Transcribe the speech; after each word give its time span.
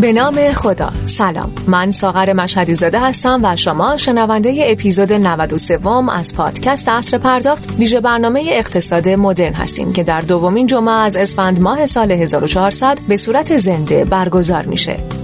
به 0.00 0.12
نام 0.12 0.52
خدا. 0.52 0.92
سلام. 1.06 1.52
من 1.66 1.90
ساغر 1.90 2.32
مشهدی 2.32 2.74
زاده 2.74 3.00
هستم 3.00 3.40
و 3.42 3.56
شما 3.56 3.96
شنونده 3.96 4.64
اپیزود 4.66 5.12
93 5.12 5.78
از 6.12 6.34
پادکست 6.34 6.88
اصر 6.88 7.18
پرداخت. 7.18 7.74
ویژه 7.78 8.00
برنامه 8.00 8.44
اقتصاد 8.52 9.08
مدرن 9.08 9.52
هستیم 9.52 9.92
که 9.92 10.02
در 10.02 10.20
دومین 10.20 10.66
جمعه 10.66 10.94
از 10.94 11.16
اسفند 11.16 11.60
ماه 11.60 11.86
سال 11.86 12.12
1400 12.12 12.98
به 13.08 13.16
صورت 13.16 13.56
زنده 13.56 14.04
برگزار 14.04 14.66
میشه. 14.66 15.19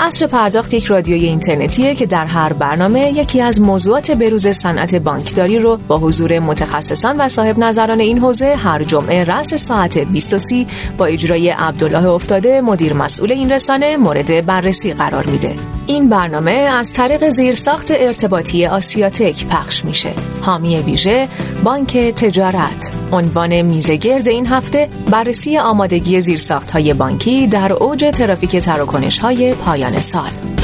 اصر 0.00 0.26
پرداخت 0.26 0.74
یک 0.74 0.84
رادیوی 0.84 1.24
اینترنتیه 1.24 1.94
که 1.94 2.06
در 2.06 2.26
هر 2.26 2.52
برنامه 2.52 3.00
یکی 3.00 3.40
از 3.40 3.60
موضوعات 3.60 4.10
بروز 4.10 4.48
صنعت 4.48 4.94
بانکداری 4.94 5.58
رو 5.58 5.76
با 5.76 5.98
حضور 5.98 6.38
متخصصان 6.38 7.20
و 7.20 7.28
صاحب 7.28 7.58
نظران 7.58 8.00
این 8.00 8.18
حوزه 8.18 8.54
هر 8.54 8.84
جمعه 8.84 9.24
رأس 9.24 9.54
ساعت 9.54 9.98
20 9.98 10.54
با 10.98 11.06
اجرای 11.06 11.50
عبدالله 11.50 12.08
افتاده 12.08 12.60
مدیر 12.60 12.92
مسئول 12.92 13.32
این 13.32 13.52
رسانه 13.52 13.96
مورد 13.96 14.46
بررسی 14.46 14.92
قرار 14.92 15.26
میده. 15.26 15.75
این 15.86 16.08
برنامه 16.08 16.50
از 16.52 16.92
طریق 16.92 17.28
زیرساخت 17.28 17.90
ارتباطی 17.90 18.66
آسیاتک 18.66 19.46
پخش 19.46 19.84
میشه. 19.84 20.10
حامی 20.40 20.76
ویژه 20.76 21.28
بانک 21.64 21.96
تجارت 21.96 22.90
عنوان 23.12 23.62
میزگرد 23.62 24.28
این 24.28 24.46
هفته 24.46 24.88
بررسی 25.10 25.58
آمادگی 25.58 26.20
زیرساخت 26.20 26.70
های 26.70 26.94
بانکی 26.94 27.46
در 27.46 27.72
اوج 27.72 28.04
ترافیک 28.14 28.56
تراکنش 28.56 29.18
های 29.18 29.52
پایان 29.52 30.00
سال 30.00 30.55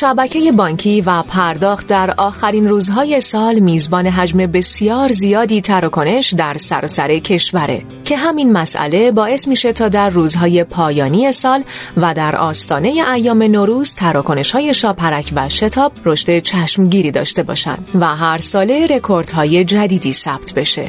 شبکه 0.00 0.52
بانکی 0.52 1.00
و 1.00 1.22
پرداخت 1.22 1.86
در 1.86 2.14
آخرین 2.16 2.68
روزهای 2.68 3.20
سال 3.20 3.58
میزبان 3.58 4.06
حجم 4.06 4.38
بسیار 4.38 5.12
زیادی 5.12 5.60
تراکنش 5.60 6.34
در 6.34 6.56
سراسر 6.56 7.18
کشوره 7.18 7.82
که 8.04 8.16
همین 8.16 8.52
مسئله 8.52 9.12
باعث 9.12 9.48
میشه 9.48 9.72
تا 9.72 9.88
در 9.88 10.08
روزهای 10.10 10.64
پایانی 10.64 11.32
سال 11.32 11.62
و 11.96 12.14
در 12.14 12.36
آستانه 12.36 12.88
ایام 12.88 13.42
نوروز 13.42 13.94
تراکنش 13.94 14.52
های 14.52 14.74
شاپرک 14.74 15.32
و 15.36 15.48
شتاب 15.48 15.92
رشد 16.04 16.38
چشمگیری 16.38 17.10
داشته 17.10 17.42
باشند 17.42 17.88
و 17.94 18.06
هر 18.06 18.38
ساله 18.38 18.86
رکوردهای 18.86 19.64
جدیدی 19.64 20.12
ثبت 20.12 20.54
بشه. 20.54 20.88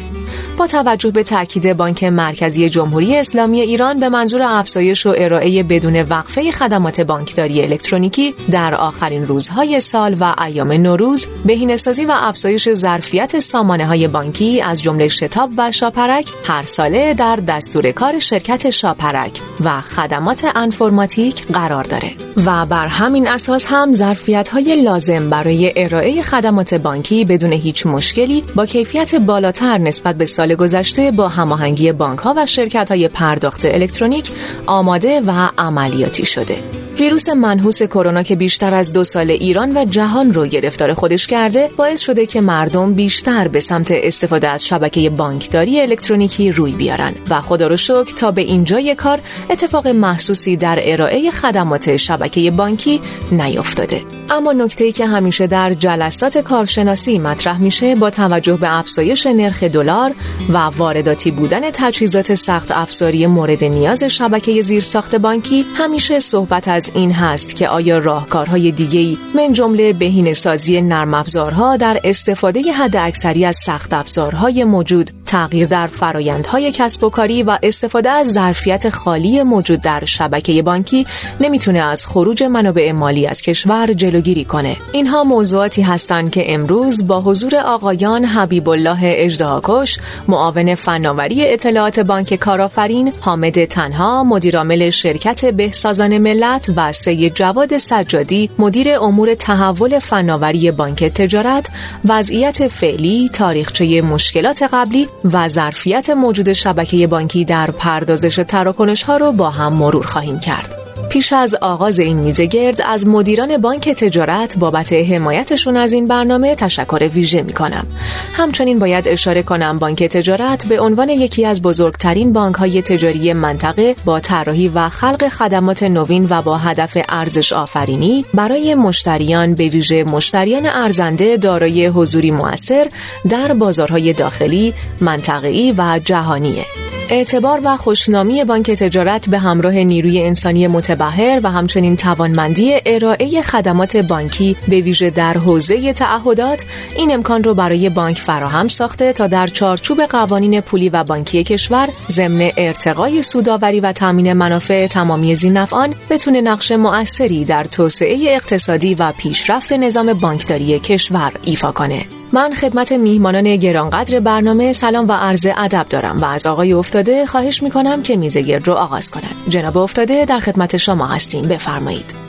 با 0.58 0.68
توجه 0.68 1.12
به 1.12 1.24
تاکید 1.24 1.78
بانک 1.78 2.04
مرکزی 2.04 2.70
جمهوری 2.70 3.18
اسلامی 3.18 3.62
ایران 3.62 4.00
به 4.00 4.10
منظور 4.10 4.44
افزایش 4.44 5.06
و 5.06 5.14
ارائه 5.18 5.64
بدون 5.64 6.02
وقفه 6.02 6.52
خدمات 6.52 7.02
بانکداری 7.02 7.62
الکترونیکی 7.62 8.36
در 8.52 8.74
آخرین 9.00 9.28
روزهای 9.28 9.80
سال 9.80 10.16
و 10.20 10.36
ایام 10.46 10.72
نوروز 10.72 11.28
بهینه‌سازی 11.46 12.06
و 12.06 12.14
افزایش 12.16 12.74
ظرفیت 12.74 13.40
سامانه 13.40 13.86
های 13.86 14.08
بانکی 14.08 14.62
از 14.62 14.82
جمله 14.82 15.08
شتاب 15.08 15.50
و 15.58 15.72
شاپرک 15.72 16.30
هر 16.44 16.66
ساله 16.66 17.14
در 17.14 17.36
دستور 17.36 17.92
کار 17.92 18.20
شرکت 18.20 18.70
شاپرک 18.70 19.42
و 19.64 19.82
خدمات 19.82 20.46
انفرماتیک 20.56 21.48
قرار 21.48 21.84
داره. 21.84 22.14
و 22.46 22.66
بر 22.66 22.88
همین 22.88 23.28
اساس 23.28 23.66
هم 23.70 23.94
ظرفیت 23.94 24.50
های 24.50 24.82
لازم 24.82 25.30
برای 25.30 25.74
ارائه 25.76 26.22
خدمات 26.22 26.74
بانکی 26.74 27.26
بدون 27.26 27.54
هیچ 27.54 27.86
مشکلی 27.86 28.44
با 28.56 28.66
کیفیت 28.66 29.16
بالاتر 29.16 29.78
نسبت 29.78 30.16
به 30.16 30.26
سال 30.26 30.56
گذشته 30.56 31.12
با 31.12 31.28
هماهنگی 31.28 31.92
بانک 31.92 32.20
ها 32.20 32.34
و 32.38 32.46
شرکت 32.46 32.92
های 32.92 33.08
پرداخت 33.08 33.66
الکترونیک 33.66 34.32
آماده 34.66 35.22
و 35.22 35.50
عملیاتی 35.58 36.26
شده. 36.26 36.64
ویروس 37.00 37.30
منحوس 37.30 37.84
کرونا 37.84 38.24
که 38.24 38.36
بیشتر 38.36 38.76
از 38.76 38.89
دو 38.94 39.04
سال 39.04 39.32
ایران 39.32 39.78
و 39.78 39.86
جهان 39.86 40.34
رو 40.34 40.46
گرفتار 40.46 40.94
خودش 40.94 41.28
کرده 41.28 41.70
باعث 41.78 42.00
شده 42.00 42.26
که 42.26 42.42
مردم 42.42 42.94
بیشتر 42.94 43.48
به 43.48 43.60
سمت 43.60 43.92
استفاده 43.92 44.50
از 44.50 44.66
شبکه 44.66 45.10
بانکداری 45.10 45.82
الکترونیکی 45.82 46.52
روی 46.52 46.72
بیارن. 46.72 47.16
و 47.30 47.42
خدا 47.42 47.68
رو 47.68 47.78
شکر 47.78 48.14
تا 48.18 48.32
به 48.32 48.42
اینجای 48.42 48.96
کار 48.96 49.20
اتفاق 49.50 49.88
محسوسی 49.88 50.58
در 50.58 50.80
ارائه 50.82 51.32
خدمات 51.32 51.96
شبکه 51.96 52.52
بانکی 52.52 53.02
نیفتاده 53.32 54.19
اما 54.32 54.54
نکته 54.54 54.84
ای 54.84 54.92
که 54.92 55.08
همیشه 55.08 55.48
در 55.48 55.74
جلسات 55.74 56.38
کارشناسی 56.38 57.20
مطرح 57.20 57.58
میشه 57.58 57.96
با 57.96 58.10
توجه 58.10 58.58
به 58.58 58.78
افزایش 58.78 59.28
نرخ 59.28 59.64
دلار 59.64 60.12
و 60.50 60.58
وارداتی 60.58 61.32
بودن 61.32 61.72
تجهیزات 61.74 62.34
سخت 62.34 62.72
افزاری 62.72 63.28
مورد 63.28 63.64
نیاز 63.64 64.04
شبکه 64.04 64.62
زیرساخت 64.62 65.16
بانکی 65.16 65.66
همیشه 65.76 66.20
صحبت 66.20 66.68
از 66.68 66.92
این 66.96 67.12
هست 67.12 67.56
که 67.56 67.68
آیا 67.68 67.98
راهکارهای 67.98 68.72
دیگه‌ای 68.72 69.18
من 69.36 69.54
جمله 69.54 69.94
بهینه 69.94 70.34
سازی 70.34 70.82
نرم 70.82 71.14
افزارها 71.14 71.78
در 71.78 72.00
استفاده 72.04 72.62
حد 72.62 72.96
اکثری 72.96 73.46
از 73.46 73.58
سخت 73.58 73.94
افزارهای 73.94 74.64
موجود 74.64 75.12
تغییر 75.26 75.68
در 75.68 75.88
فرایندهای 75.88 76.72
کسب 76.72 77.04
و 77.04 77.10
کاری 77.10 77.44
و 77.44 77.58
استفاده 77.64 78.10
از 78.10 78.34
ظرفیت 78.34 78.90
خالی 78.90 79.44
موجود 79.44 79.82
در 79.82 80.06
شبکه 80.06 80.62
بانکی 80.62 81.08
نمی‌تونه 81.40 81.80
از 81.80 82.08
خروج 82.08 82.44
منابع 82.44 82.92
مالی 82.92 83.28
از 83.28 83.42
کشور 83.42 83.94
جلوگیری 84.20 84.46
کنه 84.46 84.78
اینها 84.92 85.24
موضوعاتی 85.24 85.82
هستند 85.82 86.32
که 86.32 86.54
امروز 86.54 87.08
با 87.08 87.22
حضور 87.22 87.56
آقایان 87.56 88.26
حبیب 88.26 88.70
الله 88.70 89.00
اجدهاکش 89.04 89.98
معاون 90.28 90.76
فناوری 90.76 91.54
اطلاعات 91.54 92.00
بانک 92.00 92.36
کارآفرین 92.36 93.14
حامد 93.22 93.66
تنها 93.66 94.24
مدیرعامل 94.24 94.90
شرکت 94.90 95.46
بهسازان 95.46 96.18
ملت 96.18 96.72
و 96.76 96.92
سید 96.92 97.34
جواد 97.34 97.78
سجادی 97.78 98.50
مدیر 98.60 99.00
امور 99.00 99.34
تحول 99.34 100.00
فناوری 100.00 100.72
بانک 100.72 101.04
تجارت 101.04 101.70
وضعیت 102.06 102.68
فعلی 102.68 103.30
تاریخچه 103.34 104.02
مشکلات 104.02 104.64
قبلی 104.64 105.08
و 105.34 105.48
ظرفیت 105.48 106.10
موجود 106.10 106.54
شبکه 106.54 107.08
بانکی 107.08 107.46
در 107.46 107.72
پردازش 107.72 108.36
تراکنش 108.48 109.04
ها 109.04 109.18
رو 109.18 109.32
با 109.32 109.50
هم 109.50 109.74
مرور 109.74 110.06
خواهیم 110.06 110.40
کرد. 110.40 110.89
پیش 111.10 111.34
از 111.34 111.56
آغاز 111.56 112.00
این 112.00 112.20
میزه 112.20 112.46
گرد 112.46 112.82
از 112.86 113.08
مدیران 113.08 113.58
بانک 113.58 113.90
تجارت 113.90 114.58
بابت 114.58 114.94
حمایتشون 114.94 115.78
از 115.78 115.94
این 115.94 116.08
برنامه 116.08 116.56
تشکر 116.56 117.10
ویژه 117.14 117.42
می 117.42 117.54
کنم. 117.54 117.88
همچنین 118.34 118.80
باید 118.80 119.08
اشاره 119.08 119.44
کنم 119.44 119.78
بانک 119.78 120.04
تجارت 120.04 120.66
به 120.66 120.80
عنوان 120.80 121.10
یکی 121.10 121.46
از 121.46 121.62
بزرگترین 121.62 122.34
بانک 122.34 122.56
های 122.56 122.82
تجاری 122.82 123.34
منطقه 123.34 123.96
با 124.06 124.20
طراحی 124.20 124.68
و 124.68 124.90
خلق 124.90 125.30
خدمات 125.30 125.84
نوین 125.84 126.28
و 126.30 126.42
با 126.42 126.58
هدف 126.58 126.98
ارزش 127.10 127.54
آفرینی 127.54 128.26
برای 128.34 128.76
مشتریان 128.76 129.56
به 129.56 129.68
ویژه 129.68 130.04
مشتریان 130.04 130.66
ارزنده 130.66 131.38
دارای 131.38 131.88
حضوری 131.88 132.32
موثر 132.32 132.88
در 133.30 133.54
بازارهای 133.54 134.14
داخلی، 134.14 134.74
منطقه‌ای 135.02 135.74
و 135.78 136.00
جهانیه. 136.06 136.66
اعتبار 137.12 137.62
و 137.64 137.78
خوشنامی 137.78 138.44
بانک 138.44 138.72
تجارت 138.72 139.30
به 139.30 139.40
همراه 139.40 139.74
نیروی 139.74 140.22
انسانی 140.22 140.68
متبهر 140.68 141.40
و 141.44 141.52
همچنین 141.52 141.96
توانمندی 141.96 142.76
ارائه 142.86 143.42
خدمات 143.42 143.98
بانکی 143.98 144.56
به 144.68 144.82
ویژه 144.82 145.10
در 145.10 145.34
حوزه 145.34 145.94
تعهدات 145.94 146.66
این 146.98 147.14
امکان 147.14 147.44
رو 147.44 147.54
برای 147.54 147.90
بانک 147.90 148.20
فراهم 148.20 148.68
ساخته 148.68 149.14
تا 149.14 149.28
در 149.28 149.48
چارچوب 149.48 150.02
قوانین 150.02 150.62
پولی 150.62 150.90
و 150.90 151.04
بانکی 151.04 151.44
کشور 151.44 151.90
ضمن 152.10 152.50
ارتقای 152.58 153.22
سوداوری 153.22 153.80
و 153.80 153.92
تامین 153.92 154.34
منافع 154.34 154.88
تمامی 154.88 155.36
زینفعان 155.36 155.96
بتونه 156.10 156.42
نقش 156.42 156.72
مؤثری 156.72 157.46
در 157.46 157.64
توسعه 157.64 158.18
اقتصادی 158.28 158.96
و 158.96 159.12
پیشرفت 159.12 159.74
نظام 159.74 160.14
بانکداری 160.14 160.80
کشور 160.80 161.34
ایفا 161.44 161.72
کنه. 161.72 162.19
من 162.34 162.54
خدمت 162.54 162.92
میهمانان 162.92 163.56
گرانقدر 163.56 164.20
برنامه 164.20 164.74
سلام 164.74 165.08
و 165.08 165.12
عرض 165.12 165.48
ادب 165.58 165.86
دارم 165.90 166.22
و 166.22 166.26
از 166.26 166.48
آقای 166.48 166.74
افتاده 166.74 167.26
خواهش 167.26 167.64
می‌کنم 167.64 168.02
که 168.02 168.18
میزه 168.18 168.42
گرد 168.42 168.68
رو 168.68 168.74
آغاز 168.74 169.12
کنند. 169.12 169.36
جناب 169.48 169.78
افتاده 169.78 170.26
در 170.26 170.40
خدمت 170.40 170.78
شما 170.78 171.08
هستیم 171.08 171.48
بفرمایید. 171.48 172.29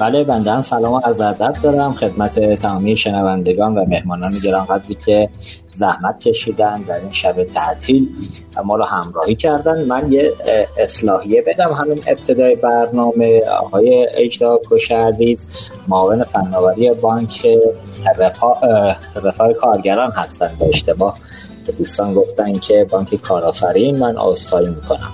بله 0.00 0.24
بنده 0.24 0.50
هم 0.50 0.62
سلام 0.62 0.92
و 0.92 1.00
از 1.04 1.20
ادب 1.20 1.54
دارم. 1.62 1.94
خدمت 1.94 2.54
تمامی 2.54 2.96
شنوندگان 2.96 3.78
و 3.78 3.84
مهمانان 3.84 4.30
گرانقدری 4.44 4.94
که 5.06 5.28
زحمت 5.70 6.20
کشیدن 6.20 6.82
در 6.82 7.00
این 7.00 7.12
شب 7.12 7.44
تعطیل 7.44 8.08
ما 8.64 8.76
رو 8.76 8.84
همراهی 8.84 9.34
کردن. 9.34 9.84
من 9.84 10.12
یه 10.12 10.32
اصلاحیه 10.78 11.42
بدم 11.46 11.72
همین 11.72 12.02
ابتدای 12.06 12.56
برنامه. 12.56 13.40
آقای 13.40 14.06
اجدا 14.14 14.60
کش 14.70 14.90
عزیز 14.90 15.46
معاون 15.88 16.24
فناوری 16.24 16.90
بانک 16.90 17.48
رفاه, 18.18 19.52
کارگران 19.60 20.12
هستن. 20.12 20.50
به 20.58 20.68
اشتباه 20.68 21.18
دوستان 21.78 22.14
گفتن 22.14 22.52
که 22.52 22.86
بانک 22.90 23.14
کارآفرین 23.14 23.98
من 23.98 24.16
عذرخواهی 24.18 24.66
می‌کنم. 24.66 25.12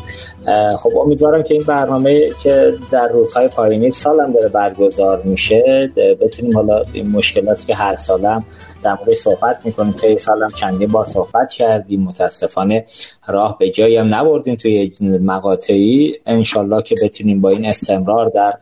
خب 0.78 0.96
امیدوارم 0.96 1.42
که 1.42 1.54
این 1.54 1.62
برنامه 1.62 2.30
که 2.42 2.74
در 2.90 3.08
روزهای 3.08 3.48
پایانی 3.48 3.90
سالم 3.90 4.32
داره 4.32 4.48
برگزار 4.48 5.22
میشه 5.22 5.90
بتونیم 6.20 6.56
حالا 6.56 6.82
این 6.92 7.10
مشکلاتی 7.10 7.66
که 7.66 7.74
هر 7.74 7.96
سالم 7.96 8.44
در 8.82 8.94
مورد 8.94 9.14
صحبت 9.14 9.60
می‌کنیم. 9.64 9.92
که 9.92 10.16
سالم 10.16 10.50
چندین 10.50 10.88
بار 10.88 11.06
صحبت 11.06 11.52
کردیم 11.52 12.02
متاسفانه 12.02 12.84
راه 13.26 13.58
به 13.58 13.70
جایی 13.70 13.96
هم 13.96 14.14
نبردیم 14.14 14.56
توی 14.56 14.92
مقاطعی. 15.20 16.18
انشالله 16.26 16.82
که 16.82 16.94
بتونیم 17.04 17.40
با 17.40 17.48
این 17.48 17.66
استمرار 17.66 18.28
در 18.28 18.52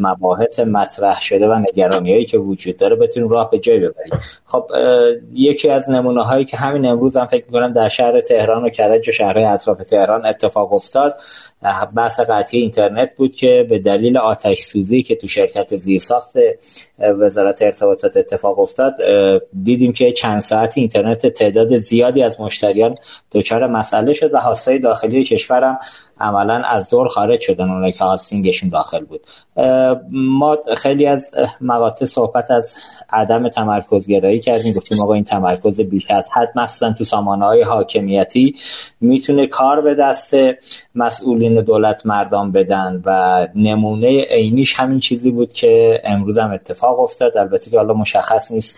مباحث 0.00 0.60
مطرح 0.60 1.20
شده 1.20 1.48
و 1.48 1.54
نگرانی 1.54 2.12
هایی 2.12 2.24
که 2.24 2.38
وجود 2.38 2.76
داره 2.76 2.96
بتونیم 2.96 3.28
راه 3.28 3.50
به 3.50 3.58
جای 3.58 3.78
ببریم. 3.78 4.20
خب 4.46 4.70
یکی 5.32 5.70
از 5.70 5.90
نمونه 5.90 6.22
هایی 6.22 6.44
که 6.44 6.56
همین 6.56 6.86
امروز 6.86 7.16
هم 7.16 7.26
فکر 7.26 7.44
می‌کنم 7.46 7.72
در 7.72 7.88
شهر 7.88 8.20
تهران 8.20 8.64
و 8.64 8.68
کرج 8.68 9.08
و 9.08 9.12
شهرهای 9.12 9.44
اطراف 9.44 9.78
تهران 9.78 10.26
اتفاق 10.26 10.72
افتاد. 10.72 11.14
بحث 11.96 12.20
قطعی 12.20 12.60
اینترنت 12.60 13.16
بود 13.16 13.36
که 13.36 13.66
به 13.70 13.78
دلیل 13.78 14.18
آتش 14.18 14.60
سوزی 14.60 15.02
که 15.02 15.16
تو 15.16 15.28
شرکت 15.28 15.76
زیرساخت 15.76 16.36
وزارت 16.98 17.62
ارتباطات 17.62 18.16
اتفاق 18.16 18.58
افتاد 18.58 18.94
دیدیم 19.62 19.92
که 19.92 20.12
چند 20.12 20.40
ساعت 20.40 20.78
اینترنت 20.78 21.26
تعداد 21.26 21.76
زیادی 21.76 22.22
از 22.22 22.40
مشتریان 22.40 22.94
دچار 23.32 23.70
مسئله 23.70 24.12
شد 24.12 24.34
و 24.34 24.38
حاسه 24.38 24.78
داخلی 24.78 25.24
کشورم 25.24 25.78
عملا 26.20 26.62
از 26.70 26.90
دور 26.90 27.08
خارج 27.08 27.40
شدن 27.40 27.70
اونایی 27.70 27.92
که 27.92 28.04
هاستینگشون 28.04 28.68
داخل 28.68 29.04
بود. 29.04 29.20
ما 30.10 30.58
خیلی 30.76 31.06
از 31.06 31.34
مقاطع 31.60 32.04
صحبت 32.04 32.50
از 32.50 32.76
عدم 33.10 33.48
تمرکز 33.48 34.06
گرایی 34.06 34.38
کردیم 34.38 34.72
گفتیم 34.72 34.98
آقا 35.02 35.14
این 35.14 35.24
تمرکز 35.24 35.80
بیش 35.80 36.10
از 36.10 36.30
حد 36.34 36.58
مثلا 36.58 36.92
تو 36.92 37.04
سامانه 37.04 37.44
های 37.44 37.62
حاکمیتی 37.62 38.54
می‌تونه 39.00 39.46
کار 39.46 39.80
به 39.80 39.94
دست 39.94 40.34
مسئولین 40.94 41.53
دولت 41.62 42.06
مردان 42.06 42.52
بدن 42.52 43.02
و 43.04 43.48
نمونه 43.54 44.20
عینیش 44.20 44.74
همین 44.74 45.00
چیزی 45.00 45.30
بود 45.30 45.52
که 45.52 46.00
امروز 46.04 46.38
هم 46.38 46.52
اتفاق 46.52 47.00
افتاد. 47.00 47.36
البته 47.38 47.70
که 47.70 47.76
حالا 47.76 47.94
مشخص 47.94 48.52
نیست 48.52 48.76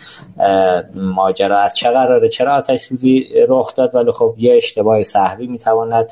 ماجرا 0.97 1.59
از 1.59 1.77
چه 1.77 1.91
قراره 1.91 2.29
چرا 2.29 2.55
آتش 2.55 2.81
سوزی 2.81 3.29
رخ 3.49 3.75
داد 3.75 3.95
ولی 3.95 4.13
خب 4.13 4.35
یه 4.39 4.57
اشتباه 4.57 5.03
صحوی 5.03 5.47
می‌تواند 5.47 6.09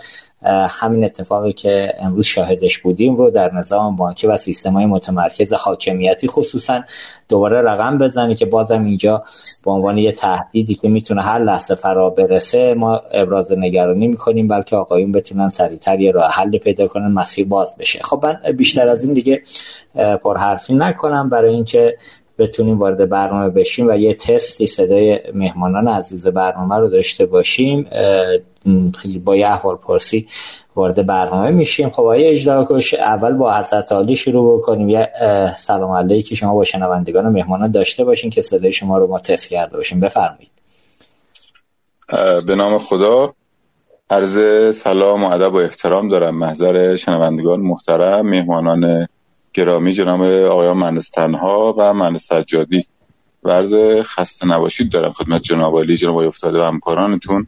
همین 0.69 1.05
اتفاقی 1.05 1.53
که 1.53 1.93
امروز 1.99 2.27
شاهدش 2.27 2.79
بودیم 2.79 3.17
رو 3.17 3.31
در 3.31 3.53
نظام 3.55 3.97
بانکی 3.97 4.27
و 4.27 4.37
سیستم 4.37 4.73
های 4.73 4.87
متمرکز 4.87 5.53
حاکمیتی 5.53 6.29
خصوصا 6.29 6.81
دوباره 7.29 7.63
رقم 7.63 7.99
بزنی 7.99 8.35
که 8.35 8.47
بازم 8.47 8.85
اینجا 8.85 9.25
به 9.65 9.71
عنوان 9.71 9.99
یه 9.99 10.13
تهدیدی 10.13 10.75
که 10.75 10.89
می‌تونه 10.89 11.23
هر 11.23 11.39
لحظه 11.39 11.75
فرا 11.75 12.11
برسه 12.11 12.75
ما 12.75 13.03
ابراز 13.13 13.53
نگرانی 13.53 14.09
می‌کنیم 14.09 14.49
بلکه 14.49 14.77
آقایون 14.77 15.13
بتونن 15.13 15.49
سریعتر 15.49 16.01
یه 16.01 16.11
راه 16.11 16.31
حل 16.31 16.59
پیدا 16.59 16.87
کنن 16.89 17.13
مسیر 17.13 17.47
باز 17.47 17.77
بشه. 17.77 17.99
خب 18.03 18.27
من 18.27 18.53
بیشتر 18.53 18.89
از 18.89 19.05
این 19.05 19.15
دیگه 19.15 19.43
پرحرفی 20.23 20.75
نکنم 20.75 21.29
برای 21.29 21.55
اینکه 21.55 21.97
بتونیم 22.39 22.79
وارد 22.79 23.09
برنامه 23.09 23.49
بشیم 23.49 23.89
و 23.89 23.97
یه 23.97 24.15
تستی 24.15 24.67
صدای 24.67 25.21
مهمانان 25.35 25.89
عزیز 25.89 26.27
برنامه 26.27 26.77
رو 26.77 26.89
داشته 26.89 27.27
باشیم. 27.27 27.87
با 29.25 29.37
یه 29.37 29.49
احوال 29.49 29.77
پرسی 29.77 30.29
وارد 30.77 31.07
برنامه 31.07 31.51
میشیم. 31.51 31.91
خب 31.91 32.03
آیا 32.03 32.31
اجرا 32.31 32.67
کش 32.71 32.95
اول 32.95 33.33
با 33.33 33.55
حضرت 33.55 33.93
عالی 33.93 34.17
شروع 34.17 34.59
بکنیم. 34.59 34.89
یه 34.89 35.13
سلام 35.59 35.91
علیکی. 35.91 36.37
شما 36.37 36.55
با 36.55 36.65
شنوندگان 36.65 37.27
و 37.27 37.31
مهمانان 37.31 37.71
داشته 37.71 38.05
باشین 38.05 38.31
که 38.31 38.43
صدای 38.43 38.73
شما 38.73 38.99
رو 38.99 39.07
ما 39.07 39.19
تست 39.19 39.49
کرده 39.49 39.77
باشیم. 39.77 40.01
بفرمایید. 40.01 40.51
به 42.47 42.55
نام 42.55 42.79
خدا. 42.79 43.35
عرض 44.11 44.39
سلام 44.77 45.25
و 45.25 45.31
ادب 45.31 45.55
و 45.55 45.57
احترام 45.57 46.09
دارم. 46.09 46.39
محضر 46.39 46.97
شنوندگان 46.97 47.61
محترم 47.61 48.27
مهمانان 48.27 49.09
گرامی 49.55 49.93
جناب 49.93 50.23
آقایان 50.23 50.77
مهندس 50.77 51.11
تنها 51.11 51.75
و 51.79 51.95
مهندس 51.95 52.27
سجادی. 52.27 52.85
ورز 53.43 53.77
خسته 54.03 54.47
نباشید 54.47 54.91
دارم 54.91 55.13
خدمت 55.13 55.43
جناب 55.43 55.79
علی 55.79 55.97
جناب 55.97 56.17
افتاده 56.17 56.59
و 56.59 56.63
همکارانتون. 56.63 57.47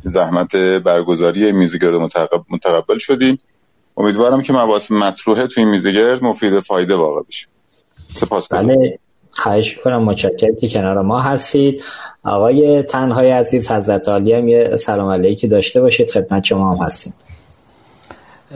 زحمت 0.00 0.56
برگزاری 0.56 1.52
میزگرد 1.52 1.94
متقبل 2.50 2.98
شدیم. 2.98 3.38
امیدوارم 3.96 4.42
که 4.42 4.52
مباحث 4.52 4.90
مطروحه 4.90 5.46
توی 5.46 5.62
این 5.62 5.70
میزگرد 5.70 6.24
مفید 6.24 6.60
فایده 6.60 6.94
واقع 6.94 7.22
بشه. 7.28 7.46
سپاس 8.14 8.52
بله 8.52 8.98
خواهش 9.30 9.76
کنم 9.84 10.02
متشکرم 10.02 10.56
که 10.60 10.68
کنار 10.68 11.02
ما 11.02 11.20
هستید. 11.20 11.82
آقای 12.24 12.82
تنهای 12.82 13.30
عزیز 13.30 13.70
حضرت 13.70 14.08
عالی 14.08 14.32
هم 14.32 14.48
یه 14.48 14.76
سلام 14.76 15.10
علیکی 15.10 15.48
داشته 15.48 15.80
باشید. 15.80 16.10
خدمت 16.10 16.44
شما 16.44 16.74
هم 16.74 16.84
هستیم. 16.84 17.14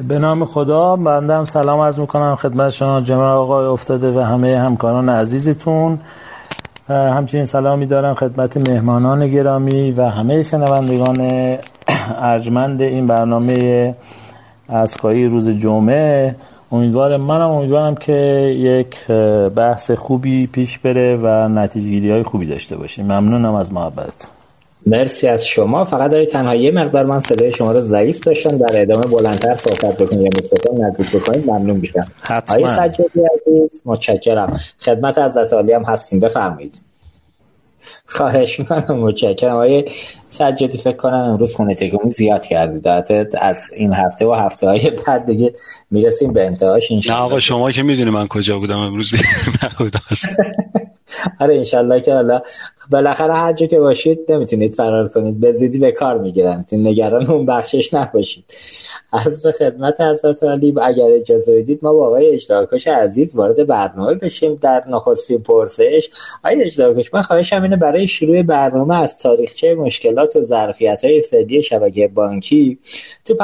به 0.09 0.19
نام 0.19 0.45
خدا 0.45 0.97
بنده 0.97 1.35
هم 1.35 1.45
سلام 1.45 1.81
عرض 1.81 2.01
می‌کنم 2.01 2.37
خدمت 2.37 2.71
شما 2.71 3.01
جناب 3.01 3.41
آقای 3.41 3.67
افتاده 3.67 4.11
و 4.11 4.21
همه 4.21 4.59
همکاران 4.59 5.09
عزیزتون. 5.09 6.01
همچنین 6.89 7.45
سلامی 7.45 7.87
دارم 7.87 8.15
خدمت 8.15 8.69
مهمانان 8.69 9.29
گرامی 9.29 9.93
و 9.93 10.09
همه 10.09 10.43
شنوندگان 10.43 11.19
ارجمند 12.19 12.83
این 12.83 13.07
برنامه 13.07 13.95
اسکایی 14.69 15.29
روز 15.29 15.49
جمعه. 15.49 16.37
امیدوارم 16.73 17.21
منم 17.21 17.51
امیدوارم 17.51 17.95
که 17.95 18.13
یک 18.59 19.07
بحث 19.57 19.91
خوبی 19.91 20.47
پیش 20.47 20.79
بره 20.79 21.17
و 21.17 21.49
نتیجه 21.49 22.13
های 22.13 22.23
خوبی 22.23 22.47
داشته 22.47 22.77
باشیم. 22.77 23.05
ممنونم 23.05 23.55
از 23.55 23.73
محبتتون. 23.73 24.31
مرسی 24.87 25.29
از 25.29 25.47
شما. 25.47 25.85
فقط 25.85 26.11
داری 26.11 26.27
تنها 26.27 26.55
یه 26.55 26.71
مقدار 26.71 27.07
من 27.07 27.21
صدای 27.21 27.53
شما 27.53 27.73
رو 27.73 27.81
ضعیف 27.81 28.21
داشتم. 28.21 28.59
در 28.59 28.83
ادامه 28.83 29.03
بلندتر 29.03 29.57
صحبت 29.57 29.97
بکنید 29.97 30.23
یا 30.23 30.43
میکروفون 30.43 30.85
نزدیک 30.85 31.11
بکنید 31.11 31.51
ممنون 31.51 31.77
میشم. 31.77 32.07
حتما. 32.23 32.69
سجادی 32.69 33.21
عزیز 33.21 33.83
متشکرم. 33.85 34.61
خدمت 34.81 35.19
حضرت 35.19 35.53
عالی 35.53 35.73
هم 35.73 35.83
هستیم. 35.83 36.21
بفرمایید. 36.21 36.81
خواهش 38.07 38.59
می‌کنم. 38.61 38.99
متشکرم. 38.99 39.53
آقای 39.53 39.85
سجادی 40.29 40.79
فکر 40.79 40.97
کنم 40.97 41.15
امروز 41.15 41.55
خونه 41.55 41.75
تکونی 41.75 42.11
زیاد 42.11 42.43
کردید 42.47 42.89
از 43.41 43.63
این 43.77 43.93
هفته 43.93 44.27
و 44.27 44.33
هفته 44.33 44.67
های 44.67 44.91
بعد 45.07 45.27
دیگه 45.27 45.55
می‌رسیم 45.91 46.33
به 46.33 46.47
انتهاش. 46.47 46.93
نه 47.09 47.15
آقا 47.15 47.41
شما 47.41 47.71
که 47.71 47.83
می‌دونی 47.83 48.11
من 48.11 48.27
کجا 48.27 48.59
بودم 48.59 48.79
امروز. 48.79 49.15
آره 51.41 51.57
انشالله 51.57 52.01
که 52.01 52.15
حالا 52.15 52.43
بالاخره 52.91 53.35
هر 53.35 53.53
جا 53.53 53.67
که 53.67 53.79
باشید 53.79 54.19
نمی‌تونید 54.29 54.75
فرار 54.75 55.09
کنید. 55.09 55.41
به 55.41 55.53
زیدی 55.53 55.79
به 55.79 55.93
کار 55.93 56.19
می‌گیرن 56.19 56.65
نگران 56.73 57.27
اون 57.27 57.47
بخشش 57.47 57.95
نباشید. 57.95 58.45
از 59.13 59.47
خدمت 59.59 60.01
حضرت 60.01 60.43
علی 60.43 60.75
اگر 60.83 61.07
اجازه 61.07 61.55
بدید 61.61 61.79
ما 61.83 61.93
با 61.93 62.07
آقای 62.07 62.35
اجتاکش 62.35 62.89
عزیز 62.89 63.37
وارد 63.37 63.67
برنامه 63.67 64.15
بشیم 64.15 64.55
در 64.55 64.85
نخستین 64.89 65.39
پرسش. 65.39 66.11
آقای 66.45 66.63
اجتاکش 66.63 67.15
من 67.15 67.23
خواهشم 67.23 67.63
اینه 67.63 67.77
برای 67.77 68.07
شروع 68.07 68.43
برنامه 68.43 69.03
از 69.03 69.19
تاریخچه 69.19 69.75
مشکلات 69.75 70.37
و 70.37 70.45
ظرفیت 70.45 71.05
های 71.05 71.23
فعلی 71.23 71.63
شبکه 71.63 72.09
بانکی 72.09 72.79
تو 73.25 73.35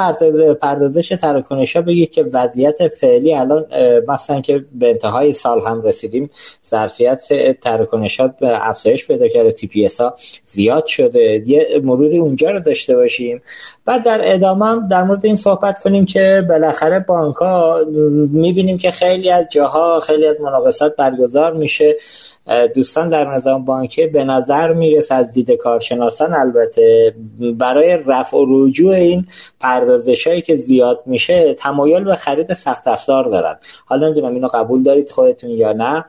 پردازش 0.61 1.07
تراکنش 1.07 1.75
ها 1.75 1.81
بگید 1.81 2.11
که 2.11 2.23
وضعیت 2.23 2.87
فعلی 2.87 3.35
الان 3.35 3.65
مثلا 4.07 4.41
که 4.41 4.65
به 4.71 4.89
انتهای 4.89 5.33
سال 5.33 5.61
هم 5.61 5.81
رسیدیم 5.81 6.29
ظرفیت 6.67 7.27
تراکنشات 7.61 8.69
افزایش 8.69 9.07
پیدا 9.07 9.27
کرده 9.27 9.51
TPS 9.51 9.87
ها 9.99 10.15
زیاد 10.45 10.85
شده. 10.85 11.43
یه 11.45 11.81
مروری 11.83 12.17
اونجا 12.17 12.51
رو 12.51 12.59
داشته 12.59 12.95
باشیم. 12.95 13.41
بعد 13.91 14.03
در 14.03 14.33
ادامه 14.33 14.65
هم 14.65 14.87
در 14.87 15.03
مورد 15.03 15.25
این 15.25 15.35
صحبت 15.35 15.79
کنیم 15.79 16.05
که 16.05 16.45
بالاخره 16.49 16.99
بانک 16.99 17.35
ها 17.35 17.85
می‌بینیم 18.31 18.77
که 18.77 18.91
خیلی 18.91 19.31
از 19.31 19.47
جاها 19.51 19.99
خیلی 19.99 20.27
از 20.27 20.41
مناقصات 20.41 20.95
برگزار 20.95 21.53
میشه. 21.53 21.95
دوستان 22.75 23.09
در 23.09 23.33
نظام 23.33 23.65
بانکی 23.65 24.07
به 24.07 24.23
نظر 24.23 24.73
می‌رسه 24.73 25.15
از 25.15 25.33
دید 25.33 25.51
کارشناسان 25.51 26.33
البته 26.33 27.13
برای 27.57 27.97
رفع 28.05 28.37
و 28.37 28.45
رجوع 28.49 28.93
این 28.93 29.25
پردازش 29.59 30.27
هایی 30.27 30.41
که 30.41 30.55
زیاد 30.55 30.99
میشه 31.05 31.53
تمایل 31.53 32.03
به 32.03 32.15
خرید 32.15 32.53
سخت 32.53 32.87
افزار 32.87 33.23
دارن. 33.23 33.55
حالا 33.85 34.07
نمی‌دونم 34.07 34.33
اینو 34.33 34.47
قبول 34.47 34.83
دارید 34.83 35.09
خودتون 35.09 35.49
یا 35.49 35.73
نه. 35.73 36.05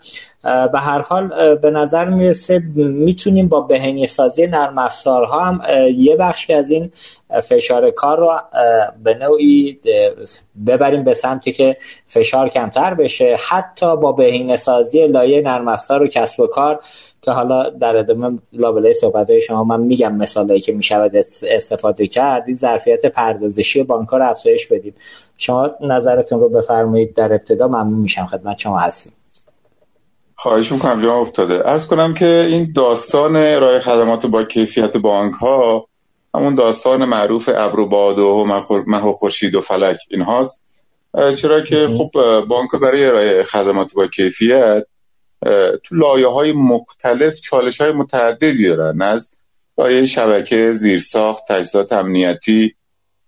به 0.72 0.78
هر 0.78 0.98
حال 0.98 1.54
به 1.54 1.70
نظر 1.70 2.04
می‌رسه 2.04 2.62
می‌تونیم 2.76 3.48
با 3.48 3.60
بهینه 3.60 4.06
سازی 4.06 4.46
نرم 4.46 4.78
افزارها 4.78 5.40
هم 5.40 5.60
یه 5.96 6.16
بخش 6.16 6.50
از 6.50 6.70
این 6.70 6.90
فشار 7.42 7.71
کار 7.80 8.18
رو 8.18 8.40
به 9.02 9.14
نوعی 9.14 9.80
ببریم 10.66 11.04
به 11.04 11.14
سمتی 11.14 11.52
که 11.52 11.76
فشار 12.06 12.48
کمتر 12.48 12.94
بشه. 12.94 13.36
حتی 13.48 13.96
با 13.96 14.12
بهینه 14.12 14.56
سازی 14.56 15.06
لایه 15.06 15.42
نرم 15.42 15.68
افزار 15.68 16.02
و 16.02 16.06
کسب 16.06 16.40
و 16.40 16.46
کار 16.46 16.80
که 17.22 17.30
حالا 17.30 17.70
در 17.70 17.96
ادامه 17.96 18.38
لابلای 18.52 18.94
صحبت 18.94 19.30
های 19.30 19.40
شما 19.40 19.64
من 19.64 19.80
میگم 19.80 20.14
مثالایی 20.14 20.60
که 20.60 20.72
می‌شود 20.72 21.16
استفاده 21.42 22.06
کرد 22.06 22.44
این 22.46 22.56
ظرفیت 22.56 23.06
پردازشی 23.06 23.82
بانک 23.82 24.08
رو 24.08 24.30
افزایش 24.30 24.66
بدید 24.66 24.94
شما 25.36 25.70
نظرتون 25.80 26.40
رو 26.40 26.48
بفرمایید 26.48 27.14
در 27.14 27.32
ابتدا 27.32 27.68
ممنون 27.68 28.00
میشم 28.00 28.26
خدمت 28.26 28.58
شما 28.58 28.78
هستیم. 28.78 29.12
خواهش 30.34 30.72
می‌کنم 30.72 31.02
جا 31.02 31.14
افتاده. 31.14 31.68
ارز 31.68 31.86
کنم 31.86 32.14
که 32.14 32.26
این 32.26 32.72
داستان 32.76 33.36
ارائه 33.36 33.78
خدمات 33.78 34.26
با 34.26 34.42
کیفیت 34.42 34.96
بانک 34.96 35.34
ها 35.34 35.86
همون 36.34 36.54
داستان 36.54 37.04
معروف 37.04 37.50
ابر 37.54 37.80
و 37.80 37.86
باد 37.88 38.18
و 38.18 38.44
مه 38.86 39.04
و 39.04 39.12
خورشید 39.12 39.54
و 39.54 39.60
فلک 39.60 39.98
اینهاست. 40.10 40.62
چرا 41.36 41.60
که 41.60 41.88
خب 41.88 42.10
بانک 42.48 42.70
برای 42.82 43.04
ارائه 43.04 43.42
خدمات 43.42 43.94
با 43.94 44.06
کیفیت 44.06 44.86
تو 45.82 45.94
لایه 45.94 46.28
های 46.28 46.52
مختلف 46.52 47.40
چالش 47.40 47.80
های 47.80 47.92
متعددی 47.92 48.68
دارن. 48.68 49.02
از 49.02 49.36
لایه 49.78 50.06
شبکه 50.06 50.72
زیرساخت 50.72 51.42
تجهیزات 51.48 51.92
امنیتی 51.92 52.74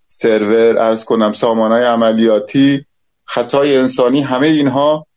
سرور 0.07 0.79
ارز 0.79 1.05
کنم 1.05 1.33
سامانهای 1.33 1.83
عملیاتی 1.83 2.85
خطای 3.25 3.77
انسانی 3.77 4.21
همه 4.21 4.47
اینها 4.47 5.07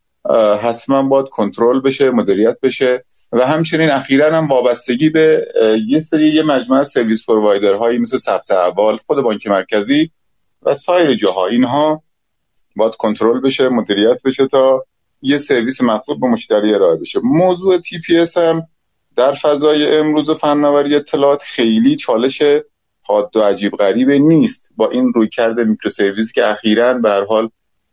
حتما 0.62 1.02
باید 1.02 1.28
کنترل 1.28 1.80
بشه 1.80 2.10
مدیریت 2.10 2.56
بشه. 2.62 3.04
و 3.32 3.46
همچنین 3.46 3.90
اخیرا 3.90 4.36
هم 4.36 4.46
وابستگی 4.46 5.10
به 5.10 5.46
یه 5.86 6.00
سری 6.00 6.28
یه 6.28 6.42
مجموعه 6.42 6.84
service 6.84 7.26
provider 7.26 7.74
هایی 7.74 7.98
مثل 7.98 8.18
ثبت 8.18 8.50
احوال 8.50 8.98
خود 9.06 9.22
بانک 9.22 9.46
مرکزی 9.46 10.10
و 10.62 10.74
سایر 10.74 11.14
جاها. 11.14 11.46
اینها 11.46 12.02
باید 12.76 12.94
کنترل 12.94 13.40
بشه 13.40 13.68
مدیریت 13.68 14.22
بشه 14.24 14.46
تا 14.46 14.84
یه 15.22 15.38
سرویس 15.38 15.80
مطلوب 15.80 16.20
به 16.20 16.26
مشتری 16.26 16.74
ارائه 16.74 16.96
بشه. 16.96 17.20
موضوع 17.22 17.78
TPS 17.78 18.36
هم 18.36 18.62
در 19.16 19.32
فضای 19.32 19.96
امروز 19.98 20.30
فناوری 20.30 20.94
اطلاعات 20.94 21.42
خیلی 21.42 21.96
چالش 21.96 22.42
حاد 23.02 23.36
و 23.36 23.40
عجیب 23.40 23.72
غریبه 23.72 24.18
نیست. 24.18 24.68
با 24.76 24.90
این 24.90 25.12
رویکرد 25.14 25.60
microservice 25.60 26.32
که 26.32 26.46
اخیرا 26.46 26.94
به 26.94 27.08
هر 27.08 27.24
حال 27.24 27.50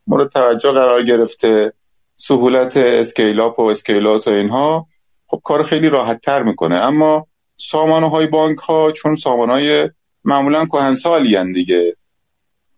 مورد 0.07 0.29
توجه 0.29 0.71
قرار 0.71 1.03
گرفته 1.03 1.73
سهولت 2.15 2.77
scale 2.77 3.39
up 3.39 3.59
و 3.59 3.61
scale 3.61 4.02
out 4.02 4.27
و 4.27 4.31
اینها 4.31 4.87
خب 5.27 5.41
کار 5.43 5.63
خیلی 5.63 5.89
راحت 5.89 6.21
تر 6.21 6.43
می‌کنه. 6.43 6.75
اما 6.75 7.27
سامانه 7.57 8.09
های 8.09 8.27
بانک 8.27 8.57
ها 8.57 8.91
چون 8.91 9.15
سامانه 9.15 9.53
های 9.53 9.89
معمولا 10.23 10.65
کهنسالی 10.65 11.53
دیگه 11.53 11.95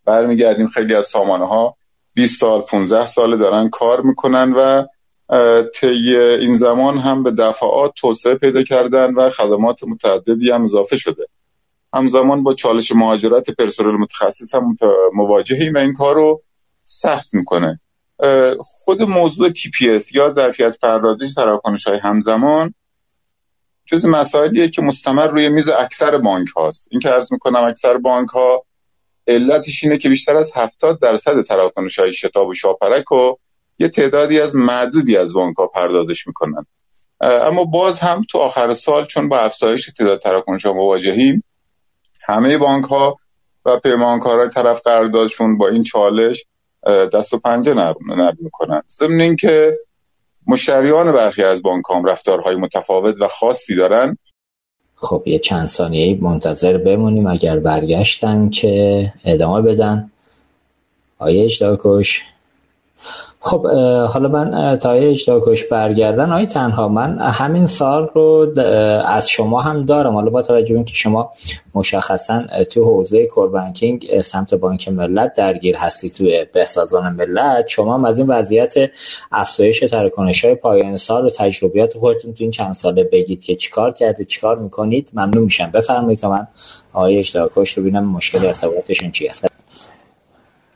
برمیگردیم 0.06 0.68
خیلی 0.68 0.96
از 0.96 1.06
سامانه 1.06 1.48
ها 1.48 1.78
20 2.14 2.40
سال 2.40 2.62
15 2.62 3.06
ساله 3.06 3.38
دارن 3.38 3.70
کار 3.70 4.02
می‌کنن 4.02 4.54
و 4.54 4.84
طی 5.76 6.16
این 6.18 6.56
زمان 6.56 6.98
هم 6.98 7.24
به 7.24 7.32
دفعات 7.32 7.94
توسعه 7.96 8.36
پیدا 8.36 8.64
کردن 8.64 9.14
و 9.14 9.30
خدمات 9.30 9.84
متعددی 9.84 10.52
هم 10.52 10.64
اضافه 10.64 10.98
شده. 10.98 11.28
همزمان 11.94 12.44
با 12.44 12.54
چالش 12.54 12.92
مهاجرت 12.92 13.52
پرسنل 13.52 13.92
متخصص 13.92 14.56
هم 14.56 14.78
مواجهیم 15.14 15.74
و 15.74 15.78
این 15.78 15.94
کار 15.94 16.16
رو 16.16 16.42
سخت 16.84 17.34
می‌کنه. 17.34 17.80
خود 18.60 19.02
موضوع 19.02 19.50
TPS 19.50 20.16
یا 20.16 20.30
ظرفیت 20.30 20.78
پردازش 20.80 21.34
تراکنش 21.34 21.88
های 21.88 22.00
همزمان 22.04 22.74
جز 23.86 24.06
مسائلیه 24.06 24.70
که 24.70 24.82
مستمر 24.82 25.28
روی 25.28 25.50
میز 25.50 25.70
اکثر 25.70 26.18
بانک 26.18 26.48
هاست. 26.56 26.88
این 26.92 27.00
که 27.00 27.14
ارز 27.14 27.34
می‌کنم 27.34 27.64
اکثر 27.64 27.98
بانک 27.98 28.30
ها 28.30 28.66
علتش 29.28 29.84
اینه 29.84 29.98
که 29.98 30.10
بیشتر 30.10 30.38
از 30.38 30.52
70 30.56 31.00
درصد 31.00 31.42
تراکنش 31.42 32.00
های 32.00 32.14
شتاب 32.14 32.48
و 32.48 32.54
شاپرک 32.54 33.12
و 33.12 33.36
یه 33.80 33.88
تعدادی 33.88 34.40
از 34.40 34.56
معدودی 34.56 35.18
از 35.18 35.34
بانک 35.34 35.58
ها 35.58 35.68
پردازش 35.68 36.28
می‌کنن. 36.28 36.66
اما 37.22 37.64
باز 37.64 38.00
هم 38.00 38.22
تو 38.30 38.38
آخر 38.38 38.74
سال 38.74 39.06
چون 39.06 39.30
با 39.30 39.40
افزایش 39.40 39.86
تعداد 39.86 40.22
تراکنش 40.22 40.66
ها 40.66 40.74
مواجهیم 40.74 41.44
همه 42.26 42.58
بانک 42.58 42.86
ها 42.86 43.18
و 43.66 43.80
پیمانکارهای 43.80 44.50
طرف 44.50 44.82
قراردادشون 44.82 45.58
با 45.58 45.68
این 45.68 45.84
چالش 45.84 46.46
دست 46.86 47.34
و 47.34 47.40
پنجه 47.40 47.74
نرم 47.74 48.38
می‌کنن. 48.40 48.82
ضمن 48.90 49.22
اینکه 49.22 49.78
مشتریان 50.48 51.12
برخی 51.12 51.44
از 51.44 51.62
بانک 51.62 51.86
هم 51.90 52.06
رفتارهای 52.06 52.56
متفاوت 52.56 53.16
و 53.20 53.28
خاصی 53.28 53.76
دارن. 53.76 54.18
خب 54.96 55.24
یه 55.26 55.40
چند 55.40 55.68
ثانیه 55.68 56.18
منتظر 56.22 56.78
بمونیم. 56.78 57.28
اگر 57.28 57.60
برگشتن 57.60 58.50
که 58.50 59.14
ادامه 59.26 59.62
بدن. 59.62 60.12
آیه 61.20 61.44
اجداکش 61.46 62.24
خب 63.40 63.68
حالا 64.08 64.28
من 64.30 64.78
تا 64.78 64.92
اجرا 64.92 65.42
کش 65.46 65.64
برگردن 65.64 66.30
های 66.30 66.46
تنها 66.46 66.88
من 66.88 67.20
همین 67.20 67.68
سال 67.68 68.10
رو 68.14 68.54
از 69.06 69.30
شما 69.30 69.62
هم 69.62 69.86
دارم. 69.86 70.14
حالا 70.14 70.30
با 70.30 70.42
توجه 70.42 70.76
به 70.76 70.84
که 70.84 70.94
شما 70.94 71.32
مشخصا 71.76 72.44
تو 72.72 72.84
حوزه 72.86 73.26
کوربانکینگ 73.26 74.22
سمت 74.22 74.54
بانک 74.54 74.90
ملت 74.90 75.34
درگیر 75.34 75.76
هستی 75.76 76.10
تو 76.10 76.26
بهسازان 76.54 77.14
ملت 77.14 77.68
شما 77.68 77.94
هم 77.94 78.06
از 78.06 78.18
این 78.18 78.28
وضعیت 78.28 78.74
افزایش 79.32 79.80
تراکنش 79.80 80.46
های 80.46 80.56
پایان 80.56 80.98
سال 80.98 81.26
و 81.26 81.30
تجربیات 81.30 81.98
خودتون 81.98 82.34
تو 82.34 82.44
این 82.44 82.52
چند 82.52 82.74
ساله 82.74 83.04
بگید 83.04 83.44
که 83.44 83.56
چیکار 83.56 83.92
کرده 83.92 84.26
چیکار 84.26 84.60
می‌کنید. 84.60 85.10
ممنون 85.14 85.44
میشم. 85.44 85.72
بفرمایید 85.72 86.20
تا 86.20 86.30
من 86.30 86.48
آقای 86.94 87.20
اشتراکش 87.20 87.74
رو 87.74 87.84
ببینم 87.84 88.06
مشکل 88.06 88.46
ارتباطشون 88.46 89.12
چی 89.12 89.28
هست 89.28 89.57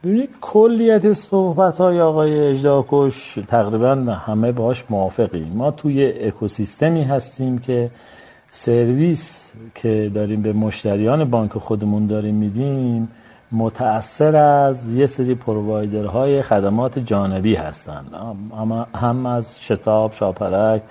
ببینید 0.03 0.29
کلیت 0.41 1.13
صحبت 1.13 1.77
های 1.77 2.01
آقای 2.01 2.47
اجداکش 2.49 3.39
تقریبا 3.47 3.95
همه 3.95 4.51
باش 4.51 4.83
موافقیم. 4.89 5.51
ما 5.55 5.71
توی 5.71 6.07
اکوسیستمی 6.27 7.03
هستیم 7.03 7.57
که 7.57 7.89
سرویس 8.51 9.51
که 9.75 10.11
داریم 10.13 10.41
به 10.41 10.53
مشتریان 10.53 11.29
بانک 11.29 11.51
خودمون 11.51 12.07
داریم 12.07 12.35
میدیم 12.35 13.09
متأثر 13.51 14.35
از 14.35 14.93
یه 14.93 15.05
سری 15.07 15.35
پرووایدرهای 15.35 16.41
خدمات 16.41 16.99
جانبی 16.99 17.55
هستند 17.55 18.11
هم 18.95 19.25
از 19.25 19.61
شتاب، 19.61 20.13
شاپرک، 20.13 20.81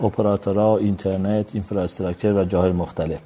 اپراتورها، 0.00 0.76
اینترنت، 0.76 1.54
اینفراستراکچر 1.54 2.32
و 2.32 2.44
جاهای 2.44 2.72
مختلف. 2.72 3.20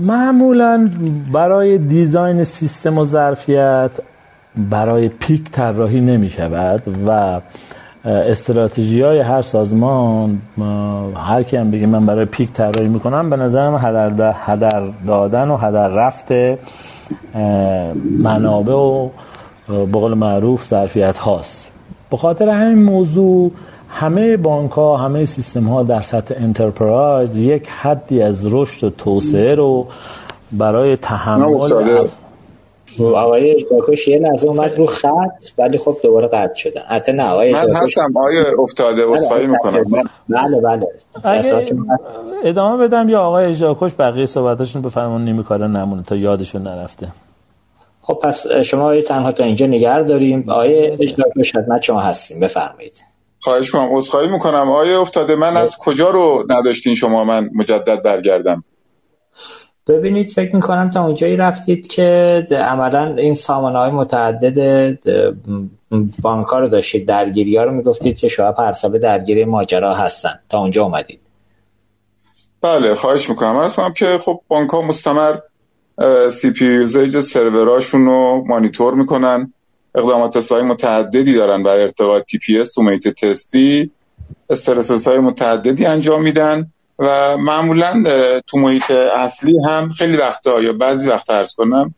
معمولا 0.00 0.90
برای 1.32 1.78
دیزاین 1.78 2.44
سیستم 2.44 2.98
و 2.98 3.04
ظرفیت 3.04 3.90
برای 4.70 5.08
پیک 5.08 5.50
طراحی 5.50 6.00
نمی 6.00 6.30
شود 6.30 6.82
و 7.06 7.40
استراتژی 8.04 9.02
های 9.02 9.18
هر 9.20 9.42
سازمان 9.42 10.40
هر 11.16 11.42
کی 11.42 11.56
هم 11.56 11.70
بگه 11.70 11.86
من 11.86 12.06
برای 12.06 12.24
پیک 12.24 12.52
طراحی 12.52 12.88
می‌کنم 12.88 13.30
به 13.30 13.36
نظرم 13.36 13.76
هدر, 13.76 14.34
هدر 14.34 14.82
دادن 15.06 15.48
و 15.48 15.56
هدر 15.56 15.88
رفت 15.88 16.32
منابع 18.18 18.74
و 18.74 19.08
بقول 19.68 20.14
معروف 20.14 20.64
ظرفیت 20.64 21.18
هاست 21.18 21.70
به 22.10 22.16
خاطر 22.16 22.48
همین 22.48 22.82
موضوع 22.84 23.52
همه 23.98 24.36
بانک 24.36 24.70
ها 24.70 24.96
همه 24.96 25.24
سیستم 25.24 25.64
ها 25.64 25.82
در 25.82 26.02
سطح 26.02 26.34
انترپرایز 26.38 27.36
یک 27.36 27.68
حدی 27.68 28.22
از 28.22 28.54
رشد 28.54 28.86
و 28.86 28.90
توسعه 28.90 29.54
رو 29.54 29.86
برای 30.52 30.96
تحمل 30.96 31.54
آقای 33.00 33.50
اجداکش 33.56 34.08
یه 34.08 34.18
لحظه 34.18 34.48
اومد 34.48 34.74
رو 34.74 34.86
خط 34.86 35.46
ولی 35.58 35.78
خب 35.78 35.96
دوباره 36.02 36.26
قطع 36.26 36.54
شدن 36.54 36.80
حتی 36.88 37.12
نه 37.12 37.28
آقای 37.28 37.52
من 37.52 37.72
هستم. 37.72 38.12
آقای 38.16 38.38
افتاده 38.62 39.06
واسخایی 39.06 39.46
می‌کنم. 39.46 39.84
بله 40.28 40.60
بله. 40.60 40.86
ادامه 42.44 42.88
بدم 42.88 43.08
یا 43.08 43.20
آقای 43.20 43.44
اجداکش 43.44 43.90
بقیه 43.98 44.26
صحبتاشون 44.26 44.82
به 44.82 44.88
فرمان 44.88 45.24
نیمی 45.24 45.44
کاره 45.44 45.66
نمونه 45.66 46.02
تا 46.02 46.16
یادشون 46.16 46.62
نرفته. 46.62 47.08
خب 48.02 48.14
پس 48.22 48.46
شما 48.46 49.00
تنها 49.00 49.32
تا 49.32 49.44
اینجا 49.44 49.66
نگر 49.66 50.02
داریم 50.02 50.44
آقای 50.48 50.90
اجداکش 50.90 51.52
خدمت 51.52 51.82
شما 51.82 52.00
هستیم. 52.00 52.40
بفرمایید. 52.40 53.15
خواهش 53.40 53.70
کنم 53.70 53.88
عذرخواهی 53.90 54.28
می‌کنم. 54.28 54.70
آیا 54.70 55.00
افتاده 55.00 55.36
من 55.36 55.56
از 55.56 55.76
کجا 55.76 56.10
رو 56.10 56.44
نداشتین 56.48 56.94
شما 56.94 57.24
من 57.24 57.50
مجدد 57.54 58.02
برگردم؟ 58.02 58.64
ببینید 59.88 60.26
فکر 60.26 60.56
می‌کنم 60.56 60.90
تا 60.90 61.04
اونجایی 61.04 61.36
رفتید 61.36 61.86
که 61.86 62.46
عملا 62.50 63.14
این 63.14 63.34
سامانه 63.34 63.78
های 63.78 63.90
متعدد 63.90 64.98
بانکار 66.22 66.60
رو 66.60 66.68
داشتید 66.68 67.08
درگیری 67.08 67.56
ها 67.56 67.64
رو 67.64 67.72
می‌گفتید 67.72 68.16
که 68.16 68.28
شما 68.28 68.52
پرسابه 68.52 68.98
درگیری 68.98 69.44
ماجرا 69.44 69.94
هستن. 69.94 70.38
تا 70.48 70.58
اونجا 70.58 70.84
اومدید. 70.84 71.20
بله 72.62 72.94
خواهش 72.94 73.30
می‌کنم. 73.30 73.56
از 73.56 73.76
که 73.96 74.18
خب 74.18 74.40
بانک 74.48 74.70
ها 74.70 74.82
مستمر 74.82 75.34
سی 76.30 76.50
پی 76.50 76.64
یوزیج 76.64 77.20
سروراشون 77.20 78.06
رو 78.06 78.44
مانیتور 78.46 78.94
می‌کنن. 78.94 79.52
اقدامات 79.96 80.36
اصلاحی 80.36 80.64
متعددی 80.64 81.34
دارن 81.34 81.62
برای 81.62 81.82
ارتقاء 81.82 82.20
تی 82.20 82.38
پی 82.38 82.64
تو 82.64 82.82
محیط 82.82 83.08
تستی. 83.08 83.90
استرسس 84.50 85.08
های 85.08 85.18
متعددی 85.18 85.86
انجام 85.86 86.22
میدن 86.22 86.72
و 86.98 87.36
معمولا 87.36 88.02
تو 88.46 88.58
محیط 88.58 88.90
اصلی 88.90 89.54
هم 89.66 89.88
خیلی 89.88 90.16
وقتا 90.16 90.62
یا 90.62 90.72
بعضی 90.72 91.08
وقت 91.08 91.30
ارز 91.30 91.54
کنم 91.54 91.94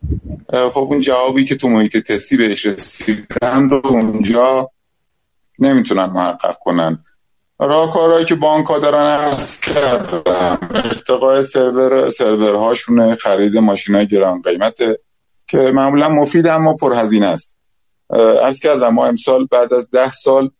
خب 0.51 0.79
اون 0.79 1.01
جوابی 1.01 1.45
که 1.45 1.55
تو 1.55 1.69
محیط 1.69 1.97
تستی 1.97 2.37
بهش 2.37 2.65
رسیدن 2.65 3.69
رو 3.69 3.81
اونجا 3.87 4.69
نمی‌تونن 5.59 6.05
محقق 6.05 6.57
کنن. 6.61 6.99
راهکارهایی 7.59 8.25
که 8.25 8.35
بانک 8.35 8.67
ها 8.67 8.79
دارن 8.79 9.05
ارز 9.05 9.59
کردن 9.59 10.57
ارتقاء 10.75 11.41
سرور 11.41 12.09
سرورهاشونه 12.09 13.15
خرید 13.15 13.57
ماشین 13.57 13.95
های 13.95 14.07
گران 14.07 14.41
قیمته 14.41 14.99
که 15.47 15.57
معمولا 15.57 16.09
مفید 16.09 16.47
اما 16.47 16.73
پرهزینه 16.73 17.27
است. 17.27 17.58
ارز 18.09 18.59
کردم 18.59 18.93
ما 18.93 19.05
امسال 19.07 19.45
بعد 19.51 19.73
از 19.73 19.89
ده 19.89 20.11
سال 20.11 20.51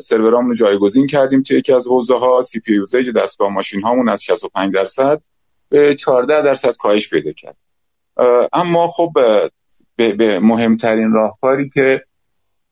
سرورامون 0.00 0.50
رو 0.50 0.56
جایگزین 0.56 1.06
کردیم 1.06 1.42
توی 1.42 1.56
یکی 1.56 1.72
از 1.72 1.86
حوزه 1.86 2.18
ها 2.18 2.42
سی 2.42 2.60
پی 2.60 2.74
یوزیج 2.74 3.10
دستگاه 3.10 3.48
ماشین 3.48 3.82
هامون 3.82 4.08
از 4.08 4.22
65 4.22 4.74
درصد 4.74 5.22
به 5.68 5.96
14 5.96 6.42
درصد 6.42 6.76
کاهش 6.76 7.10
پیدا 7.10 7.32
کرد. 7.32 7.56
اما 8.52 8.86
خب 8.86 9.12
به 9.96 10.40
مهمترین 10.40 11.12
راهکاری 11.12 11.68
که 11.68 12.04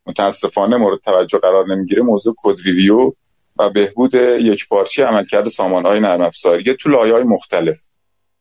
متاسفانه 0.07 0.77
مورد 0.77 0.99
توجه 1.01 1.39
قرار 1.39 1.75
نمی‌گیره 1.75 2.03
موضوع 2.03 2.35
code 2.39 2.57
review 2.65 3.13
و 3.59 3.71
بهبود 3.71 4.15
یکپارچه 4.15 5.05
عملکرد 5.05 5.47
های 5.61 6.01
نرم 6.01 6.21
افزاری 6.21 6.75
تو 6.75 6.97
های 6.97 7.25
مختلف 7.25 7.81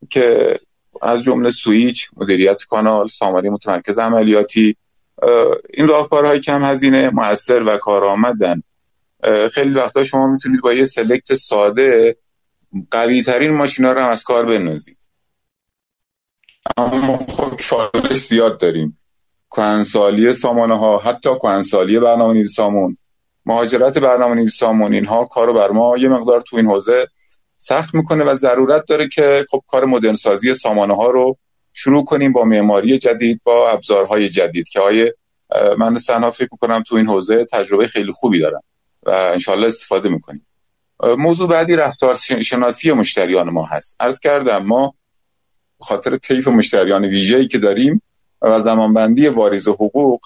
که 0.10 0.60
از 1.02 1.24
جمله 1.24 1.50
سویچ 1.50 2.10
مدیریت 2.18 2.64
کانال 2.64 3.08
سامانه 3.08 3.50
متمرکز 3.50 4.00
عملیاتی 4.00 4.76
این 5.74 5.88
راهکارهای 5.88 6.40
کم 6.40 6.64
هزینه 6.64 7.10
موثر 7.10 7.64
و 7.64 7.78
کارآمدن. 7.78 8.64
خیلی 9.52 9.74
وقتا 9.74 10.04
شما 10.04 10.28
می‌تونید 10.28 10.62
با 10.62 10.74
یه 10.74 10.86
select 10.86 11.34
ساده 11.34 12.18
قوی 12.92 13.24
ترین 13.24 13.52
ماشینا 13.52 13.92
رو 13.92 14.02
هم 14.02 14.10
از 14.10 14.24
کار 14.24 14.46
بنازید 14.46 14.98
اما 16.78 17.18
خب 17.18 17.56
چالش 17.56 18.20
زیاد 18.20 18.58
داریم. 18.58 18.98
کهنسالی 19.52 20.34
سامانه 20.34 20.78
ها 20.78 20.98
حتی 20.98 21.30
کهنسالی 21.36 22.00
برنامه 22.00 22.34
نویسامون 22.34 22.98
مهاجرت 23.46 23.98
برنامه 23.98 24.36
نویسامون 24.36 24.94
اینها 24.94 25.26
کارو 25.26 25.54
بر 25.54 25.72
ما 25.72 25.98
یه 25.98 26.10
مقدار 26.10 26.42
تو 26.42 26.56
این 26.56 26.66
حوزه 26.66 27.08
سخت 27.58 27.96
می‌کنه 27.96 28.24
و 28.24 28.36
ضرورت 28.36 28.86
داره 28.88 29.08
که 29.08 29.46
خب 29.52 29.62
کار 29.68 29.86
مدرن 29.86 30.14
سازی 30.14 30.54
سامانه 30.54 30.96
ها 30.96 31.12
رو 31.12 31.38
شروع 31.74 32.06
کنیم 32.06 32.34
با 32.34 32.44
معماری 32.44 32.98
جدید 32.98 33.42
با 33.44 33.70
ابزارهای 33.70 34.30
جدید 34.30 34.70
که 34.70 34.80
های 34.82 35.14
من 35.78 35.96
سنا 35.96 36.32
فکر 36.32 36.50
می‌کنم 36.52 36.84
تو 36.88 36.96
این 36.96 37.08
حوزه 37.08 37.46
تجربه 37.46 37.88
خیلی 37.88 38.12
خوبی 38.12 38.40
دارم 38.40 38.64
و 39.04 39.10
انشالله 39.10 39.68
استفاده 39.68 40.10
می‌کنیم. 40.10 40.48
موضوع 41.18 41.50
بعدی 41.50 41.76
رفتار 41.76 42.16
شناسی 42.16 42.92
مشتریان 42.92 43.50
ما 43.50 43.66
هست. 43.66 43.96
عرض 44.00 44.20
کردم 44.20 44.66
ما 44.66 44.94
خاطر 45.80 46.18
طیف 46.18 46.48
مشتریان 46.48 47.06
ویژه‌ای 47.06 47.48
که 47.48 47.58
داریم 47.58 48.02
و 48.42 48.60
زمانبندی 48.60 49.28
واریز 49.28 49.68
حقوق 49.68 50.22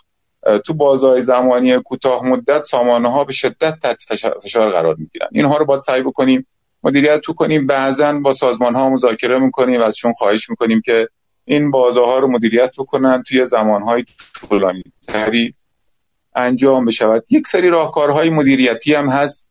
تو 0.66 0.74
بازهای 0.74 1.22
زمانی 1.22 1.80
کوتاه 1.80 2.26
مدت 2.26 2.62
سامانه 2.62 3.12
ها 3.12 3.24
به 3.24 3.34
شدت 3.34 3.80
تحت 3.80 4.02
فشار 4.44 4.70
قرار 4.70 4.96
می‌گیرن. 4.96 5.28
اینها 5.32 5.58
رو 5.58 5.66
باید 5.66 5.82
سعی 5.82 6.02
بکنیم 6.02 6.48
مدیریت 6.84 7.20
تو 7.20 7.34
کنیم. 7.34 7.68
بعضا 7.68 8.14
با 8.14 8.34
سازمان 8.34 8.76
ها 8.76 8.90
مذاکره 8.90 9.40
می‌کنیم 9.40 9.82
و 9.82 9.84
ازشون 9.84 10.14
خواهش 10.14 10.50
می‌کنیم 10.50 10.82
که 10.86 11.08
این 11.46 11.72
بازارها 11.72 12.20
رو 12.20 12.28
مدیریت 12.28 12.76
بکنن 12.78 13.24
توی 13.24 13.46
زمانهای 13.46 14.06
طولانی 14.34 14.84
تری 15.08 15.54
انجام 16.36 16.86
بشود. 16.86 17.24
یک 17.30 17.48
سری 17.48 17.70
راهکارهای 17.70 18.30
مدیریتی 18.30 18.94
هم 18.94 19.10
هست 19.10 19.50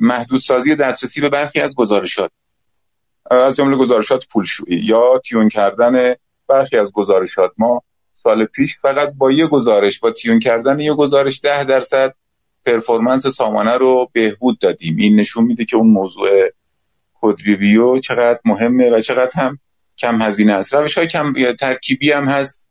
محدودسازی 0.00 0.74
دسترسی 0.74 1.20
به 1.20 1.28
برخی 1.28 1.60
از 1.60 1.74
گزارشات. 1.74 2.30
از 3.30 3.56
جمله 3.56 3.76
گزارشات 3.76 4.26
پولشویی 4.32 4.78
یا 4.78 5.18
tune 5.18 5.48
کردن 5.48 6.14
برخی 6.48 6.76
از 6.76 6.92
گزارشات. 6.92 7.50
ما 7.58 7.82
سال 8.14 8.44
پیش 8.44 8.78
فقط 8.78 9.12
با 9.16 9.32
یه 9.32 9.46
گزارش 9.46 10.00
با 10.00 10.10
tune 10.10 10.38
کردن 10.38 10.80
یه 10.80 10.94
گزارش 10.94 11.40
ده 11.40 11.64
درصد 11.64 12.14
performance 12.66 13.26
سامانه 13.26 13.72
رو 13.72 14.10
بهبود 14.12 14.58
دادیم. 14.58 14.96
این 14.96 15.20
نشون 15.20 15.44
میده 15.44 15.64
که 15.64 15.76
اون 15.76 15.86
موضوع 15.86 16.48
code 17.20 17.40
review 17.44 18.00
چقدر 18.00 18.40
مهمه 18.44 18.90
و 18.90 19.00
چقدر 19.00 19.30
هم 19.34 19.58
کم 20.02 20.22
هزینه 20.22 20.52
است. 20.52 20.74
روش 20.74 20.98
های 20.98 21.06
کم 21.06 21.34
ترکیبی 21.60 22.12
هم 22.12 22.28
هست. 22.28 22.68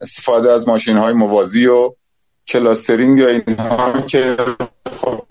استفاده 0.00 0.52
از 0.52 0.68
ماشین 0.68 0.96
های 0.96 1.14
موازی 1.14 1.66
و 1.66 1.94
clustering 2.46 3.18
یا 3.18 3.28
اینها 3.28 4.00
که 4.00 4.36
خب 4.92 5.24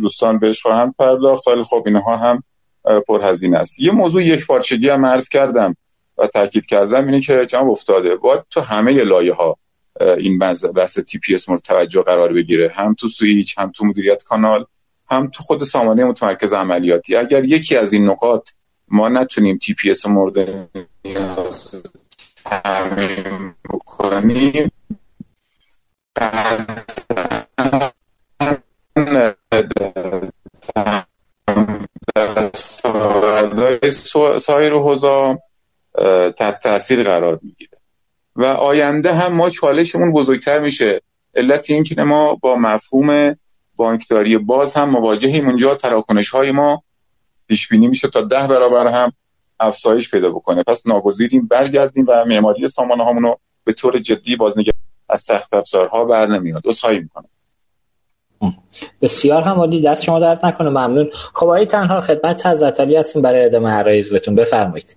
دوستان 0.00 0.38
بهش 0.38 0.62
خواهند 0.62 0.94
پرداخت 0.98 1.48
ولی 1.48 1.62
خب 1.62 1.82
اینها 1.86 2.16
هم 2.16 2.42
پرهزینه 3.08 3.58
است. 3.58 3.80
یه 3.80 3.92
موضوع 3.92 4.22
یکپارچگی 4.22 4.88
هم 4.88 5.06
عرض 5.06 5.28
کردم 5.28 5.76
و 6.18 6.26
تاکید 6.26 6.66
کردم 6.66 7.04
اینه 7.04 7.20
که 7.20 7.46
جناب 7.46 7.70
افتاده 7.70 8.16
باید 8.16 8.40
تو 8.50 8.60
همه 8.60 9.04
لایه 9.04 9.34
ها 9.34 9.58
این 10.00 10.38
بحث 10.74 10.98
TPS 10.98 11.48
مورد 11.48 11.60
توجه 11.60 12.02
قرار 12.02 12.32
بگیره. 12.32 12.72
هم 12.74 12.94
تو 12.94 13.08
سویچ 13.08 13.58
هم 13.58 13.70
تو 13.70 13.84
مدیریت 13.84 14.24
کانال 14.24 14.64
هم 15.10 15.30
تو 15.30 15.42
خود 15.42 15.64
سامانه 15.64 16.04
متمرکز 16.04 16.52
عملیاتی. 16.52 17.16
اگر 17.16 17.44
یکی 17.44 17.76
از 17.76 17.92
این 17.92 18.04
نقاط 18.10 18.50
ما 18.88 19.08
نتونیم 19.08 19.58
تی 19.58 19.74
پی 19.74 19.90
اس 19.90 20.06
مورد 20.06 20.68
نیاز 21.04 21.82
بکنیم. 23.70 24.70
سایر 34.38 34.72
حوزا 34.72 35.38
تحت 36.38 36.60
تاثیر 36.62 37.02
قرار 37.02 37.40
می‌گیره. 37.42 37.78
و 38.36 38.44
آینده 38.44 39.14
هم 39.14 39.34
ما 39.34 39.50
چالشمون 39.50 40.12
بزرگتر 40.12 40.58
میشه. 40.58 41.00
علت 41.34 41.70
این 41.70 41.82
که 41.82 42.02
ما 42.02 42.34
با 42.34 42.56
مفهوم 42.56 43.36
بانکداری 43.76 44.38
باز 44.38 44.74
هم 44.74 44.90
مواجهیم. 44.90 45.46
اونجا 45.46 45.74
تراکنش 45.74 46.30
های 46.30 46.52
ما 46.52 46.82
پیش 47.48 47.68
بینی 47.68 47.88
میشه 47.88 48.08
تا 48.08 48.20
ده 48.20 48.46
برابر 48.46 48.86
هم 48.86 49.12
افزایش 49.60 50.10
پیدا 50.10 50.30
بکنه. 50.30 50.62
پس 50.62 50.86
ناگزیریم 50.86 51.46
برگردیم 51.46 52.04
و 52.08 52.24
معماری 52.24 52.68
سامانه 52.68 53.04
هامونو 53.04 53.34
به 53.64 53.72
طور 53.72 53.98
جدی 53.98 54.36
بازنگری 54.36 54.72
از 55.08 55.20
سخت 55.20 55.54
افزارها 55.54 56.04
بر 56.04 56.26
نمیاد. 56.26 56.68
اصحایی 56.68 56.98
می‌کنه 56.98 57.28
بسیار 59.02 59.42
هم 59.42 59.56
عالی. 59.56 59.82
دست 59.82 60.02
شما 60.02 60.20
درد 60.20 60.46
نکنه. 60.46 60.68
ممنون. 60.68 61.10
خب 61.12 61.46
آقای 61.46 61.66
تنها 61.66 62.00
خدمت 62.00 62.46
حضرت 62.46 62.80
علی 62.80 62.96
هستیم. 62.96 63.22
برای 63.22 63.44
ادامه 63.44 63.70
عرایزتون 63.70 64.34
بفرمایید. 64.34 64.96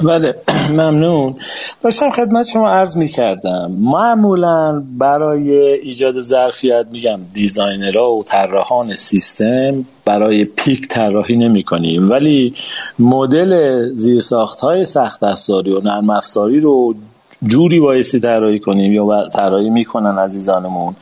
بله 0.00 0.34
ممنون. 0.70 1.34
داشتم 1.82 2.10
خدمت 2.10 2.46
شما 2.46 2.70
عرض 2.70 2.96
می 2.96 3.08
کردم 3.08 3.70
معمولا 3.78 4.82
برای 4.98 5.52
ایجاد 5.72 6.20
ظرفیت 6.20 6.86
میگم 6.90 7.20
دیزاینرها 7.32 8.10
و 8.12 8.24
طراحان 8.24 8.94
سیستم 8.94 9.84
برای 10.04 10.44
پیک 10.44 10.88
طراحی 10.88 11.36
نمی 11.36 11.62
کنیم 11.62 12.10
ولی 12.10 12.54
مدل 12.98 13.82
زیرساخت 13.94 14.60
های 14.60 14.84
سخت 14.84 15.22
افزاری 15.22 15.72
و 15.72 15.80
نرم 15.80 16.10
افزاری 16.10 16.60
رو 16.60 16.94
جوری 17.46 17.80
بایستی 17.80 18.20
طراحی 18.20 18.58
کنیم 18.58 18.92
یا 18.92 19.28
طراحی 19.28 19.70
می‌کنن 19.70 20.18
عزیزانمون 20.18 20.96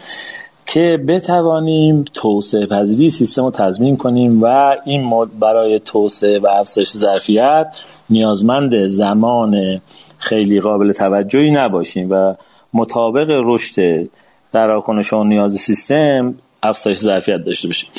که 0.67 0.99
بتوانیم 1.09 2.05
توسعه 2.15 2.67
پذیری 2.67 3.11
سیستم 3.11 3.45
رو 3.45 3.51
تضمین 3.51 3.97
کنیم 3.97 4.43
و 4.43 4.77
این 4.85 5.11
برای 5.41 5.79
توسعه 5.79 6.39
و 6.39 6.47
افزایش 6.47 6.91
ظرفیت 6.91 7.67
نیازمند 8.11 8.87
زمان 8.87 9.81
خیلی 10.19 10.61
قابل 10.61 10.93
توجهی 10.93 11.51
نباشیم 11.51 12.11
و 12.11 12.35
مطابق 12.75 13.31
رشد 13.45 14.09
تراکنش 14.53 15.13
و 15.13 15.25
نیاز 15.25 15.53
سیستم 15.53 16.35
افزایش 16.63 16.99
ظرفیت 16.99 17.45
داشته 17.45 17.69
باشیم. 17.69 17.91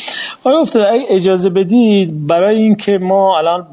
آیا 0.44 0.60
افتاده 0.60 0.92
اگه 0.92 1.06
اجازه 1.10 1.50
بدید 1.50 2.28
برای 2.28 2.62
اینکه 2.62 2.98
ما 2.98 3.38
الان 3.38 3.66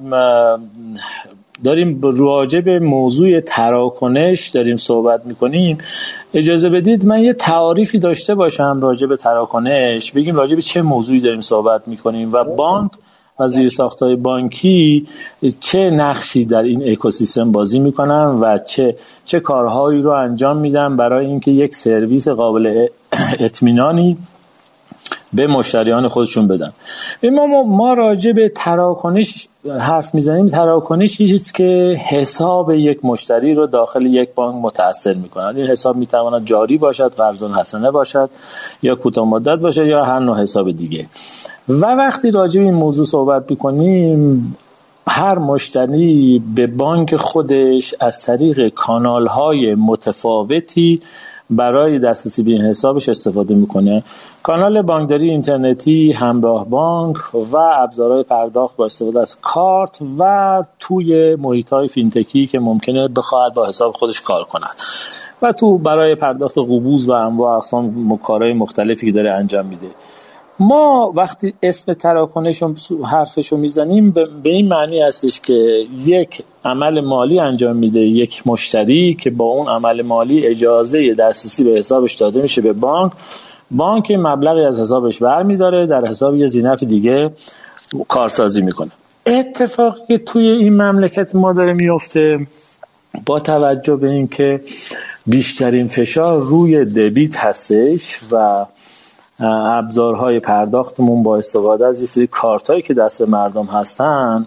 داریم 1.65 2.01
راجع 2.03 2.61
به 2.61 2.79
موضوع 2.79 3.41
تراکنش 3.41 4.49
داریم 4.49 4.77
صحبت 4.77 5.27
می‌کنیم 5.27 5.79
اجازه 6.35 6.69
بدید 6.69 7.05
من 7.05 7.23
یه 7.23 7.33
تعاریفی 7.33 7.99
داشته 7.99 8.35
باشم 8.35 8.81
راجع 8.83 9.07
به 9.07 9.17
تراکنش. 9.17 10.13
بگیم 10.13 10.37
راجع 10.37 10.57
به 10.57 10.63
چه 10.63 10.83
موضوعی 10.83 11.21
داریم 11.21 11.41
صحبت 11.41 11.89
می‌کنیم 11.89 12.33
و 12.33 12.45
بانک 12.45 12.91
و 13.41 13.49
زیر 13.49 13.73
های 14.01 14.17
بانکی 14.17 15.07
چه 15.61 15.91
نقشی 15.91 16.45
در 16.45 16.63
این 16.63 16.93
اکوسیستم 16.93 17.53
بازی 17.53 17.79
می‌کنن 17.79 18.25
و 18.41 18.59
چه 18.59 18.97
چه 19.25 19.41
کارهایی 19.41 20.03
رو 20.03 20.11
انجام 20.11 20.57
میدن 20.57 20.97
برای 20.97 21.27
اینکه 21.27 21.51
یک 21.51 21.75
سرویس 21.75 22.29
قابل 22.29 22.87
اطمینانی 23.39 24.17
به 25.33 25.47
مشتریان 25.47 26.09
خودشون 26.09 26.49
بدن. 26.49 26.73
ما 27.33 27.63
ما 27.63 27.95
راجع 27.95 28.33
به 28.33 28.49
تراکنش 28.49 29.49
حرف 29.81 30.15
می‌زنیم. 30.15 30.49
تراکنش 30.49 31.17
چیزی 31.17 31.53
که 31.55 32.01
حساب 32.09 32.71
یک 32.71 33.05
مشتری 33.05 33.55
رو 33.55 33.67
داخل 33.67 34.07
یک 34.07 34.29
بانک 34.35 34.55
متاثر 34.63 35.15
می‌کنه 35.15 35.47
این 35.47 35.67
حساب 35.67 35.97
می‌تواند 35.97 36.47
جاری 36.47 36.79
باشد 36.79 37.13
قرضان 37.17 37.53
حسنه 37.53 37.91
باشد 37.91 38.31
یا 38.83 38.95
کوتاه 38.95 39.29
مدت 39.29 39.59
باشد 39.59 39.87
یا 39.87 40.05
هر 40.05 40.19
نوع 40.19 40.43
حساب 40.43 40.71
دیگه. 40.71 41.07
و 41.69 41.87
وقتی 41.87 42.31
راجع 42.31 42.61
به 42.61 42.67
این 42.67 42.75
موضوع 42.75 43.05
صحبت 43.05 43.51
می‌کنیم 43.51 44.57
هر 45.07 45.39
مشتری 45.39 46.43
به 46.55 46.67
بانک 46.67 47.17
خودش 47.17 47.95
از 48.01 48.23
طریق 48.23 48.69
کانال 48.69 49.27
های 49.27 49.75
متفاوتی 49.75 51.01
برای 51.51 51.99
دسترسی 51.99 52.43
به 52.43 52.51
این 52.51 52.63
حسابش 52.63 53.09
استفاده 53.09 53.55
می‌کنه. 53.55 54.03
کانال 54.43 54.83
بانکداری 54.83 55.31
اینترنتی 55.31 56.13
همراه 56.13 56.69
بانک 56.69 57.17
و 57.35 57.57
ابزارهای 57.57 58.23
پرداخت 58.23 58.77
با 58.77 58.87
استفاده 58.87 59.21
از 59.21 59.39
کارت 59.41 59.99
و 60.19 60.63
توی 60.79 61.35
محیط 61.35 61.71
های 61.71 61.89
فینتکی 61.89 62.47
که 62.47 62.59
ممکنه 62.59 63.09
بخواهد 63.09 63.55
با 63.55 63.67
حساب 63.67 63.93
خودش 63.93 64.21
کار 64.21 64.45
کند. 64.45 64.77
و 65.43 65.53
تو 65.53 65.79
برای 65.79 66.15
پرداخت 66.15 66.59
قبوز 66.59 67.09
و 67.09 67.13
انواع 67.13 67.57
اقسام 67.57 68.19
کارهای 68.23 68.53
مختلفی 68.53 69.07
که 69.07 69.13
داره 69.13 69.33
انجام 69.33 69.67
میده. 69.67 69.87
ما 70.61 71.13
وقتی 71.17 71.55
اسم 71.63 71.93
تراکنش 71.93 72.63
حرفشو 73.11 73.57
می‌زنیم 73.57 74.11
به 74.43 74.51
این 74.51 74.69
معنی 74.69 75.01
هستش 75.01 75.41
که 75.41 75.87
یک 76.07 76.45
عمل 76.65 77.01
مالی 77.01 77.41
انجام 77.41 77.77
میده 77.77 78.01
یک 78.01 78.47
مشتری 78.47 79.17
که 79.21 79.31
با 79.31 79.45
اون 79.45 79.69
عمل 79.69 80.03
مالی 80.03 80.47
اجازه 80.47 81.15
دسترسی 81.15 81.65
به 81.65 81.71
حسابش 81.71 82.15
داده 82.15 82.43
میشه 82.43 82.63
به 82.63 82.73
بانک. 82.73 83.13
بانک 83.71 84.11
مبلغی 84.11 84.65
از 84.65 84.81
حسابش 84.81 85.19
برمیداره 85.19 85.87
در 85.87 86.07
حساب 86.07 86.37
یه 86.37 86.47
زینف 86.47 86.83
دیگه 86.83 87.31
کارسازی 88.09 88.63
می‌کنه. 88.63 88.91
اتفاقی 89.27 90.01
که 90.09 90.19
توی 90.19 90.49
این 90.49 90.83
مملکت 90.83 91.35
ما 91.35 91.53
داره 91.53 91.73
میفته 91.73 92.39
با 93.27 93.41
توجه 93.41 93.97
به 93.97 94.09
اینکه 94.09 94.61
بیشترین 95.27 95.89
فشار 95.89 96.41
روی 96.41 96.85
debit 96.85 97.37
هستش 97.37 98.21
و 98.33 98.67
ابزارهای 99.41 100.41
پرداختمون 100.41 101.23
با 101.23 101.37
استفاده 101.37 101.87
از 101.87 102.01
یه 102.01 102.07
سری 102.07 102.27
کارت 102.27 102.71
هایی 102.71 102.83
که 102.83 102.95
دست 102.95 103.23
مردم 103.23 103.65
هستن 103.65 104.47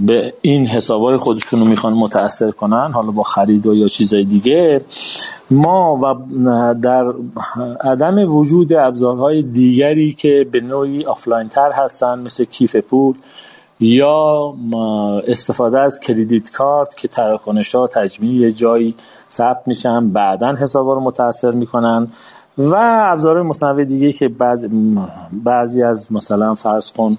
به 0.00 0.32
این 0.40 0.66
حسابای 0.66 1.18
رو 1.52 1.64
می‌خوان 1.64 1.92
متاثر 1.92 2.50
کنن 2.50 2.90
حالا 2.92 3.10
با 3.10 3.22
خرید 3.22 3.66
و 3.66 3.74
یا 3.74 3.88
چیزای 3.88 4.24
دیگه. 4.24 4.80
ما 5.50 6.00
و 6.02 6.74
در 6.74 7.12
عدم 7.80 8.36
وجود 8.36 8.72
ابزارهای 8.72 9.42
دیگری 9.42 10.12
که 10.12 10.46
به 10.52 10.60
نوعی 10.60 11.04
آفلاین 11.04 11.48
تر 11.48 11.72
هستن 11.72 12.18
مثل 12.18 12.44
کیف 12.44 12.76
پول 12.76 13.14
یا 13.80 14.54
استفاده 15.26 15.80
از 15.80 16.00
credit 16.00 16.50
card 16.50 16.96
که 16.96 17.08
تراکنش 17.08 17.74
ها 17.74 17.86
تجمیع 17.86 18.50
جایی 18.50 18.94
ثبت 19.30 19.62
میشن 19.66 20.08
بعدا 20.08 20.54
حساب 20.54 20.88
رو 20.88 21.00
متاثر 21.00 21.50
می‌کنن 21.50 22.08
و 22.58 22.76
ابزار 23.12 23.42
متنوع 23.42 23.84
دیگه 23.84 24.12
که 24.12 24.30
بعضی 25.32 25.82
از 25.82 26.12
مثلا 26.12 26.54
فرض 26.54 26.92
کن 26.92 27.18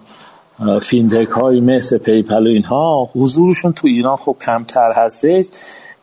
fintech 0.82 1.28
های 1.28 1.60
مثل 1.60 1.98
PayPal 1.98 2.48
و 2.48 2.50
اینها 2.50 3.10
حضورشون 3.16 3.74
تو 3.74 3.88
ایران 3.88 4.16
خب 4.16 4.36
کمتر 4.46 4.92
هستش. 4.96 5.46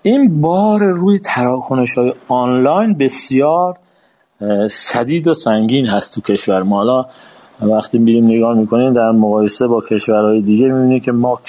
این 0.02 0.40
بار 0.40 0.84
روی 0.84 1.18
تراکنش 1.18 1.98
های 1.98 2.12
آنلاین 2.28 2.98
بسیار 2.98 3.76
شدید 4.68 5.28
و 5.28 5.34
سنگین 5.34 5.86
هست 5.86 6.14
تو 6.14 6.20
کشور 6.20 6.62
ما. 6.62 6.76
حالا 6.76 7.06
وقتی 7.62 7.98
میریم 7.98 8.24
نگاه 8.24 8.54
می‌کنیم 8.54 8.92
در 8.92 9.10
مقایسه 9.10 9.66
با 9.66 9.80
کشورهای 9.80 10.40
دیگه 10.40 10.66
می‌بینیم 10.66 11.00
که 11.00 11.12
ما 11.12 11.40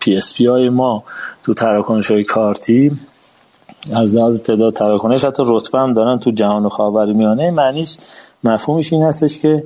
PSP 0.00 0.46
های 0.46 0.68
ما 0.68 1.04
تو 1.42 1.54
تراکنش 1.54 2.10
های 2.10 2.24
کارتی 2.24 2.92
از 3.96 4.14
لحاظ 4.14 4.40
تعداد 4.40 4.74
تراکنش 4.74 5.24
حتی 5.24 5.42
رتبه 5.46 5.78
هم 5.78 5.92
دارن 5.92 6.18
تو 6.18 6.30
جهان 6.30 6.68
خاورمیانه. 6.68 7.50
معنیش 7.50 7.96
مفهومش 8.44 8.92
این 8.92 9.02
هستش 9.02 9.38
که 9.38 9.64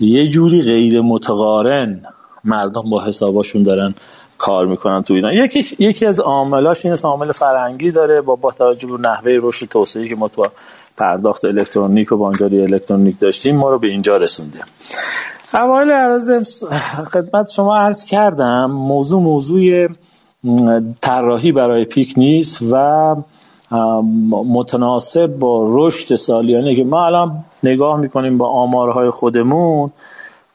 یه 0.00 0.28
جوری 0.28 0.62
غیر 0.62 1.00
متقارن 1.00 2.00
مردم 2.44 2.90
با 2.90 3.04
حساباشون 3.04 3.62
دارن 3.62 3.94
کار 4.38 4.66
می‌کنن 4.66 5.02
تو 5.02 5.14
ایران 5.14 5.32
یکی 5.32 5.76
یکی 5.78 6.06
از 6.06 6.20
عاملاش 6.20 6.86
این 6.86 6.96
عامل 7.04 7.32
فرهنگی 7.32 7.90
داره 7.90 8.20
با 8.20 8.36
با 8.36 8.50
توجه 8.50 8.86
به 8.86 8.96
نحوه 8.96 9.38
رشد 9.42 9.66
توسعه 9.66 10.08
که 10.08 10.14
ما 10.14 10.28
تو 10.28 10.46
پرداخت 10.96 11.44
الکترونیک 11.44 12.12
و 12.12 12.16
بانکداری 12.16 12.62
الکترونیک 12.62 13.20
داشتیم 13.20 13.56
ما 13.56 13.70
رو 13.70 13.78
به 13.78 13.88
اینجا 13.88 14.16
رسوندیم. 14.16 14.64
اوایل 15.54 15.90
عرض 15.90 16.54
خدمت 17.12 17.50
شما 17.50 17.76
عرض 17.76 18.04
کردم 18.04 18.70
موضوع 18.70 19.22
موضوع 19.22 19.88
طراحی 21.00 21.52
برای 21.52 21.84
پیک 21.84 22.14
نیست 22.16 22.58
و 22.72 23.16
متناسب 24.30 25.26
با 25.26 25.66
رشد 25.68 26.14
سالیانه 26.14 26.76
که 26.76 26.84
ما 26.84 27.06
الان 27.06 27.44
نگاه 27.62 28.00
می‌کنیم 28.00 28.38
با 28.38 28.48
آمارهای 28.48 29.10
خودمون 29.10 29.90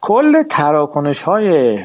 کل 0.02 0.44
تراکنش 0.44 1.24
های 1.24 1.80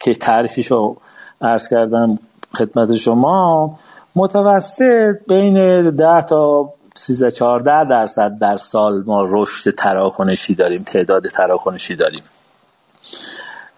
که 0.00 0.14
تعریفیش 0.14 0.70
رو 0.70 0.96
عرض 1.40 1.68
کردم 1.68 2.18
خدمت 2.54 2.96
شما 2.96 3.78
متوسط 4.16 5.16
بین 5.28 5.90
10 5.90 6.22
تا 6.22 6.72
13 6.94 7.30
14 7.30 7.84
درصد 7.84 8.38
در 8.38 8.56
سال 8.56 9.02
ما 9.06 9.26
رشد 9.28 9.74
تراکنشی 9.74 10.54
داریم 10.54 10.82
تعداد 10.82 11.26
تراکنشی 11.26 11.96
داریم. 11.96 12.22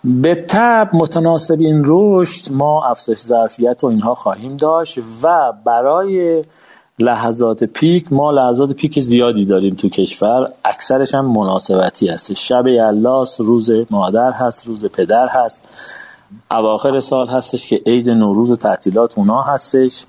به 0.05 0.35
تب 0.35 0.89
متناسب 0.93 1.61
این 1.61 1.83
رشد 1.87 2.53
ما 2.53 2.87
افزایش 2.87 3.19
ظرفیت 3.19 3.85
و 3.85 3.87
اینها 3.87 4.15
خواهیم 4.15 4.57
داشت 4.57 4.99
و 5.23 5.53
برای 5.65 6.45
لحظات 7.03 7.65
پیک 7.65 8.13
ما 8.13 8.31
لحظات 8.31 8.73
پیک 8.73 9.01
زیادی 9.01 9.45
داریم 9.45 9.75
تو 9.75 9.89
کشور 9.89 10.51
اکثرش 10.65 11.15
هم 11.15 11.27
مناسبتی 11.27 12.09
هست. 12.09 12.35
شب 12.35 12.67
یلاس 12.67 13.41
روز 13.41 13.71
مادر 13.91 14.33
هست 14.33 14.67
روز 14.67 14.87
پدر 14.87 15.29
هست. 15.31 15.69
اواخر 16.51 17.01
سال 17.01 17.29
هستش 17.29 17.67
که 17.67 17.81
عید 17.87 18.11
نوروز 18.11 18.59
تعطیلات 18.59 19.19
اونا 19.19 19.43
هستش 19.43 20.05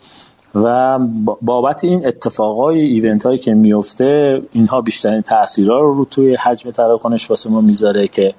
و 0.56 1.00
بابت 1.42 1.84
این 1.84 2.08
اتفاقای 2.08 2.82
ایونت 2.82 3.26
هایی 3.26 3.40
که 3.40 3.54
میفته 3.54 4.42
اینها 4.52 4.82
بیشترین 4.82 5.22
تاثیرها 5.22 5.80
رو 5.80 5.94
رو 5.94 6.06
توی 6.06 6.36
حجم 6.36 6.72
تراکنش 6.72 7.30
واسه 7.30 7.50
ما 7.50 7.62
می‌ذاره 7.62 8.08
که 8.08 8.34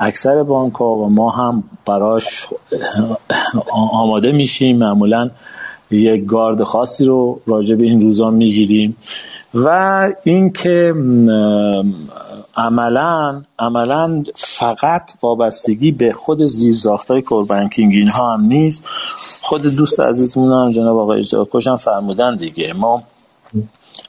اکثر 0.00 0.42
بانک 0.42 0.74
ها 0.74 0.94
و 0.94 1.08
ما 1.08 1.30
هم 1.30 1.62
براش 1.86 2.48
آماده 3.92 4.32
میشیم. 4.32 4.78
معمولا 4.78 5.30
یک 5.90 6.26
گارد 6.26 6.62
خاصی 6.62 7.04
رو 7.04 7.40
راجع 7.46 7.76
به 7.76 7.84
این 7.84 8.00
روزا 8.00 8.30
می‌گیریم. 8.30 8.96
و 9.54 10.08
اینکه 10.24 10.94
عملا 12.56 13.42
عملا 13.58 14.24
فقط 14.34 15.10
وابستگی 15.22 15.92
به 15.92 16.12
خود 16.12 16.42
زیرساختای 16.42 17.22
کوربانکینگ 17.22 17.92
اینها 17.94 18.34
هم 18.34 18.44
نیست. 18.44 18.84
خود 19.42 19.62
دوست 19.62 20.00
عزیزمون 20.00 20.52
هم 20.52 20.72
جناب 20.72 20.96
آقای 20.98 21.22
جاکوش 21.22 21.66
هم 21.66 21.76
فرمودن 21.76 22.36
دیگه. 22.36 22.72
ما 22.72 23.02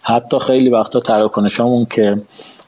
حتی 0.01 0.39
خیلی 0.39 0.69
وقتا 0.69 0.99
تراکنشامون 0.99 1.85
که 1.85 2.21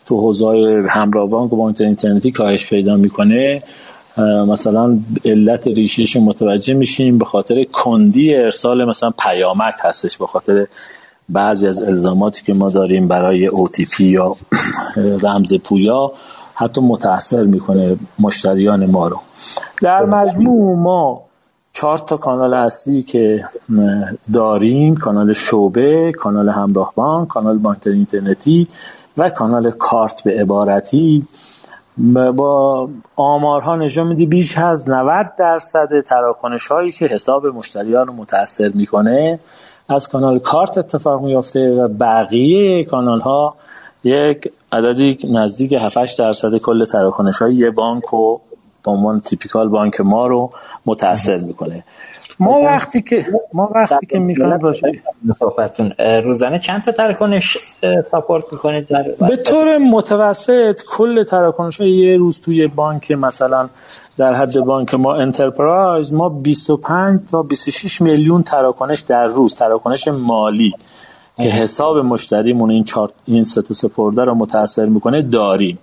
تو 0.06 0.22
حوزه 0.22 0.46
همراه 0.90 1.30
بانک 1.30 1.54
و 1.54 1.62
اینترنتی 1.80 2.32
کاهش 2.32 2.70
پیدا 2.70 2.96
می‌کنه 2.96 3.64
مثلا 4.48 5.00
علت 5.26 5.68
ریشیش 5.68 6.18
متوجه 6.18 6.74
میشیم 6.74 7.18
به 7.18 7.26
خاطر 7.26 7.64
کندی 7.64 8.36
ارسال 8.36 8.86
مثلا 8.86 9.12
پیامک 9.20 9.76
هستش 9.80 10.18
به 10.18 10.28
خاطر 10.28 10.68
بعضی 11.30 11.68
از 11.68 11.82
الزاماتی 11.82 12.44
که 12.44 12.54
ما 12.54 12.70
داریم 12.70 13.08
برای 13.08 13.50
OTP 13.50 14.00
یا 14.00 14.36
رمز 15.24 15.54
پویا 15.54 16.12
حتی 16.56 16.82
متاثر 16.82 17.44
می‌کنه 17.44 17.98
مشتریان 18.20 18.86
ما 18.86 19.08
رو. 19.08 19.20
در 19.82 20.06
مجموع 20.06 20.76
ما 20.76 21.22
چهار 21.74 21.98
تا 21.98 22.18
کانال 22.18 22.54
اصلی 22.54 23.04
که 23.04 23.46
داریم 24.34 24.96
کانال 24.96 25.34
شعبه 25.34 26.12
کانال 26.12 26.50
همراه 26.50 26.94
بانک 26.96 27.28
کانال 27.28 27.58
بانک 27.58 27.78
اینترنتی 27.86 28.68
و 29.18 29.30
کانال 29.30 29.72
کارت 29.72 30.24
به 30.24 30.42
عبارتی. 30.42 31.28
با 32.36 32.90
آمارها 33.16 33.76
نشون 33.76 34.08
میدی 34.08 34.26
بیش 34.26 34.58
از 34.58 34.90
90 34.90 35.36
درصد 35.38 36.02
تراکنش 36.02 36.68
هایی 36.68 36.92
که 36.92 37.06
حساب 37.06 37.46
مشتریان 37.46 38.08
رو 38.08 38.14
متاثر 38.14 38.72
می‌کنه 38.74 39.40
از 39.90 40.08
کانال 40.08 40.40
کارت 40.40 40.78
اتفاق 40.78 41.22
میافته 41.22 41.72
و 41.72 41.88
بقیه 41.88 42.84
کانال 42.84 43.20
ها 43.20 43.56
یک 44.04 44.52
عددی 44.72 45.18
نزدیک 45.32 45.74
7 45.74 46.20
درصد 46.20 46.58
کل 46.58 46.86
تراکنش 46.86 47.42
های 47.42 47.54
یه 47.54 47.72
بانک 47.72 48.14
و 48.14 48.38
به 48.86 48.92
عنوان 48.92 49.20
typical 49.20 49.70
بانک 49.70 50.02
ما 50.02 50.28
رو 50.28 50.52
متاثر 50.86 51.38
می‌کنه. 51.38 51.84
ما 52.42 52.62
وقتی 52.62 53.02
که 53.02 53.26
ما 53.54 53.72
وقتی 53.76 54.06
که 54.06 54.20
می‌خوایم 54.20 54.58
باشه 54.58 54.92
صحبتتون 55.40 55.92
روزانه 56.00 56.60
چند 56.60 56.84
تا 56.84 56.92
تراکنش 56.92 57.58
support 58.12 58.44
می‌کنید؟ 58.52 58.88
به 59.28 59.36
طور 59.36 59.78
متوسط 59.78 60.82
کل 60.90 61.24
تراکنش 61.24 61.80
یه 61.80 62.18
روز 62.18 62.42
توی 62.42 62.68
بانک 62.68 63.12
مثلا 63.12 63.70
در 64.18 64.34
حد 64.34 64.60
بانک 64.60 64.94
ما 64.94 65.16
enterprise 65.16 66.14
ما 66.14 66.30
25 66.30 67.20
تا 67.32 67.44
26 67.44 68.02
میلیون 68.02 68.44
تراکنش 68.44 69.00
در 69.00 69.28
روز 69.28 69.56
تراکنش 69.56 70.08
مالی 70.08 70.74
که 71.38 71.50
حساب 71.50 71.98
مشتریمون 71.98 72.72
این 72.72 72.84
چارت 72.84 73.12
این 73.26 73.44
ست 73.44 73.74
سپرده 73.74 74.24
رو 74.24 74.36
متاثر 74.36 74.86
می‌کنه 74.86 75.22
داریم. 75.22 75.80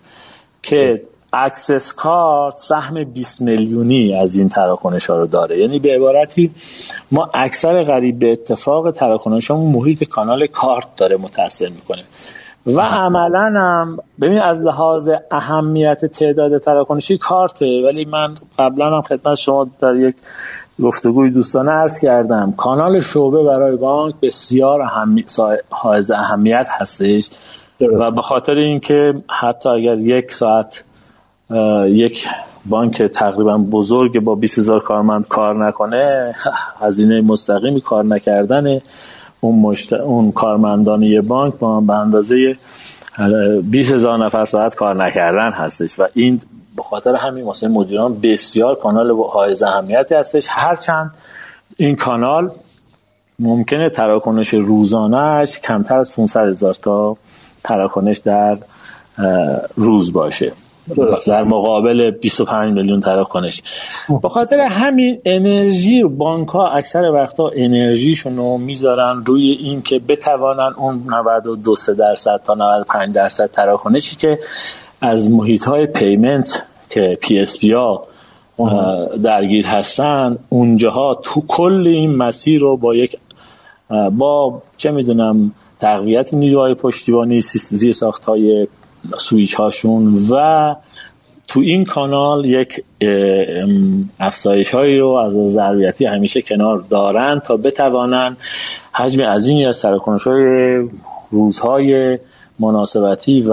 که 0.62 1.02
اکثرش 1.32 1.92
کارت 1.92 2.56
سهم 2.56 3.04
20 3.04 3.42
میلیونی 3.42 4.14
از 4.14 4.36
این 4.36 4.48
تراکنش 4.48 5.06
ها 5.06 5.16
رو 5.16 5.26
داره. 5.26 5.58
یعنی 5.58 5.78
به 5.78 5.94
عبارتی 5.94 6.50
ما 7.10 7.30
اکثر 7.34 7.84
قریب 7.84 8.18
به 8.18 8.32
اتفاق 8.32 8.90
تراکنش 8.90 9.50
همون 9.50 9.72
محیط 9.72 10.04
کانال 10.04 10.46
کارت 10.46 10.96
داره 10.96 11.16
متاثر 11.16 11.68
می‌کنه. 11.68 12.02
و 12.66 12.80
عملا 12.80 13.60
هم 13.60 13.98
ببین 14.20 14.40
از 14.40 14.62
لحاظ 14.62 15.10
اهمیت 15.30 16.04
تعداد 16.04 16.58
تراکنشی 16.58 17.18
کارته 17.18 17.82
ولی 17.84 18.04
من 18.04 18.34
قبلا 18.58 18.96
هم 18.96 19.02
خدمت 19.02 19.34
شما 19.34 19.66
در 19.80 19.96
یک 19.96 20.14
گفتگوی 20.82 21.30
دوستانه 21.30 21.70
عرض 21.70 22.00
کردم. 22.00 22.54
کانال 22.56 23.00
شعبه 23.00 23.42
برای 23.42 23.76
بانک 23.76 24.14
بسیار 24.22 24.82
اهمی... 24.82 25.24
اهمیت 26.14 26.66
هستش. 26.68 27.30
و 27.80 28.10
به 28.10 28.22
خاطر 28.22 28.54
اینکه 28.54 29.14
حتی 29.40 29.68
اگر 29.68 29.98
یک 29.98 30.32
ساعت 30.32 30.84
یک 31.86 32.28
بانک 32.66 33.02
تقریبا 33.02 33.58
بزرگ 33.58 34.20
با 34.20 34.34
20 34.34 34.58
هزار 34.58 34.80
کارمند 34.80 35.28
کار 35.28 35.66
نکنه 35.66 36.34
هزینه 36.80 37.20
مستقیمی 37.20 37.80
کار 37.80 38.04
نکردن 38.04 38.80
اون, 39.40 39.58
مشت... 39.58 39.92
اون 39.92 40.32
کارمندان 40.32 41.02
یه 41.02 41.20
بانک 41.20 41.54
با 41.54 41.80
به 41.80 41.92
اندازه 41.92 42.56
20 43.62 43.92
هزار 43.92 44.26
نفر 44.26 44.44
ساعت 44.44 44.74
کار 44.74 45.04
نکردن 45.04 45.52
هستش 45.52 46.00
و 46.00 46.06
این 46.14 46.40
به 46.76 46.82
خاطر 46.82 47.16
همین 47.16 47.44
واسه 47.44 47.68
مدیران 47.68 48.20
بسیار 48.20 48.74
کانال 48.74 49.10
حائز 49.10 49.62
اهمیتی 49.62 50.14
هستش. 50.14 50.46
هرچند 50.50 51.14
این 51.76 51.96
کانال 51.96 52.50
ممکنه 53.38 53.90
تراکنش 53.90 54.54
روزانهش 54.54 55.58
کمتر 55.58 55.98
از 55.98 56.16
500 56.16 56.40
هزار 56.40 56.74
تا 56.74 57.16
تراکنش 57.64 58.18
در 58.18 58.58
روز 59.76 60.12
باشه. 60.12 60.52
در 61.26 61.44
مقابل 61.44 62.10
25 62.10 62.74
میلیون 62.74 63.00
تراکنش 63.00 63.62
به 64.22 64.28
خاطر 64.28 64.60
همین 64.60 65.18
انرژی 65.24 66.04
بانک 66.04 66.48
ها 66.48 66.68
اکثر 66.68 67.02
وقتا 67.02 67.50
انرژیشون 67.54 68.36
رو 68.36 68.58
می‌ذارن 68.58 69.22
روی 69.26 69.50
این 69.50 69.82
که 69.82 70.00
بتوانن 70.08 70.74
اون 70.76 71.02
92 71.06 71.74
درصد 71.98 72.40
تا 72.44 72.54
95 72.54 73.14
درصد 73.14 73.50
تراکنشی 73.50 74.16
که 74.16 74.38
از 75.00 75.30
محیط 75.30 75.64
های 75.64 75.86
پیمنت 75.86 76.62
که 76.90 77.18
PSP 77.20 77.72
ها 77.72 78.06
درگیر 79.22 79.66
هستن 79.66 80.38
اونجاها 80.48 81.14
تو 81.22 81.42
کل 81.48 81.84
این 81.86 82.16
مسیر 82.16 82.60
رو 82.60 82.76
با 82.76 82.94
یک 82.94 83.16
با 84.10 84.62
چه 84.76 84.90
می‌دونم 84.90 85.52
تقویت 85.80 86.34
نیروهای 86.34 86.74
پشتیبانی 86.74 87.40
زیر 87.40 87.92
ساخت 87.92 88.24
های 88.24 88.68
سویچ 89.18 89.54
هاشون 89.54 90.26
و 90.30 90.74
تو 91.48 91.60
این 91.60 91.84
کانال 91.84 92.44
یک 92.44 92.84
افزایش 94.20 94.74
هایی 94.74 94.98
رو 94.98 95.08
از 95.08 95.32
ظرفیتی 95.32 96.06
همیشه 96.06 96.42
کنار 96.42 96.84
دارن 96.90 97.38
تا 97.38 97.56
بتوانن 97.56 98.36
حجم 98.92 99.22
عظیمی 99.22 99.66
از 99.66 99.76
تراکنش 99.76 100.26
های 100.26 100.44
روزهای 101.30 102.18
مناسبتی 102.58 103.42
و 103.42 103.52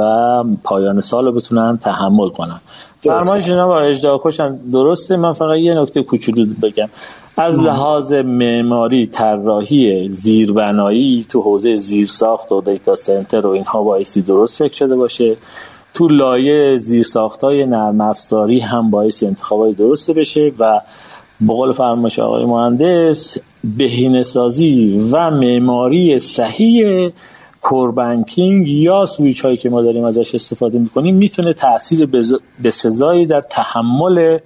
پایان 0.63 1.01
سال 1.01 1.25
رو 1.25 1.31
بتونن 1.31 1.77
تحمل 1.77 2.29
کنن. 2.29 2.59
فرمان 3.01 3.41
جناب 3.41 3.69
اجدا 3.69 4.17
کشن 4.23 4.55
درسته؟ 4.55 5.15
من 5.15 5.33
فقط 5.33 5.57
یه 5.57 5.73
نکته 5.75 6.03
کوچولو 6.03 6.45
بگم. 6.63 6.89
از 7.37 7.59
لحاظ 7.59 8.13
معماری 8.13 9.07
طراحی 9.07 10.09
زیربنایی 10.09 11.25
تو 11.29 11.41
حوزه 11.41 11.75
زیرساخت 11.75 12.51
و 12.51 12.61
دیتا 12.61 12.95
سنتر 12.95 13.47
و 13.47 13.49
اینها 13.49 13.83
بایستی 13.83 14.21
درست 14.21 14.59
فکر 14.59 14.73
شده 14.73 14.95
باشه. 14.95 15.37
تو 15.93 16.07
لایه 16.07 16.77
های 17.41 17.65
نرم 17.65 18.01
افزاری 18.01 18.59
هم 18.59 18.91
باعث 18.91 19.23
انتخابای 19.23 19.73
درست 19.73 20.11
بشه 20.11 20.51
و 20.59 20.81
بقول 21.47 21.71
فرمایش 21.71 22.19
آقای 22.19 22.45
مهندس 22.45 23.37
بهینه 23.77 24.21
سازی 24.23 24.99
و 25.11 25.31
معماری 25.31 26.19
صحیح 26.19 27.11
کوربنکینگ 27.61 28.69
یا 28.69 29.05
سویچ 29.05 29.45
هایی 29.45 29.57
که 29.57 29.69
ما 29.69 29.81
داریم 29.81 30.03
ازش 30.03 30.35
استفاده 30.35 30.79
می‌کنیم 30.79 31.15
می‌تونه 31.15 31.53
تاثیر 31.53 32.09
به 32.61 32.71
سزایی 32.71 33.25
در 33.25 33.41
تحمل 33.41 34.37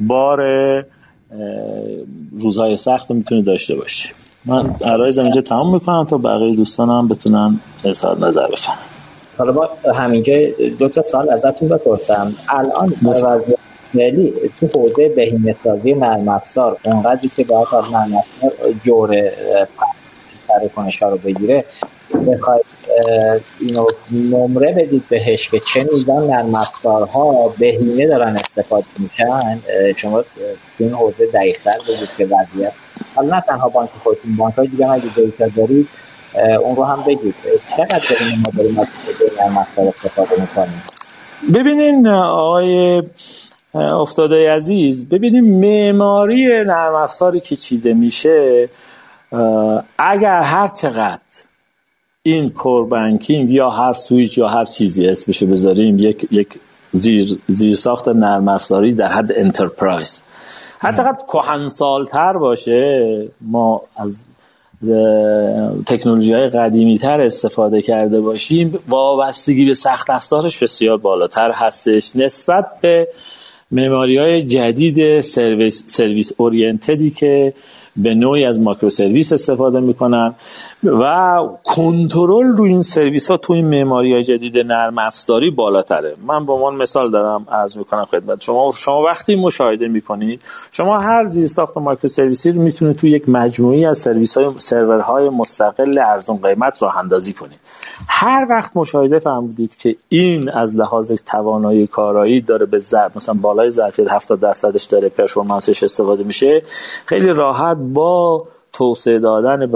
بار 0.00 0.38
روزهای 2.38 2.76
سخت 2.76 3.10
می‌تونه 3.10 3.42
داشته 3.42 3.74
باشه 3.74 4.10
من 4.44 4.76
عرایز 4.84 5.18
اینجا 5.18 5.40
تمام 5.40 5.74
می‌کنم 5.74 6.04
تا 6.04 6.18
بقیه 6.18 6.56
دوستانم 6.56 7.08
بتونن 7.08 7.60
اظهار 7.84 8.18
نظر 8.18 8.46
بفهم 8.46 8.76
حالا 9.38 9.52
با 9.52 9.70
همینجا 9.94 10.34
دو 10.78 10.88
تا 10.88 11.02
سال 11.02 11.30
ازتون 11.30 11.68
بپرسم. 11.68 12.34
الان 12.48 12.88
فعلی 13.92 14.32
تو 14.60 14.66
حوزه 14.74 15.08
بهینه 15.08 15.56
سازی 15.64 15.94
نرم 15.94 16.28
افزار 16.28 16.76
اونقدری 16.82 17.30
که 17.36 17.44
باید 17.44 17.66
از 17.72 17.84
نرم 17.92 18.14
افزار 18.14 18.72
جور 18.84 19.16
کنش 20.76 21.02
ها 21.02 21.08
رو 21.08 21.16
بگیره 21.16 21.64
بخواید 22.14 22.64
اینو 23.60 23.86
نمره 24.10 24.72
بدید 24.72 25.04
بهش 25.08 25.48
که 25.48 25.60
چه 25.60 25.86
میزان 25.92 26.26
نرم 26.26 26.54
افزارها 26.54 27.54
بهینه 27.58 28.06
دارن 28.06 28.36
استفاده 28.36 28.86
میشن 28.98 29.60
شما 29.96 30.22
تو 30.22 30.28
این 30.78 30.92
حوزه 30.92 31.26
دقیقتر 31.26 31.78
بگید 31.88 32.08
که 32.18 32.24
وضعیت. 32.24 32.72
حالا 33.14 33.36
نه 33.36 33.40
تنها 33.40 33.68
بانک 33.68 33.90
خودتون 34.02 34.36
بانک 34.36 34.54
های 34.54 34.66
دیگه 34.66 34.90
اگه 34.90 35.14
دیتا 35.14 35.46
دارید 35.56 35.88
اون 36.60 36.76
رو 36.76 36.84
هم 36.84 37.02
بگید. 37.02 37.34
چقدر 37.76 38.02
داریم 38.10 38.42
ما 38.44 38.52
داریم 38.56 38.78
از 38.78 38.86
نرم 39.40 39.58
افزار 39.58 39.88
استفاده 39.88 40.40
می‌کنیم 40.40 40.82
ببینین 41.54 42.08
آقای 42.08 43.02
افتاده 43.74 44.52
عزیز 44.52 45.08
ببینیم 45.08 45.44
معماری 45.44 46.46
نرم 46.46 46.94
افزاری 46.94 47.40
که 47.40 47.56
چیده 47.56 47.94
میشه 47.94 48.68
اگر 49.98 50.42
هر 50.42 50.68
چقدر 50.68 51.20
این 52.22 52.50
core 52.50 52.84
banking 52.84 53.50
یا 53.50 53.70
هر 53.70 53.92
سویچ 53.92 54.38
یا 54.38 54.48
هر 54.48 54.64
چیزی 54.64 55.06
اسمشو 55.06 55.46
بذاریم 55.46 55.98
یک 55.98 56.28
یک 56.30 56.48
زیر, 56.92 57.38
زیر 57.46 57.74
ساخت 57.74 58.08
نرم 58.08 58.48
افزاری 58.48 58.92
در 58.92 59.12
حد 59.12 59.32
enterprise. 59.36 60.20
هر 60.80 60.92
چقدر 60.92 61.18
کهنسالتر 61.32 62.32
باشه 62.32 63.28
ما 63.40 63.82
از 63.96 64.26
تکنولوژی 65.86 66.32
های 66.32 66.48
قدیمی 66.48 66.98
تر 66.98 67.20
استفاده 67.20 67.82
کرده 67.82 68.20
باشیم 68.20 68.78
وابستگی 68.88 69.66
به 69.66 69.74
سخت 69.74 70.10
افزارش 70.10 70.62
بسیار 70.62 70.96
بالاتر 70.96 71.50
هستش. 71.50 72.16
نسبت 72.16 72.66
به 72.80 73.08
معماری 73.70 74.18
های 74.18 74.40
جدید 74.40 75.20
service, 75.20 75.84
service 75.86 76.32
oriented 76.36 77.02
ی 77.02 77.10
که 77.10 77.52
به 78.02 78.14
نوعی 78.14 78.44
از 78.44 78.60
ماکرو 78.60 78.90
سرویس 78.90 79.32
استفاده 79.32 79.80
می‌کنن 79.80 80.34
و 80.84 81.38
کنترل 81.64 82.46
رو 82.56 82.64
این 82.64 82.82
سرویس 82.82 83.30
ها 83.30 83.36
تو 83.36 83.52
این 83.52 83.66
معماری 83.66 84.24
جدید 84.24 84.58
نرم 84.58 84.98
افزاری 84.98 85.50
بالاتره. 85.50 86.14
من 86.26 86.46
به 86.46 86.52
عنوان 86.52 86.74
مثال 86.74 87.10
دارم 87.10 87.46
عرض 87.52 87.76
می‌کنم 87.76 88.04
خدمت 88.04 88.42
شما. 88.42 88.72
شما 88.76 89.02
وقتی 89.02 89.36
مشاهده 89.36 89.88
می‌کنید 89.88 90.42
شما 90.70 90.98
هر 90.98 91.28
زیر 91.28 91.46
ساخت 91.46 91.76
ماکرو 91.76 92.08
سرویسی 92.08 92.50
رو 92.50 92.62
می‌تونید 92.62 92.96
تو 92.96 93.06
یک 93.06 93.28
مجموعی 93.28 93.86
از 93.86 93.98
سرویس 93.98 94.38
های 94.38 94.46
سرورهای 94.58 95.28
مستقل 95.28 95.98
ارزون 95.98 96.36
قیمت 96.36 96.82
راه 96.82 96.98
اندازی 96.98 97.32
کنید. 97.32 97.58
هر 98.08 98.46
وقت 98.50 98.72
مشاهده 98.74 99.18
فرمودید 99.18 99.76
که 99.76 99.96
این 100.08 100.48
از 100.48 100.76
لحاظ 100.76 101.12
توانایی 101.12 101.86
کارایی 101.86 102.40
داره 102.40 102.66
به 102.66 102.78
ضرب 102.78 103.12
مثلا 103.16 103.34
بالای 103.34 103.70
ظرفیت 103.70 104.12
70 104.12 104.40
درصدش 104.40 104.84
داره 104.84 105.08
پرفورمنسش 105.08 105.82
استفاده 105.82 106.24
میشه 106.24 106.62
خیلی 107.04 107.28
راحت 107.28 107.76
با 107.76 108.46
توسعه 108.72 109.18
دادن 109.18 109.72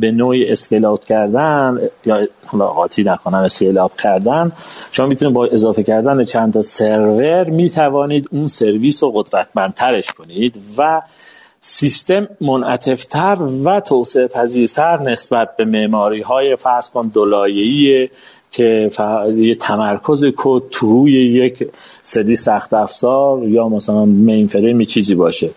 به 0.00 0.10
نوعی 0.10 0.52
scale 0.52 0.96
کردن 0.96 1.78
یا 2.04 2.28
قاطی 2.52 3.04
نکنم 3.04 3.38
scale 3.38 3.78
کردن 4.02 4.52
شما 4.92 5.06
می‌تونید 5.06 5.34
با 5.34 5.46
اضافه 5.46 5.82
کردن 5.82 6.24
چند 6.24 6.52
تا 6.52 6.62
سرور 6.62 7.44
می‌توانید 7.44 8.28
اون 8.32 8.46
سرویس 8.46 9.02
رو 9.02 9.10
قدرتمندترش 9.10 10.12
کنید 10.12 10.56
و 10.78 11.02
سیستم 11.60 12.28
منعطفتر 12.40 13.38
و 13.64 13.80
توسعه 13.80 14.26
پذیرتر 14.26 15.02
نسبت 15.02 15.56
به 15.56 15.64
معماری 15.64 16.22
های 16.22 16.56
فرض 16.56 16.90
کن 16.90 17.10
که 18.50 18.90
یه 19.36 19.54
تمرکز 19.54 20.24
کد 20.36 20.62
تو 20.70 20.86
روی 20.86 21.12
یک 21.12 21.68
سری 22.02 22.36
سخت 22.36 22.74
افزار 22.74 23.48
یا 23.48 23.68
مثلا 23.68 24.04
مین 24.04 24.46
فریم 24.46 24.84
چیزی 24.84 25.14
باشه. 25.14 25.50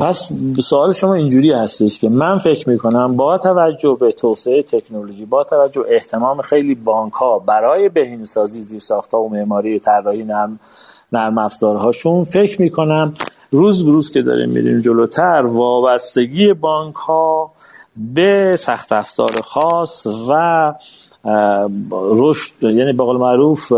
پس 0.00 0.32
سوال 0.62 0.92
شما 0.92 1.14
اینجوری 1.14 1.52
هستش 1.52 1.98
که 1.98 2.08
من 2.08 2.38
فکر 2.38 2.68
می‌کنم 2.68 3.16
با 3.16 3.38
توجه 3.38 3.96
به 4.00 4.12
توسعه 4.12 4.62
تکنولوژی 4.62 5.24
با 5.24 5.44
توجه 5.44 5.84
احتمام 5.88 6.40
خیلی 6.40 6.74
بانک 6.74 7.12
ها 7.12 7.38
برای 7.38 7.88
بهینه‌سازی 7.88 8.62
زیر 8.62 8.82
ها 9.12 9.22
و 9.22 9.28
معماری 9.28 9.80
طراحی 9.80 10.24
نرم 10.24 10.60
نرم 11.12 11.38
افزارهاشون 11.38 12.24
فکر 12.24 12.62
می‌کنم 12.62 13.14
روز 13.50 13.84
به 13.84 13.90
روز 13.90 14.10
که 14.10 14.22
داریم 14.22 14.48
میریم 14.48 14.80
جلوتر 14.80 15.42
وابستگی 15.46 16.52
بانک 16.52 16.94
ها 16.94 17.50
به 18.14 18.56
سخت 18.58 18.92
افزار 18.92 19.40
خاص 19.44 20.06
و 20.30 20.74
رشد 21.92 22.54
یعنی 22.62 22.92
به 22.92 23.04
قول 23.04 23.16
معروف 23.16 23.72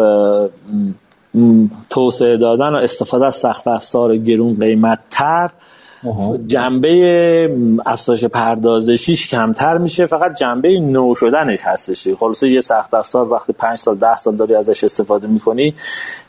توسعه 1.90 2.36
دادن 2.36 2.68
و 2.68 2.76
استفاده 2.76 3.26
از 3.26 3.34
سخت 3.34 3.68
افزار 3.68 4.16
گرون 4.16 4.56
قیمت 4.60 4.98
تر 5.10 5.50
جنبه 6.46 7.50
افزایش 7.86 8.24
پردازشیش 8.24 9.28
کمتر 9.28 9.78
میشه 9.78 10.06
فقط 10.06 10.38
جنبه 10.38 10.80
نو 10.80 11.14
شدنش 11.14 11.58
هستش 11.62 12.08
خلاصه 12.08 12.50
یه 12.50 12.60
سخت 12.60 12.94
افزار 12.94 13.32
وقتی 13.32 13.52
5 13.52 13.78
سال 13.78 13.96
10 13.96 14.16
سال 14.16 14.36
داری 14.36 14.54
ازش 14.54 14.84
استفاده 14.84 15.26
می‌کنی 15.26 15.74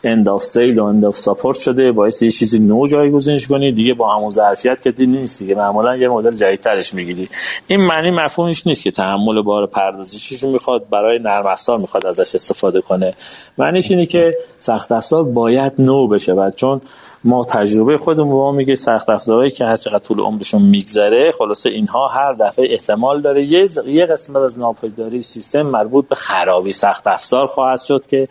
end 0.04 0.28
of 0.28 0.42
sale 0.42 0.78
و 0.78 0.84
end 0.84 1.04
of 1.04 1.16
support 1.16 1.60
شده 1.60 1.92
باید 1.92 2.22
یه 2.22 2.30
چیزی 2.30 2.58
نو 2.58 2.86
جایگزینش 2.86 3.48
کنی 3.48 3.72
دیگه 3.72 3.94
با 3.94 4.16
همون 4.16 4.30
ظرفیت 4.30 4.82
که 4.82 4.90
دی 4.90 5.06
نیست 5.06 5.38
دیگه. 5.38 5.54
معمولا 5.54 5.96
یه 5.96 6.08
مدل 6.08 6.36
جدیدترش 6.36 6.94
می‌گیری. 6.94 7.28
این 7.66 7.80
معنی 7.80 8.10
مفهومش 8.10 8.66
نیست 8.66 8.82
که 8.82 8.90
تحمل 8.90 9.42
بار 9.42 9.66
پردازشیش 9.66 10.44
می‌خواد 10.44 10.88
برای 10.90 11.18
نرم 11.18 11.46
افزار 11.46 11.78
می‌خواد 11.78 12.06
ازش 12.06 12.34
استفاده 12.34 12.80
کنه. 12.80 13.14
معنیش 13.58 13.90
اینه 13.90 14.06
که 14.06 14.34
سخت 14.60 14.92
افزار 14.92 15.24
باید 15.24 15.72
نو 15.78 16.08
بشه. 16.08 16.32
و 16.32 16.50
چون 16.50 16.80
ما 17.24 17.44
تجربه 17.44 17.98
خودمون 17.98 18.28
ما 18.28 18.52
میگه 18.52 18.74
سخت 18.74 19.10
افزارهایی 19.10 19.50
که 19.50 19.64
هر 19.64 19.76
چقدر 19.76 19.98
طول 19.98 20.20
عمرشون 20.20 20.62
میگذره 20.62 21.32
خلاصه 21.38 21.70
اینها 21.70 22.08
هر 22.08 22.32
دفعه 22.32 22.66
احتمال 22.70 23.20
داره 23.20 23.42
یه 23.42 23.66
یه 23.86 24.06
قسمت 24.06 24.36
از 24.36 24.58
ناپایداری 24.58 25.22
سیستم 25.22 25.62
مربوط 25.62 26.08
به 26.08 26.14
خرابی 26.14 26.72
سخت 26.72 27.06
افزار 27.06 27.46
خواهد 27.46 27.80
شد 27.80 28.06
که 28.06 28.28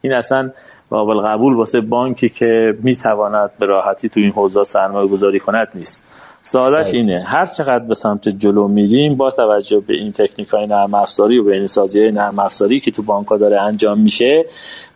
این 0.00 0.12
اصلا 0.12 0.50
قابل 0.90 1.20
قبول 1.20 1.54
واسه 1.54 1.80
بانکی 1.80 2.28
که 2.28 2.74
می‌تواند 2.82 3.50
به 3.58 3.66
راحتی 3.66 4.08
تو 4.08 4.20
این 4.20 4.30
حوزه 4.30 4.64
سرمایه 4.64 5.08
گذاری 5.08 5.40
کند 5.40 5.68
نیست. 5.74 6.02
سادش 6.46 6.94
اینه 6.94 7.24
هر 7.26 7.46
چقدر 7.46 7.84
به 7.84 7.94
سمت 7.94 8.28
جلو 8.28 8.68
میریم 8.68 9.14
با 9.14 9.30
توجه 9.30 9.80
به 9.80 9.94
این 9.94 10.12
تکنیک 10.12 10.48
های 10.48 10.66
نرم 10.66 10.94
افزاری 10.94 11.38
و 11.38 11.44
به 11.44 11.66
سازی 11.66 12.00
های 12.00 12.10
نرم 12.10 12.38
افزاری 12.38 12.80
که 12.80 12.90
تو 12.90 13.02
بانک 13.02 13.28
داره 13.28 13.62
انجام 13.62 13.98
میشه 14.00 14.44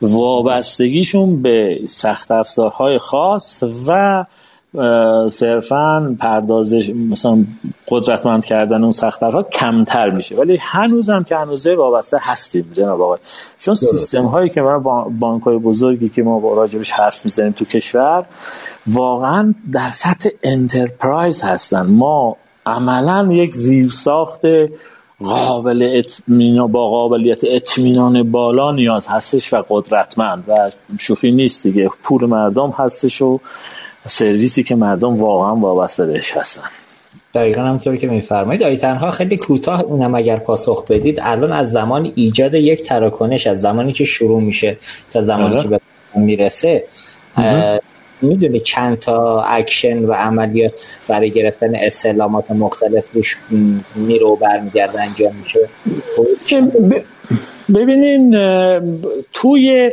وابستگیشون 0.03 1.43
به 1.43 1.81
سخت 1.89 2.31
افزارهای 2.31 2.99
خاص 2.99 3.63
و 3.89 4.25
صرفا 5.29 6.17
پردازش 6.21 6.91
مثلا 6.91 7.45
قدرتمند 7.89 8.45
کردن 8.45 8.83
اون 8.83 8.93
سخت 8.93 9.23
ها 9.23 9.43
کمتر 9.43 10.11
میشه. 10.11 10.37
ولی 10.37 10.59
هنوز 10.61 11.11
هم 11.11 11.25
که 11.25 11.37
هنوزه 11.37 11.75
وابسته 11.75 12.19
هستیم 12.21 12.71
جناب 12.73 13.03
آقای. 13.03 13.19
چون 13.59 13.75
سیستم 13.75 14.25
هایی 14.25 14.51
که 14.51 14.61
ما 14.61 15.13
بانک 15.19 15.43
های 15.43 15.59
بزرگی 15.59 16.09
که 16.09 16.23
ما 16.23 16.39
با 16.39 16.55
راجبش 16.55 16.91
حرف 16.93 17.25
می‌زنیم 17.25 17.53
تو 17.53 17.65
کشور 17.65 18.25
واقعا 18.87 19.55
در 19.73 19.91
سطح 19.91 20.29
انترپرایز 20.43 21.43
هستن. 21.43 21.83
ما 21.83 22.37
عملا 22.67 23.33
یک 23.33 23.55
زیرساخت 23.55 24.43
قابل 25.25 25.89
اطمینان 25.95 26.73
با 26.73 26.91
قابلیت 26.91 27.41
اطمینان 27.45 28.31
بالا 28.31 28.73
نیاز 28.73 29.07
هستش 29.07 29.55
و 29.55 29.65
قدرتمند 29.69 30.45
و 30.49 30.71
شوخی 30.99 31.31
نیست 31.31 31.63
دیگه. 31.63 31.91
پول 32.03 32.27
مردم 32.27 32.75
هستش 32.79 33.23
و 33.23 33.41
سرویسی 34.07 34.63
که 34.63 34.75
مردم 34.75 35.15
واقعا 35.15 35.57
وابسته 35.57 36.07
بهش 36.07 36.37
هستن. 36.37 36.63
دقیقا 37.35 37.63
همونطوری 37.63 37.99
که 37.99 38.07
میفرمایید. 38.07 38.63
آی 38.63 38.77
تنها 38.77 39.11
خیلی 39.11 39.37
کوتاه 39.37 39.81
اونم 39.81 40.15
اگر 40.15 40.37
پاسخ 40.37 40.85
بدید 40.85 41.19
الان 41.23 41.53
از 41.53 41.73
زمان 41.73 42.13
ایجاد 42.15 42.55
یک 42.55 42.83
تراکنش 42.83 43.47
از 43.47 43.61
زمانی 43.61 43.93
که 43.93 44.05
شروع 44.05 44.41
میشه 44.41 44.77
تا 45.13 45.21
زمانی 45.21 45.55
آره. 45.55 45.63
که 45.63 45.69
به 45.69 45.81
می‌رسه 46.15 46.85
می‌دونی 48.23 48.61
چند 48.61 48.99
تا 48.99 49.43
اکشن 49.43 50.05
و 50.05 50.13
عملیات 50.13 50.73
برای 51.09 51.31
گرفتن 51.31 51.75
استعلامات 51.75 52.51
مختلف 52.51 53.05
روش 53.13 53.37
میره 53.95 54.27
و 54.27 54.37
برمیگرده 54.37 55.03
انجام 55.03 55.33
میشه. 55.43 55.61
ببینین 57.75 58.31
توی 59.33 59.91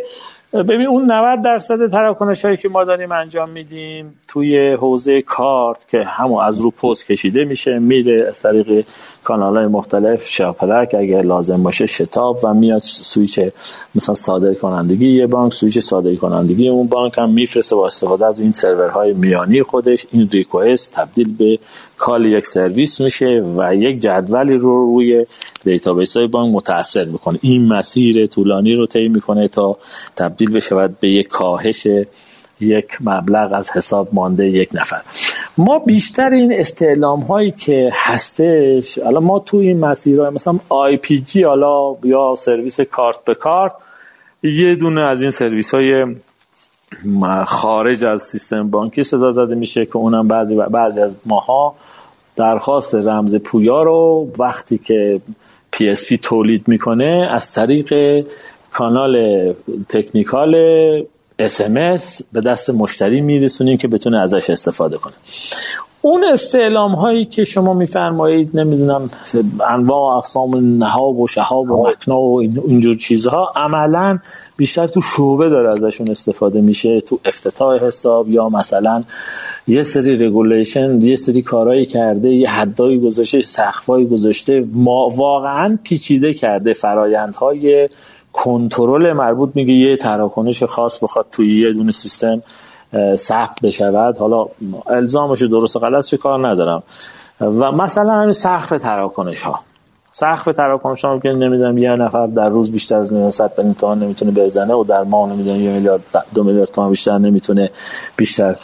ببین 0.54 0.88
اون 0.88 1.12
90 1.12 1.42
درصد 1.42 1.92
تراکنش 1.92 2.46
هایی 2.46 2.58
که 2.58 2.70
ما 2.70 2.84
داریم 2.84 3.12
انجام 3.12 3.50
میدیم 3.50 4.20
توی 4.28 4.74
حوزه 4.74 5.22
کارت 5.22 5.88
که 5.90 5.98
همون 5.98 6.44
از 6.44 6.60
رو 6.60 6.72
POS 6.72 7.08
کشیده 7.08 7.46
میشه 7.46 7.80
میره 7.80 8.28
از 8.30 8.42
طریق 8.42 8.86
کانال 9.28 9.58
های 9.58 9.68
مختلف 9.68 10.28
شاپرک 10.28 10.96
اگر 11.00 11.22
لازم 11.22 11.64
باشه 11.64 11.86
شتاب 11.86 12.40
و 12.44 12.54
میاد 12.54 12.80
سویچ 12.80 13.40
مثلا 13.96 14.16
صادر 14.16 14.54
کنندگی 14.54 15.10
یه 15.10 15.28
بانک 15.28 15.54
سویچ 15.54 15.80
صادر 15.80 16.16
کنندگی 16.16 16.70
اون 16.70 16.88
بانک 16.88 17.18
هم 17.18 17.30
میفرسته 17.30 17.76
با 17.76 17.86
استفاده 17.86 18.26
از 18.26 18.40
این 18.40 18.52
سرورهای 18.52 19.14
میانی 19.14 19.64
خودش. 19.64 20.06
این 20.12 20.30
request 20.34 20.94
تبدیل 20.94 21.38
به 21.38 21.60
call 21.98 22.26
یک 22.26 22.46
سرویس 22.46 23.02
میشه 23.02 23.44
و 23.58 23.76
یک 23.76 24.00
جدولی 24.00 24.54
رو 24.54 24.86
روی 24.86 25.26
دیتابیس 25.64 26.18
های 26.18 26.28
بانک 26.28 26.56
متاثر 26.56 27.06
می‌کنه. 27.06 27.40
این 27.42 27.68
مسیر 27.68 28.26
طولانی 28.26 28.76
رو 28.76 28.86
طی 28.86 29.08
می‌کنه 29.08 29.48
تا 29.48 29.78
تبدیل 30.16 30.52
بشه 30.52 30.88
به 31.00 31.10
یک 31.10 31.28
کاهش 31.28 31.88
یک 32.60 32.88
مبلغ 33.02 33.54
از 33.54 33.70
حساب 33.70 34.10
مانده 34.12 34.50
یک 34.50 34.70
نفر. 34.74 35.02
ما 35.58 35.80
بیشتر 35.80 36.30
این 36.30 36.54
استعلام 36.54 37.20
هایی 37.20 37.52
که 37.52 37.90
هستش 37.94 39.00
الان 39.00 39.24
ما 39.24 39.40
تو 39.40 39.58
این 39.58 39.80
مسیرهای 39.80 40.30
مثلا 40.30 40.60
IPG 40.70 41.44
حالا 41.44 41.96
یا 42.04 42.36
سرویس 42.38 42.82
کارت 42.82 43.26
به 43.26 43.36
کارت 43.36 43.74
یه 44.44 44.76
دونه 44.76 45.02
از 45.02 45.22
این 45.22 45.32
سرویس 45.32 45.74
های 45.74 46.16
خارج 47.46 48.06
از 48.06 48.22
سیستم 48.22 48.70
بانکی 48.70 49.04
صدا 49.04 49.32
زده 49.32 49.56
میشه 49.56 49.86
که 49.86 49.98
اونم 49.98 50.28
بعضی 50.28 50.56
بعضی 50.56 51.00
از 51.00 51.16
ماها 51.26 51.76
درخواست 52.36 52.96
رمز 52.96 53.36
پویا 53.36 53.84
رو 53.84 54.32
وقتی 54.40 54.78
که 54.78 55.22
PSP 55.72 56.18
تولید 56.18 56.68
می‌کنه 56.68 57.30
از 57.32 57.54
طریق 57.54 57.94
کانال 58.72 59.54
technical 59.90 60.56
S 61.40 62.22
به 62.32 62.42
دست 62.42 62.70
مشتری 62.70 63.22
میرسونیم 63.22 63.78
که 63.78 63.88
بتونه 63.88 64.22
ازش 64.22 64.50
استفاده 64.50 64.98
کنه. 64.98 65.14
اون 66.02 66.24
استعلام 66.24 66.96
هایی 66.96 67.26
که 67.26 67.44
شما 67.44 67.74
میفرمایید 67.74 68.60
نمی‌دونم 68.60 69.10
انواع 69.70 70.18
اقسام 70.18 70.78
نهاب 70.84 71.20
و 71.20 71.28
شهاب 71.28 71.72
و 71.72 71.88
مکنا 71.88 72.20
و 72.20 72.40
اینجور 72.40 72.96
چیزها 72.96 73.54
عملا 73.56 74.20
بیشتر 74.58 74.88
تو 74.88 75.02
شعبه 75.02 75.50
داره 75.50 75.74
ازشون 75.74 76.12
استفاده 76.12 76.62
میشه 76.62 77.02
تو 77.02 77.20
افتتاح 77.26 77.86
حساب 77.86 78.30
یا 78.30 78.50
مثلا 78.50 79.04
یه 79.68 79.84
سری 79.84 80.28
regulation 80.28 81.02
یه 81.02 81.16
سری 81.16 81.42
کارهایی 81.42 81.86
کرده 81.86 82.30
یه 82.30 82.50
حدایی 82.50 83.00
گذاشته 83.00 83.42
سقفایی 83.42 84.06
گذاشته 84.06 84.66
ما 84.74 85.08
واقعا 85.16 85.80
پیچیده 85.84 86.34
کرده 86.34 86.74
فرایندهای 86.74 87.90
کنترل 88.34 89.14
مربوط 89.14 89.50
میگه 89.56 89.74
یه 89.74 89.98
تراکنش 89.98 90.64
خاص 90.64 91.04
بخواد 91.04 91.26
توی 91.32 91.62
یه 91.62 91.74
دونه 91.74 91.92
سیستم 91.92 92.42
ثبت 93.16 93.62
بشود. 93.64 94.18
حالا 94.18 94.46
الزامش 94.88 95.42
درست 95.42 95.76
و 95.76 95.80
غلط 95.80 96.16
کار 96.16 96.48
ندارم. 96.48 96.84
و 97.42 97.72
مثلا 97.72 98.14
همین 98.14 98.32
سقف 98.32 98.70
تراکنش 98.70 99.42
ها 99.42 99.60
سقف 100.12 100.46
تراکنش 100.46 101.06
ها 101.06 101.20
که 101.20 101.30
نمی‌دونم 101.30 101.78
یه 101.78 101.90
نفر 101.90 102.28
در 102.28 102.50
روز 102.50 102.72
بیشتر 102.72 102.96
از 102.96 103.14
900 103.14 103.54
تا 103.56 103.74
تومان 103.74 104.00
نمی‌تونه 104.04 104.32
بزنه 104.32 104.74
و 104.74 104.84
در 104.84 105.04
ماه 105.04 105.34
نمی‌دونم 105.34 105.62
یه 105.62 105.72
میلیارد 105.72 106.02
دو 106.34 106.44
میلیارد 106.44 106.70
تومان 106.70 106.90
بیشتر 106.90 107.18
نمی‌تونه 107.18 107.70
بیشتر 108.16 108.56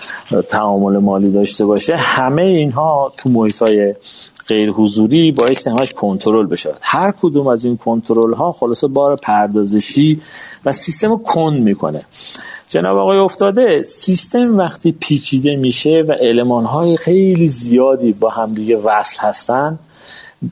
تعامل 0.50 0.98
مالی 0.98 1.32
داشته 1.32 1.66
باشه. 1.66 1.96
همه 1.96 2.42
اینها 2.42 3.14
تو 3.18 3.30
محیط 3.30 3.64
های 3.64 3.96
غیر 4.48 4.70
حضوری 4.70 5.32
باعث 5.32 5.68
همش 5.68 5.94
کنترل 5.94 6.46
بشه. 6.46 6.74
هر 6.82 7.14
کدوم 7.22 7.48
از 7.48 7.66
این 7.66 7.78
کنترل 7.78 8.34
ها 8.34 8.52
خلاصه 8.52 8.88
بار 8.88 9.16
پردازشی 9.16 10.22
و 10.66 10.72
سیستم 10.72 11.10
رو 11.10 11.18
کند 11.18 11.62
می‌کنه. 11.62 12.02
جناب 12.70 12.98
آقای 12.98 13.18
افتاده 13.18 13.84
سیستم 13.84 14.58
وقتی 14.58 14.92
پیچیده 14.92 15.56
میشه 15.56 16.04
و 16.08 16.12
علمان 16.12 16.66
های 16.66 16.98
خیلی 16.98 17.48
زیادی 17.48 18.14
با 18.14 18.30
همدیگه 18.30 18.78
وصل 18.78 19.18
هستن 19.20 19.80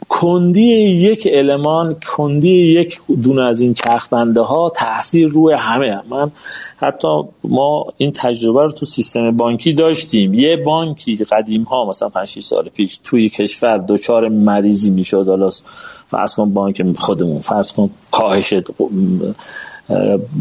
کندی 0.09 0.61
یک 1.01 1.27
المان 1.31 1.95
کندی 2.17 2.73
یک 2.79 2.99
دونه 3.23 3.43
از 3.43 3.61
این 3.61 3.73
چرخدنده 3.73 4.41
ها 4.41 4.71
تاثیر 4.75 5.27
روی 5.27 5.53
همه 5.53 5.99
من 6.09 6.31
حتی 6.77 7.07
ما 7.43 7.85
این 7.97 8.11
تجربه 8.11 8.61
رو 8.61 8.71
تو 8.71 8.85
سیستم 8.85 9.31
بانکی 9.37 9.73
داشتیم. 9.73 10.33
یه 10.33 10.57
بانکی 10.57 11.15
قدیم 11.15 11.63
ها 11.63 11.89
مثلا 11.89 12.09
5 12.09 12.39
سال 12.39 12.69
پیش 12.69 12.99
توی 13.03 13.29
کشور 13.29 13.77
دچار 13.77 14.29
مریضی 14.29 14.91
می‌شد. 14.91 15.27
حالا 15.27 15.49
فرض 16.07 16.35
کن 16.35 16.53
بانک 16.53 16.81
خودمون 16.97 17.39
فرض 17.39 17.73
کن 17.73 17.89
کاهش 18.11 18.53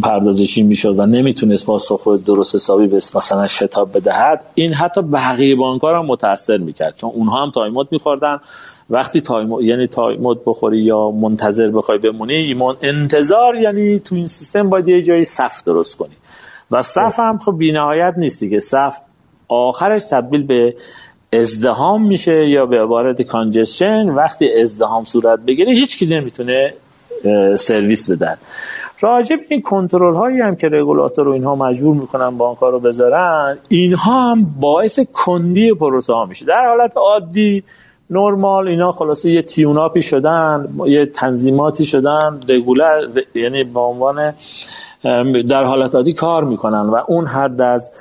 پردازشی 0.02 0.62
می‌شد 0.62 0.98
و 0.98 1.06
نمی‌تونست 1.06 1.66
پاسخ 1.66 2.08
درست 2.26 2.54
حسابی 2.54 2.86
به 2.86 2.96
مثلا 2.96 3.46
شتاب 3.46 3.96
بدهد 3.96 4.40
این 4.54 4.74
حتی 4.74 5.02
بقیه 5.02 5.56
بانک 5.56 5.82
ها 5.82 5.90
رو 5.90 6.02
متاثر 6.02 6.56
می‌کرد 6.56 6.96
چون 6.96 7.10
اونها 7.14 7.42
هم 7.42 7.50
timeout 7.50 7.86
میخوردن. 7.90 8.38
وقتی 8.90 9.20
time 9.20 9.60
یعنی 9.60 9.86
timeout 9.86 10.38
بخوری 10.46 10.78
یا 10.78 11.10
منتظر 11.10 11.70
بخوای 11.70 11.98
بمونی 11.98 12.56
انتظار 12.82 13.56
یعنی 13.56 13.98
تو 13.98 14.14
این 14.14 14.26
سیستم 14.26 14.70
باید 14.70 14.88
یه 14.88 15.02
جایی 15.02 15.24
صف 15.24 15.62
درست 15.62 15.96
کنی. 15.98 16.14
و 16.70 16.82
صف 16.82 17.20
هم 17.20 17.38
خب 17.38 17.58
بینهایت 17.58 18.14
نیست 18.16 18.40
دیگه. 18.40 18.58
صف 18.58 18.96
آخرش 19.48 20.02
تبدیل 20.10 20.46
به 20.46 20.74
ازدحام 21.32 22.06
میشه 22.06 22.48
یا 22.48 22.66
به 22.66 22.82
عبارت 22.82 23.22
congestion 23.22 24.08
وقتی 24.08 24.48
ازدحام 24.60 25.04
صورت 25.04 25.38
بگیره 25.46 25.72
هیچ 25.72 25.98
کی 25.98 26.06
نمی‌تونه 26.06 26.74
سرویس 27.56 28.10
بدن. 28.10 28.36
راجع 29.00 29.36
به 29.36 29.42
این 29.48 29.62
کنترل 29.62 30.14
هایی 30.14 30.40
هم 30.40 30.56
که 30.56 30.68
رگولاتور 30.68 31.28
و 31.28 31.32
اینها 31.32 31.54
مجبور 31.54 31.96
می‌کنن 31.96 32.30
بانک 32.30 32.58
ها 32.58 32.68
رو 32.68 32.80
بذارن 32.80 33.58
اینها 33.68 34.30
هم 34.30 34.46
باعث 34.60 35.00
کندی 35.12 35.74
پروسه 35.74 36.12
ها 36.12 36.24
میشه. 36.24 36.46
در 36.46 36.66
حالت 36.68 36.96
عادی 36.96 37.62
نرمال 38.10 38.68
اینا 38.68 38.92
خلاصه 38.92 39.32
یه 39.32 39.42
تیوناپی 39.42 40.02
شدن 40.02 40.68
یه 40.86 41.06
تنظیماتی 41.06 41.84
شدن 41.84 42.40
رگولر 42.48 43.08
یعنی 43.34 43.64
به 43.64 43.80
عنوان 43.80 44.34
در 45.48 45.64
حالت 45.64 45.94
عادی 45.94 46.12
کار 46.12 46.44
می‌کنن 46.44 46.80
و 46.80 47.00
اون 47.06 47.26
حد 47.26 47.60
از 47.60 47.92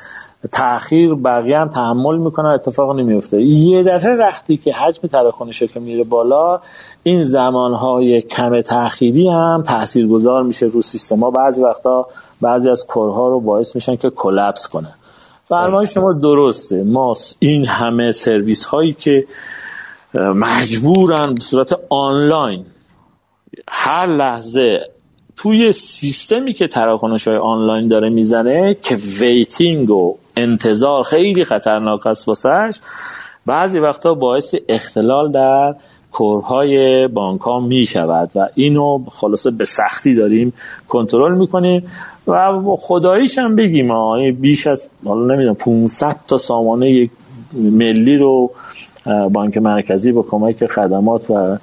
تاخیر 0.52 1.16
بقیه 1.16 1.58
هم 1.58 1.68
تحمل 1.70 2.18
می‌کنن 2.18 2.50
اتفاق 2.50 3.00
نمیفته 3.00 3.42
یه 3.42 3.84
دفعه 3.84 4.16
وقتی 4.16 4.58
که 4.58 4.74
حجم 4.74 5.08
تراکنش 5.08 5.64
که 5.64 5.80
میره 5.80 6.04
بالا 6.04 6.60
این 7.04 7.24
زمانهای 7.24 8.22
کم 8.22 8.62
تأخیری 8.62 9.30
هم 9.30 9.64
تاثیرگذار 9.68 10.44
میشه 10.44 10.66
رو 10.66 10.82
سیستما 10.82 11.32
بعضی 11.32 11.62
وقتا 11.62 12.08
بعضی 12.42 12.70
از 12.70 12.86
core 12.88 13.21
ها 13.21 13.30
رو 13.30 13.40
باعث 13.40 13.76
میشن 13.76 13.96
که 13.96 14.10
collapse 14.10 14.68
کنه. 14.68 14.94
فرمایش 15.46 15.94
شما 15.94 16.14
درسته. 16.14 16.84
ما 16.84 17.14
این 17.40 17.66
همه 17.66 18.12
سرویس 18.12 18.66
هایی 18.66 18.94
که 18.94 19.26
مجبورن 20.14 21.34
به 21.34 21.42
صورت 21.42 21.80
آنلاین 21.90 22.66
هر 23.68 24.06
لحظه 24.06 24.80
توی 25.42 25.72
سیستمی 25.72 26.54
که 26.54 26.68
تراکنش 26.68 27.28
های 27.28 27.38
آنلاین 27.38 27.88
داره 27.88 28.10
می‌زنه 28.10 28.78
که 28.82 28.96
waiting 28.96 29.90
و 29.90 30.16
انتظار 30.38 31.04
خیلی 31.04 31.46
خطرناک 31.46 32.08
است 32.08 32.28
واسش 32.28 32.80
بعضی 33.46 33.80
وقتا 33.80 34.14
باعث 34.14 34.56
اختلال 34.70 35.32
در 35.32 35.76
کورهای 36.12 37.08
بانک 37.08 37.42
ها 37.42 37.60
می 37.60 37.86
شود 37.86 38.32
و 38.36 38.48
اینو 38.56 39.04
خلاصه 39.12 39.52
به 39.52 39.66
سختی 39.66 40.16
داریم 40.16 40.54
کنترل 40.88 41.38
می‌کنیم 41.38 41.88
و 42.28 42.76
خداییش 42.80 43.38
هم 43.38 43.56
بگیم 43.56 43.92
بیش 44.32 44.68
از 44.68 44.90
حالا 45.06 45.36
نمی‌دونم 45.36 45.56
500 45.56 46.16
تا 46.28 46.38
سامانه 46.38 47.10
ملی 47.54 48.18
رو 48.18 48.52
بانک 49.32 49.58
مرکزی 49.58 50.12
با 50.12 50.22
کمک 50.22 50.66
خدمات 50.66 51.32
و 51.32 51.58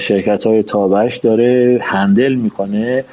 شرکت 0.00 0.46
های 0.46 0.62
تابعش 0.62 1.16
داره 1.16 1.78
هندل 1.82 2.34
می‌کنه 2.34 3.04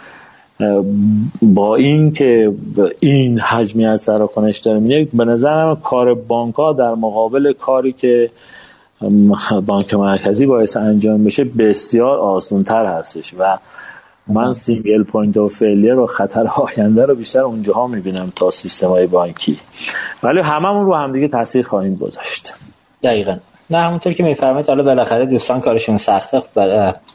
با 1.42 1.76
این 1.76 2.14
که 2.14 2.54
این 3.00 3.40
حجمی 3.40 3.86
از 3.86 4.06
تراکنش 4.06 4.58
داره 4.58 4.80
میده 4.80 5.08
به 5.14 5.26
نظرم 5.26 5.76
کار 5.76 6.14
بانک 6.14 6.56
ها 6.56 6.74
در 6.74 6.96
مقابل 6.96 7.54
کاری 7.54 7.92
که 7.94 8.30
بانک 9.66 9.94
مرکزی 9.94 10.46
باعث 10.46 10.78
انجام 10.78 11.24
بشه 11.24 11.44
بسیار 11.44 12.18
آسان 12.18 12.64
تر 12.64 12.86
هستش 12.86 13.34
و 13.40 13.58
من 14.28 14.54
single 14.54 15.04
point 15.04 15.38
of 15.38 15.54
failure 15.54 16.00
و 16.00 16.06
خطر 16.06 16.48
آینده 16.48 17.06
رو 17.06 17.16
بیشتر 17.16 17.40
اونجاها 17.40 17.88
می‌بینم 17.88 18.34
تا 18.36 18.52
سیستم 18.52 18.88
های 18.88 19.08
بانکی. 19.08 19.58
ولی 20.24 20.40
هممون 20.40 20.86
رو 20.86 20.96
همدیگه 20.96 21.28
تاثیر 21.28 21.66
خواهیم 21.66 21.96
گذاشت. 21.96 22.54
دقیقا. 23.04 23.38
نه 23.70 23.78
همونطور 23.78 24.14
که 24.14 24.24
میفرمایید 24.24 24.68
حالا 24.68 24.84
بالاخره 24.84 25.26
دوستان 25.26 25.62
کارشون 25.62 25.98
سخته. 25.98 26.42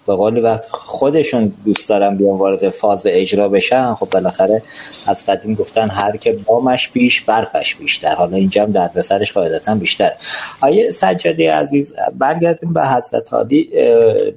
به 0.07 0.15
قول 0.17 0.45
وقت 0.45 0.67
خودشون 0.71 1.53
دوست 1.65 1.89
دارن 1.89 2.17
بیان 2.17 2.39
وارد 2.39 2.69
فاز 2.69 3.07
اجرا 3.11 3.49
بشن. 3.49 3.95
خب 3.95 4.09
بالاخره 4.11 4.63
از 5.07 5.27
قدیم 5.27 5.55
گفتن 5.55 5.91
هر 5.91 6.17
که 6.17 6.33
بامش 6.33 6.89
بیش 6.89 7.21
برفش 7.21 7.75
بیشتر. 7.75 8.15
حالا 8.15 8.37
اینجا 8.37 8.63
هم 8.63 8.73
دردسرش 8.73 9.33
قاعدتا 9.33 9.75
بیشتر 9.75 10.13
آیه 10.61 10.91
سجادی 10.91 11.47
عزیز 11.47 11.95
برگردیم 12.19 12.73
به 12.73 12.87
حضرت 12.87 13.33
حالی 13.33 13.71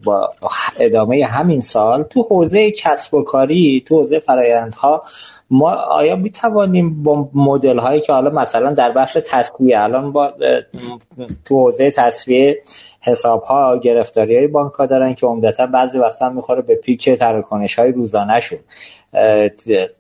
با 0.04 0.34
ادامه 0.80 1.26
همین 1.26 1.62
سال. 1.62 2.04
تو 2.04 2.22
حوزه 2.22 2.72
کسب 2.72 3.14
و 3.14 3.24
کاری 3.24 3.84
تو 3.88 4.02
حوزه 4.02 4.20
فرایندها 4.20 5.04
ما 5.54 5.72
آیا 5.72 6.16
می 6.16 6.30
توانیم 6.30 7.04
با 7.04 7.30
مدل 7.34 7.80
هایی 7.80 8.02
که 8.02 8.14
حالا 8.14 8.30
مثلا 8.30 8.74
در 8.74 8.92
بحث 8.92 9.18
تصویه 9.18 9.80
الان 9.80 10.12
با 10.12 10.34
تو 11.46 11.64
حوزه 11.64 11.92
تصویه 11.92 12.62
حساب 13.02 13.44
ها 13.44 13.78
گرفتاری 13.78 14.38
های 14.38 14.48
بانک 14.48 14.74
ها 14.74 14.86
دارن 14.86 15.14
که 15.14 15.28
عمدتا 15.28 15.66
بعضی 15.66 15.98
وقتا 15.98 16.30
می‌خوره 16.30 16.62
به 16.62 16.76
پیک 16.76 17.10
تراکنش 17.10 17.80
های 17.80 17.92
روزانه 17.92 18.40
شون 18.40 18.60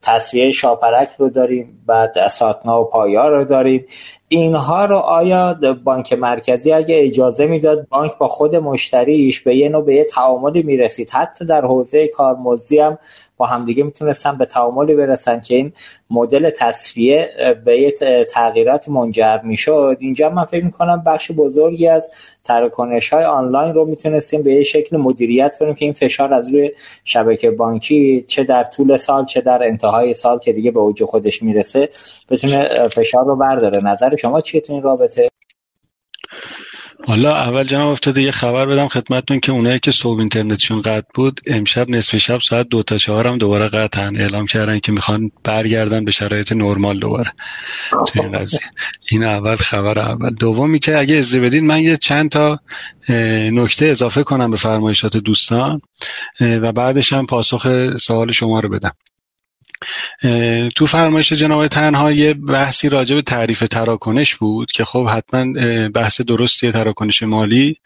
تصویه 0.02 0.52
شاپرک 0.52 1.10
رو 1.18 1.30
داریم 1.30 1.84
بعد 1.88 2.28
ساتنا 2.28 2.82
و 2.82 2.86
پایا 2.86 3.28
رو 3.28 3.44
داریم. 3.44 3.86
اینها 4.28 4.86
رو 4.86 4.98
آیا 4.98 5.60
بانک 5.84 6.14
مرکزی 6.14 6.72
اگه 6.72 6.96
اجازه 7.04 7.48
می‌داد 7.48 7.88
بانک 7.90 8.18
با 8.18 8.28
خود 8.28 8.56
مشتریش 8.56 9.42
به 9.42 9.56
یه 9.56 9.70
نوع 9.70 9.86
به 9.86 9.96
یه 9.96 10.04
تعاملی 10.04 10.64
می‌رسید؟ 10.64 11.10
حتی 11.10 11.46
در 11.46 11.62
حوزه 11.62 12.08
کارمزدی 12.08 12.80
هم 12.80 12.98
با 13.44 13.50
همدیگه 13.50 13.84
می‌تونستن 13.84 14.38
به 14.38 14.46
تعاملی 14.46 14.96
برسن 14.96 15.40
که 15.40 15.56
این 15.56 15.74
مدل 16.10 16.50
تصفیه 16.50 17.30
به 17.66 17.78
یه 17.78 17.92
تغییرات 18.26 18.90
منجر 18.90 19.38
می‌شد. 19.44 19.98
اینجا 20.00 20.30
من 20.30 20.46
فکر 20.46 20.66
می‌کنم 20.66 21.04
بخش 21.06 21.32
بزرگی 21.32 21.88
از 21.88 22.12
تراکنش 22.44 23.14
های 23.14 23.24
آنلاین 23.24 23.74
رو 23.74 23.86
می‌تونستیم 23.86 24.44
به 24.44 24.54
یه 24.54 24.64
شکل 24.64 24.98
مدیریت 24.98 25.58
کنیم 25.58 25.74
که 25.74 25.86
این 25.86 25.94
فشار 25.94 26.34
از 26.34 26.50
روی 26.50 26.72
شبکه 27.04 27.52
بانکی 27.52 28.26
چه 28.28 28.44
در 28.44 28.64
طول 28.64 28.98
سال 28.98 29.26
چه 29.26 29.42
در 29.42 29.64
انتهای 29.64 30.14
سال 30.14 30.40
که 30.40 30.54
دیگه 30.54 30.72
به 30.72 30.80
اوج 30.80 31.04
خودش 31.04 31.44
می‌رسه 31.44 31.90
بتونه 32.30 32.88
فشار 32.88 33.26
رو 33.26 33.36
برداره. 33.36 33.84
نظر 33.84 34.16
شما 34.16 34.42
چیه 34.42 34.62
تو 34.62 34.74
این 34.74 34.82
رابطه؟ 34.82 35.33
حالا 37.06 37.36
اول 37.36 37.64
جناب 37.64 37.92
افتاده 37.92 38.22
یه 38.22 38.32
خبر 38.32 38.66
بدم 38.66 38.88
خدمتتون 38.88 39.40
که 39.40 39.52
اونایی 39.52 39.80
که 39.80 39.92
صبح 39.92 40.20
اینترنتشون 40.20 40.82
قطع 40.82 41.08
بود 41.14 41.42
امشب 41.48 41.90
نصف 41.90 42.18
شب 42.18 42.40
ساعت 42.42 42.70
دو 42.70 42.84
تا 42.84 42.98
چهار 42.98 43.28
هم 43.28 43.38
دوباره 43.38 43.68
قطعا 43.68 44.14
اعلام 44.16 44.46
کردن 44.46 44.80
که 44.80 44.92
می‌خوان 44.92 45.32
برگردن 45.44 46.06
به 46.06 46.12
شرایط 46.12 46.52
نرمال 46.52 47.00
دوباره. 47.00 47.32
تو 47.90 48.22
این 48.22 48.32
قضیه. 48.32 48.60
این 49.12 49.24
اول 49.24 49.56
خبر 49.56 50.00
اول. 50.00 50.30
دومی 50.30 50.80
که 50.80 50.98
اگه 50.98 51.18
اجازه 51.18 51.40
بدین 51.40 51.68
من 51.68 51.82
یه 51.82 51.98
چند 51.98 52.30
تا 52.30 52.60
نکته 53.52 53.86
اضافه 53.86 54.24
کنم 54.24 54.52
به 54.52 54.58
فرمایشات 54.58 55.18
دوستان 55.18 55.82
و 56.40 56.72
بعدش 56.72 57.14
هم 57.14 57.26
پاسخ 57.26 57.96
سوال 57.98 58.32
شما 58.32 58.60
رو 58.60 58.70
بدم. 58.70 58.92
تو 60.76 60.86
فرمایش 60.86 61.34
جناب 61.34 61.68
تنها 61.68 62.12
یه 62.12 62.34
بحثی 62.34 62.90
راجع 62.90 63.16
به 63.16 63.22
تعریف 63.22 63.60
تراکنش 63.60 64.36
بود 64.36 64.72
که 64.72 64.86
خب 64.86 65.08
حتما 65.08 65.54
بحث 65.90 66.22
درستی 66.22 66.72
تراکنش 66.72 67.24
مالی. 67.24 67.78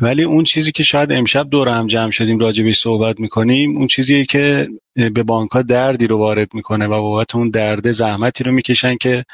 ولی 0.00 0.22
اون 0.22 0.44
چیزی 0.44 0.72
که 0.72 0.82
شاید 0.82 1.12
امشب 1.12 1.50
دور 1.50 1.68
هم 1.68 1.86
جمع 1.86 2.10
شدیم 2.10 2.38
راجع 2.38 2.64
به 2.64 2.72
صحبت 2.72 3.20
می‌کنیم 3.20 3.76
اون 3.76 3.86
چیزیه 3.86 4.24
که 4.24 4.68
به 4.94 5.22
بانک 5.22 5.50
ها 5.50 5.62
دردی 5.62 6.06
رو 6.06 6.18
وارد 6.18 6.54
می‌کنه 6.54 6.86
و 6.86 7.00
بابت 7.00 7.34
اون 7.34 7.50
درده 7.50 7.92
زحمتی 7.92 8.44
رو 8.44 8.52
می‌کشن 8.52 8.96
که 8.96 9.24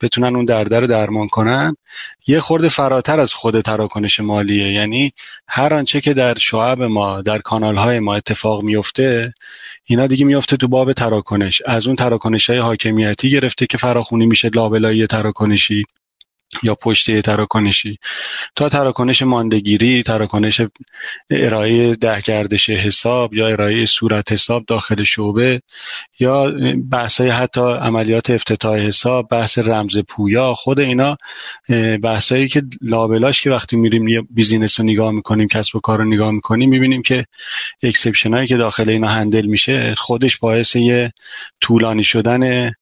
بتونن 0.00 0.36
اون 0.36 0.44
درده 0.44 0.80
رو 0.80 0.86
درمان 0.86 1.28
کنن. 1.28 1.76
یه 2.26 2.40
خورده 2.40 2.68
فراتر 2.68 3.20
از 3.20 3.34
خود 3.34 3.60
تراکنش 3.60 4.20
مالیه. 4.20 4.72
یعنی 4.72 5.12
هر 5.48 5.74
آنچه 5.74 6.00
که 6.00 6.14
در 6.14 6.38
شعب 6.38 6.82
ما 6.82 7.22
در 7.22 7.38
کانال 7.38 7.76
های 7.76 7.98
ما 7.98 8.14
اتفاق 8.14 8.62
میفته 8.62 9.34
اینا 9.88 10.06
دیگه 10.06 10.24
میفته 10.24 10.56
تو 10.56 10.68
باب 10.68 10.92
تراکنش. 10.92 11.62
از 11.66 11.86
اون 11.86 11.96
تراکنش 11.96 12.50
های 12.50 12.58
حاکمیتی 12.58 13.30
گرفته 13.30 13.66
که 13.66 13.78
فراخونی 13.78 14.26
میشه 14.26 14.50
لابلایی 14.54 15.06
تراکنشی. 15.06 15.84
یا 16.62 16.74
پشته 16.74 17.22
تراکنشی. 17.22 17.98
تا 18.56 18.68
تراکنش 18.68 19.22
مانده‌گیری 19.22 20.02
تراکنش 20.02 20.60
ارائه 21.30 21.94
ده 21.94 22.16
گردش 22.16 22.70
حساب 22.70 23.34
یا 23.34 23.46
ارائه 23.46 23.86
صورت 23.86 24.32
حساب 24.32 24.64
داخل 24.66 25.02
شعبه 25.02 25.62
یا 26.20 26.52
بحث 26.90 27.20
های 27.20 27.30
حتی 27.30 27.60
عملیات 27.60 28.30
افتتاح 28.30 28.78
حساب 28.78 29.28
بحث 29.30 29.58
رمز 29.58 29.98
پویا 29.98 30.54
خود 30.54 30.80
اینا 30.80 31.16
بحث 32.02 32.32
هایی 32.32 32.48
که 32.48 32.62
لابلاش 32.82 33.42
که 33.42 33.50
وقتی 33.50 33.76
میریم 33.76 34.28
business 34.30 34.80
رو 34.80 34.86
نگاه 34.86 35.10
می‌کنیم 35.10 35.48
کسب 35.48 35.76
و 35.76 35.80
کار 35.80 35.98
رو 35.98 36.04
نگاه 36.04 36.30
می‌کنیم 36.30 36.70
می‌بینیم 36.70 37.02
که 37.02 37.24
exception 37.82 38.34
هایی 38.34 38.46
که 38.46 38.56
داخل 38.56 38.88
اینا 38.88 39.08
handle 39.08 39.46
میشه 39.46 39.94
خودش 39.98 40.36
باعث 40.36 40.76
یه 40.76 41.12
طولانی 41.60 42.04
شدن 42.04 42.72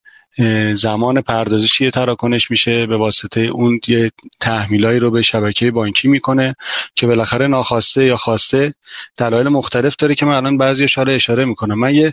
زمان 0.74 1.20
پردازشی 1.20 1.90
تراکنش 1.90 2.50
میشه 2.50 2.86
به 2.86 2.96
واسطه 2.96 3.40
اون 3.40 3.80
یه 3.88 4.10
تحمیلایی 4.40 4.98
رو 4.98 5.10
به 5.10 5.22
شبکه 5.22 5.70
بانکی 5.70 6.08
می‌کنه 6.08 6.56
که 6.94 7.06
بالاخره 7.06 7.46
ناخواسته 7.46 8.04
یا 8.04 8.16
خواسته 8.16 8.74
دلایل 9.16 9.48
مختلف 9.48 9.96
داره 9.96 10.14
که 10.14 10.26
من 10.26 10.34
الان 10.34 10.58
بعضی 10.58 10.84
اشاره 10.84 11.12
اشاره 11.12 11.44
می‌کنم. 11.44 11.78
من 11.78 11.94
یه 11.94 12.12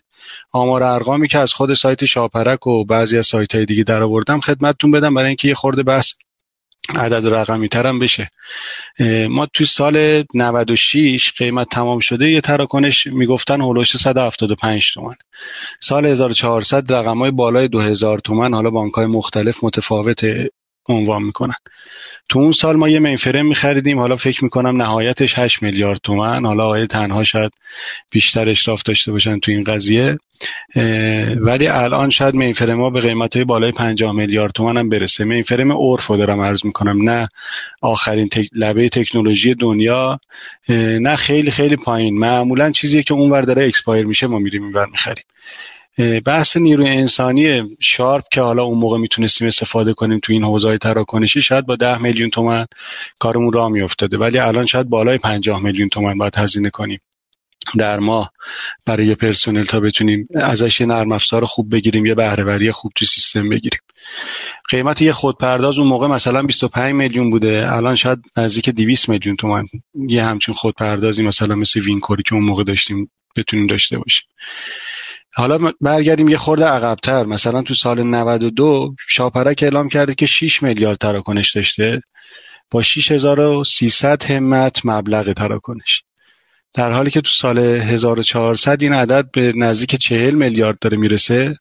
آمار 0.52 0.84
ارقامی 0.84 1.28
که 1.28 1.40
از 1.40 1.54
خود 1.54 1.74
سایت 1.74 2.06
شاپرک 2.06 2.68
و 2.68 2.86
بعضی 2.86 3.18
از 3.18 3.26
سایت 3.26 3.56
های 3.56 3.66
دیگه 3.66 3.84
در 3.84 4.04
آوردم 4.04 4.40
خدمتتون 4.40 4.92
بدم 4.92 5.14
برای 5.14 5.28
اینکه 5.28 5.48
یه 5.48 5.54
خورده 5.54 5.84
بحث 5.84 6.14
عدد 6.90 7.34
رقمی 7.34 7.68
ترم 7.68 8.00
بشه 8.00 8.30
ما 9.30 9.46
توی 9.46 9.66
سال 9.66 10.24
96 10.34 11.34
قیمت 11.38 11.70
تمام 11.70 12.00
شده 12.00 12.30
یه 12.30 12.42
تراکنش 12.42 13.08
می‌گفتن 13.08 13.62
هولوش 13.62 13.98
175 13.98 14.94
تومن 14.94 15.16
سال 15.80 16.06
1400 16.06 16.94
رقم 16.94 17.18
های 17.18 17.32
بالای 17.32 17.68
2000 17.68 18.20
تومن 18.20 18.54
حالا 18.54 18.70
بانک 18.70 18.94
های 18.94 19.06
مختلف 19.06 19.64
متفاوت 19.64 20.26
عنوان 20.90 21.24
می‌کنن. 21.24 21.56
تو 22.30 22.40
اون 22.40 22.52
سال 22.52 22.76
ما 22.76 22.90
یه 22.90 23.00
مینفرم 23.00 23.46
میخریدیم 23.46 24.00
حالا 24.00 24.16
فکر 24.16 24.44
می‌کنم 24.44 24.82
نهایتش 24.82 25.40
8 25.40 25.64
میلیارد 25.64 26.00
تومن 26.04 26.46
حالا 26.46 26.66
آقای 26.66 26.88
تنها 26.88 27.24
شاید 27.24 27.52
بیشتر 28.10 28.50
اشراف 28.50 28.84
داشته 28.84 29.12
باشن 29.12 29.40
تو 29.40 29.52
این 29.52 29.64
قضیه. 29.64 30.18
ولی 31.42 31.68
الان 31.68 32.10
شاید 32.10 32.36
مینفرم 32.36 32.82
ها 32.82 32.90
به 32.90 33.02
قیمت 33.02 33.36
های 33.36 33.46
بالای 33.46 33.72
50 33.72 34.12
میلیارد 34.12 34.52
تومن 34.52 34.78
هم 34.78 34.90
برسه. 34.90 35.24
مینفرم 35.24 35.72
عرف 35.72 36.08
رو 36.08 36.18
دارم 36.18 36.42
عرض 36.42 36.66
می‌کنم 36.66 37.10
نه 37.10 37.28
آخرین 37.82 38.30
تک... 38.30 38.50
لبه 38.54 38.90
تکنولوژی 38.90 39.56
دنیا 39.56 40.20
نه 41.00 41.16
خیلی 41.16 41.52
خیلی 41.52 41.76
پایین. 41.76 42.20
معمولا 42.20 42.72
چیزی 42.72 43.04
که 43.04 43.14
اونور 43.14 43.42
داره 43.42 43.68
expire 43.68 44.06
میشه 44.06 44.28
ما 44.28 44.40
میریم 44.40 44.64
اینور 44.64 44.86
می‌خریم. 44.86 45.24
بحث 46.26 46.58
نیروی 46.58 46.90
انسانی 46.90 47.78
sharp 47.80 48.24
که 48.32 48.42
حالا 48.42 48.64
اون 48.64 48.78
موقع 48.78 48.98
می‌تونستیم 48.98 49.48
استفاده 49.48 49.94
کنیم 49.94 50.20
تو 50.20 50.34
این 50.34 50.44
حوزه 50.44 50.78
تراکنشی 50.78 51.42
شاید 51.42 51.66
با 51.66 51.76
ده 51.76 51.98
میلیون 51.98 52.30
تومن 52.30 52.66
کارمون 53.20 53.54
راه 53.54 53.70
میافتاده. 53.70 54.18
ولی 54.18 54.40
الان 54.40 54.66
شاید 54.66 54.90
بالای 54.90 55.18
پنجاه 55.18 55.64
میلیون 55.64 55.90
تومن 55.90 56.18
باید 56.18 56.38
هزینه 56.38 56.70
کنیم 56.70 57.00
در 57.78 58.00
ماه 58.00 58.32
برای 58.86 59.16
پرسنل 59.16 59.64
تا 59.64 59.80
بتونیم 59.80 60.28
ازش 60.36 60.82
یه 60.82 60.88
نرم 60.88 61.12
افزار 61.12 61.46
خوب 61.46 61.76
بگیریم 61.76 62.06
یه 62.06 62.16
بهرهوری 62.16 62.72
خوب 62.72 62.92
تو 62.96 63.06
سیستم 63.06 63.50
بگیریم. 63.50 63.80
قیمت 64.70 65.02
یه 65.02 65.14
خودپرداز 65.14 65.78
اون 65.78 65.88
موقع 65.88 66.08
مثلا 66.08 66.44
25 66.44 66.94
میلیون 66.94 67.30
بوده. 67.30 67.74
الان 67.74 67.96
شاید 67.96 68.20
نزدیک 68.38 68.70
200 68.70 69.10
میلیون 69.10 69.36
تومن 69.36 69.66
یه 70.08 70.24
همچین 70.24 70.56
خودپردازی 70.56 71.24
مثلا 71.24 71.56
مثل 71.56 71.80
وینکوری 71.80 72.24
که 72.24 72.36
اون 72.36 72.44
موقع 72.44 72.64
داشتیم 72.64 73.12
بتونیم 73.36 73.68
داشته 73.68 73.98
باشیم. 73.98 74.26
حالا 75.36 75.72
برگردیم 75.82 76.30
یه 76.30 76.38
خورده 76.38 76.66
عقبتر. 76.66 77.24
مثلا 77.24 77.62
تو 77.62 77.74
سال 77.74 78.04
92 78.04 78.96
شاپرک 79.08 79.64
اعلام 79.64 79.90
کرده 79.90 80.16
که 80.16 80.26
6 80.26 80.64
میلیارد 80.64 80.98
تراکنش 80.98 81.56
داشته. 81.56 82.02
با 82.72 82.82
6300 82.82 84.24
همت 84.24 84.86
مبلغ 84.86 85.34
تراکنش. 85.34 86.04
در 86.74 86.92
حالی 86.92 87.12
که 87.12 87.22
تو 87.22 87.30
سال 87.30 87.58
1400 87.60 88.82
این 88.82 88.94
عدد 88.94 89.32
به 89.32 89.54
نزدیک 89.56 89.96
40 89.96 90.34
میلیارد 90.34 90.80
داره 90.80 90.98
می‌رسه 90.98 91.56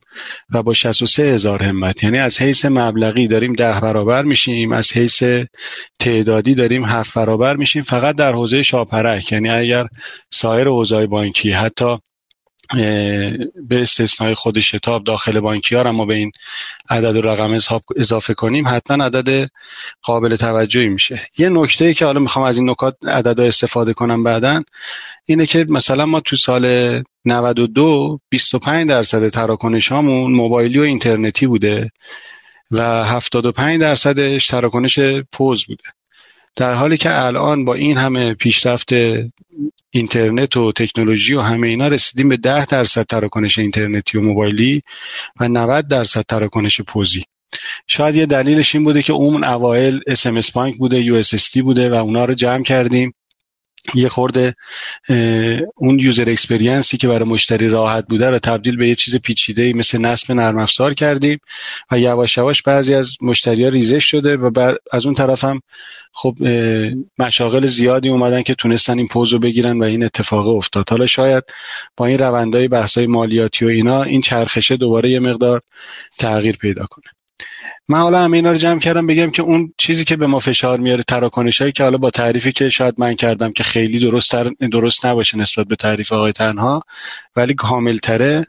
و 0.51 0.63
با 0.63 0.73
63 0.73 1.23
هزار 1.23 1.63
همت. 1.63 2.05
یعنی 2.05 2.19
از 2.19 2.43
حیث 2.43 2.65
مبلغی 2.65 3.29
داریم 3.29 3.53
ده 3.53 3.81
برابر 3.81 4.23
میشیم 4.23 4.73
از 4.73 4.93
حیث 4.93 5.23
تعدادی 5.99 6.55
داریم 6.55 6.85
هفت 6.85 7.15
برابر 7.15 7.57
میشیم 7.57 7.83
فقط 7.83 8.17
در 8.17 8.33
حوزه 8.33 8.63
شاپرک. 8.63 9.33
یعنی 9.33 9.51
اگر 9.51 9.87
سایر 10.31 10.69
حوزه 10.69 11.07
بانکی 11.07 11.51
حتی 11.51 11.97
به 12.75 13.83
استثنای 13.83 14.35
خود 14.35 14.61
شتاب 14.61 15.05
داخل 15.05 15.41
بانکی 15.41 15.75
ها 15.75 15.93
ما 15.93 16.07
به 16.07 16.15
این 16.15 16.33
عدد 16.91 17.17
و 17.17 17.21
رقم 17.21 17.59
اضافه 17.97 18.35
کنیم 18.35 18.69
حتما 18.69 19.05
عدد 19.05 19.51
قابل 20.03 20.37
توجهی 20.37 20.89
میشه. 20.89 21.27
یه 21.39 21.49
نکته 21.49 21.95
که 21.95 22.05
حالا 22.05 22.21
می‌خوام 22.21 22.45
از 22.45 22.59
این 22.59 22.71
نکات 22.71 22.97
عدد 23.07 23.41
استفاده 23.41 23.93
کنم 23.93 24.23
بعدا 24.23 24.63
اینه 25.25 25.47
که 25.47 25.67
مثلا 25.69 26.07
ما 26.07 26.21
تو 26.21 26.37
سال 26.37 26.65
92 27.25 28.21
25 28.29 28.89
درصد 28.89 29.29
تراکنش 29.29 29.93
هامون 29.93 30.33
موبایلی 30.33 30.79
و 30.79 30.83
اینترنتی 30.83 31.47
بوده 31.47 31.91
و 32.71 33.05
75 33.05 33.81
درصدش 33.81 34.47
تراکنش 34.47 34.99
پوز 35.33 35.67
بوده. 35.67 35.85
در 36.57 36.75
حالی 36.75 36.97
که 36.97 37.25
الان 37.25 37.65
با 37.65 37.75
این 37.75 37.97
همه 37.97 38.35
پیشرفت 38.35 38.93
اینترنت 39.91 40.57
و 40.57 40.73
تکنولوژی 40.73 41.35
و 41.35 41.41
همه 41.41 41.69
اینا 41.69 41.89
رسیدیم 41.89 42.29
به 42.29 42.37
10 42.37 42.67
درصد 42.67 43.07
تراکنش 43.07 43.59
اینترنتی 43.59 44.19
و 44.19 44.21
موبایلی 44.21 44.83
و 45.41 45.49
90 45.49 45.89
درصد 45.89 46.23
تراکنش 46.23 46.81
پوزی. 46.81 47.25
شاید 47.87 48.15
یه 48.15 48.27
دلیلش 48.27 48.75
این 48.75 48.85
بوده 48.85 49.03
که 49.03 49.13
اون 49.13 49.45
اوایل 49.45 50.01
اس 50.07 50.51
بانک 50.51 50.77
بوده 50.77 51.01
یو 51.01 51.15
اس 51.15 51.59
بوده 51.59 51.91
و 51.91 51.95
اونا 51.95 52.25
رو 52.25 52.35
جمع 52.35 52.63
کردیم. 52.63 53.15
یه 53.95 54.09
خورده 54.09 54.55
اون 55.75 55.99
user 55.99 56.31
experience 56.31 56.91
ی 56.91 56.97
که 56.97 57.09
برای 57.09 57.29
مشتری 57.29 57.69
راحت 57.69 58.07
بوده 58.09 58.31
رو 58.31 58.39
تبدیل 58.39 58.77
به 58.77 58.89
یه 58.89 58.95
چیز 58.95 59.17
پیچیده 59.17 59.73
مثل 59.73 59.99
نصب 59.99 60.33
نرم 60.33 60.59
افزار 60.59 60.95
کردیم 60.95 61.39
و 61.91 61.99
یواش 61.99 62.37
یواش 62.37 62.63
بعضی 62.63 62.95
از 62.95 63.17
مشتری 63.23 63.65
ها 63.65 63.69
ریزش 63.69 64.05
شده 64.05 64.37
و 64.37 64.51
بعد 64.51 64.77
از 64.93 65.05
اون 65.07 65.15
طرف 65.15 65.45
هم 65.45 65.61
خب 66.13 66.37
مشاغل 67.19 67.67
زیادی 67.67 68.09
اومدن 68.09 68.43
که 68.43 68.55
تونستن 68.55 68.99
این 68.99 69.09
پوز 69.09 69.33
رو 69.33 69.39
بگیرن 69.39 69.79
و 69.79 69.85
این 69.85 70.05
اتفاق 70.05 70.49
افتاد. 70.49 70.91
حالا 70.91 71.07
شاید 71.07 71.45
با 71.97 72.07
این 72.07 72.19
روندهای 72.19 72.69
بحثای 72.69 73.07
مالیاتی 73.07 73.65
و 73.65 73.69
اینا 73.69 74.03
این 74.03 74.21
چرخشه 74.21 74.77
دوباره 74.77 75.11
یه 75.11 75.21
مقدار 75.21 75.61
تغییر 76.19 76.57
پیدا 76.57 76.87
کنه. 76.87 77.20
من 77.89 77.99
حالا 77.99 78.25
همه 78.25 78.37
اینا 78.37 78.51
رو 78.51 78.57
جمع 78.57 78.81
کردم 78.81 79.07
بگم 79.07 79.31
که 79.31 79.43
اون 79.43 79.75
چیزی 79.79 80.05
که 80.05 80.17
به 80.17 80.27
ما 80.27 80.39
فشار 80.39 80.79
میاره 80.79 81.03
تراکنش 81.03 81.61
هایی 81.61 81.73
که 81.73 81.83
حالا 81.83 81.99
با 81.99 82.11
تعریفی 82.11 82.53
که 82.53 82.69
شاید 82.69 82.95
من 82.99 83.15
کردم 83.15 83.53
که 83.53 83.63
خیلی 83.63 83.99
درست 83.99 84.37
درست 84.73 85.07
نباشه 85.07 85.39
نسبت 85.39 85.67
به 85.67 85.77
تعریف 85.77 86.13
آقای 86.13 86.33
تنها 86.33 86.83
ولی 87.37 87.55
کامل 87.55 87.97
تره 87.97 88.47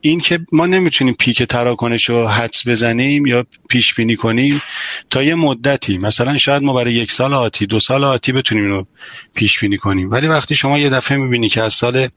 این 0.00 0.20
که 0.20 0.38
ما 0.52 0.66
نمی‌تونیم 0.66 1.14
پیک 1.14 1.42
تراکنش 1.42 2.08
رو 2.08 2.26
حدس 2.26 2.68
بزنیم 2.68 3.26
یا 3.26 3.46
پیش 3.68 3.94
بینی 3.94 4.16
کنیم 4.16 4.62
تا 5.10 5.22
یه 5.22 5.34
مدتی. 5.34 5.98
مثلا 5.98 6.38
شاید 6.38 6.62
ما 6.62 6.72
برای 6.72 6.94
یک 6.94 7.10
سال 7.10 7.34
آتی 7.34 7.66
دو 7.66 7.80
سال 7.80 8.04
آتی 8.04 8.32
بتونیم 8.32 8.64
رو 8.64 8.86
پیش 9.34 9.60
بینی 9.60 9.76
کنیم. 9.76 10.10
ولی 10.10 10.26
وقتی 10.26 10.56
شما 10.56 10.78
یه 10.78 10.90
دفعه 10.90 11.18
می‌بینی 11.18 11.48
که 11.48 11.62
از 11.62 11.74
سال 11.74 12.08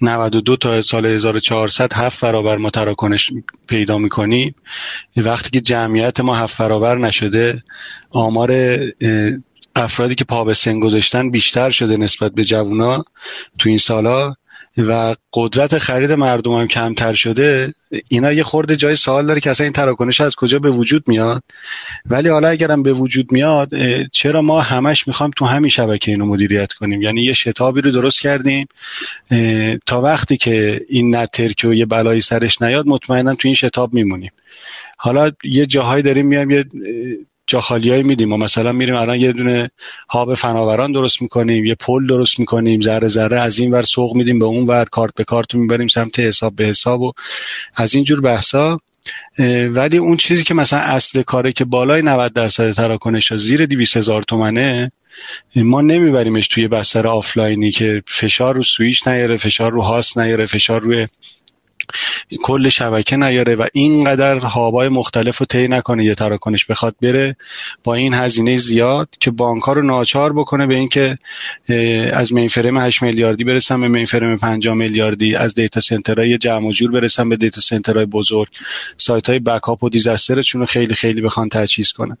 92 0.00 0.56
تا 0.56 0.82
سال 0.82 1.06
1400 1.06 1.92
هفت 1.94 2.20
برابر 2.20 2.56
ما 2.56 2.70
تراکنش 2.70 3.30
پیدا 3.66 3.98
می‌کنیم 3.98 4.54
وقتی 5.16 5.50
که 5.50 5.60
جمعیت 5.60 6.20
ما 6.20 6.36
هفت 6.36 6.58
برابر 6.58 6.98
نشده 6.98 7.62
آمار 8.10 8.78
افرادی 9.76 10.14
که 10.14 10.24
پا 10.24 10.44
به 10.44 10.54
سن 10.54 10.80
گذاشتن 10.80 11.30
بیشتر 11.30 11.70
شده 11.70 11.96
نسبت 11.96 12.32
به 12.32 12.44
جوونا 12.44 13.04
تو 13.58 13.68
این 13.68 13.78
سالا. 13.78 14.34
و 14.78 15.14
قدرت 15.32 15.78
خرید 15.78 16.12
مردم 16.12 16.52
هم 16.52 16.68
کمتر 16.68 17.14
شده 17.14 17.74
اینا 18.08 18.32
یه 18.32 18.42
خورده 18.42 18.76
جای 18.76 18.96
سوال 18.96 19.26
داره 19.26 19.40
که 19.40 19.50
اصلا 19.50 19.64
این 19.64 19.72
تراکنش 19.72 20.20
از 20.20 20.36
کجا 20.36 20.58
به 20.58 20.70
وجود 20.70 21.08
میاد؟ 21.08 21.42
ولی 22.06 22.28
حالا 22.28 22.48
اگرم 22.48 22.82
به 22.82 22.92
وجود 22.92 23.32
میاد 23.32 23.70
چرا 24.12 24.42
ما 24.42 24.60
همش 24.60 25.08
می‌خوام 25.08 25.30
تو 25.36 25.44
همین 25.44 25.70
شبکه 25.70 26.10
اینو 26.10 26.26
مدیریت 26.26 26.72
کنیم؟ 26.72 27.02
یعنی 27.02 27.22
یه 27.22 27.32
شتابی 27.32 27.80
رو 27.80 27.90
درست 27.90 28.20
کردیم 28.20 28.66
تا 29.86 30.00
وقتی 30.00 30.36
که 30.36 30.80
این 30.88 31.16
نترک 31.16 31.66
و 31.68 31.74
یه 31.74 31.86
بلایی 31.86 32.20
سرش 32.20 32.62
نیاد 32.62 32.86
مطمئنا 32.86 33.34
تو 33.34 33.48
این 33.48 33.54
شتاب 33.54 33.94
میمونیم. 33.94 34.30
حالا 34.96 35.30
یه 35.44 35.66
جاهایی 35.66 36.02
داریم 36.02 36.26
میایم 36.26 36.50
یه 36.50 36.64
جا 37.52 37.60
خالیایی 37.60 38.02
میدیم. 38.02 38.32
و 38.32 38.36
مثلا 38.36 38.72
میریم 38.72 38.94
الان 38.94 39.20
یه 39.20 39.32
دونه 39.32 39.70
hub 40.10 40.34
فناوران 40.34 40.92
درست 40.92 41.22
می‌کنیم 41.22 41.64
یه 41.64 41.74
پل 41.74 42.06
درست 42.06 42.40
می‌کنیم 42.40 42.80
ذره 42.80 43.08
ذره 43.08 43.40
از 43.40 43.58
این 43.58 43.70
ور 43.70 43.82
سوق 43.82 44.16
میدیم 44.16 44.38
به 44.38 44.44
اون 44.44 44.66
ور 44.66 44.84
کارت 44.84 45.14
به 45.14 45.24
کارت 45.24 45.54
می‌بریم 45.54 45.88
سمت 45.88 46.20
حساب 46.20 46.56
به 46.56 46.64
حساب 46.64 47.00
و 47.00 47.12
از 47.76 47.94
اینجور 47.94 48.20
بحثا. 48.20 48.78
ولی 49.70 49.98
اون 49.98 50.16
چیزی 50.16 50.44
که 50.44 50.54
مثلا 50.54 50.78
اصل 50.78 51.22
کاره 51.22 51.52
که 51.52 51.64
بالای 51.64 52.02
90 52.02 52.32
درصد 52.32 52.72
تراکنش 52.72 53.34
زیر 53.34 53.66
200 53.66 53.96
هزار 53.96 54.22
تومنه 54.22 54.92
ما 55.56 55.80
نمیبریمش 55.80 56.48
توی 56.48 56.68
بستر 56.68 57.06
آفلاینی 57.06 57.70
که 57.70 58.02
فشار 58.06 58.54
رو 58.54 58.62
سویش 58.62 59.06
نیاره 59.06 59.36
فشار 59.36 59.72
رو 59.72 59.82
host 59.82 60.18
نیاره 60.18 60.46
فشار 60.46 60.80
روی 60.80 61.06
کل 62.42 62.68
شبکه 62.68 63.16
نیاره 63.16 63.54
و 63.54 63.66
اینقدر 63.72 64.38
هابای 64.38 64.88
مختلف 64.88 65.38
رو 65.38 65.46
طی 65.46 65.68
نکنه 65.68 66.04
یه 66.04 66.14
تراکنش 66.14 66.64
بخواد 66.64 66.94
بره 67.02 67.36
با 67.84 67.94
این 67.94 68.14
هزینه 68.14 68.56
زیاد 68.56 69.08
که 69.20 69.30
بانک 69.30 69.62
رو 69.62 69.82
ناچار 69.82 70.32
بکنه 70.32 70.66
به 70.66 70.74
اینکه 70.74 71.18
از 72.12 72.32
مینفرم 72.32 72.78
8 72.78 73.02
میلیاردی 73.02 73.44
برسن 73.44 73.80
به 73.80 73.88
مینفرم 73.88 74.36
5 74.36 74.68
میلیاردی 74.68 75.34
از 75.36 75.54
دیتا 75.54 75.80
سنترهای 75.80 76.38
جمع 76.38 76.68
و 76.68 76.72
جور 76.72 76.90
برسن 76.90 77.28
به 77.28 77.36
دیتا 77.36 77.60
سنترهای 77.60 78.06
بزرگ. 78.06 78.48
سایت 78.96 79.28
های 79.28 79.38
بکاپ 79.38 79.84
و 79.84 79.88
دیزاسترشون 79.88 80.60
رو 80.60 80.66
خیلی 80.66 80.94
خیلی 80.94 81.20
بخوان 81.20 81.48
تجهیز 81.48 81.92
کنن. 81.92 82.18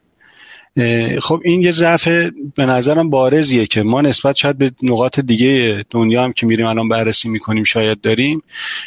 خب 1.22 1.40
این 1.44 1.62
یه 1.62 1.70
ضعف 1.70 2.08
به 2.56 2.66
نظرم 2.66 3.10
بارزیه 3.10 3.66
که 3.66 3.82
ما 3.82 4.00
نسبت 4.00 4.36
شاید 4.36 4.58
به 4.58 4.72
نقاط 4.82 5.20
دیگه 5.20 5.84
دنیا 5.90 6.24
هم 6.24 6.32
که 6.32 6.46
میریم 6.46 6.66
الان 6.66 6.88
بررسی 6.88 7.28
می‌کنیم 7.28 7.64
شاید 7.64 8.00
داریم 8.00 8.42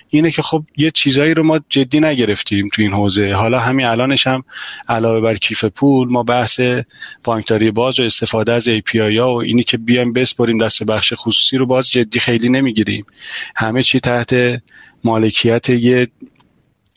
اینه 0.09 0.31
که 0.31 0.41
خب 0.41 0.63
یه 0.77 0.91
چیزایی 0.91 1.33
رو 1.33 1.43
ما 1.43 1.59
جدی 1.69 1.99
نگرفتیم 1.99 2.69
تو 2.73 2.81
این 2.81 2.91
حوزه. 2.91 3.33
حالا 3.33 3.59
همین 3.59 3.86
الانش 3.86 4.27
هم 4.27 4.43
علاوه 4.89 5.21
بر 5.21 5.38
کیف 5.38 5.65
پول 5.65 6.07
ما 6.09 6.23
بحث 6.23 6.61
بانکداری 7.23 7.71
باز 7.71 7.99
و 7.99 8.03
استفاده 8.03 8.53
از 8.53 8.69
API 8.69 8.95
ها 8.95 9.36
و 9.36 9.41
اینی 9.41 9.63
که 9.63 9.77
بیایم 9.77 10.13
بسپریم 10.13 10.57
دست 10.57 10.83
بخش 10.83 11.13
خصوصی 11.15 11.57
رو 11.57 11.65
باز 11.65 11.91
جدی 11.91 12.19
خیلی 12.19 12.49
نمی‌گیریم. 12.49 13.05
همه 13.55 13.83
چی 13.83 13.99
تحت 13.99 14.61
مالکیت 15.03 15.69
یه 15.69 16.07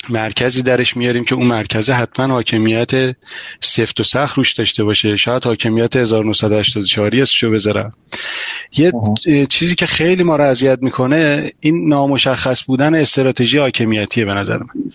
مرکزی 0.08 0.62
درش 0.62 0.96
میاریم 0.96 1.24
که 1.24 1.34
اون 1.34 1.46
مرکزه 1.46 1.92
حتما 1.92 2.26
حاکمیت 2.26 3.16
سفت 3.60 4.00
و 4.00 4.04
سخت 4.04 4.36
روش 4.36 4.52
داشته 4.52 4.84
باشه. 4.84 5.16
شاید 5.16 5.44
حاکمیت 5.44 5.96
1984 5.96 7.16
اسشو 7.22 7.50
بذارم. 7.50 7.92
یه 8.76 8.92
چیزی 9.48 9.74
که 9.74 9.86
خیلی 9.86 10.22
ما 10.22 10.36
رو 10.36 10.44
اذیت 10.44 10.78
می‌کنه 10.82 11.52
این 11.60 11.88
نامشخص 11.88 12.64
بودن 12.64 12.94
استراتژی 12.94 13.58
حاکمیتیه 13.58 14.24
به 14.24 14.34
نظر 14.34 14.58
من. 14.58 14.92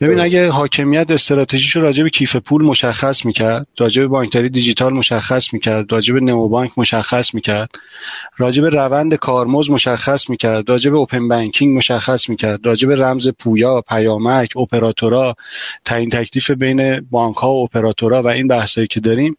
ببین 0.00 0.20
اگه 0.20 0.50
حاکمیت 0.50 1.10
استراتژیشو 1.10 1.80
راجع 1.80 2.02
به 2.02 2.10
کیف 2.10 2.36
پول 2.36 2.64
مشخص 2.64 3.24
می‌کرد 3.24 3.66
راجع 3.78 4.02
به 4.02 4.08
بانکداری 4.08 4.48
دیجیتال 4.48 4.92
مشخص 4.92 5.54
می‌کرد 5.54 5.92
راجع 5.92 6.14
به 6.14 6.20
نئوبانک 6.20 6.70
مشخص 6.76 7.34
می‌کرد 7.34 7.70
راجع 8.36 8.62
به 8.62 8.68
روند 8.68 9.14
کارمز 9.14 9.70
مشخص 9.70 10.30
می‌کرد 10.30 10.70
راجع 10.70 10.90
به 10.90 10.96
اوپن 10.96 11.28
بانکینگ 11.28 11.76
مشخص 11.76 12.28
می‌کرد 12.28 12.66
راجع 12.66 12.88
به 12.88 12.96
رمز 12.96 13.28
پویا 13.28 13.80
پیامک 13.80 14.56
اپراتورا 14.56 15.34
تعیین 15.84 16.10
تکلیف 16.10 16.50
بین 16.50 17.00
بانک 17.00 17.36
ها 17.36 17.54
و 17.54 17.64
اپراتورا 17.64 18.22
و 18.22 18.26
این 18.26 18.48
بحثایی 18.48 18.86
که 18.86 19.00
داریم 19.00 19.36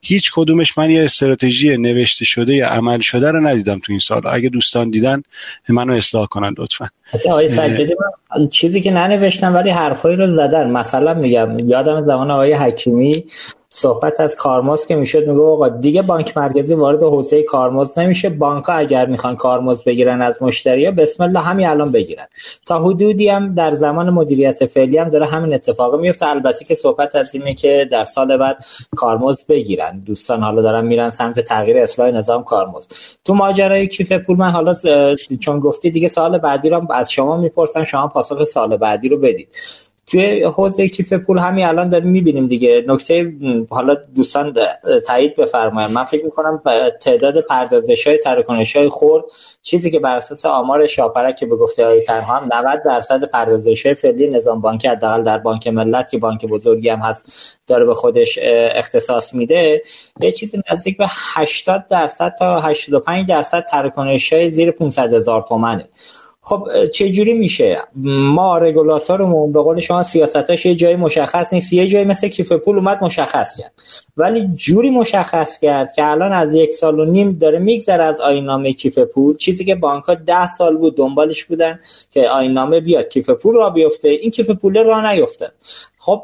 هیچ 0.00 0.30
کدومش 0.34 0.78
من 0.78 0.90
یه 0.90 1.04
استراتژی 1.04 1.76
نوشته 1.76 2.24
شده 2.24 2.54
یا 2.54 2.68
عمل 2.68 3.00
شده 3.00 3.30
رو 3.30 3.40
ندیدم 3.46 3.78
تو 3.78 3.92
این 3.92 3.98
سال 3.98 4.22
اگه 4.26 4.48
دوستان 4.48 4.90
دیدن 4.90 5.22
منو 5.68 5.92
اصلاح 5.92 6.26
کنن 6.26 6.54
لطفا. 6.58 6.88
چیزی 8.50 8.80
که 8.80 8.90
ننوشتم 8.90 9.54
ولی 9.54 9.70
حرفایی 9.70 10.16
رو 10.16 10.30
زدن. 10.30 10.70
مثلا 10.70 11.14
میگم 11.14 11.58
یادم 11.58 12.02
زمان 12.02 12.30
آقای 12.30 12.52
حکیمی 12.52 13.24
صحبت 13.70 14.20
از 14.20 14.36
کارمز 14.36 14.86
که 14.86 14.96
می‌شد 14.96 15.28
میگه 15.28 15.42
آقا 15.42 15.68
دیگه 15.68 16.02
بانک 16.02 16.36
مرکزی 16.36 16.74
وارد 16.74 17.02
حوزه 17.02 17.42
کارمز 17.42 17.98
نمیشه. 17.98 18.28
بانک 18.28 18.64
ها 18.64 18.72
اگر 18.72 19.06
می‌خوان 19.06 19.36
کارمز 19.36 19.84
بگیرن 19.84 20.22
از 20.22 20.42
مشتری 20.42 20.86
ها 20.86 20.92
بسم 20.92 21.22
الله 21.22 21.40
همین 21.40 21.66
الان 21.66 21.92
بگیرن. 21.92 22.26
تا 22.66 22.78
حدودی 22.78 23.28
هم 23.28 23.54
در 23.54 23.72
زمان 23.72 24.10
مدیریت 24.10 24.66
فعلی 24.66 24.98
هم 24.98 25.08
داره 25.08 25.26
همین 25.26 25.54
اتفاق 25.54 26.00
میفته. 26.00 26.26
البته 26.26 26.64
که 26.64 26.74
صحبت 26.74 27.16
از 27.16 27.34
اینه 27.34 27.54
که 27.54 27.88
در 27.92 28.04
سال 28.04 28.36
بعد 28.36 28.64
کارمز 28.96 29.44
بگیرن. 29.44 30.02
دوستان 30.06 30.42
حالا 30.42 30.62
دارن 30.62 30.86
میرن 30.86 31.10
سمت 31.10 31.40
تغییر 31.40 31.78
اصلاح 31.78 32.10
نظام 32.10 32.44
کارمز. 32.44 32.88
تو 33.24 33.34
ماجرای 33.34 33.88
کیف 33.88 34.12
پول 34.12 34.36
من 34.36 34.50
حالا 34.50 34.74
چون 35.40 35.60
گفتی 35.60 35.90
دیگه 35.90 36.08
سال 36.08 36.38
بعدی 36.38 36.68
رو 36.68 36.92
از 36.92 37.10
شما 37.10 37.36
می‌پرسم 37.36 37.84
شما 37.84 38.08
پاسخ 38.08 38.44
سال 38.44 38.76
بعدی 38.76 39.08
رو 39.08 39.18
بدید. 39.18 39.48
توی 40.10 40.42
حوزه 40.42 40.88
کیف 40.88 41.12
پول 41.12 41.38
همین 41.38 41.64
الان 41.66 41.88
داریم 41.88 42.08
می‌بینیم 42.08 42.46
دیگه. 42.46 42.84
نکته 42.86 43.32
حالا 43.70 43.96
دوستان 44.16 44.56
تایید 45.06 45.36
بفرمایید. 45.36 45.90
من 45.90 46.04
فکر 46.04 46.24
می‌کنم 46.24 46.62
تعداد 47.00 47.40
پردازش 47.40 48.06
های 48.06 48.18
تراکنش 48.18 48.76
های 48.76 48.88
خورد 48.88 49.24
چیزی 49.62 49.90
که 49.90 49.98
بر 49.98 50.16
اساس 50.16 50.46
آمار 50.46 50.86
شاپرک 50.86 51.36
که 51.36 51.46
به 51.46 51.56
گفته 51.56 51.84
های 51.84 52.00
تنها 52.00 52.36
هم 52.36 52.48
90 52.52 52.82
درصد 52.84 53.24
پردازش 53.24 53.86
های 53.86 53.94
فعلی 53.94 54.28
نظام 54.28 54.60
بانکی 54.60 54.88
حداقل 54.88 55.22
در 55.22 55.38
بانک 55.38 55.68
ملت 55.68 56.10
که 56.10 56.18
بانک 56.18 56.46
بزرگی 56.46 56.88
هم 56.88 56.98
هست 56.98 57.58
داره 57.66 57.84
به 57.84 57.94
خودش 57.94 58.38
اختصاص 58.74 59.34
میده. 59.34 59.82
به 60.20 60.32
چیزی 60.32 60.62
نزدیک 60.72 60.98
به 60.98 61.06
80 61.08 61.86
درصد 61.86 62.34
تا 62.38 62.60
85 62.60 63.28
درصد 63.28 63.64
تراکنش 63.70 64.32
های 64.32 64.50
زیر 64.50 64.70
500 64.70 65.14
هزار 65.14 65.42
تومنه. 65.42 65.88
خب 66.48 66.68
چه 66.94 67.10
جوری 67.10 67.34
میشه؟ 67.34 67.82
ما 68.34 68.58
رگولاتورمون 68.58 69.52
به 69.52 69.62
قول 69.62 69.80
شما 69.80 70.02
سیاستاش 70.02 70.66
یه 70.66 70.74
جای 70.74 70.96
مشخص 70.96 71.52
نیست 71.52 71.72
یه 71.72 71.88
جایی 71.88 72.04
مثل 72.04 72.28
کیف 72.28 72.52
پول 72.52 72.76
اومد 72.76 73.04
مشخص 73.04 73.56
کرد. 73.56 73.72
ولی 74.16 74.48
جوری 74.54 74.90
مشخص 74.90 75.58
کرد 75.58 75.92
که 75.96 76.10
الان 76.10 76.32
از 76.32 76.54
یک 76.54 76.72
سال 76.72 77.00
و 77.00 77.04
نیم 77.04 77.32
داره 77.32 77.58
میگذره 77.58 78.04
از 78.04 78.20
آینامه 78.20 78.72
کیف 78.72 78.98
پول. 78.98 79.36
چیزی 79.36 79.64
که 79.64 79.74
بانک 79.74 80.04
ها 80.04 80.14
ده 80.14 80.46
سال 80.46 80.76
بود 80.76 80.96
دنبالش 80.96 81.44
بودن 81.44 81.80
که 82.10 82.28
آینامه 82.28 82.80
بیاد 82.80 83.08
کیف 83.08 83.30
پول 83.30 83.54
را 83.54 83.70
بیفته. 83.70 84.08
این 84.08 84.30
کیف 84.30 84.50
پول 84.50 84.84
را 84.84 85.12
نیفته 85.12 85.52
خب 86.08 86.22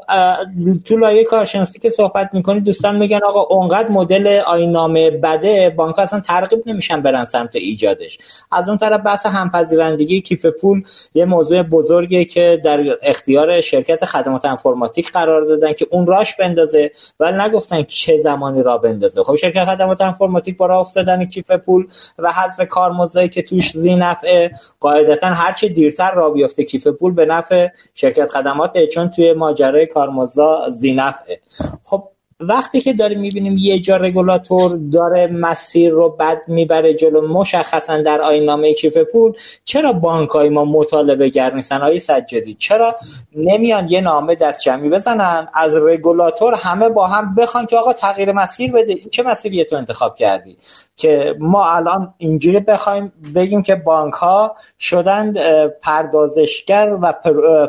تو 0.85 0.97
لایه 0.97 1.23
کارشناسی 1.23 1.79
که 1.79 1.89
صحبت 1.89 2.29
می‌کنید 2.33 2.63
دوستان 2.63 2.95
میگن 2.95 3.19
آقا 3.23 3.55
اونقدر 3.55 3.89
مدل 3.89 4.41
آینامه 4.45 5.11
بده 5.11 5.69
بانک 5.69 5.99
اصلا 5.99 6.19
ترغیب 6.19 6.63
نمیشن 6.65 7.01
برن 7.01 7.25
سمت 7.25 7.55
ایجادش. 7.55 8.17
از 8.51 8.69
اون 8.69 8.77
طرف 8.77 9.01
بحث 9.05 9.25
همپذیرندگی 9.25 10.21
کیف 10.21 10.45
پول 10.45 10.83
یه 11.13 11.25
موضوع 11.25 11.63
بزرگیه 11.63 12.25
که 12.25 12.61
در 12.63 12.97
اختیار 13.01 13.61
شرکت 13.61 14.05
خدمات 14.05 14.45
انفرماتیک 14.45 15.11
قرار 15.11 15.41
دادن 15.45 15.73
که 15.73 15.87
اون 15.91 16.07
راش 16.07 16.35
بندازه 16.35 16.91
ولی 17.19 17.37
نگفتن 17.37 17.83
چه 17.83 18.17
زمانی 18.17 18.63
را 18.63 18.77
بندازه. 18.77 19.23
خب 19.23 19.35
شرکت 19.35 19.63
خدمات 19.63 20.01
انفرماتیک 20.01 20.57
برای 20.57 20.77
افتادن 20.77 21.25
کیف 21.25 21.51
پول 21.51 21.87
و 22.19 22.31
حذف 22.31 22.67
کارمزدی 22.67 23.29
که 23.29 23.41
توش 23.41 23.71
زی 23.71 23.95
نفعه 23.95 24.51
قاعدتا 24.79 25.27
هر 25.27 25.53
چه 25.53 25.67
دیرتر 25.67 26.11
را 26.11 26.29
بیفته 26.29 26.63
کیف 26.63 26.87
پول 26.87 27.13
به 27.13 27.25
نفع 27.25 27.67
شرکت 27.95 28.29
خدمات 28.29 28.85
چون 28.85 29.09
توی 29.09 29.33
ماجرا 29.33 29.74
برای 29.75 29.87
کارمزدا 29.87 30.71
زینفعه. 30.71 31.39
خب 31.83 32.03
وقتی 32.39 32.81
که 32.81 32.93
داریم 32.93 33.19
می‌بینیم 33.19 33.57
یه 33.57 33.79
جا 33.79 33.95
رگولاتور 33.95 34.79
داره 34.93 35.27
مسیر 35.27 35.91
رو 35.91 36.09
بد 36.09 36.41
می‌بره 36.47 36.93
جلو 36.93 37.27
مشخصا 37.27 38.01
در 38.01 38.21
آینامه 38.21 38.73
کیف 38.73 38.97
پول 38.97 39.33
چرا 39.63 39.93
بانک 39.93 40.29
های 40.29 40.49
ما 40.49 40.65
مطالبه 40.65 41.29
گر 41.29 41.53
نیستن 41.53 41.97
سجدی 41.97 42.53
چرا 42.53 42.95
نمیان 43.35 43.89
یه 43.89 44.01
نامه 44.01 44.35
دست 44.35 44.61
جمعی 44.61 44.89
بزنن 44.89 45.47
از 45.53 45.77
رگولاتور 45.77 46.53
همه 46.53 46.89
با 46.89 47.07
هم 47.07 47.35
بخوان 47.35 47.65
که 47.65 47.77
آقا 47.77 47.93
تغییر 47.93 48.31
مسیر 48.31 48.71
بده 48.71 48.93
این 48.93 49.09
چه 49.09 49.23
مسیری 49.23 49.65
تو 49.65 49.75
انتخاب 49.75 50.15
کردی؟ 50.15 50.57
که 50.95 51.35
ما 51.39 51.75
الان 51.75 52.13
اینجوری 52.17 52.59
بخوایم 52.59 53.13
بگیم 53.35 53.61
که 53.61 53.75
بانک 53.75 54.13
ها 54.13 54.55
شدند 54.79 55.37
پردازشگر 55.81 56.97
و 57.01 57.13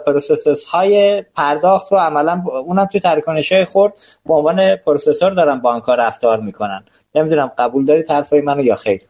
process 0.07 0.65
های 0.65 1.25
پرداخت 1.35 1.93
رو 1.93 1.99
عملا 1.99 2.43
اونم 2.67 2.85
توی 2.85 3.01
تراکنش 3.01 3.53
های 3.53 3.65
خرد 3.65 3.93
به 4.27 4.35
عنوان 4.35 4.77
processor 4.77 5.31
دارن 5.31 5.59
بانک 5.59 5.85
ها 5.85 5.95
رفتار 5.95 6.41
می‌کنن. 6.41 6.85
نمی‌دونم 7.15 7.51
قبول 7.59 7.85
داری 7.85 8.03
حرفای 8.03 8.41
منو 8.41 8.65
یا 8.65 8.77
خیر؟ 8.77 9.01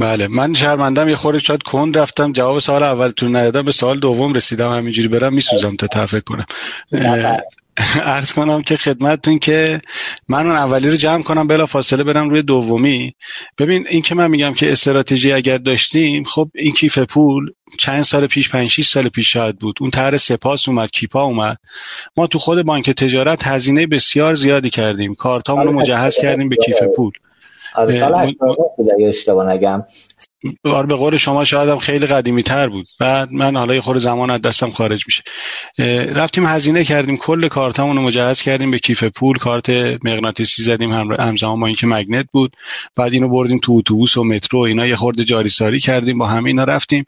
بله 0.00 0.28
من 0.28 0.54
شرمندم 0.54 1.08
یه 1.08 1.16
خورده 1.16 1.38
شاید 1.38 1.62
کند 1.62 1.98
رفتم 1.98 2.32
جواب 2.32 2.58
سوال 2.58 2.82
اولتون 2.82 3.36
ندادم 3.36 3.62
به 3.62 3.72
سوال 3.72 3.98
دوم 3.98 4.34
رسیدم 4.34 4.70
همینجوری 4.70 5.08
برم 5.08 5.34
میسوزم 5.34 5.76
تا 5.76 5.86
تفکر 5.86 6.20
کنم. 6.20 6.44
عرض 8.02 8.32
کنم 8.32 8.62
که 8.62 8.76
خدمتتون 8.76 9.38
که 9.38 9.80
من 10.28 10.46
اون 10.46 10.56
اولی 10.56 10.90
رو 10.90 10.96
جمع 10.96 11.22
کنم 11.22 11.46
بلافاصله 11.46 12.04
برم 12.04 12.30
روی 12.30 12.42
دومی. 12.42 13.14
ببین 13.58 13.86
این 13.88 14.02
که 14.02 14.14
من 14.14 14.30
میگم 14.30 14.54
که 14.54 14.72
استراتژی 14.72 15.32
اگر 15.32 15.58
داشتیم 15.58 16.24
خب 16.24 16.50
این 16.54 16.72
کیف 16.72 16.98
پول 16.98 17.52
چند 17.78 18.02
سال 18.02 18.26
پیش 18.26 18.50
پنج 18.50 18.70
6 18.70 18.88
سال 18.88 19.08
پیش 19.08 19.32
شاید 19.32 19.58
بود. 19.58 19.76
اون 19.80 19.90
طرح 19.90 20.16
سپاس 20.16 20.68
اومد 20.68 20.90
کیپا 20.90 21.22
اومد. 21.22 21.56
ما 22.16 22.26
تو 22.26 22.38
خود 22.38 22.62
بانک 22.62 22.90
تجارت 22.90 23.46
هزینه 23.46 23.86
بسیار 23.86 24.34
زیادی 24.34 24.70
کردیم. 24.70 25.14
کارتامون 25.14 25.64
رو 25.64 25.68
آره، 25.68 25.78
مجهز 25.78 26.16
کردیم 26.16 26.48
به 26.48 26.56
کیف 26.56 26.82
پول. 26.96 27.12
آره 27.74 28.34
اشتباه 29.08 29.52
نگم. 29.52 29.84
آره 30.64 30.86
به 30.86 30.94
قول 30.94 31.16
شما 31.16 31.44
شاید 31.44 31.68
هم 31.68 31.78
خیلی 31.78 32.06
قدیمی 32.06 32.42
تر 32.42 32.68
بود. 32.68 32.86
بعد 33.00 33.32
من 33.32 33.56
حالا 33.56 33.74
یه 33.74 33.80
خور 33.80 33.98
زمان 33.98 34.30
از 34.30 34.40
دستم 34.40 34.70
خارج 34.70 35.04
میشه. 35.06 35.22
رفتیم 36.12 36.46
هزینه 36.46 36.84
کردیم. 36.84 37.16
کل 37.16 37.48
کارتمون 37.48 37.96
رو 37.96 38.02
مجهز 38.02 38.42
کردیم 38.42 38.70
به 38.70 38.78
کیف 38.78 39.04
پول. 39.04 39.38
کارت 39.38 39.70
مغناطیسی 40.04 40.62
زدیم 40.62 40.92
همزمان 40.92 41.60
با 41.60 41.66
اینکه 41.66 41.86
مگنت 41.86 42.26
بود. 42.32 42.52
بعد 42.96 43.12
اینو 43.12 43.28
بردیم 43.28 43.58
تو 43.58 43.72
اتوبوس 43.72 44.16
و 44.16 44.24
مترو. 44.24 44.60
اینا 44.60 44.86
یه 44.86 44.96
خورده 44.96 45.24
جاری 45.24 45.48
ساری 45.48 45.80
کردیم. 45.80 46.18
با 46.18 46.26
همه 46.26 46.46
اینا 46.46 46.64
رفتیم. 46.64 47.04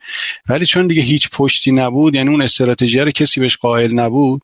ولی 0.49 0.67
چون 0.67 0.87
دیگه 0.87 1.03
هیچ 1.03 1.31
پشتی 1.31 1.73
نبود 1.73 2.15
یعنی 2.15 2.31
اون 2.31 2.43
استراتژی 2.43 2.99
رو 2.99 3.11
کسی 3.11 3.41
بهش 3.41 3.57
قائل 3.57 3.95
نبود 3.95 4.43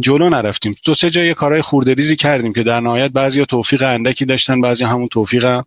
جلو 0.00 0.28
نرفتیم. 0.28 0.74
دو 0.84 0.94
سه 0.94 1.10
جای 1.10 1.34
کارهای 1.34 1.62
خوردریزی 1.62 2.16
کردیم 2.16 2.52
که 2.52 2.62
در 2.62 2.80
نهایت 2.80 3.10
بعضیا 3.10 3.44
توفیق 3.44 3.82
اندکی 3.82 4.24
داشتن 4.24 4.60
بعضی 4.60 4.84
همون 4.84 5.08
توفیق 5.08 5.44
هم 5.44 5.64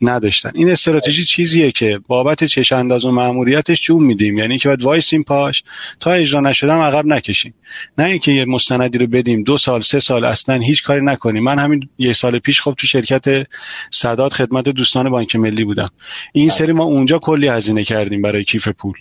نداشتن. 0.00 0.50
این 0.54 0.70
استراتژی 0.70 1.24
چیزیه 1.24 1.72
که 1.72 2.00
بابت 2.14 2.44
چش 2.44 2.72
انداز 2.72 3.04
و 3.04 3.10
ماموریتش 3.10 3.80
جون 3.80 4.02
میدیم. 4.02 4.38
یعنی 4.38 4.58
که 4.58 4.68
باید 4.68 4.82
وایسیم 4.82 5.22
پاش 5.22 5.62
تا 6.00 6.12
اجرا 6.12 6.40
نشدم 6.40 6.78
عقب 6.78 7.06
نکشیم. 7.06 7.54
نه 7.98 8.04
اینکه 8.04 8.32
یه 8.32 8.44
مستندی 8.44 8.98
رو 8.98 9.06
بدیم 9.06 9.42
دو 9.42 9.58
سال 9.58 9.80
سه 9.80 9.98
سال 9.98 10.24
اصلا 10.24 10.54
هیچ 10.54 10.82
کاری 10.82 11.04
نکنیم. 11.04 11.42
من 11.42 11.58
همین 11.58 11.88
یه 11.98 12.12
سال 12.12 12.38
پیش 12.38 12.60
خب 12.60 12.74
تو 12.78 12.86
شرکت 12.86 13.46
صداد 13.90 14.32
خدمت 14.32 14.68
دوستان 14.68 15.10
بانک 15.10 15.36
ملی 15.36 15.64
بودم. 15.64 15.88
این 16.32 16.48
سری 16.48 16.72
ما 16.72 16.84
اونجا 16.84 17.18
کلی 17.18 17.48
هزینه 17.48 17.84
کردیم 17.84 18.22
برای 18.22 18.44
کیف 18.44 18.68
پول. 18.68 18.94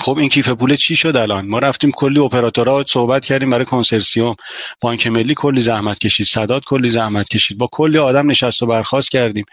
خب 0.00 0.18
این 0.18 0.28
کیف 0.28 0.48
پول 0.48 0.76
چی 0.76 0.96
شد 0.96 1.16
الان؟ 1.16 1.46
ما 1.46 1.58
رفتیم 1.58 1.90
کلی 1.90 2.18
اپراتورها 2.18 2.84
صحبت 2.88 3.24
کردیم 3.24 3.50
برای 3.50 3.64
کنسرسیوم. 3.64 4.36
بانک 4.80 5.06
ملی 5.06 5.34
کلی 5.34 5.60
زحمت 5.60 5.98
کشید. 5.98 6.26
صداد 6.26 6.64
کلی 6.64 6.88
زحمت 6.88 7.28
کشید. 7.28 7.58
با 7.58 7.68
کلی 7.72 7.98
آدم 7.98 8.30
نشست 8.30 8.62
و 8.62 8.66
برخواست 8.66 9.10
کردیم. 9.10 9.44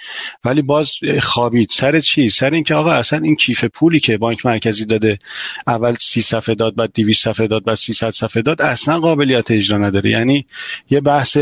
ولی 0.45 0.61
باز 0.61 0.91
خوابید. 1.19 1.69
سر 1.69 1.99
چی؟ 1.99 2.29
سر 2.29 2.49
اینکه 2.49 2.75
آقا 2.75 2.91
اصلا 2.91 3.19
این 3.19 3.35
کیف 3.35 3.63
پولی 3.63 3.99
که 3.99 4.17
بانک 4.17 4.45
مرکزی 4.45 4.85
داده 4.85 5.19
اول 5.67 5.93
سی 5.93 6.21
صفحه 6.21 6.55
داد 6.55 6.75
بعد 6.75 6.91
200 6.93 7.23
صفحه 7.23 7.47
داد 7.47 7.63
بعد 7.63 7.75
300 7.75 8.09
صفحه 8.09 8.41
داد 8.41 8.61
اصلا 8.61 8.99
قابلیت 8.99 9.51
اجرا 9.51 9.77
نداره. 9.77 10.09
یعنی 10.09 10.45
یه 10.89 11.01
بحث 11.01 11.37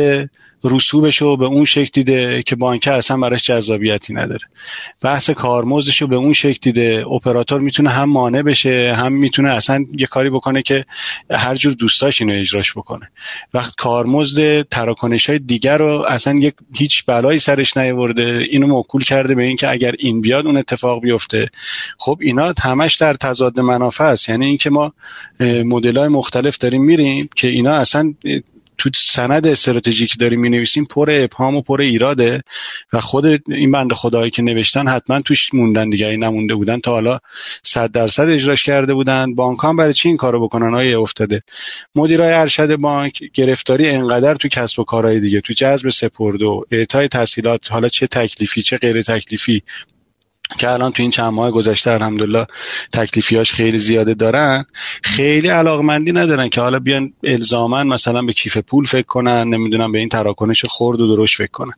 رسوبش 0.64 1.22
رو 1.22 1.38
به 1.38 1.45
اون 1.45 1.66
شکل 1.66 1.89
دیده 1.93 2.43
که 2.43 2.55
بانک 2.55 2.88
اصلا 2.88 3.18
براش 3.18 3.43
جذابیتی 3.43 4.14
نداره. 4.14 4.45
بحث 5.01 5.30
کارمزدش 5.30 6.01
رو 6.01 6.07
به 6.07 6.16
اون 6.16 6.34
شکل 6.34 6.60
دیده. 6.62 7.05
اپراتور 7.12 7.62
می‌تونه 7.62 7.89
هم 7.89 8.10
مانع 8.10 8.41
بشه 8.41 8.93
هم 8.97 9.14
می‌تونه 9.14 9.51
اصلا 9.51 9.86
یه 9.97 10.07
کاری 10.07 10.30
بکنه 10.30 10.62
که 10.62 10.86
هر 11.32 11.55
جور 11.55 11.74
دوستاش 11.74 12.22
اینو 12.22 12.39
اجراش 12.39 12.72
بکنه. 12.72 13.10
وقت 13.53 13.76
کارمزد 13.76 14.62
تراکنش 14.62 15.30
های 15.30 15.39
دیگر 15.39 15.78
رو 15.78 16.05
اصلا 16.07 16.39
یک 16.39 16.53
هیچ 16.74 17.05
بلایی 17.05 17.39
سرش 17.39 17.78
نیورده 17.78 18.45
اینو 18.49 18.68
موکول 18.68 19.03
کرده 19.03 19.36
به 19.36 19.43
اینکه 19.43 19.70
اگر 19.70 19.95
این 19.99 20.22
بیاد 20.22 20.45
اون 20.45 20.57
اتفاق 20.57 21.01
بیفته. 21.01 21.49
خب 21.97 22.18
اینا 22.22 22.53
همش 22.64 22.95
در 22.95 23.14
تضاد 23.14 23.60
منافع 23.60 24.03
است. 24.03 24.30
یعنی 24.30 24.45
اینکه 24.45 24.70
ما 24.70 24.93
مدل 25.39 25.97
های 25.97 26.07
مختلف 26.07 26.57
داریم 26.57 26.84
میریم 26.84 27.30
که 27.36 27.47
اینا 27.47 27.74
اصلا 27.74 28.14
تو 28.80 28.90
سند 28.96 29.48
استراتژیک 29.48 30.20
داریم 30.20 30.40
می 30.40 30.50
نویسیم 30.50 30.86
پر 30.86 31.10
ابهام 31.12 31.56
و 31.56 31.62
پر 31.62 31.82
ایراده 31.82 32.42
و 32.94 33.02
خود 33.02 33.26
این 33.48 33.72
بند 33.72 33.94
خدایی 33.94 34.32
که 34.32 34.42
نوشتن 34.42 34.88
حتما 34.88 35.22
توش 35.22 35.54
موندن 35.54 35.90
دیگه. 35.90 36.18
نمونده 36.18 36.56
بودن 36.56 36.80
تا 36.80 36.92
حالا 36.92 37.20
صد 37.64 37.92
درصد 37.92 38.30
اجراش 38.30 38.64
کرده 38.64 38.94
بودن. 38.94 39.36
بانک 39.36 39.60
هم 39.64 39.78
برای 39.78 39.94
چی 39.94 40.08
این 40.08 40.18
کارو 40.18 40.44
بکنن؟ 40.44 40.74
های 40.74 40.94
افتاده. 40.94 41.44
مدیرای 41.96 42.34
ارشد 42.34 42.76
بانک 42.76 43.24
گرفتاری 43.34 43.90
انقدر 43.90 44.36
تو 44.36 44.48
کسب 44.48 44.80
و 44.80 44.84
کارهای 44.84 45.20
دیگه 45.20 45.42
تو 45.42 45.54
جذب 45.54 45.90
سپرده 45.90 46.46
و 46.46 46.64
اعطای 46.72 47.08
تحصیلات 47.08 47.72
حالا 47.72 47.90
چه 47.90 48.08
تکلیفی 48.08 48.62
چه 48.62 48.78
غیر 48.78 49.02
تکلیفی 49.02 49.64
که 50.58 50.70
الان 50.70 50.91
تو 50.91 51.04
این 51.04 51.12
چند 51.12 51.34
ماه 51.34 51.52
گذشته 51.52 51.91
الحمدلله 51.91 52.47
تکلیفیاش 52.93 53.54
خیلی 53.54 53.80
زیاده 53.80 54.14
دارن 54.14 54.66
خیلی 55.04 55.47
علاقمندی 55.47 56.12
ندارن 56.12 56.50
که 56.50 56.62
حالا 56.62 56.80
بیان 56.80 57.14
الزامن 57.24 57.88
مثلا 57.88 58.22
به 58.22 58.34
کیف 58.34 58.58
پول 58.58 58.86
فکر 58.86 59.08
کنن 59.08 59.47
نمی‌دونم 59.47 59.91
به 59.91 60.00
این 60.00 60.10
تراکنش 60.10 60.66
خرد 60.70 61.02
و 61.02 61.16
درشت 61.16 61.38
فکر 61.38 61.52
کنن. 61.52 61.74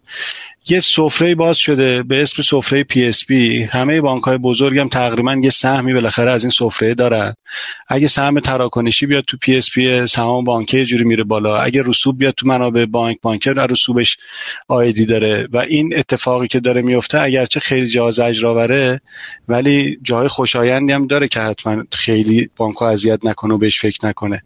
یه 0.70 0.80
سفره 0.80 1.36
باز 1.36 1.58
شده 1.58 2.04
به 2.04 2.22
اسم 2.22 2.42
سفره 2.42 2.84
PSP 2.84 3.64
همه 3.64 4.02
بانک 4.02 4.24
های 4.24 4.38
بزرگ 4.38 4.80
هم 4.80 4.88
تقریبا 4.88 5.34
یه 5.44 5.50
سهمی 5.50 5.94
بالاخره 5.94 6.32
از 6.32 6.44
این 6.44 6.52
سفره 6.52 6.94
دارن. 6.94 7.34
اگه 7.88 8.08
سهم 8.08 8.40
تراکنشی 8.40 9.06
بیاد 9.06 9.24
تو 9.24 9.38
PSP 9.38 10.08
سهام 10.08 10.44
بانکی 10.44 10.86
جوری 10.86 11.04
میره 11.04 11.24
بالا. 11.24 11.58
اگه 11.58 11.84
رسوب 11.86 12.18
بیاد 12.18 12.34
تو 12.34 12.48
منابع 12.48 12.86
بانک 12.86 13.18
بانکر 13.22 13.54
در 13.54 13.68
رسوبش 13.68 14.18
آیدی 14.68 15.06
داره. 15.06 15.48
و 15.52 15.58
این 15.58 15.98
اتفاقی 15.98 16.48
که 16.48 16.60
داره 16.60 16.82
میفته 16.82 17.20
اگرچه 17.20 17.60
خیلی 17.60 17.90
جا 17.90 18.12
زجرآوره 18.12 19.02
ولی 19.48 19.98
جای 20.02 20.28
خوشایندی 20.28 20.94
هم 20.94 21.08
داره 21.08 21.28
که 21.28 21.40
حتما 21.40 21.84
خیلی 21.92 22.50
بانک 22.56 22.82
اذیت 22.82 23.26
نکنه 23.26 23.54
و 23.54 23.58
بهش 23.58 23.80
فکر 23.80 24.06
نکنه. 24.06 24.44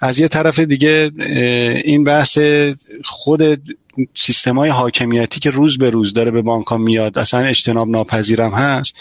از 0.00 0.18
یه 0.18 0.28
طرف 0.28 0.58
دیگه 0.58 1.10
این 1.84 2.04
بحث 2.04 2.38
خود 3.04 3.62
سیستم 4.14 4.58
های 4.58 4.70
حاکمیتی 4.70 5.40
که 5.40 5.50
روز 5.50 5.78
به 5.78 5.90
روز 5.90 6.12
داره 6.12 6.30
به 6.30 6.42
بانک 6.42 6.66
ها 6.66 6.76
میاد 6.76 7.18
اصلا 7.18 7.40
اجتناب 7.40 7.88
ناپذیرم 7.88 8.50
هست. 8.50 8.94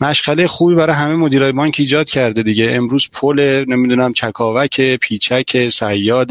مشغله 0.00 0.46
خوبی 0.46 0.74
برای 0.74 0.96
همه 0.96 1.14
مدیرای 1.14 1.52
بانک 1.52 1.76
ایجاد 1.78 2.08
کرده 2.08 2.42
دیگه. 2.42 2.70
امروز 2.72 3.08
پل 3.12 3.64
نمی‌دونم 3.68 4.12
چکاوک 4.12 4.80
پیچک 4.80 5.68
سیاد 5.68 6.30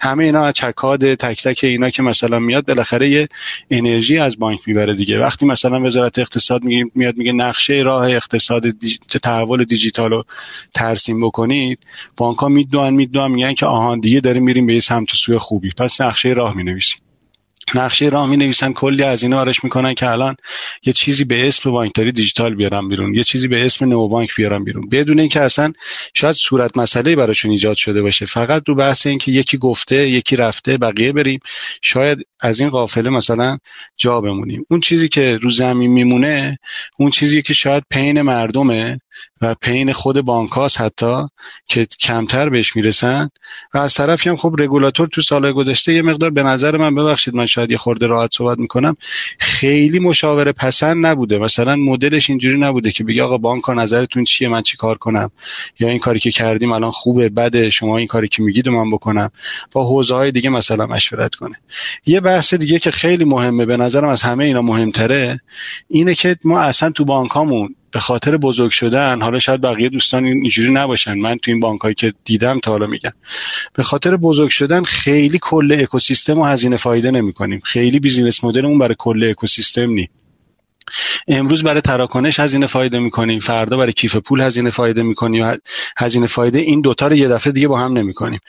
همه 0.00 0.24
اینا 0.24 0.52
چکاد 0.52 1.14
تک 1.14 1.42
تک 1.42 1.60
اینا 1.64 1.90
که 1.90 2.02
مثلا 2.02 2.38
میاد 2.38 2.66
بالاخره 2.66 3.08
یه 3.08 3.28
انرژی 3.70 4.18
از 4.18 4.38
بانک 4.38 4.60
می‌بره 4.66 4.94
دیگه. 4.94 5.18
وقتی 5.18 5.46
مثلا 5.46 5.86
وزارت 5.86 6.18
اقتصاد 6.18 6.64
میاد 6.94 7.16
میگه 7.16 7.32
نقشه 7.32 7.74
راه 7.74 8.10
اقتصاد 8.10 8.64
تحول 9.22 9.64
دیجیتال 9.64 10.10
رو 10.10 10.24
ترسیم 10.74 11.26
بکنید 11.26 11.78
بانک 12.16 12.38
ها 12.38 12.48
می‌دونن 12.48 12.94
می‌دونن 12.94 13.34
میگن 13.34 13.54
که 13.54 13.66
آهان 13.66 14.00
دیگه 14.00 14.20
داریم 14.20 14.42
میریم 14.42 14.66
به 14.66 14.80
سمت 14.80 15.08
سوی 15.14 15.38
خوبی. 15.38 15.70
پس 15.76 16.00
نقشه 16.00 16.28
راه 16.28 16.56
می‌نویسیم. 16.56 16.98
نقشه 17.74 18.08
راه 18.08 18.30
می 18.30 18.36
نویسن 18.36 18.72
کلی 18.72 19.02
از 19.02 19.22
اینا 19.22 19.40
آرش 19.40 19.64
می‌کنن 19.64 19.94
که 19.94 20.10
الان 20.10 20.36
یه 20.86 20.92
چیزی 20.92 21.24
به 21.24 21.48
اسم 21.48 21.70
بانکداری 21.70 22.12
دیجیتال 22.12 22.54
بیارن 22.54 22.88
بیرون 22.88 23.14
یه 23.14 23.24
چیزی 23.24 23.48
به 23.48 23.66
اسم 23.66 23.84
نو 23.84 24.08
بانک 24.08 24.36
بیارن 24.36 24.64
بیرون. 24.64 24.88
بدون 24.88 25.20
اینکه 25.20 25.40
اصلا 25.40 25.72
شاید 26.14 26.36
صورت 26.36 26.76
مسئله 26.76 27.16
براشون 27.16 27.50
ایجاد 27.50 27.76
شده 27.76 28.02
باشه. 28.02 28.26
فقط 28.26 28.62
رو 28.68 28.74
بحث 28.74 29.06
اینکه 29.06 29.32
یکی 29.32 29.58
گفته 29.58 30.08
یکی 30.08 30.36
رفته 30.36 30.78
بقیه 30.78 31.12
بریم 31.12 31.40
شاید 31.82 32.18
از 32.40 32.60
این 32.60 32.68
قافله 32.68 33.10
مثلا 33.10 33.58
جا 33.96 34.20
بمونیم. 34.20 34.66
اون 34.70 34.80
چیزی 34.80 35.08
که 35.08 35.38
رو 35.42 35.50
زمین 35.50 35.90
میمونه 35.90 36.58
اون 36.98 37.10
چیزی 37.10 37.42
که 37.42 37.54
شاید 37.54 37.84
پین 37.90 38.22
مردمه 38.22 39.00
و 39.40 39.54
پین 39.54 39.92
خود 39.92 40.20
بانکاس 40.20 40.80
حتی 40.80 41.26
که 41.66 41.86
کمتر 42.00 42.48
بهش 42.48 42.76
می‌رسن. 42.76 43.28
و 43.74 43.78
از 43.78 43.94
طرفی 43.94 44.28
هم 44.28 44.36
خب 44.36 44.54
رگولاتور 44.58 45.08
تو 45.08 45.20
سال 45.20 45.52
گذشته 45.52 45.94
یه 45.94 46.02
مقدار 46.02 46.30
به 46.30 46.42
نظر 46.42 46.76
من 46.76 46.94
ببخشید 46.94 47.34
من 47.34 47.46
شاید 47.46 47.70
یه 47.70 47.76
خورده 47.76 48.06
راحت 48.06 48.30
صحبت 48.34 48.58
می‌کنم 48.58 48.96
خیلی 49.38 49.98
مشاوره 49.98 50.52
پسند 50.52 51.06
نبوده. 51.06 51.38
مثلا 51.38 51.76
مدلش 51.76 52.30
اینجوری 52.30 52.58
نبوده 52.58 52.90
که 52.90 53.04
بگی 53.04 53.20
آقا 53.20 53.38
بانک 53.38 53.70
نظرتون 53.70 54.24
چیه؟ 54.24 54.48
من 54.48 54.62
چی 54.62 54.76
کار 54.76 54.98
کنم؟ 54.98 55.30
یا 55.80 55.88
این 55.88 55.98
کاری 55.98 56.18
که 56.18 56.30
کردیم 56.30 56.72
الان 56.72 56.90
خوبه 56.90 57.28
بده 57.28 57.70
شما 57.70 57.98
این 57.98 58.06
کاری 58.06 58.28
که 58.28 58.42
میگید 58.42 58.68
من 58.68 58.90
بکنم. 58.90 59.30
با 59.72 59.84
حوزه 59.84 60.14
های 60.14 60.32
دیگه 60.32 60.50
مثلا 60.50 60.86
مشورت 60.86 61.34
کنه. 61.34 61.56
یه 62.06 62.20
بحث 62.20 62.54
دیگه 62.54 62.78
که 62.78 62.90
خیلی 62.90 63.24
مهمه 63.24 63.66
به 63.66 63.76
نظرم 63.76 64.08
از 64.08 64.22
همه 64.22 64.44
اینا 64.44 64.62
مهمتره 64.62 65.40
اینه 65.88 66.14
که 66.14 66.36
ما 66.44 66.60
اصلا 66.60 66.90
تو 66.90 67.04
بانکامون 67.04 67.74
به 67.94 68.00
خاطر 68.00 68.36
بزرگ 68.36 68.70
شدن 68.70 69.22
حالا 69.22 69.38
شاید 69.38 69.60
بقیه 69.60 69.88
دوستان 69.88 70.24
اینجوری 70.24 70.72
نباشن. 70.72 71.14
من 71.14 71.38
تو 71.38 71.50
این 71.50 71.60
بانک 71.60 71.80
هایی 71.80 71.94
که 71.94 72.14
دیدم 72.24 72.58
تا 72.58 72.70
حالا 72.70 72.86
میگم 72.86 73.12
به 73.74 73.82
خاطر 73.82 74.16
بزرگ 74.16 74.50
شدن 74.50 74.82
خیلی 74.82 75.38
کل 75.42 75.76
اکوسیستم 75.80 76.38
و 76.38 76.44
هزینه 76.44 76.76
فایده 76.76 77.10
نمی 77.10 77.32
کنیم 77.32 77.60
خیلی 77.64 78.00
بیزینس 78.00 78.44
مدلمون 78.44 78.78
برای 78.78 78.94
کل 78.98 79.26
اکوسیستم 79.30 79.90
نی 79.90 80.08
امروز 81.28 81.62
برای 81.62 81.80
تراکنش 81.80 82.40
هزینه 82.40 82.66
فایده 82.66 82.98
می‌کنیم. 82.98 83.38
فردا 83.38 83.76
برای 83.76 83.92
کیف 83.92 84.16
پول 84.16 84.40
هزینه 84.40 84.70
فایده 84.70 85.02
می‌کنیم 85.02 85.58
هزینه 85.98 86.26
فایده 86.26 86.58
این 86.58 86.80
دوتا 86.80 87.06
رو 87.06 87.16
یه 87.16 87.28
دفعه 87.28 87.52
دیگه 87.52 87.68
با 87.68 87.78
هم 87.78 87.92
نمی‌کنیم. 87.92 88.40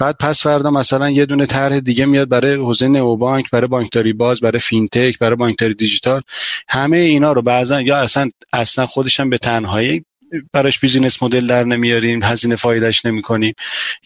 بعد 0.00 0.16
پس 0.20 0.42
فردا 0.42 0.70
مثلا 0.70 1.10
یه 1.10 1.26
دونه 1.26 1.46
طرح 1.46 1.80
دیگه 1.80 2.06
میاد 2.06 2.28
برای 2.28 2.54
حوزه 2.54 2.88
بانک 3.02 3.50
برای 3.50 3.66
بانکداری 3.66 4.12
باز 4.12 4.40
برای 4.40 4.58
فینتک 4.58 5.18
برای 5.18 5.36
بانکداری 5.36 5.74
دیجیتال. 5.74 6.20
همه 6.68 6.96
اینا 6.96 7.32
رو 7.32 7.42
بعضا 7.42 7.80
یا 7.80 7.96
اصلا 7.96 8.28
اصلا 8.52 8.86
خودشم 8.86 9.30
به 9.30 9.38
تنهایی 9.38 10.04
براش 10.52 10.78
business 10.78 11.22
model 11.22 11.46
در 11.46 11.64
نمیاریم 11.64 12.22
هزینه 12.22 12.56
فایدهش 12.56 13.06
نمی‌کنیم. 13.06 13.54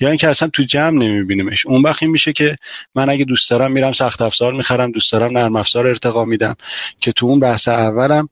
یا 0.01 0.09
اینکه 0.09 0.29
اصلا 0.29 0.49
تو 0.49 0.63
جمع 0.63 0.99
نمیبینیمش. 0.99 1.67
اون 1.67 1.83
وقت 1.83 2.03
میشه 2.03 2.33
که 2.33 2.57
من 2.95 3.11
اگه 3.11 3.25
دوست 3.25 3.51
دارم 3.51 3.73
میرم 3.73 3.93
سخت 3.93 4.23
افزار 4.23 4.53
می‌خرم 4.53 4.93
دوست 4.93 5.13
دارم 5.13 5.39
نرم 5.39 5.57
افزار 5.57 5.87
ارتقا 5.87 6.25
میدم. 6.25 6.57
که 7.01 7.13
تو 7.13 7.27
اون 7.27 7.41
بحث 7.41 7.69
اولم 7.69 8.29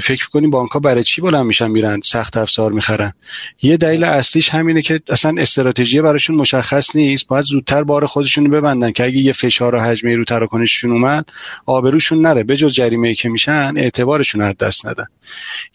فکر 0.00 0.28
کنیم 0.28 0.50
بانک 0.50 0.70
ها 0.70 0.80
برای 0.80 1.04
چی 1.04 1.20
بلند 1.20 1.46
میشن 1.46 1.70
میرن 1.70 2.00
سخت 2.04 2.36
افزار 2.36 2.72
می‌خرن؟ 2.72 3.12
یه 3.62 3.76
دلیل 3.76 4.04
اصلیش 4.04 4.48
همینه 4.48 4.82
که 4.82 5.00
اصلا 5.08 5.34
استراتژی 5.38 6.00
براشون 6.00 6.36
مشخص 6.36 6.96
نیست. 6.96 7.26
باید 7.28 7.44
زودتر 7.44 7.82
بار 7.82 8.06
خودشون 8.06 8.50
ببندن 8.50 8.92
که 8.92 9.04
اگه 9.04 9.16
یه 9.16 9.32
فشار 9.32 9.74
و 9.74 9.80
حجمه 9.80 10.16
رو 10.16 10.24
تراکنششون 10.24 10.92
اومد 10.92 11.28
آبروشون 11.66 12.20
نره. 12.20 12.42
به 12.42 12.56
جز 12.56 12.72
جریمه 12.72 13.14
که 13.14 13.28
میشن 13.28 13.74
اعتبارشون 13.76 14.40
از 14.42 14.56
دست 14.56 14.86
ندن. 14.86 15.06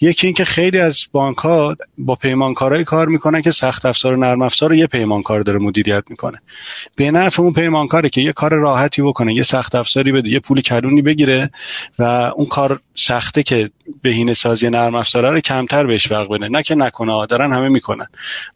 یکی 0.02 0.28
اینکه 0.28 0.46
خیلی 0.46 0.80
از 0.80 1.02
بانک 1.12 1.27
ها 1.34 1.76
با 1.98 2.16
پیمانکارای 2.16 2.84
کار 2.84 3.08
می‌کنن 3.08 3.42
که 3.42 3.52
سخت 3.52 3.86
افزار 3.86 4.14
و 4.14 4.18
نرم 4.18 4.42
افزار 4.42 4.70
رو 4.70 4.76
یه 4.76 4.88
پیمانکار 4.88 5.42
داره 5.42 5.60
مدیریت 5.60 6.04
می‌کنه. 6.10 6.42
به 6.96 7.12
نفع 7.12 7.42
اون 7.42 7.54
پیمانکاره 7.54 8.10
که 8.10 8.22
یه 8.22 8.34
کار 8.34 8.54
راحتی 8.54 9.02
بکنه 9.02 9.34
یه 9.34 9.44
سخت 9.44 9.76
افزاری 9.76 10.12
بده 10.12 10.30
یه 10.30 10.40
پول 10.40 10.62
کلونی 10.62 11.02
بگیره 11.02 11.52
و 12.00 12.04
اون 12.36 12.46
کار 12.46 12.80
سخته 12.96 13.44
که 13.44 13.70
بهینه 14.02 14.34
سازی 14.34 14.70
نرم 14.70 14.96
افزار 14.96 15.32
رو 15.32 15.40
کمتر 15.40 15.86
بهش 15.86 16.12
وقت 16.12 16.28
بده. 16.28 16.48
نه 16.48 16.64
که 16.64 16.76
نکنه 16.76 17.26
دارن 17.26 17.54
همه 17.54 17.70
می‌کنن. 17.70 18.08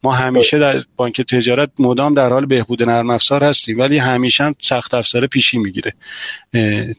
ما 0.04 0.12
همیشه 0.12 0.60
در 0.60 0.84
بانک 0.96 1.22
تجارت 1.22 1.70
مدام 1.80 2.14
در 2.14 2.30
حال 2.30 2.46
بهبود 2.46 2.84
نرم 2.84 3.10
افزار 3.10 3.44
هستیم 3.44 3.80
ولی 3.80 3.98
همیشه 3.98 4.44
هم 4.44 4.56
سخت 4.62 4.94
افزار 4.94 5.28
پیشی 5.28 5.58
می‌گیره 5.58 5.94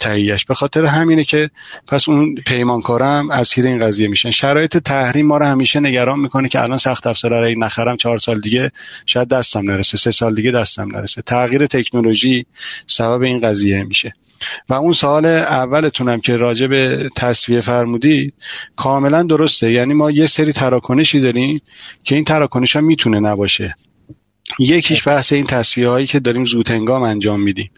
تهیهش 0.01 0.45
به 0.45 0.55
خاطر 0.55 0.85
همینه 0.85 1.25
که 1.25 1.51
پس 1.87 2.09
اون 2.09 2.35
پیمانکارم 2.35 3.31
اسیر 3.31 3.67
این 3.67 3.79
قضیه 3.79 4.09
میشن. 4.09 4.31
شرایط 4.31 4.77
تحریم 4.77 5.27
ما 5.27 5.37
رو 5.37 5.47
همیشه 5.53 5.81
نگران 5.81 6.19
می‌کنه 6.21 6.49
که 6.49 6.63
الان 6.63 6.79
سخت 6.79 7.07
افزار 7.07 7.51
رو 7.51 7.59
نخرم 7.59 7.97
چهار 7.97 8.19
سال 8.19 8.41
دیگه 8.41 8.73
شاید 9.07 9.29
دستم 9.29 9.71
نرسه 9.71 9.99
سه 9.99 10.11
سال 10.11 10.35
دیگه 10.35 10.51
دستم 10.51 10.97
نرسه. 10.97 11.23
تغییر 11.23 11.67
تکنولوژی 11.67 12.47
سبب 12.87 13.23
این 13.23 13.41
قضیه 13.41 13.85
میشه. 13.85 14.13
و 14.69 14.75
اون 14.75 14.93
سال 14.93 15.27
اولتونم 15.27 16.21
که 16.21 16.37
راجع 16.37 16.67
به 16.67 17.09
تصویه 17.17 17.61
فرمودی 17.61 18.33
کاملا 18.77 19.23
درسته. 19.23 19.73
یعنی 19.73 19.95
ما 19.95 20.11
یه 20.11 20.27
سری 20.27 20.53
تراکنشی 20.53 21.21
داریم 21.21 21.61
که 22.05 22.15
این 22.15 22.25
تراکنش 22.25 22.77
ها 22.77 22.83
می‌تونه 22.83 23.21
نباشه. 23.21 23.75
یکیش 24.59 25.09
بحث 25.09 25.33
این 25.33 25.45
تصفیه 25.45 25.89
هایی 25.89 26.07
که 26.07 26.21
داریم 26.21 26.45
زودهنگام 26.45 27.03
انجام 27.03 27.41
میدیم. 27.41 27.71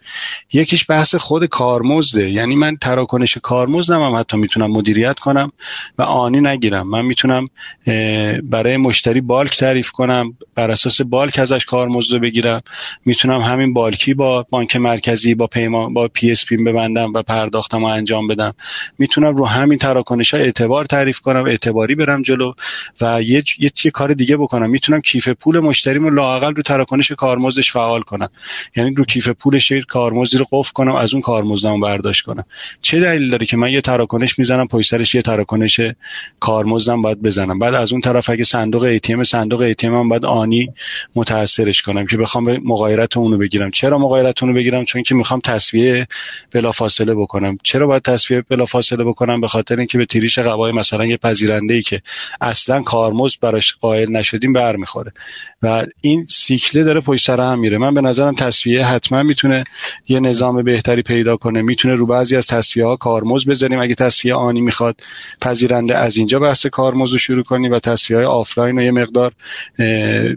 یکیش 0.53 0.85
بحث 0.89 1.15
خود 1.15 1.45
کارمزده. 1.45 2.29
یعنی 2.31 2.55
من 2.55 2.75
تراکنش 2.75 3.37
کارمزدم 3.37 4.01
هم 4.01 4.15
حتی 4.15 4.37
می‌تونم 4.37 4.71
مدیریت 4.71 5.19
کنم 5.19 5.51
و 5.97 6.01
آنی 6.01 6.41
نگیرم. 6.41 6.87
من 6.87 7.05
می‌تونم 7.05 7.47
برای 8.43 8.77
مشتری 8.77 9.21
بالک 9.21 9.57
تعریف 9.57 9.91
کنم 9.91 10.37
بر 10.55 10.71
اساس 10.71 11.01
بالک 11.01 11.39
ازش 11.39 11.65
کارمزد 11.65 12.15
بگیرم. 12.15 12.59
می‌تونم 13.05 13.41
همین 13.41 13.73
bulk 13.73 14.05
ی 14.05 14.13
با 14.13 14.45
بانک 14.49 14.75
مرکزی 14.75 15.35
با 15.35 15.47
پیمان 15.47 15.93
با 15.93 16.07
PSP 16.07 16.57
ببندم 16.57 17.13
و 17.13 17.21
پرداختم 17.21 17.83
و 17.83 17.87
انجام 17.87 18.27
بدم. 18.27 18.53
می‌تونم 18.97 19.35
رو 19.35 19.45
همین 19.45 19.77
تراکنش 19.77 20.33
ها 20.33 20.39
اعتبار 20.39 20.85
تعریف 20.85 21.19
کنم 21.19 21.45
اعتباری 21.45 21.95
برم 21.95 22.21
جلو 22.21 22.53
و 23.01 23.21
یه, 23.21 23.43
یه،, 23.59 23.71
یه 23.83 23.91
کار 23.91 24.13
دیگه 24.13 24.37
بکنم. 24.37 24.69
می‌تونم 24.69 25.01
کیف 25.01 25.29
پول 25.29 25.59
مشتریمو 25.59 26.09
لاقل 26.09 26.54
رو 26.55 26.63
تراکنش 26.63 27.11
کارمزدش 27.11 27.71
فعال 27.71 28.01
کنم 28.01 28.29
یعنی 28.75 28.95
رو 28.95 29.05
کیف 29.05 29.29
پولش 29.29 29.71
کارمزدی 29.87 30.37
رو 30.37 30.45
قفل 30.51 30.71
کنم 30.73 30.95
از 30.95 31.13
اون 31.13 31.21
کارمزدمو 31.21 31.79
برداشت 31.79 32.25
کنم 32.25 32.43
چه 32.81 32.99
دلیل 32.99 33.29
داره 33.29 33.45
که 33.45 33.57
من 33.57 33.71
یه 33.71 33.81
تراکنش 33.81 34.39
می‌زنم 34.39 34.67
پشت 34.67 34.89
سرش 34.89 35.15
یه 35.15 35.21
تراکنش 35.21 35.79
کارمزدم 36.39 37.01
باید 37.01 37.21
بزنم؟ 37.21 37.59
بعد 37.59 37.73
از 37.73 37.91
اون 37.91 38.01
طرف 38.01 38.29
اگه 38.29 38.43
صندوق 38.43 38.83
ای 38.83 38.99
صندوق 39.23 39.61
ای 39.61 39.75
تی 39.75 39.89
باید 39.89 40.25
آنی 40.25 40.69
متاثرش 41.15 41.81
کنم 41.81 42.05
که 42.05 42.17
بخوام 42.17 42.57
مغایرت 42.57 43.17
اونو 43.17 43.37
بگیرم. 43.37 43.71
چرا 43.71 43.97
مغایرت 43.97 44.43
اونو 44.43 44.55
بگیرم؟ 44.55 44.85
چون 44.85 45.03
که 45.03 45.15
می‌خوام 45.15 45.39
تسویه 45.39 46.07
بلافاصله 46.51 47.15
بکنم. 47.15 47.57
چرا 47.63 47.87
باید 47.87 48.01
تسویه 48.01 48.41
بلافاصله 48.41 49.03
بکنم؟ 49.03 49.41
به 49.41 49.47
خاطر 49.47 49.77
اینکه 49.77 49.97
به 49.97 50.05
تریش 50.05 50.39
قبای 50.39 50.71
مثلا 50.71 51.05
یه 51.05 51.17
پذیرنده 51.17 51.73
ای 51.73 51.81
که 51.81 52.01
اصلا 52.41 52.81
کارمزد 52.81 53.39
براش 53.41 53.75
قائل 53.81 54.11
نشدیم 54.11 54.53
برمیخوره. 54.53 55.13
و 55.61 55.85
این 56.01 56.25
سیکله 56.45 56.83
داره 56.83 57.01
پشت 57.01 57.25
سر 57.25 57.39
هم 57.39 57.59
میره. 57.59 57.77
من 57.77 57.93
به 57.93 58.01
نظرم 58.01 58.33
تسویه 58.33 58.85
حتما 58.85 59.23
می‌تونه 59.23 59.63
یه 60.07 60.19
نظام 60.19 60.63
بهتری 60.63 61.01
پیدا 61.01 61.37
کنه. 61.37 61.61
می‌تونه 61.61 61.95
رو 61.95 62.05
بعضی 62.05 62.35
از 62.35 62.47
تسویه 62.47 62.85
ها 62.85 62.95
کارمزد 62.95 63.45
بذاریم. 63.45 63.79
اگه 63.79 63.95
تسویه 63.95 64.33
آنی 64.33 64.61
می‌خواد 64.61 64.95
پذیرنده 65.41 65.95
از 65.97 66.17
اینجا 66.17 66.39
بحث 66.39 66.65
کارمزد 66.65 67.11
رو 67.11 67.17
شروع 67.17 67.43
کنیم 67.43 67.71
و 67.71 67.79
تسویه 67.79 68.17
های 68.17 68.25
آفلاین 68.25 68.77
رو 68.77 68.83
یه 68.83 68.91
مقدار 68.91 69.31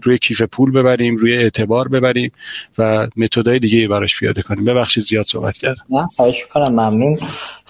روی 0.03 0.17
کیف 0.17 0.41
پول 0.41 0.71
ببریم 0.71 1.15
روی 1.15 1.37
اعتبار 1.37 1.87
ببریم 1.87 2.31
و 2.77 3.07
متدای 3.17 3.59
دیگه 3.59 3.87
براش 3.87 4.19
پیاده 4.19 4.41
کنیم. 4.41 4.65
ببخشید 4.65 5.03
زیاد 5.03 5.25
صحبت 5.25 5.57
کردم. 5.57 5.83
نه 5.89 6.07
خواهش 6.15 6.43
می‌کنم. 6.43 6.71
ممنون. 6.71 7.17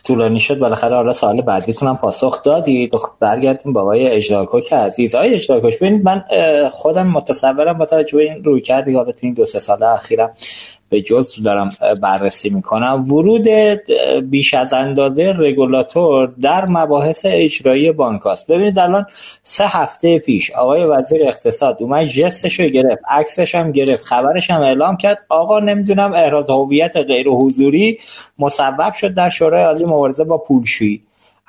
طولانی 0.03 0.39
شد. 0.39 0.59
بالاخره 0.59 0.95
حالا 0.95 1.13
سال 1.13 1.41
بعدیتونم 1.41 1.97
پاسخ 1.97 2.43
دادید. 2.43 2.93
برگردیم 3.19 3.73
با 3.73 3.81
آقای 3.81 4.07
عزیز. 4.71 5.15
آقای 5.15 5.35
اجراکوش 5.35 5.75
ببینید 5.75 6.03
من 6.03 6.23
خودم 6.71 7.07
متصورم 7.07 7.77
با 7.77 7.85
توجه 7.85 8.17
این 8.29 8.43
روی 8.43 8.61
کردی 8.61 8.93
تو 8.93 9.13
این 9.21 9.33
دو 9.33 9.45
سه 9.45 9.59
ساله 9.59 9.85
اخیرم 9.87 10.31
به 10.89 11.01
جز 11.01 11.43
دارم 11.43 11.71
بررسی 12.01 12.49
می‌کنم. 12.49 13.05
ورود 13.13 13.47
بیش 14.29 14.53
از 14.53 14.73
اندازه 14.73 15.33
رگولاتور 15.37 16.33
در 16.41 16.65
مباحث 16.65 17.25
اجرایی 17.29 17.91
بانک 17.91 18.27
است. 18.27 18.47
ببینید 18.47 18.79
الان 18.79 19.05
سه 19.43 19.65
هفته 19.67 20.19
پیش 20.19 20.51
آقای 20.51 20.85
وزیر 20.85 21.27
اقتصاد 21.27 21.77
اومد 21.79 22.05
جستش 22.05 22.59
رو 22.59 22.65
گرفت 22.65 23.01
عکسش 23.09 23.55
هم 23.55 23.71
گرفت 23.71 24.03
خبرش 24.03 24.51
هم 24.51 24.61
اعلام 24.61 24.97
کرد. 24.97 25.17
آقا 25.29 25.59
نمی‌دونم 25.59 26.13
احراز 26.13 26.49
هویت 26.49 26.97
غیر 26.97 27.27
حضوری 27.27 27.99
مسبب 28.39 28.93
شد 28.93 29.13
در 29.13 29.29
شورای 29.29 29.63
عالی 29.63 29.85
مبارزه 29.85 30.23
با 30.23 30.37
پولشویی. 30.37 31.01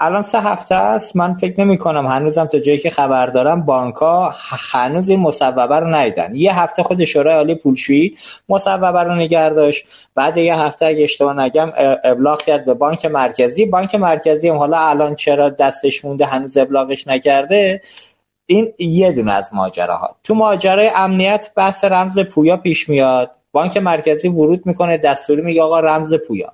الان 0.03 0.23
سه 0.23 0.41
هفته 0.41 0.75
است. 0.75 1.17
من 1.17 1.35
فکر 1.35 1.61
نمی 1.61 1.79
کنم 1.79 2.07
هنوزم 2.07 2.45
تا 2.45 2.59
جایی 2.59 2.79
که 2.79 2.91
خبر 2.91 3.27
دارم 3.27 3.63
بانک 3.65 3.95
ها 3.95 4.35
هنوز 4.73 5.09
این 5.09 5.21
مصوبه 5.21 5.63
رو 5.63 5.87
ندیدن. 5.87 6.35
یه 6.35 6.61
هفته 6.61 6.83
خود 6.83 7.05
شورای 7.05 7.35
عالی 7.35 7.55
پولشویی 7.55 8.17
مصوبه 8.49 9.03
رو 9.03 9.15
نگه 9.15 9.73
بعد 10.15 10.37
یه 10.37 10.57
هفته 10.57 10.87
اگه 10.87 11.05
اشتباه 11.05 11.41
نگم 11.41 11.71
ابلاغ 12.05 12.43
کرد 12.43 12.65
به 12.65 12.75
بانک 12.75 13.07
مرکزی. 13.07 13.67
بانک 13.67 13.95
مرکزی 13.95 14.49
هم 14.49 14.57
حالا 14.57 14.79
الان 14.79 15.15
چرا 15.15 15.51
دستش 15.51 16.05
مونده 16.05 16.27
هنوز 16.27 16.59
ابلاغش 16.59 17.09
نکرده؟ 17.09 17.83
این 18.47 18.73
یه 18.79 19.13
دونه 19.13 19.33
از 19.33 19.51
ماجراها. 19.55 20.17
تو 20.25 20.35
ماجرای 20.35 20.91
امنیت 20.97 21.51
بحث 21.57 21.85
رمز 21.85 22.19
پویا 22.19 22.57
پیش 22.57 22.89
میاد. 22.89 23.31
بانک 23.53 23.77
مرکزی 23.77 24.29
ورود 24.29 24.67
می‌کنه 24.67 24.99
دستوری 24.99 25.43
میگه 25.43 25.63
آقا 25.63 25.81
رمز 25.81 26.15
پویا. 26.15 26.53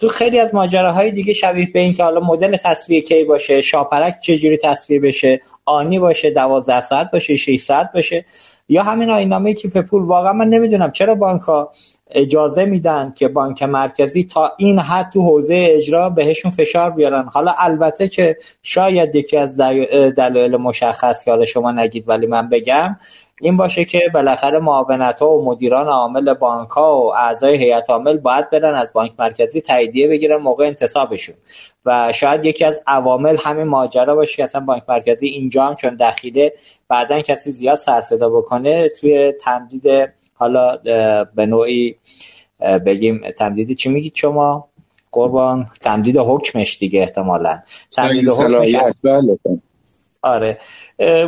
تو 0.00 0.08
خیلی 0.08 0.40
از 0.40 0.54
ماجراهای 0.54 1.10
دیگه 1.10 1.32
شبیه 1.32 1.68
به 1.72 1.80
این 1.80 1.92
که 1.92 2.04
حالا 2.04 2.20
مدل 2.20 2.56
تصویر 2.56 3.04
کی 3.04 3.24
باشه 3.24 3.60
شاپرک 3.60 4.20
چجوری 4.20 4.56
تصویر 4.56 5.00
بشه 5.00 5.40
آنی 5.64 5.98
باشه 5.98 6.30
12 6.30 6.80
ساعت 6.80 7.10
باشه 7.10 7.36
6 7.36 7.60
ساعت 7.60 7.90
باشه 7.94 8.24
یا 8.68 8.82
همین 8.82 9.10
آینامه 9.10 9.54
کیف 9.54 9.76
پول 9.76 10.02
واقعا 10.02 10.32
من 10.32 10.48
نمی‌دونم 10.48 10.92
چرا 10.92 11.14
بانک 11.14 11.42
ها 11.42 11.72
اجازه 12.10 12.64
میدن 12.64 13.12
که 13.16 13.28
بانک 13.28 13.62
مرکزی 13.62 14.24
تا 14.24 14.52
این 14.58 14.78
حد 14.78 15.10
تو 15.12 15.22
حوزه 15.22 15.66
اجرا 15.70 16.10
بهشون 16.10 16.50
فشار 16.50 16.90
بیارن. 16.90 17.24
حالا 17.32 17.54
البته 17.58 18.08
که 18.08 18.36
شاید 18.62 19.14
یکی 19.14 19.36
از 19.36 19.60
دلایل 20.16 20.56
مشخص 20.56 21.24
که 21.24 21.30
حالا 21.30 21.44
شما 21.44 21.72
نگید 21.72 22.08
ولی 22.08 22.26
من 22.26 22.48
بگم 22.48 22.96
این 23.40 23.56
باشه 23.56 23.84
که 23.84 24.00
بالاخره 24.14 24.58
معاونت 24.58 25.20
ها 25.20 25.30
و 25.30 25.44
مدیران 25.44 25.86
عامل 25.86 26.34
بانک 26.34 26.68
ها 26.68 27.00
و 27.00 27.14
اعضای 27.14 27.56
هیئت 27.56 27.90
عامل 27.90 28.16
باید 28.16 28.50
بدن 28.50 28.74
از 28.74 28.92
بانک 28.92 29.12
مرکزی 29.18 29.60
تاییدیه 29.60 30.08
بگیرن 30.08 30.36
موقع 30.36 30.66
انتصابشون. 30.66 31.34
و 31.86 32.12
شاید 32.12 32.44
یکی 32.44 32.64
از 32.64 32.80
عوامل 32.86 33.36
همین 33.40 33.66
ماجرا 33.66 34.14
باشه 34.14 34.36
که 34.36 34.44
اصلا 34.44 34.60
بانک 34.60 34.82
مرکزی 34.88 35.28
اینجا 35.28 35.64
هم 35.64 35.74
چون 35.74 35.96
دخیله 35.96 36.52
بعدا 36.88 37.22
کسی 37.22 37.52
زیاد 37.52 37.78
سر 37.78 38.00
صدا 38.00 38.28
بکنه 38.28 38.88
توی 38.88 39.32
تمدید 39.32 40.12
حالا 40.34 40.76
به 41.34 41.46
نوعی 41.46 41.96
بگیم 42.86 43.30
تمدید 43.30 43.76
چی 43.76 43.88
میگید 43.88 44.14
شما؟ 44.14 44.68
قربان 45.12 45.70
تمدید 45.80 46.16
حکمش 46.16 46.78
دیگه 46.78 47.00
احتمالا. 47.00 47.62
تمدید 47.90 48.28
حکمش 48.28 48.74
آره. 50.22 50.58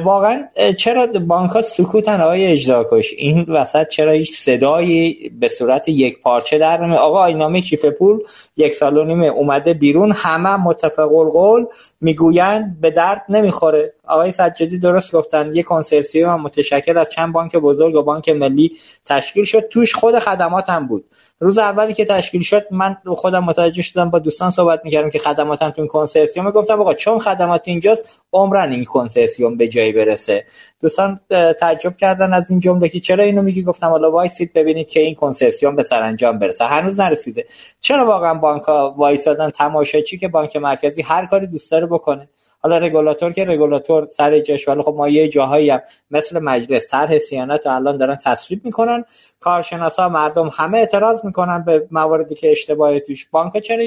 واقعا 0.04 0.44
چرا 0.78 1.06
بانک 1.06 1.50
ها 1.50 1.62
سکوتن 1.62 2.20
آقای 2.20 2.46
اجراکش 2.46 3.14
این 3.18 3.42
وسط 3.42 3.88
چرا 3.88 4.12
هیچ 4.12 4.38
صدایی 4.38 5.30
به 5.40 5.48
صورت 5.48 5.88
یک 5.88 6.22
پارچه 6.22 6.58
در 6.58 6.86
نمی 6.86 6.96
آقا 6.96 7.18
آینامه 7.18 7.60
کیف 7.60 7.84
پول 7.84 8.18
یک 8.56 8.72
سال 8.72 8.96
و 8.96 9.04
نیمه 9.04 9.26
اومده 9.26 9.74
بیرون 9.74 10.12
همه 10.12 10.56
متفق 10.56 11.14
القول 11.14 11.66
می‌گویند 12.00 12.80
به 12.80 12.90
درد 12.90 13.22
نمی‌خوره. 13.28 13.92
آقای 14.08 14.32
سجادی 14.32 14.78
درست 14.78 15.12
گفتن 15.12 15.54
یک 15.54 15.66
کنسرسیوم 15.66 16.40
متشکل 16.40 16.98
از 16.98 17.10
چند 17.10 17.32
بانک 17.32 17.56
بزرگ 17.56 17.94
و 17.94 18.02
بانک 18.02 18.28
ملی 18.28 18.72
تشکیل 19.04 19.44
شد. 19.44 19.68
توش 19.68 19.94
خود 19.94 20.18
خدمات 20.18 20.70
هم 20.70 20.86
بود. 20.86 21.04
روز 21.40 21.58
اولی 21.58 21.94
که 21.94 22.04
تشکیل 22.04 22.42
شد 22.42 22.66
من 22.70 22.96
خودم 23.16 23.44
متوجه 23.44 23.82
شدم 23.82 24.10
با 24.10 24.18
دوستان 24.18 24.50
صحبت 24.50 24.80
می‌کردم 24.84 25.10
که 25.10 25.18
خدماتم 25.18 25.70
تو 25.70 25.80
این 25.80 25.88
کنسرسیوم 25.88 26.50
گفتم 26.50 26.80
آقا 26.80 26.94
چون 26.94 27.18
خدمات 27.18 27.68
اینجاست 27.68 28.22
عمرن 28.32 28.72
این 28.72 28.84
کنسرسیوم 28.84 29.56
به 29.60 29.68
جایی 29.68 29.92
برسه. 29.92 30.44
دوستان 30.80 31.20
تعجب 31.60 31.96
کردن 31.96 32.32
از 32.32 32.50
این 32.50 32.60
جمله 32.60 32.88
که 32.88 33.00
چرا 33.00 33.24
اینو 33.24 33.42
میگی؟ 33.42 33.62
گفتم 33.62 33.86
حالا 33.86 34.10
وایسید 34.10 34.52
ببینید 34.52 34.88
که 34.88 35.00
این 35.00 35.14
کنسرسیوم 35.14 35.76
به 35.76 35.82
سرانجام 35.82 36.38
برسه. 36.38 36.64
هنوز 36.64 37.00
نرسیده. 37.00 37.44
چرا 37.80 38.06
واقعا 38.06 38.34
بانک 38.34 38.62
ها 38.62 38.94
وایسادن 38.98 39.50
تماشاچی 39.50 40.18
که 40.18 40.28
بانک 40.28 40.56
مرکزی 40.56 41.02
هر 41.02 41.26
کاری 41.26 41.46
دوست 41.46 41.70
داره 41.70 41.86
بکنه. 41.86 42.28
حالا 42.62 42.78
رگولاتور 42.78 43.32
که 43.32 43.44
رگولاتور 43.44 44.06
سر 44.06 44.38
جاش 44.38 44.68
ولی 44.68 44.82
خب 44.82 44.94
ما 44.96 45.08
یه 45.08 45.28
جاهایی 45.28 45.70
هم 45.70 45.80
مثل 46.10 46.38
مجلس 46.38 46.90
طرح 46.90 47.18
سیانت 47.18 47.66
الان 47.66 47.96
دارن 47.96 48.16
تصویب 48.24 48.64
می‌کنن. 48.64 49.04
کارشناسا 49.40 50.08
مردم 50.08 50.50
همه 50.52 50.78
اعتراض 50.78 51.24
می‌کنن 51.24 51.64
به 51.64 51.88
مواردی 51.90 52.34
که 52.34 52.50
اشتباهی 52.50 53.00
توش. 53.00 53.28
بانک 53.30 53.58
چرا 53.58 53.84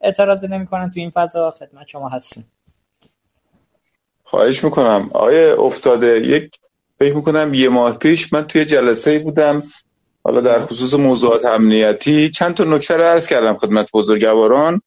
اعتراض 0.00 0.44
نمی‌کنن 0.44 0.90
تو 0.90 1.00
این 1.00 1.10
فضا؟ 1.10 1.50
خدمت 1.50 1.86
شما 1.86 2.08
هستیم. 2.08 2.44
خواهش 4.30 4.64
می‌کنم. 4.64 5.10
آیا 5.12 5.62
افتاده 5.62 6.20
یک 6.20 6.50
فکر 6.98 7.14
می‌کنم 7.14 7.54
یه 7.54 7.68
ماه 7.68 7.98
پیش 7.98 8.32
من 8.32 8.46
توی 8.46 8.64
جلسه 8.64 9.18
بودم. 9.18 9.62
حالا 10.24 10.40
در 10.40 10.60
خصوص 10.60 10.94
موضوعات 10.94 11.44
امنیتی 11.44 12.30
چند 12.30 12.54
تا 12.54 12.64
نکته 12.64 12.96
رو 12.96 13.02
عرض 13.02 13.26
کردم 13.26 13.56
خدمت 13.56 13.88
بزرگواران 13.94 14.82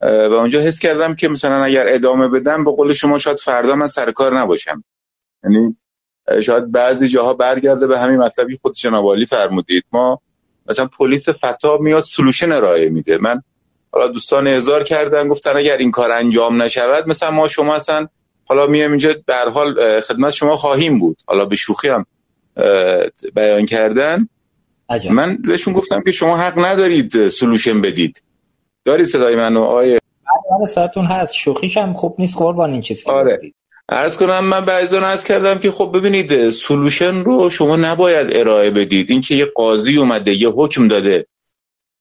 و 0.00 0.06
اونجا 0.32 0.60
حس 0.60 0.78
کردم 0.78 1.14
که 1.14 1.28
مثلا 1.28 1.64
اگر 1.64 1.84
ادامه 1.88 2.28
بدم 2.28 2.64
به 2.64 2.70
قول 2.70 2.92
شما 2.92 3.18
شاید 3.18 3.38
فردا 3.38 3.74
من 3.74 3.86
سر 3.86 4.10
کار 4.10 4.38
نباشم. 4.38 4.84
یعنی 5.44 5.76
شاید 6.42 6.72
بعضی 6.72 7.08
جاها 7.08 7.34
برگرده 7.34 7.86
به 7.86 7.98
همین 7.98 8.20
مطلبی 8.20 8.58
خود 8.62 8.74
جناب 8.74 9.24
فرمودید. 9.24 9.84
ما 9.92 10.20
مثلا 10.68 10.86
پلیس 10.86 11.28
فتا 11.28 11.78
میاد 11.78 12.02
سلوشن 12.02 12.52
ارائه 12.52 12.88
میده. 12.88 13.18
من 13.18 13.42
حالا 13.92 14.08
دوستان 14.08 14.46
هزار 14.46 14.82
کردن 14.82 15.28
گفتن 15.28 15.56
اگر 15.56 15.76
این 15.76 15.90
کار 15.90 16.12
انجام 16.12 16.62
نشود 16.62 17.08
مثلا 17.08 17.30
ما 17.30 17.48
شما 17.48 17.74
اصلا 17.74 18.08
حالا 18.48 18.66
میام 18.66 18.90
اینجا 18.90 19.14
در 19.26 19.48
حال 19.48 20.00
خدمت 20.00 20.32
شما 20.32 20.56
خواهیم 20.56 20.98
بود. 20.98 21.16
حالا 21.26 21.44
به 21.44 21.56
شوخی 21.56 21.88
هم 21.88 22.06
بیان 23.34 23.66
کردن. 23.66 24.28
عجب. 24.88 25.10
من 25.10 25.36
بهشون 25.36 25.74
گفتم 25.74 26.02
که 26.02 26.10
شما 26.10 26.36
حق 26.36 26.58
ندارید 26.58 27.28
سلوشن 27.28 27.80
بدید. 27.80 28.22
داری 28.84 29.04
صدای 29.04 29.36
منو 29.36 29.62
آیه 29.62 30.00
بله 30.58 30.66
ساعتون 30.66 31.06
هست. 31.06 31.32
شوخیش 31.34 31.76
هم 31.76 31.94
خوب 31.94 32.16
نیست 32.18 32.36
قربان 32.36 32.72
این 32.72 32.82
چیزی 32.82 33.02
آره. 33.06 33.38
ارز 33.88 34.16
کنم 34.16 34.44
من 34.44 34.64
بعضان 34.64 35.04
ارز 35.04 35.24
کردم 35.24 35.58
که 35.58 35.70
خب 35.70 35.90
ببینید 35.94 36.50
سلوشن 36.50 37.14
رو 37.14 37.50
شما 37.50 37.76
نباید 37.76 38.36
ارائه 38.36 38.70
بدید. 38.70 39.10
اینکه 39.10 39.34
یه 39.34 39.44
قاضی 39.44 39.96
اومده 39.96 40.34
یه 40.34 40.48
حکم 40.48 40.88
داده 40.88 41.26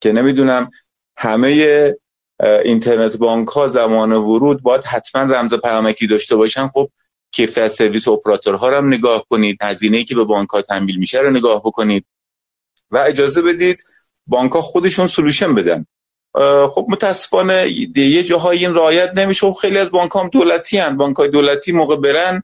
که 0.02 0.12
نمی‌دونم 0.12 0.72
همه 1.18 1.96
اینترنت 2.40 3.18
بانک 3.18 3.48
ها 3.48 3.68
زمان 3.68 4.12
ورود 4.12 4.62
باید 4.62 4.84
حتما 4.84 5.22
رمز 5.22 5.54
پیامکی 5.54 6.08
داشته 6.08 6.36
باشن. 6.36 6.68
خب 6.68 6.90
کیفیت 7.32 7.68
سرویس 7.68 8.08
اپراتورها 8.08 8.70
رو 8.70 8.78
هم 8.78 8.88
نگاه 8.88 9.26
کنید. 9.30 9.58
هزینه‌ای 9.62 10.04
که 10.04 10.16
به 10.16 10.24
بانک 10.24 10.50
ها 10.50 10.62
تحمیل 10.62 10.96
میشه 10.96 11.20
رو 11.20 11.32
نگاه 11.32 11.62
بکنید. 11.62 12.06
و 12.92 12.98
اجازه 12.98 13.42
بدید 13.42 13.84
بانک 14.28 14.52
ها 14.52 14.62
خودشون 14.62 15.08
سلوشن 15.08 15.56
بدن. 15.56 15.86
خب 16.70 16.86
متاسفانه 16.90 17.70
یه 17.96 18.24
جاهای 18.24 18.58
این 18.58 18.76
رعایت 18.76 19.18
نمیشه. 19.18 19.48
و 19.48 19.54
خیلی 19.54 19.78
از 19.78 19.92
بانک 19.92 20.12
هم 20.16 20.30
دولتی 20.30 20.78
هن. 20.78 20.98
بانک 20.98 21.18
های 21.18 21.30
دولتی 21.30 21.72
موقع 21.72 21.96
برن 21.96 22.44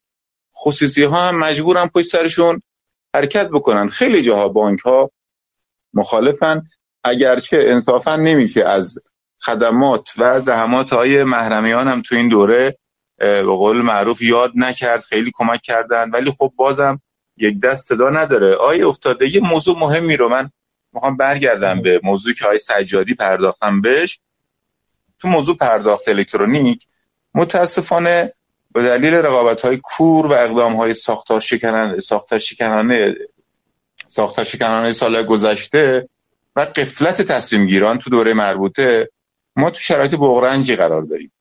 خصوصی 0.57 1.03
ها 1.03 1.27
هم 1.27 1.39
مجبورن 1.39 1.87
پشت 1.87 2.07
سرشون 2.07 2.61
حرکت 3.15 3.49
بکنن. 3.49 3.89
خیلی 3.89 4.21
جاها 4.21 4.47
بانک 4.47 4.79
ها 4.79 5.11
مخالفن. 5.93 6.63
اگرچه 7.03 7.57
انصافا 7.61 8.15
نمیشه 8.15 8.63
از 8.63 8.99
خدمات 9.45 10.13
و 10.17 10.39
زحمات 10.39 10.93
های 10.93 11.23
محرمیان 11.23 11.87
هم 11.87 12.01
تو 12.01 12.15
این 12.15 12.29
دوره 12.29 12.77
به 13.17 13.43
قول 13.43 13.81
معروف 13.81 14.21
یاد 14.21 14.51
نکرد 14.55 15.01
خیلی 15.01 15.31
کمک 15.33 15.61
کردن. 15.61 16.09
ولی 16.09 16.31
خب 16.31 16.53
بازم 16.55 17.01
یک 17.37 17.59
دست 17.59 17.87
صدا 17.87 18.09
نداره. 18.09 18.55
آیا 18.55 18.89
افتاده 18.89 19.35
یه 19.35 19.41
موضوع 19.41 19.79
مهمی 19.79 20.17
رو 20.17 20.29
من 20.29 20.51
می‌خوام 20.93 21.17
برگردم 21.17 21.81
به 21.81 21.99
موضوع 22.03 22.33
که 22.33 22.45
های 22.45 22.57
سجادی 22.57 23.13
پرداختم 23.13 23.81
بهش. 23.81 24.19
تو 25.19 25.27
موضوع 25.27 25.57
پرداخت 25.57 26.09
الکترونیک 26.09 26.87
متاسفانه 27.33 28.33
به 28.73 28.81
دلیل 28.81 29.13
رقابت 29.13 29.61
های 29.61 29.79
کور 29.83 30.27
و 30.27 30.31
اقدام 30.31 30.75
های 30.75 30.93
ساختار 30.93 31.41
شکنانه 31.41 31.99
ساختار 31.99 32.39
شکنانه 32.39 33.15
ساختار 34.07 34.45
شکنانه 34.45 34.93
سال 34.93 35.23
گذشته 35.23 36.09
و 36.55 36.59
قفلت 36.61 37.21
تصمیم 37.21 37.65
گیران 37.65 37.99
تو 37.99 38.09
دوره 38.09 38.33
مربوطه 38.33 39.09
ما 39.55 39.69
تو 39.69 39.79
شرایط 39.79 40.15
بغرنجی 40.15 40.75
قرار 40.75 41.01
داریم. 41.03 41.31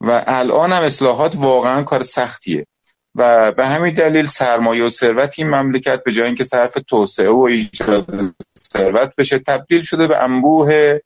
و 0.00 0.24
الان 0.26 0.72
هم 0.72 0.82
اصلاحات 0.82 1.36
واقعا 1.36 1.82
کار 1.82 2.02
سختیه. 2.02 2.66
و 3.14 3.52
به 3.52 3.66
همین 3.66 3.94
دلیل 3.94 4.26
سرمایه 4.26 4.84
و 4.84 4.90
ثروت 4.90 5.34
این 5.38 5.50
مملکت 5.50 6.04
به 6.04 6.12
جای 6.12 6.26
اینکه 6.26 6.44
صرف 6.44 6.78
توسعه 6.88 7.30
و 7.30 7.40
ایجاد 7.40 8.20
ثروت 8.72 9.12
بشه 9.18 9.38
تبدیل 9.38 9.82
شده 9.82 10.06
به 10.06 10.22
انبوه 10.22 10.98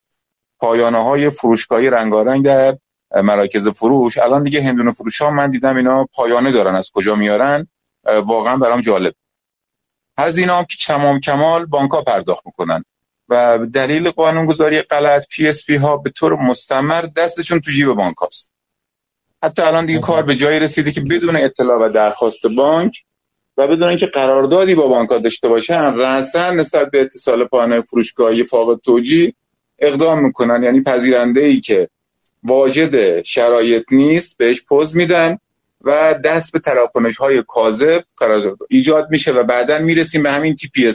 پایانه 0.61 1.05
های 1.05 1.31
فروشگاهی 1.31 1.91
رنگارنگ 1.91 2.45
در 2.45 2.79
مراکز 3.15 3.69
فروش. 3.69 4.19
الان 4.19 4.43
دیگه 4.43 4.63
هندونه 4.63 4.93
فروش 4.93 5.23
ها 5.23 5.31
من 5.31 5.51
دیدم 5.51 5.77
اینا 5.77 6.05
پایانه 6.05 6.53
دارن 6.53 6.75
از 6.75 6.91
کجا 6.95 7.15
میارن. 7.15 7.69
واقعا 8.05 8.57
برام 8.57 8.81
جالب. 8.81 9.15
هزینه 10.19 10.53
هم 10.53 10.65
که 10.65 10.77
تمام 10.87 11.21
کمال 11.21 11.67
بانک 11.67 11.91
ها 11.91 12.03
پرداخت 12.03 12.47
می‌کنن. 12.47 12.85
و 13.29 13.59
دلیل 13.75 14.11
قانونگذاری 14.11 14.83
غلط 14.83 15.27
PSP 15.29 15.77
ها 15.77 15.97
به 15.97 16.11
طور 16.11 16.33
مستمر 16.33 17.03
دستشون 17.17 17.61
تو 17.61 17.71
جیب 17.71 17.93
بانک 17.93 18.17
هاست. 18.17 18.51
حتی 19.45 19.63
الان 19.63 19.87
دیگه 19.87 19.99
کار 19.99 20.23
به 20.23 20.35
جایی 20.35 20.61
رسیده 20.61 20.93
که 20.93 21.01
بدون 21.01 21.37
اطلاع 21.37 21.79
و 21.79 21.93
درخواست 21.93 22.47
بانک 22.57 22.93
و 23.57 23.69
بدون 23.69 23.89
اینکه 23.89 24.07
قراردادی 24.07 24.75
با 24.75 24.89
بانک 24.89 25.11
ها 25.11 25.19
داشته 25.19 25.49
باشن 25.49 25.95
رسن 25.95 26.57
نسبت 26.57 26.91
به 26.91 27.01
اتصال 27.01 27.45
پانه 27.45 27.81
فروشگاهی 27.81 28.45
فاقد 28.45 28.81
توجی 28.81 29.35
اقدام 29.79 30.23
می‌کنن. 30.23 30.63
یعنی 30.63 30.83
پذیرنده 30.83 31.41
ای 31.41 31.61
که 31.61 31.89
واجد 32.43 33.23
شرایط 33.23 33.85
نیست 33.91 34.37
بهش 34.39 34.63
پوز 34.63 34.97
میدن 34.97 35.39
و 35.81 36.15
دست 36.25 36.53
به 36.53 36.59
تراکنش 36.59 37.17
های 37.17 37.43
کاذب 37.49 38.05
ایجاد 38.69 39.07
میشه 39.11 39.33
و 39.33 39.43
بعدا 39.43 39.79
می‌رسیم 39.79 40.23
به 40.23 40.33
همین 40.33 40.57
تی 40.57 40.69
پی 40.69 40.93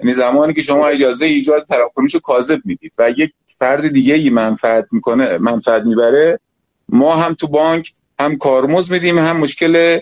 یعنی 0.00 0.12
زمانی 0.12 0.54
که 0.54 0.62
شما 0.62 0.86
اجازه 0.86 1.26
ایجاد 1.26 1.64
تراکنش 1.64 2.16
کاذب 2.16 2.60
می‌دید 2.64 2.92
و 2.98 3.10
یک 3.16 3.32
فرد 3.58 3.88
دیگه 3.88 4.14
ای 4.14 4.30
منفعت 4.30 4.86
می‌کنه 4.92 5.38
منفعت 5.38 5.82
می‌بره 5.82 6.40
ما 6.88 7.16
هم 7.16 7.34
تو 7.34 7.48
بانک 7.48 7.92
هم 8.20 8.36
کارمزد 8.36 8.90
میدیم 8.90 9.18
هم 9.18 9.36
مشکل 9.36 10.00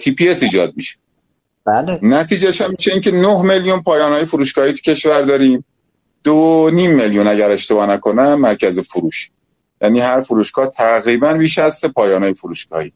TPS 0.00 0.42
ایجاد 0.42 0.72
میشه. 0.76 0.96
بله. 1.66 1.98
نتیجهش 2.02 2.60
هم 2.60 2.70
میشه 2.70 2.92
اینکه 2.92 3.10
9 3.10 3.42
میلیون 3.42 3.82
پایانه 3.82 4.12
های 4.12 4.24
فروشگاهی 4.24 4.72
تو 4.72 4.92
کشور 4.92 5.22
داریم. 5.22 5.64
دو 6.24 6.70
نیم 6.72 6.90
میلیون 6.94 7.28
اگر 7.28 7.50
اشتباه 7.50 7.86
نکنم 7.86 8.34
مرکز 8.34 8.78
فروش. 8.78 9.30
یعنی 9.82 10.00
هر 10.00 10.20
فروشگاه 10.20 10.70
تقریبا 10.70 11.32
بیش 11.32 11.58
از 11.58 11.74
سه 11.74 11.88
پایانه 11.88 12.34
فروشگاهی. 12.34 12.92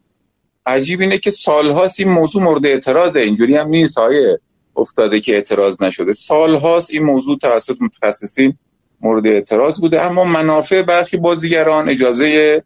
عجیب 0.65 1.01
اینه 1.01 1.17
که 1.17 1.31
سالهاست 1.31 1.99
این 1.99 2.09
موضوع 2.09 2.43
مورد 2.43 2.65
اعتراضه. 2.65 3.19
اینجوری 3.19 3.57
هم 3.57 3.67
نیست 3.67 3.97
آقای 3.97 4.37
افتاده 4.75 5.19
که 5.19 5.33
اعتراض 5.33 5.81
نشده. 5.81 6.13
سالهاست 6.13 6.91
این 6.91 7.03
موضوع 7.03 7.37
توسط 7.37 7.81
متخصصین 7.81 8.57
مورد 9.01 9.27
اعتراض 9.27 9.79
بوده 9.79 10.01
اما 10.01 10.23
منافع 10.23 10.81
برخی 10.81 11.17
بازیگران 11.17 11.89
اجازه 11.89 12.63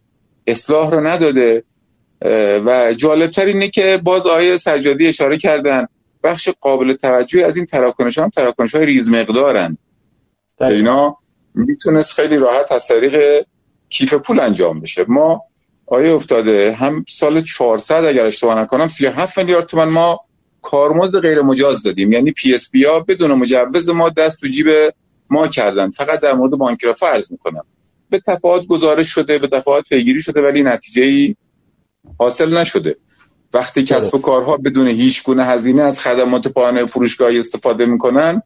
اصلاح 0.47 0.91
رو 0.91 1.07
نداده. 1.07 1.63
و 2.65 2.93
جالبتر 2.97 3.45
اینه 3.45 3.69
که 3.69 4.01
باز 4.03 4.25
آقای 4.25 4.57
سجادی 4.57 5.07
اشاره 5.07 5.37
کردن 5.37 5.87
بخش 6.23 6.49
قابل 6.49 6.93
توجهی 6.93 7.43
از 7.43 7.57
این 7.57 7.65
تراکنش 7.65 8.17
هم 8.17 8.29
تراکنش 8.29 8.75
های 8.75 8.85
ریز 8.85 9.09
مقدارن. 9.09 9.77
بله. 10.59 10.75
اینا 10.75 11.17
می‌تونست 11.55 12.13
خیلی 12.13 12.37
راحت 12.37 12.71
از 12.71 12.87
طریق 12.87 13.45
کیف 13.89 14.13
پول 14.13 14.39
انجام 14.39 14.79
بشه. 14.79 15.05
ما 15.07 15.43
آقای 15.85 16.13
افتاده 16.13 16.73
هم 16.73 17.05
سال 17.09 17.41
400 17.41 18.05
اگر 18.05 18.25
اشتباه 18.25 18.59
نکنم 18.59 18.87
37 18.87 19.37
میلیارد 19.37 19.65
تومان 19.65 19.89
ما 19.89 20.19
کارمزد 20.61 21.19
غیر 21.19 21.41
مجاز 21.41 21.83
دادیم. 21.83 22.11
یعنی 22.11 22.31
PSP 22.31 22.83
ها 22.83 22.99
بدون 22.99 23.33
مجوز 23.33 23.89
ما 23.89 24.09
دست 24.09 24.39
تو 24.39 24.47
جیب 24.47 24.67
ما 25.29 25.47
کردن. 25.47 25.89
فقط 25.89 26.21
در 26.21 26.33
مورد 26.33 26.51
بانک 26.51 26.83
رفاه 26.83 26.93
عرض 26.93 27.31
می‌کنم. 27.31 27.63
به 28.09 28.21
دفعات 28.27 28.67
گزارش 28.67 29.07
شده 29.07 29.39
به 29.39 29.47
دفعات 29.47 29.89
پیگیری 29.89 30.21
شده 30.21 30.41
ولی 30.41 30.63
نتیجه 30.63 31.03
ای 31.03 31.35
حاصل 32.19 32.57
نشده. 32.57 32.95
وقتی 33.53 33.83
کسب 33.83 34.15
و 34.15 34.17
کارها 34.17 34.57
بدون 34.57 34.87
هیچ 34.87 35.23
گونه 35.23 35.45
هزینه 35.45 35.81
از 35.81 36.01
خدمات 36.01 36.47
پایانه 36.47 36.85
فروشگاهی 36.85 37.39
استفاده 37.39 37.85
می‌کنن 37.85 38.41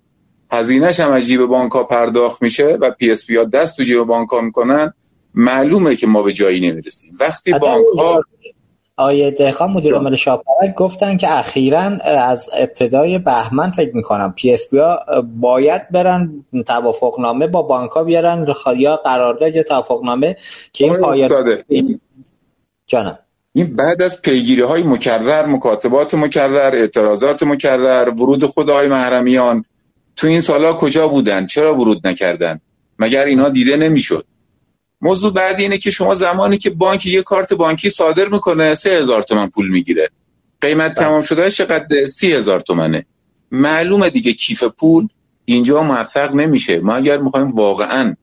هزینهش 0.51 0.99
هم 0.99 1.11
از 1.11 1.23
جیب 1.23 1.45
بانک 1.45 1.71
ها 1.71 1.83
پرداخت 1.83 2.41
میشه 2.41 2.65
و 2.65 2.91
PSP 2.91 3.29
ها 3.29 3.43
دست 3.43 3.77
تو 3.77 3.83
جیب 3.83 4.03
بانک 4.03 4.29
ها 4.29 4.41
می‌کنن. 4.41 4.93
معلومه 5.33 5.95
که 5.95 6.07
ما 6.07 6.23
به 6.23 6.33
جایی 6.33 6.69
نمی‌رسیم. 6.69 7.13
وقتی 7.19 7.53
بانک 7.53 7.85
ها 7.97 8.21
آقای 8.97 9.31
دهقان 9.31 9.71
مدیر 9.71 9.93
عامل 9.93 10.15
شاپرک 10.15 10.73
گفتن 10.75 11.17
که 11.17 11.37
اخیرا 11.39 11.79
از 12.03 12.49
ابتدای 12.57 13.19
بهمن 13.19 13.71
فکر 13.71 13.95
می‌کنم 13.95 14.33
PSP 14.35 14.77
ها 14.77 14.99
باید 15.39 15.89
برن 15.89 16.45
توافقنامه 16.67 17.47
با 17.47 17.61
بانک 17.61 17.91
ها 17.91 18.03
بیارن 18.03 18.47
یا 18.77 18.95
قرارداد 18.95 19.55
یا 19.55 19.63
توافقنامه 19.63 20.37
که 20.73 20.85
این 20.85 20.95
پایان 20.95 21.29
جانم. 22.87 23.19
این 23.53 23.75
بعد 23.75 24.01
از 24.01 24.21
پیگیری 24.21 24.61
های 24.61 24.83
مکرر 24.83 25.45
مکاتبات 25.45 26.13
مکرر 26.13 26.75
اعتراضات 26.75 27.43
مکرر 27.43 28.09
ورود 28.09 28.45
خود 28.45 28.69
های 28.69 28.87
محرمیان 28.87 29.65
تو 30.15 30.27
این 30.27 30.41
سالا 30.41 30.73
کجا 30.73 31.07
بودن؟ 31.07 31.47
چرا 31.47 31.75
ورود 31.75 32.07
نکردن؟ 32.07 32.59
مگر 32.99 33.25
اینا 33.25 33.49
دیده 33.49 33.77
نمی‌شد؟ 33.77 34.25
موضوع 35.03 35.33
بعد 35.33 35.59
اینه 35.59 35.77
که 35.77 35.91
شما 35.91 36.15
زمانی 36.15 36.57
که 36.57 36.69
بانک 36.69 37.05
یه 37.05 37.21
کارت 37.21 37.53
بانکی 37.53 37.89
صادر 37.89 38.27
می‌کنه 38.27 38.75
سه 38.75 38.89
هزار 38.89 39.23
تومن 39.23 39.47
پول 39.47 39.69
می‌گیره. 39.69 40.09
قیمت 40.61 40.95
بله. 40.95 41.05
تمام 41.05 41.21
شده 41.21 41.51
چقدر؟ 41.51 42.05
سی 42.05 42.33
هزار 42.33 42.59
تومنه. 42.59 43.05
معلومه 43.51 44.09
دیگه 44.09 44.33
کیف 44.33 44.63
پول 44.63 45.07
اینجا 45.45 45.83
موفق 45.83 46.35
نمیشه. 46.35 46.79
ما 46.79 46.95
اگر 46.95 47.17
می‌خوایم 47.17 47.51
واقعا 47.51 48.15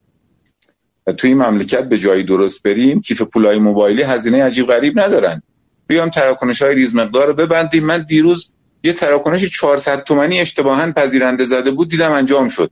توی 1.16 1.30
این 1.30 1.42
مملکت 1.42 1.88
به 1.88 1.98
جایی 1.98 2.22
درست 2.22 2.62
بریم 2.62 3.00
کیف 3.00 3.22
پولای 3.22 3.58
موبایلی 3.58 4.02
هزینه 4.02 4.44
عجیب 4.44 4.66
غریب 4.66 5.00
ندارن. 5.00 5.42
بیام 5.86 6.10
تراکنش 6.10 6.62
های 6.62 6.74
ریز 6.74 6.94
مقدار 6.94 7.26
رو 7.26 7.34
ببندیم. 7.34 7.86
من 7.86 8.02
دیروز 8.02 8.52
یه 8.84 8.92
تراکنش 8.92 9.44
400 9.44 10.04
تومانی 10.04 10.40
اشتباها 10.40 10.92
پذیرنده 10.92 11.44
زده 11.44 11.70
بود 11.70 11.88
دیدم 11.88 12.12
انجام 12.12 12.48
شد. 12.48 12.70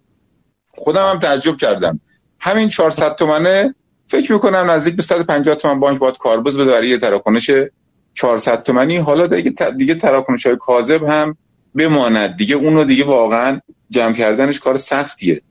خودم 0.71 1.11
هم 1.11 1.19
تعجب 1.19 1.57
کردم. 1.57 2.01
همین 2.41 2.69
400 2.69 3.15
تومنه 3.15 3.75
فکر 4.09 4.33
می‌کنم 4.33 4.71
نزدیک 4.71 4.97
به 4.97 5.03
150 5.03 5.55
تومن 5.55 5.81
بانک 5.81 5.99
باید 5.99 6.19
کاربز 6.19 6.57
بده 6.57 6.71
برای 6.71 6.89
یه 6.89 6.99
تراکنش 6.99 7.51
400 8.15 8.63
تومانی 8.63 8.97
حالا 8.97 9.27
دیگه 9.27 9.71
دیگه 9.71 9.95
تراکنش 9.95 10.47
های 10.47 10.57
کاذب 10.57 11.05
هم 11.05 11.37
بماند. 11.75 12.37
دیگه 12.37 12.55
اونو 12.55 12.85
دیگه 12.85 13.05
واقعا 13.05 13.61
جمع 13.91 14.13
کردنش 14.13 14.61
کار 14.61 14.77
سختیه. 14.77 15.43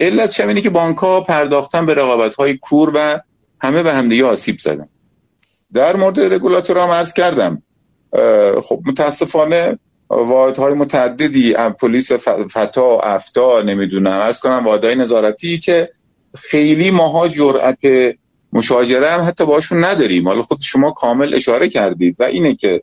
علت 0.00 0.40
اینه 0.40 0.60
که 0.60 0.70
بانک 0.70 0.98
ها 0.98 1.20
پرداختن 1.20 1.86
به 1.86 1.94
رقابت 1.94 2.34
های 2.34 2.56
کور 2.56 2.92
و 2.94 3.20
همه 3.60 3.82
به 3.82 3.94
همدیگه 3.94 4.24
آسیب 4.24 4.58
زدن. 4.58 4.88
در 5.72 5.96
مورد 5.96 6.20
رگولاتور 6.20 6.78
هم 6.78 6.90
عرض 6.90 7.12
کردم. 7.12 7.62
خب 8.62 8.82
متاسفانه 8.86 9.78
های 10.58 10.74
متعددی 10.74 11.54
پلیس 11.54 12.12
فتا 12.52 13.00
افتا 13.00 13.62
نمی‌دونم 13.62 14.10
عرض 14.10 14.38
کنم 14.38 14.64
واحدهای 14.66 14.94
نظارتی 14.94 15.58
که 15.58 15.90
خیلی 16.34 16.90
ماها 16.90 17.28
جرأت 17.28 17.78
مشاجره 18.52 19.10
هم 19.10 19.20
حتی 19.20 19.46
باشون 19.46 19.84
نداریم. 19.84 20.28
حالا 20.28 20.42
خود 20.42 20.60
شما 20.60 20.90
کامل 20.90 21.34
اشاره 21.34 21.68
کردید 21.68 22.16
و 22.18 22.22
اینه 22.22 22.54
که 22.54 22.82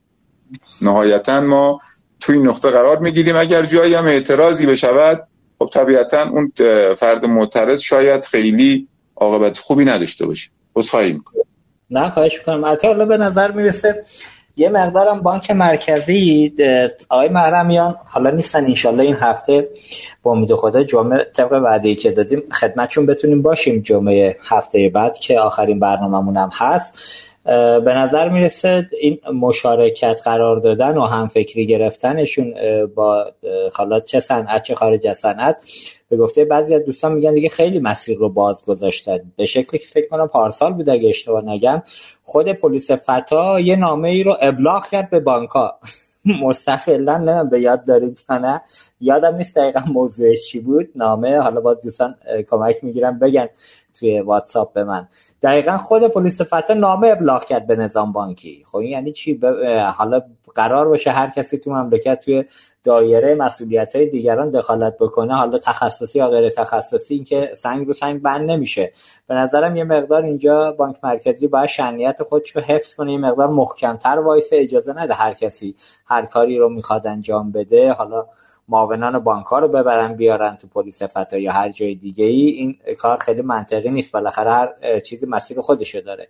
نهایتا 0.82 1.41
ما 1.41 1.80
توی 2.20 2.39
نقطه 2.39 2.70
قرار 2.70 3.00
می‌گیریم. 3.00 3.36
اگر 3.36 3.66
جایی 3.66 3.93
هم 3.93 4.06
اعتراضی 4.06 4.66
بشود 4.66 5.28
خب 5.60 5.70
طبیعتا 5.74 6.30
اون 6.30 6.52
فرد 6.97 7.26
معترض 7.26 7.80
شاید 7.80 8.26
خیلی 8.26 8.88
عاقبت 9.16 9.58
خوبی 9.58 9.86
نداشته 9.86 10.26
باشه. 10.26 10.50
عذرخواهی 10.76 11.14
می‌کنم. 11.14 11.43
نه 11.89 12.10
خواهش 12.10 12.38
می‌کنم. 12.38 12.64
البته 12.64 13.06
به 13.06 13.18
نظر 13.18 13.52
می‌رسه 13.52 14.06
یه 14.60 14.70
مقدارم 14.70 15.22
بانک 15.22 15.51
مرکزی 15.51 16.53
آقای 17.10 17.30
محرمیان 17.30 17.95
حالا 18.05 18.30
نیستن 18.30 18.66
انشالله 18.66 19.03
این 19.03 19.16
هفته 19.16 19.68
با 20.24 20.32
امید 20.32 20.55
خدا 20.55 20.84
جمعه 20.84 21.28
طبق 21.36 21.51
وعده 21.51 21.95
که 21.95 22.12
دادیم 22.12 22.43
خدمتشون 22.51 23.05
بتونیم 23.05 23.41
باشیم 23.41 23.82
جمعه 23.82 24.38
هفته 24.41 24.89
بعد 24.89 25.18
که 25.18 25.39
آخرین 25.39 25.80
برنامهمون 25.80 26.38
هم 26.38 26.49
هست. 26.53 26.99
به 27.86 27.93
نظر 27.93 28.30
می‌رسه 28.30 28.89
این 29.01 29.20
مشارکت 29.34 30.22
قرار 30.24 30.60
دادن 30.60 30.97
و 30.97 31.05
هم 31.05 31.28
فکری 31.28 31.68
گرفتنشون 31.68 32.53
با 32.95 33.26
حالا 33.74 33.99
چه 33.99 34.20
صنعت 34.20 34.64
چه 34.64 34.76
خارج 34.76 35.07
از 35.07 35.18
صنعت. 35.18 35.57
به 36.10 36.18
گفته 36.18 36.45
بعضی 36.45 36.76
از 36.76 36.86
دوستان 36.86 37.14
میگن 37.14 37.34
دیگه 37.34 37.49
خیلی 37.49 37.80
مسیر 37.80 38.18
رو 38.18 38.30
باز 38.30 38.66
گذاشتن. 38.66 39.20
به 39.36 39.45
شکلی 39.45 39.80
که 39.80 39.88
فکر 39.88 40.07
کنم 40.07 40.28
پارسال 40.28 40.74
بود 40.74 40.89
اگه 40.89 41.10
اشتباه 41.10 41.45
نگم 41.45 41.84
خود 42.30 42.52
پلیس 42.52 42.92
فتا 42.92 43.60
یه 43.60 43.76
نامه 43.76 44.10
ای 44.10 44.24
رو 44.24 44.38
ابلاغ 44.42 44.88
کرد 44.88 45.10
به 45.10 45.20
بانکا 45.20 45.80
مستقلا 46.44 47.18
نه 47.18 47.44
به 47.44 47.62
یاد 47.62 47.86
دارید 47.86 48.26
یا 48.30 48.38
نه. 48.38 48.62
یادم 49.02 49.36
نیست 49.36 49.56
دقیقا 49.56 49.80
موضوعش 49.80 50.46
چی 50.52 50.60
بود. 50.60 50.90
نامه 50.96 51.38
حالا 51.40 51.62
باز 51.62 51.84
دوستان 51.84 52.16
کمک 52.50 52.84
می‌گیرم 52.84 53.20
بگن 53.20 53.50
توی 54.00 54.22
واتساپ 54.22 54.74
به 54.74 54.84
من. 54.84 55.08
دقیقا 55.42 55.78
خود 55.78 56.04
پلیس 56.08 56.42
فتا 56.42 56.74
نامه 56.74 57.08
ابلاغ 57.08 57.46
کرد 57.46 57.68
به 57.68 57.76
نظام 57.76 58.12
بانکی. 58.12 58.66
خب 58.68 58.78
این 58.78 58.92
یعنی 58.92 59.12
چی؟ 59.12 59.40
حالا 59.96 60.22
قرار 60.56 60.88
باشه 60.88 61.12
هر 61.12 61.30
کسی 61.30 61.58
تو 61.58 61.72
مملکت 61.72 62.20
توی 62.26 62.46
دایره 62.84 63.36
مسئولیت 63.36 63.96
های 63.96 64.06
دیگران 64.06 64.50
دخالت 64.50 64.98
بکنه. 65.00 65.36
حالا 65.36 65.58
تخصصی 65.58 66.20
یا 66.20 66.28
غیر 66.30 66.50
تخصصی 66.50 67.14
این 67.14 67.24
که 67.24 67.52
سنگ 67.54 67.88
رو 67.88 67.94
سنگ 67.94 68.22
بند 68.22 68.52
نمیشه. 68.52 68.92
به 69.28 69.36
نظرم 69.36 69.76
یه 69.76 69.84
مقدار 69.84 70.24
اینجا 70.24 70.72
بانک 70.72 70.96
مرکزی 71.04 71.48
باید 71.48 71.70
شنیت 71.70 72.24
خودش 72.24 72.56
رو 72.56 72.62
حفظ 72.62 72.96
کنه. 72.96 73.12
یه 73.12 73.18
مقدار 73.18 73.48
محکمتر 73.48 74.20
وایسه 74.20 74.56
اجازه 74.60 74.94
نده 74.94 75.14
هر 75.14 75.34
کسی 75.34 75.76
هر 76.06 76.26
کاری 76.26 76.58
رو 76.58 76.70
می‌خواد 76.70 77.08
انجام 77.08 77.52
بده. 77.52 77.94
حالا 77.94 78.26
معاونان 78.70 79.20
بانک 79.20 79.46
ها 79.46 79.60
رو 79.60 79.68
ببرن 79.68 80.14
بیارن 80.14 80.56
تو 80.56 80.68
پلیس 80.68 81.04
فتا 81.04 81.38
یا 81.38 81.52
هر 81.52 81.70
جای 81.70 81.96
دیگه 81.96 82.26
ای 82.26 82.48
این 82.48 82.78
کار 82.98 83.18
خیلی 83.18 83.42
منطقی 83.42 83.92
نیست. 83.92 84.12
بالاخره 84.12 84.52
هر 84.52 85.00
چیزی 85.00 85.26
مسیر 85.26 85.62
خودشو 85.62 86.00
داره. 86.00 86.28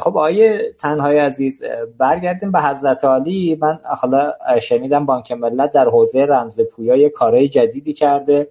خب 0.00 0.18
آیه 0.18 0.72
تنهای 0.78 1.18
عزیز 1.18 1.62
برگردیم 1.98 2.52
به 2.52 2.60
حضرت 2.60 3.04
علی 3.04 3.58
من 3.60 3.78
حالا 3.84 4.32
شنیدم 4.60 5.06
بانک 5.06 5.32
ملت 5.32 5.70
در 5.70 5.88
حوزه 5.88 6.24
رمز 6.24 6.60
پویا 6.60 6.96
یه 6.96 7.08
کارهای 7.08 7.48
جدیدی 7.48 7.92
کرده. 7.92 8.48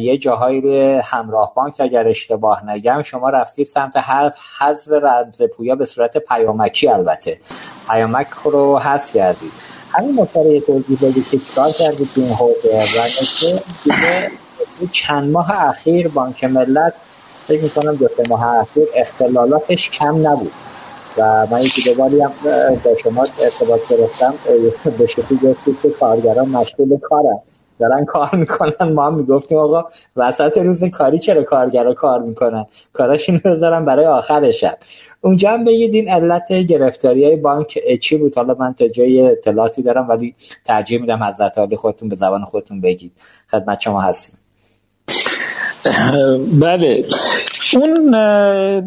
یه 0.00 0.18
جاهایی 0.18 0.60
رو 0.60 1.00
همراه 1.04 1.54
بانک 1.54 1.76
اگر 1.78 2.08
اشتباه 2.08 2.70
نگم 2.70 3.02
شما 3.02 3.30
رفتید 3.30 3.66
سمت 3.66 3.96
حذف 4.58 4.88
رمز 4.88 5.42
پویا 5.42 5.74
به 5.74 5.84
صورت 5.84 6.18
پیامکی 6.18 6.88
البته. 6.88 7.40
پیامک 7.88 8.28
رو 8.44 8.78
حذف 8.78 9.16
کردید. 9.16 9.75
همین 9.90 10.14
مطالعه 10.14 10.60
توضیح 10.60 10.98
بدی 11.02 11.22
که 11.30 11.40
کار 11.56 11.70
کردید 11.70 12.08
این 12.16 12.28
حوزه؟ 12.28 12.82
و 12.96 13.08
دیگه 13.84 14.30
چند 14.92 15.30
ماه 15.30 15.68
اخیر 15.68 16.08
بانک 16.08 16.44
ملت 16.44 16.94
فکر 17.46 17.62
می‌کنم 17.62 17.94
دو 17.94 18.08
سه 18.16 18.22
ماه 18.28 18.58
اخیر 18.58 18.88
اختلالاتش 18.94 19.90
کم 19.90 20.28
نبود. 20.28 20.52
و 21.18 21.46
من 21.50 21.62
یکی 21.62 21.82
دوباری 21.82 22.20
هم 22.20 22.32
با 22.84 22.94
شما 23.02 23.26
ارتباط 23.40 23.80
گرفتم 23.90 24.34
به 24.98 25.06
شکلی 25.06 25.38
گفتید 25.42 25.76
که 25.82 25.90
کارگران 25.90 26.48
مشغول 26.48 26.98
کارن. 26.98 27.38
دارن 27.78 28.04
کار 28.04 28.34
می‌کنن 28.36 28.92
ما 28.92 29.06
هم 29.06 29.14
می‌گفتیم 29.14 29.58
آقا 29.58 29.84
وسط 30.16 30.58
روز 30.58 30.84
کاری 30.84 31.18
چرا 31.18 31.42
کارگرا 31.42 31.94
کار 31.94 32.22
می‌کنن؟ 32.22 32.66
کاراشون 32.92 33.40
بذارن 33.44 33.84
برای 33.84 34.06
آخر 34.06 34.50
شب. 34.52 34.78
اونجا 35.20 35.50
هم 35.50 35.64
بگید 35.64 35.94
این 35.94 36.08
علت 36.08 36.52
گرفتاری 36.52 37.24
های 37.24 37.36
بانک 37.36 37.78
چی 38.00 38.16
بود؟ 38.16 38.36
حالا 38.36 38.56
من 38.58 38.74
تا 38.74 38.88
جای 38.88 39.20
اطلاعاتی 39.20 39.82
دارم 39.82 40.08
ولی 40.08 40.34
ترجیح 40.64 41.00
میدم 41.00 41.22
حضرت 41.22 41.58
عالی 41.58 41.76
خودتون 41.76 42.08
به 42.08 42.16
زبان 42.16 42.44
خودتون 42.44 42.80
بگید. 42.80 43.12
خدمت 43.50 43.80
شما 43.80 44.00
هستیم. 44.00 44.38
بله. 46.60 47.04
اون 47.74 48.14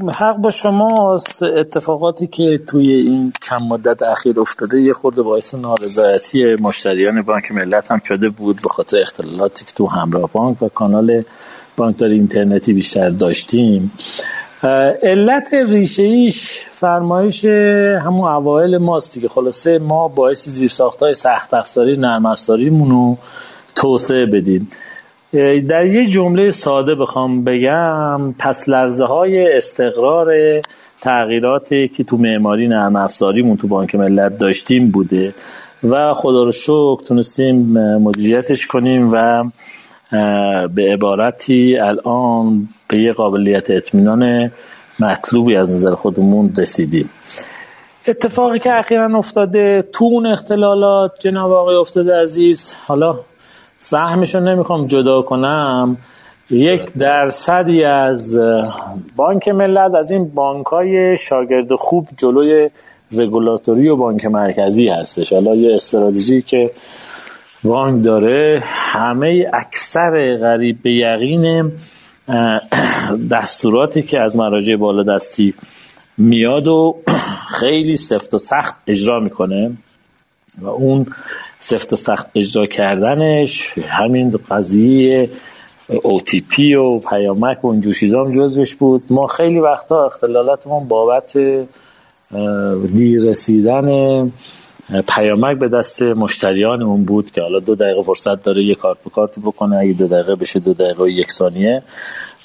حق 0.10 0.36
با 0.38 0.52
شما 0.52 1.18
اتفاقاتی 1.58 2.28
که 2.28 2.60
توی 2.68 2.92
این 2.92 3.34
کم 3.42 3.58
مدت 3.58 4.02
اخیر 4.04 4.40
افتاده 4.40 4.82
یه 4.82 4.94
خورده 4.94 5.22
باعث 5.22 5.56
نارضایتی 5.56 6.56
مشتریان 6.62 7.22
بانک 7.22 7.52
ملت 7.52 7.92
هم 7.92 8.02
شده 8.08 8.30
بود 8.30 8.56
به 8.64 8.70
خاطر 8.70 9.00
اختلالاتی 9.00 9.66
که 9.66 9.72
تو 9.76 9.88
همراه 9.88 10.30
بانک 10.34 10.62
و 10.62 10.70
کانال 10.70 11.24
بانکداری 11.78 12.14
اینترنتی 12.14 12.74
بیشتر 12.74 13.10
داشتیم. 13.10 13.92
علت 15.04 15.54
ریشه 15.54 16.04
ایش 16.04 16.66
فرمایش 16.72 17.46
همون 18.06 18.32
اوایل 18.32 18.78
ماست 18.78 19.22
که 19.22 19.28
خلاصه 19.28 19.78
ما 19.78 20.08
باعث 20.08 20.50
زیرساخت 20.50 21.00
های 21.00 21.14
سخت 21.14 21.54
افزاری 21.54 21.98
نرم 21.98 22.26
افزاریمون 22.26 22.90
رو 22.90 23.18
توسعه 23.76 24.26
بدیم. 24.26 24.72
در 25.70 25.86
یه 25.86 26.10
جمله 26.10 26.52
ساده 26.52 26.96
بخوام 26.96 27.44
بگم 27.44 28.34
پس 28.40 28.70
لرزه 28.70 29.06
های 29.06 29.58
استقرار 29.58 30.28
تغییراتی 31.02 31.88
که 31.88 32.04
تو 32.04 32.18
معماری 32.18 32.68
نرم 32.68 32.96
افزاریمون 32.96 33.58
تو 33.58 33.68
بانک 33.68 33.96
ملت 33.96 34.38
داشتیم 34.38 34.92
بوده 34.92 35.34
و 35.84 36.14
خدا 36.14 36.44
رو 36.44 36.52
شکر 36.52 37.04
تونستیم 37.08 37.56
مدیریتش 37.98 38.68
کنیم 38.68 39.10
و 39.14 39.44
به 40.68 40.94
عبارتی 40.94 41.78
الان 41.78 42.68
به 42.88 43.02
یه 43.02 43.14
قابلیت 43.14 43.70
اطمینان 43.70 44.52
مطلوبی 45.00 45.56
از 45.56 45.74
نظر 45.74 45.96
خودمون 45.96 46.54
رسیدیم. 46.58 47.10
اتفاقی 48.08 48.60
که 48.60 48.74
اخیرا 48.74 49.18
افتاده 49.18 49.84
تو 49.94 50.06
اون 50.06 50.26
اختلالات 50.26 51.12
جناب 51.20 51.52
آقای 51.52 51.76
افتاده 51.76 52.22
عزیز. 52.22 52.76
حالا 52.88 53.20
سهمش 53.80 54.36
رو 54.36 54.42
نمی‌خوام 54.42 54.88
جدا 54.88 55.22
کنم. 55.22 55.98
یک 56.50 56.94
درصدی 56.94 57.84
از 57.84 58.40
بانک 59.16 59.48
ملت 59.48 59.96
از 59.96 60.12
این 60.12 60.30
بانک 60.30 60.66
های 60.66 61.18
شاگرد 61.18 61.76
خوب 61.76 62.08
جلوی 62.18 62.70
رگولاتوری 63.12 63.90
و 63.90 63.96
بانک 63.96 64.26
مرکزی 64.26 64.88
هستش. 64.88 65.34
حالا 65.34 65.56
یه 65.56 65.76
استراتژی 65.76 66.42
که 66.42 66.72
بانک 67.64 68.04
داره 68.04 68.64
همه 68.64 69.46
اکثر 69.54 70.38
غریب 70.38 70.78
به 70.82 70.92
یقین 70.92 71.72
دستوراتی 73.32 74.02
که 74.02 74.20
از 74.20 74.38
مراجع 74.38 74.76
بالا 74.76 75.16
دستی 75.16 75.54
میاد 76.18 76.68
و 76.68 76.96
خیلی 77.60 77.96
سفت 77.96 78.34
و 78.34 78.38
سخت 78.38 78.76
اجرا 78.88 79.20
می‌کنه. 79.20 79.72
و 80.62 80.68
اون 80.68 81.06
سفت 81.60 81.94
و 81.94 81.96
سخت 81.96 82.28
اجرا 82.36 82.66
کردنش 82.66 83.72
همین 83.88 84.40
قضیه 84.52 85.30
OTP 85.92 86.60
و 86.60 87.00
پیامک 87.10 87.66
و 87.66 87.68
اونجور 87.68 87.94
چیزا 87.94 88.24
هم 88.24 88.32
جزوش 88.32 88.76
بود. 88.76 89.04
ما 89.10 89.28
خیلی 89.28 89.60
وقتا 89.60 90.06
اختلالاتمون 90.06 90.88
بابت 90.88 91.38
دیر 92.94 93.24
رسیدن 93.24 94.32
پیامک 95.08 95.58
به 95.58 95.68
دست 95.68 96.02
مشتریانمون 96.02 97.04
بود 97.04 97.32
که 97.32 97.42
حالا 97.42 97.60
دو 97.60 97.76
دقیقه 97.76 98.02
فرصت 98.02 98.44
داره 98.44 98.64
یه 98.64 98.76
کارت 98.76 98.98
به 99.04 99.10
کارت 99.10 99.40
بکنه. 99.40 99.78
اگه 99.78 99.94
دو 99.94 100.08
دقیقه 100.08 100.36
بشه 100.36 100.60
دو 100.60 100.74
دقیقه 100.74 101.04
و 101.04 101.10
یک 101.10 101.32
ثانیه. 101.32 101.84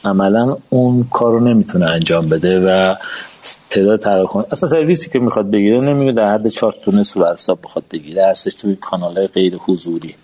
عملا 0.05 0.57
اون 0.69 1.07
کار 1.13 1.33
رو 1.33 1.41
نمی‌تونه 1.41 1.87
انجام 1.87 2.29
بده 2.29 2.59
و 2.59 2.95
تعداد 3.71 4.01
تراکم 4.01 4.45
اصلا 4.53 4.69
سرویسی 4.69 5.11
که 5.11 5.19
می‌خواد 5.19 5.51
بگیره 5.51 5.81
نمیگه 5.81 6.13
در 6.13 6.35
حد 6.35 6.49
چهار 6.49 6.75
تونه 6.85 7.03
صورت 7.03 7.39
حساب 7.39 7.59
بخواد 7.63 7.85
بگیره. 7.93 8.27
هستش 8.27 8.55
توی 8.55 8.77
کانال 8.77 9.27
غیر 9.27 9.57
حضوری. 9.57 10.15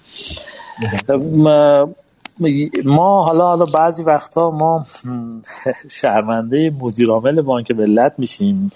ما 2.85 3.25
حالا 3.25 3.49
حالا 3.49 3.65
بعضی 3.65 4.03
وقتا 4.03 4.51
ما 4.51 4.87
شرمنده 6.01 6.73
مدیرعامل 6.81 7.41
بانک 7.41 7.71
ملت 7.71 8.15
میشیم. 8.19 8.73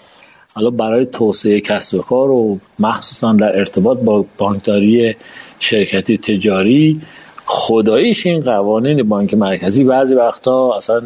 حالا 0.55 0.69
برای 0.69 1.05
توسعه 1.05 1.61
کسب 1.61 1.97
و 1.97 2.01
کار 2.01 2.31
و 2.31 2.59
مخصوصا 2.79 3.33
در 3.33 3.59
ارتباط 3.59 3.97
با 3.97 4.25
بانکداری 4.37 5.15
شرکتی 5.59 6.17
تجاری 6.17 7.01
خداییش 7.45 8.27
این 8.27 8.41
قوانین 8.41 9.09
بانک 9.09 9.33
مرکزی 9.33 9.83
بعضی 9.83 10.13
وقتا 10.13 10.75
اصلا 10.77 11.01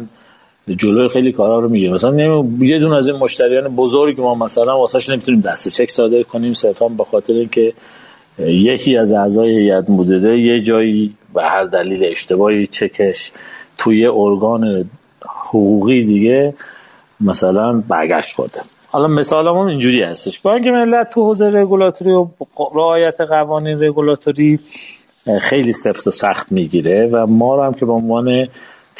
جلوی 0.78 1.08
خیلی 1.08 1.32
کارا 1.32 1.58
رو 1.58 1.68
میگه 1.68 1.90
مثلا 1.90 2.44
یه 2.60 2.78
دون 2.78 2.92
از 2.92 3.08
این 3.08 3.16
مشتریان 3.16 3.76
بزرگ 3.76 4.20
ما 4.20 4.34
مثلا 4.34 4.78
واسش 4.78 5.08
نمی‌تونیم 5.08 5.40
دست 5.40 5.68
چک 5.68 5.90
صادر 5.90 6.22
کنیم 6.22 6.54
صرفا 6.54 6.88
به 6.88 7.04
خاطر 7.04 7.32
اینکه 7.32 7.72
یکی 8.38 8.96
از 8.96 9.12
اعضای 9.12 9.56
هیئت 9.56 9.90
مدیره 9.90 10.40
یه 10.40 10.60
جایی 10.60 11.14
به 11.34 11.42
هر 11.42 11.64
دلیل 11.64 12.04
اشتباهی 12.04 12.66
چکش 12.66 13.32
توی 13.78 14.06
ارگان 14.06 14.90
حقوقی 15.48 16.04
دیگه 16.04 16.54
مثلا 17.20 17.82
برگشت 17.88 18.34
خورده. 18.36 18.60
حالا 18.86 19.08
مثال 19.08 19.46
هم 19.46 19.56
اینجوری 19.56 20.02
هستش. 20.02 20.40
بانک 20.40 20.66
ملت 20.66 21.10
تو 21.10 21.24
حوزه 21.24 21.50
رگولاتوری 21.50 22.10
و 22.10 22.26
رعایت 22.74 23.20
قوانین 23.20 23.82
رگولاتوری 23.82 24.58
خیلی 25.40 25.72
سفت 25.72 26.06
و 26.06 26.10
سخت 26.10 26.52
می‌گیره 26.52 27.06
و 27.12 27.26
ما 27.26 27.56
رو 27.56 27.62
هم 27.62 27.74
که 27.74 27.86
به 27.86 27.92
عنوان 27.92 28.46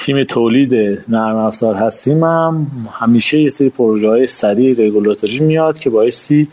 تیم 0.01 0.25
تولید 0.25 0.75
نرم 1.09 1.37
افزار 1.37 1.75
هستیم 1.75 2.25
هم 2.25 2.67
همیشه 2.93 3.41
یه 3.41 3.49
سری 3.49 3.69
پروژه 3.69 4.09
های 4.09 4.27
سریع 4.27 4.87
رگولاتوری 4.87 5.39
میاد 5.39 5.79
که 5.79 5.91
بایستی 5.91 6.49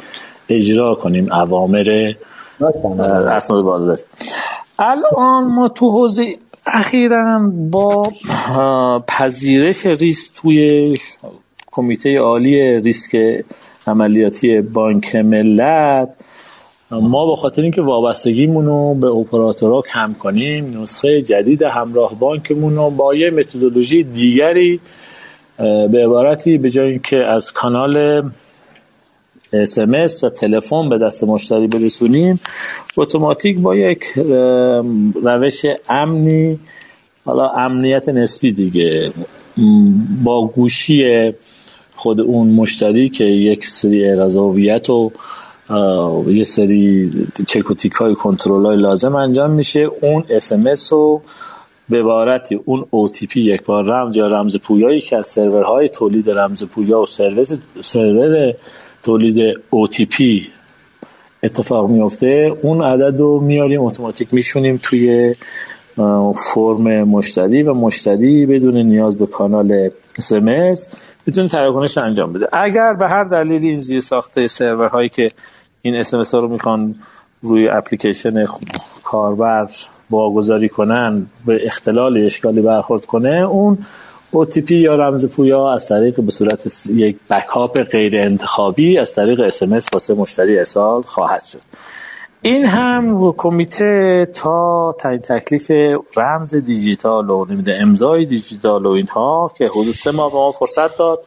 اجرا 0.49 0.95
کنیم 0.95 1.33
اوامر 1.33 2.13
اسناد 3.29 3.63
بازرسی 3.63 4.03
الان 4.79 5.43
ما 5.43 5.69
تو 5.69 5.91
حوزه 5.91 6.37
اخیرا 6.65 7.51
با 7.71 8.03
پذیرش 9.07 9.85
ریسک 9.85 10.31
توی 10.35 10.97
کمیته 11.71 12.19
عالی 12.19 12.79
ریسک 12.79 13.15
عملیاتی 13.87 14.61
بانک 14.61 15.15
ملت 15.15 16.09
ما 16.91 17.25
با 17.25 17.35
خاطر 17.35 17.61
اینکه 17.61 17.81
وابستگیمون 17.81 18.65
رو 18.65 18.93
به 18.93 19.07
اپراتورها 19.07 19.81
کم 19.93 20.13
کنیم 20.13 20.81
نسخه 20.81 21.21
جدید 21.21 21.63
همراه 21.63 22.19
بانکمون 22.19 22.75
رو 22.75 22.89
با 22.89 23.15
یه 23.15 23.29
متدولوژی 23.29 24.03
دیگری 24.03 24.79
به 25.57 26.03
عبارتی 26.05 26.57
به 26.57 26.69
جای 26.69 26.89
اینکه 26.89 27.17
از 27.17 27.53
کانال 27.53 28.23
اسمس 29.53 30.23
و 30.23 30.29
تلفن 30.29 30.89
به 30.89 30.97
دست 30.97 31.23
مشتری 31.23 31.67
برسونیم 31.67 32.39
اتوماتیک 32.97 33.59
با 33.59 33.75
یک 33.75 34.03
روش 35.23 35.65
امنی 35.89 36.59
حالا 37.25 37.49
امنیت 37.49 38.09
نسبی 38.09 38.51
دیگه. 38.51 39.11
با 40.23 40.47
گوشی 40.47 41.31
خود 41.95 42.21
اون 42.21 42.47
مشتری 42.47 43.09
که 43.09 43.23
یک 43.23 43.65
سری 43.65 44.05
اعراض 44.05 44.37
و 44.37 44.53
یه 46.27 46.43
سری 46.43 47.11
چک 47.47 47.63
های 47.99 48.15
کنترل 48.15 48.65
های 48.65 48.77
لازم 48.77 49.15
انجام 49.15 49.51
میشه. 49.51 49.79
اون 50.01 50.23
اسمس 50.29 50.93
رو 50.93 51.21
به 51.89 51.99
عبارتی 51.99 52.59
اون 52.65 52.81
OTP 52.81 53.35
یک 53.35 53.63
بار 53.63 53.83
رمز 53.83 54.15
یا 54.15 54.27
رمز 54.27 54.57
پویایی 54.57 55.01
که 55.01 55.17
از 55.17 55.27
سرورهای 55.27 55.89
تولید 55.89 56.29
رمز 56.29 56.63
پویا 56.63 57.01
و 57.01 57.05
سرور 57.81 58.53
تولید 59.03 59.53
OTP 59.53 60.43
اتفاق 61.43 61.89
میفته 61.89 62.51
اون 62.61 62.81
عدد 62.81 63.19
رو 63.19 63.39
میاریم 63.39 63.81
اتوماتیک 63.81 64.33
میشونیم 64.33 64.79
توی 64.83 65.35
فرم 66.53 67.03
مشتری 67.03 67.63
و 67.63 67.73
مشتری 67.73 68.45
بدون 68.45 68.77
نیاز 68.77 69.17
به 69.17 69.25
کانال 69.25 69.89
SMS 70.19 70.95
می‌تونه 71.25 71.47
تراکنش 71.47 71.97
انجام 71.97 72.33
بده. 72.33 72.47
اگر 72.53 72.93
به 72.93 73.09
هر 73.09 73.23
دلیلی 73.23 73.69
این 73.69 73.79
زیر 73.79 73.99
ساخته 73.99 74.47
سرورهایی 74.47 75.09
که 75.09 75.31
این 75.87 76.03
SMS 76.03 76.31
ها 76.31 76.39
رو 76.39 76.47
می‌خوان 76.47 76.95
روی 77.41 77.69
اپلیکیشن 77.69 78.45
کاربر 79.03 79.67
واگذاری 80.09 80.69
کنن 80.69 81.27
به 81.45 81.65
اختلال 81.65 82.25
اشکالی 82.25 82.61
برخورد 82.61 83.05
کنه 83.05 83.29
اون 83.29 83.77
OTP 84.33 84.71
یا 84.71 84.95
رمز 84.95 85.25
پویا 85.25 85.73
از 85.73 85.87
طریق 85.87 86.21
به 86.21 86.31
صورت 86.31 86.87
یک 86.89 87.17
بکاپ 87.29 87.83
غیر 87.83 88.17
انتخابی 88.17 88.97
از 88.97 89.15
طریق 89.15 89.49
SMS 89.49 89.85
واسه 89.93 90.13
مشتری 90.13 90.57
ارسال 90.57 91.01
خواهد 91.01 91.43
شد. 91.43 91.61
این 92.41 92.65
هم 92.65 93.33
کمیته 93.37 94.27
تا 94.33 94.95
تعیین 94.99 95.21
تکلیف 95.21 95.71
رمز 96.17 96.55
دیجیتال 96.55 97.29
و 97.29 97.45
نمیده 97.49 97.77
امضای 97.81 98.25
دیجیتال 98.25 98.85
و 98.85 98.89
اینها 98.89 99.51
که 99.57 99.65
حدود 99.65 99.93
سه 99.93 100.11
ماه 100.11 100.31
به 100.31 100.37
ما 100.37 100.51
فرصت 100.51 100.97
داد. 100.97 101.19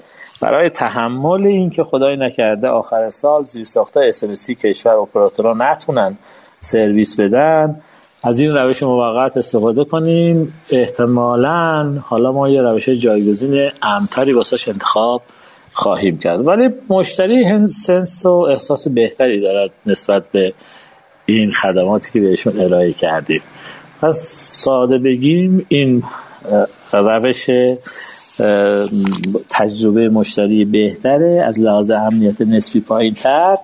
برای 0.43 0.71
تحمل 0.71 1.47
این 1.47 1.71
که 1.71 1.85
خدای 1.85 2.17
نکرده 2.17 2.69
آخر 2.69 3.11
سال 3.11 3.45
زیر 3.45 3.65
ساخته 3.65 4.01
اسمسی 4.09 4.55
کشور 4.55 4.93
اپراتورها 4.93 5.55
نتونن 5.59 6.17
سرویس 6.61 7.21
بدن 7.21 7.81
از 8.25 8.41
این 8.41 8.55
روش 8.55 8.83
موقت 8.83 9.37
استفاده 9.37 9.85
کنیم. 9.85 10.55
احتمالا 10.71 11.95
حالا 12.03 12.33
ما 12.33 12.49
یه 12.49 12.63
روش 12.63 12.89
جایگزین 12.89 13.71
امتری 13.83 14.33
واسش 14.33 14.69
انتخاب 14.69 15.23
خواهیم 15.73 16.19
کرد. 16.19 16.47
ولی 16.47 16.69
مشتری 16.89 17.67
سنس 17.67 18.27
و 18.27 18.33
احساس 18.33 18.89
بهتری 18.89 19.41
دارد 19.41 19.71
نسبت 19.87 20.23
به 20.33 20.53
این 21.27 21.53
خدماتی 21.53 22.13
که 22.13 22.21
بهشون 22.21 22.61
ارائه 22.61 22.93
کردیم. 22.93 23.43
پس 24.03 24.19
ساده 24.65 24.99
بگیم 24.99 25.67
این 25.69 26.03
روش 26.93 27.47
تجربه 29.49 30.09
مشتری 30.09 30.65
بهتره 30.65 31.45
از 31.47 31.61
لحاظ 31.61 31.91
امنیت 31.91 32.41
نسبی 32.41 32.81
پایین 32.81 33.15
تر 33.15 33.57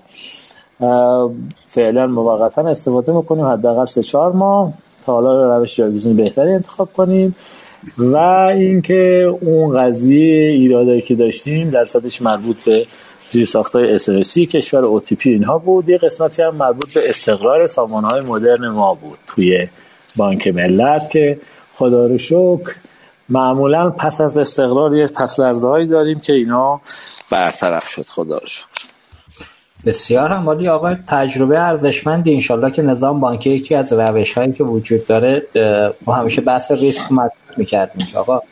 فعلا 1.69 2.07
موقتا 2.07 2.69
استفاده 2.69 3.13
می‌کنیم 3.13 3.45
حداقل 3.45 3.85
سه 3.85 4.03
چهار 4.03 4.33
ماه. 4.33 4.73
تا 5.03 5.13
حالا 5.13 5.59
روش 5.59 5.77
جایگزین 5.77 6.17
بهتری 6.17 6.53
انتخاب 6.53 6.93
کنیم. 6.93 7.37
و 7.99 8.17
اینکه 8.57 9.33
اون 9.41 9.79
قضیه 9.79 10.51
ایرادایی 10.51 11.03
که 11.03 11.15
داشتیم 11.15 11.71
در 11.71 11.81
درصدش 11.81 12.23
مربوط 12.23 12.57
به 12.65 12.87
زیر 13.31 13.45
ساختای 13.45 13.95
اسرسی 13.95 14.47
کشور 14.47 14.85
اوتیپی 14.85 15.31
اینها 15.31 15.59
بود. 15.59 15.89
یه 15.89 15.99
قسمتی 15.99 16.43
هم 16.43 16.55
مربوط 16.55 16.95
به 16.95 17.09
استقرار 17.09 17.67
سامانهای 17.67 18.21
مدرن 18.21 18.69
ما 18.69 18.95
بود 18.95 19.19
توی 19.27 19.69
بانک 20.17 20.49
ملت 20.49 21.11
که 21.11 21.39
خدا 21.75 22.07
رو 22.07 22.19
شکر 22.19 22.75
معمولا 23.29 23.91
پس 23.91 24.21
از 24.21 24.39
استقرار 24.39 24.97
یه 24.97 25.07
پس 25.07 25.41
لرزه 25.41 25.69
هایی 25.69 25.87
داریم 25.87 26.21
که 26.21 26.33
اینا 26.33 26.81
برطرف 27.31 27.89
شد. 27.89 28.07
خدا 28.07 28.39
رو 28.39 28.47
بسیار 29.87 30.33
هم 30.33 30.49
ولی 30.49 30.69
آقا 30.69 30.95
تجربه 30.95 31.61
ارزشمندی 31.61 32.35
انشالله 32.35 32.71
که 32.71 32.83
نظام 32.83 33.21
بانکی 33.21 33.51
یکی 33.51 33.75
از 33.75 33.93
روش 33.93 34.33
هایی 34.33 34.53
که 34.53 34.65
وجود 34.65 35.07
داره 35.07 35.43
ما 36.07 36.15
همیشه 36.15 36.41
بحث 36.41 36.71
ریسک 36.71 37.13
مطرح 37.13 37.31
می‌کردیم. 37.57 38.09
آقا 38.15 38.43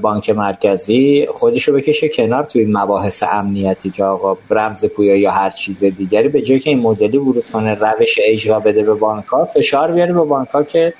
بانک 0.00 0.30
مرکزی 0.30 1.26
خودشو 1.34 1.72
بکشه 1.72 2.08
کنار 2.08 2.44
توی 2.44 2.64
مباحث 2.64 3.22
امنیتی 3.32 3.90
که 3.90 4.04
آقا 4.04 4.36
رمز 4.50 4.84
پویا 4.84 5.16
یا 5.16 5.30
هر 5.30 5.50
چیز 5.50 5.84
دیگری. 5.84 6.28
به 6.28 6.42
جای 6.42 6.60
که 6.60 6.70
این 6.70 6.80
مدلی 6.80 7.18
ورود 7.18 7.44
کنه 7.52 7.74
روش 7.74 8.18
اجرا 8.24 8.60
بده 8.60 8.82
به 8.82 8.94
بانک 8.94 9.24
ها 9.24 9.44
فشار 9.44 9.92
بیاره 9.92 10.12
به 10.12 10.20
بانک 10.20 10.48
ها 10.48 10.62
که 10.62 10.94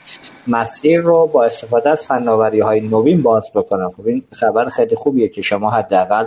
مسیر 0.49 1.01
رو 1.01 1.27
با 1.27 1.45
استفاده 1.45 1.91
از 1.91 2.07
فناوری 2.07 2.61
های 2.61 2.81
نوین 2.81 3.23
باز 3.23 3.51
بکنن 3.55 3.89
خب 3.89 4.07
این 4.07 4.23
خبر 4.33 4.69
خیلی 4.69 4.97
خوبیه 4.97 5.29
که 5.29 5.43
شما 5.43 5.71
حداقل 5.71 6.25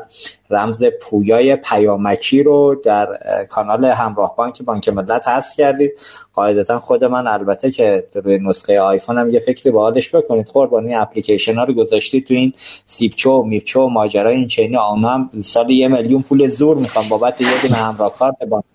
رمز 0.49 0.83
پویای 1.01 1.55
پیامکی 1.55 2.43
رو 2.43 2.75
در 2.83 3.07
کانال 3.49 3.85
همراه 3.85 4.35
بانک 4.35 4.61
بانک 4.61 4.89
ملت 4.89 5.27
هست 5.27 5.57
کردید. 5.57 5.91
قاعدتا 6.33 6.79
خود 6.79 7.03
من 7.03 7.27
البته 7.27 7.71
که 7.71 8.03
روی 8.13 8.39
نسخه 8.39 8.79
آیفون 8.79 9.17
هم 9.17 9.29
یه 9.29 9.39
فکری 9.39 9.71
با 9.71 9.81
حالش 9.81 10.15
بکنید. 10.15 10.47
قربانی 10.53 10.95
اپلیکیشن 10.95 11.55
ها 11.55 11.63
رو 11.63 11.73
گذاشتید 11.73 12.27
تو 12.27 12.33
این 12.33 12.53
سیپچو 12.85 13.43
میپچو 13.43 13.87
ماجرای 13.87 14.35
این 14.35 14.47
چینی. 14.47 14.77
آنها 14.77 15.09
هم 15.09 15.29
سال 15.41 15.69
یه 15.69 15.87
میلیون 15.87 16.21
پول 16.21 16.47
زور 16.47 16.77
می‌خوام 16.77 17.09
بابت 17.09 17.41
یه 17.41 17.47
دونه 17.61 17.75
همراه 17.75 18.15
کارت 18.15 18.35
بانک 18.49 18.65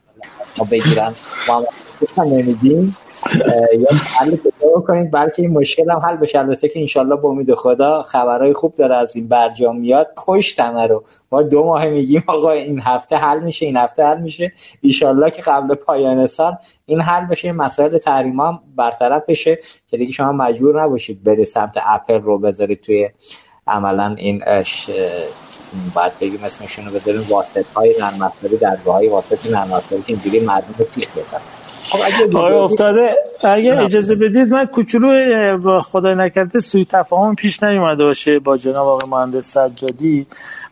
بگیرن. 0.71 1.15
ما 1.49 2.25
نمیدیم 2.25 2.97
یا 3.79 3.89
حل 4.19 4.37
پیدا 4.37 4.81
کنید 4.87 5.11
بلکه 5.11 5.43
این 5.43 5.51
مشکل 5.51 5.91
هم 5.91 5.99
حل 5.99 6.17
بشه. 6.17 6.39
البته 6.39 6.69
که 6.69 6.81
انشالله 6.81 7.17
با 7.17 7.29
امید 7.29 7.55
خدا 7.55 8.03
خبرهای 8.03 8.53
خوب 8.53 8.75
داره 8.75 8.97
از 8.97 9.17
این 9.17 9.29
برجام 9.29 9.79
میاد. 9.79 10.09
کشتمه 10.17 10.87
رو. 10.87 11.05
ما 11.33 11.43
دو 11.43 11.65
ماه 11.65 11.87
میگیم 11.87 12.25
آقا 12.27 12.51
این 12.51 12.81
هفته 12.81 13.17
حل 13.17 13.41
میشه 13.41 13.67
این 13.67 13.77
هفته 13.77 14.05
حل 14.05 14.21
میشه. 14.21 14.53
انشالله 14.85 15.31
که 15.31 15.43
قبل 15.43 15.75
پایان 15.75 16.27
سال 16.27 16.57
این 16.87 17.01
حل 17.01 17.27
بشه 17.27 17.49
این 17.49 17.57
مسائل 17.57 17.99
تحریم 17.99 18.41
هم 18.41 18.61
برطرف 18.77 19.23
بشه. 19.29 19.59
که 19.87 19.97
دیگه 19.97 20.13
شما 20.13 20.33
مجبور 20.33 20.83
نباشید 20.83 21.25
برید 21.25 21.45
سمت 21.45 21.79
اپل 21.87 22.21
رو 22.21 22.39
بذارید 22.39 22.81
توی 22.81 23.09
عملا 23.67 24.15
این 24.19 24.43
اش 24.47 24.91
باید 25.95 26.13
بگیم 26.21 26.45
اسمشون 26.45 26.85
رو 26.87 26.93
بذاریم 26.93 27.27
واسط 27.29 27.67
های 27.77 27.95
نرم 28.01 28.33
در 28.61 28.77
های 28.87 29.09
واسط 29.09 29.47
نرم 29.47 29.83
که 29.89 29.97
اینجوری 30.07 30.41
مردم 30.41 30.85
پیش 30.95 31.07
خب 31.89 31.99
اگه 32.05 32.37
افتاده. 32.57 33.09
اگه 33.45 33.81
اجازه 33.81 34.15
بدید 34.15 34.49
من 34.53 34.65
کوچولو 34.65 35.59
با 35.59 35.81
خدای 35.81 36.15
نکرده 36.15 36.61
سوی 36.61 36.85
تفاهم 36.85 37.35
پیش 37.35 37.63
نیومده 37.63 38.05
باشه 38.05 38.39
با 38.39 38.57
جناب 38.57 38.89
آقای 38.89 39.11
مهندس 39.11 39.59
سجادی. 39.59 40.27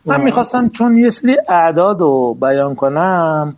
من 0.05 0.21
می‌خواستم 0.21 0.69
چون 0.69 0.97
یه 0.97 1.09
سری 1.09 1.37
اعداد 1.49 2.01
رو 2.01 2.37
بیان 2.41 2.75
کنم 2.75 3.55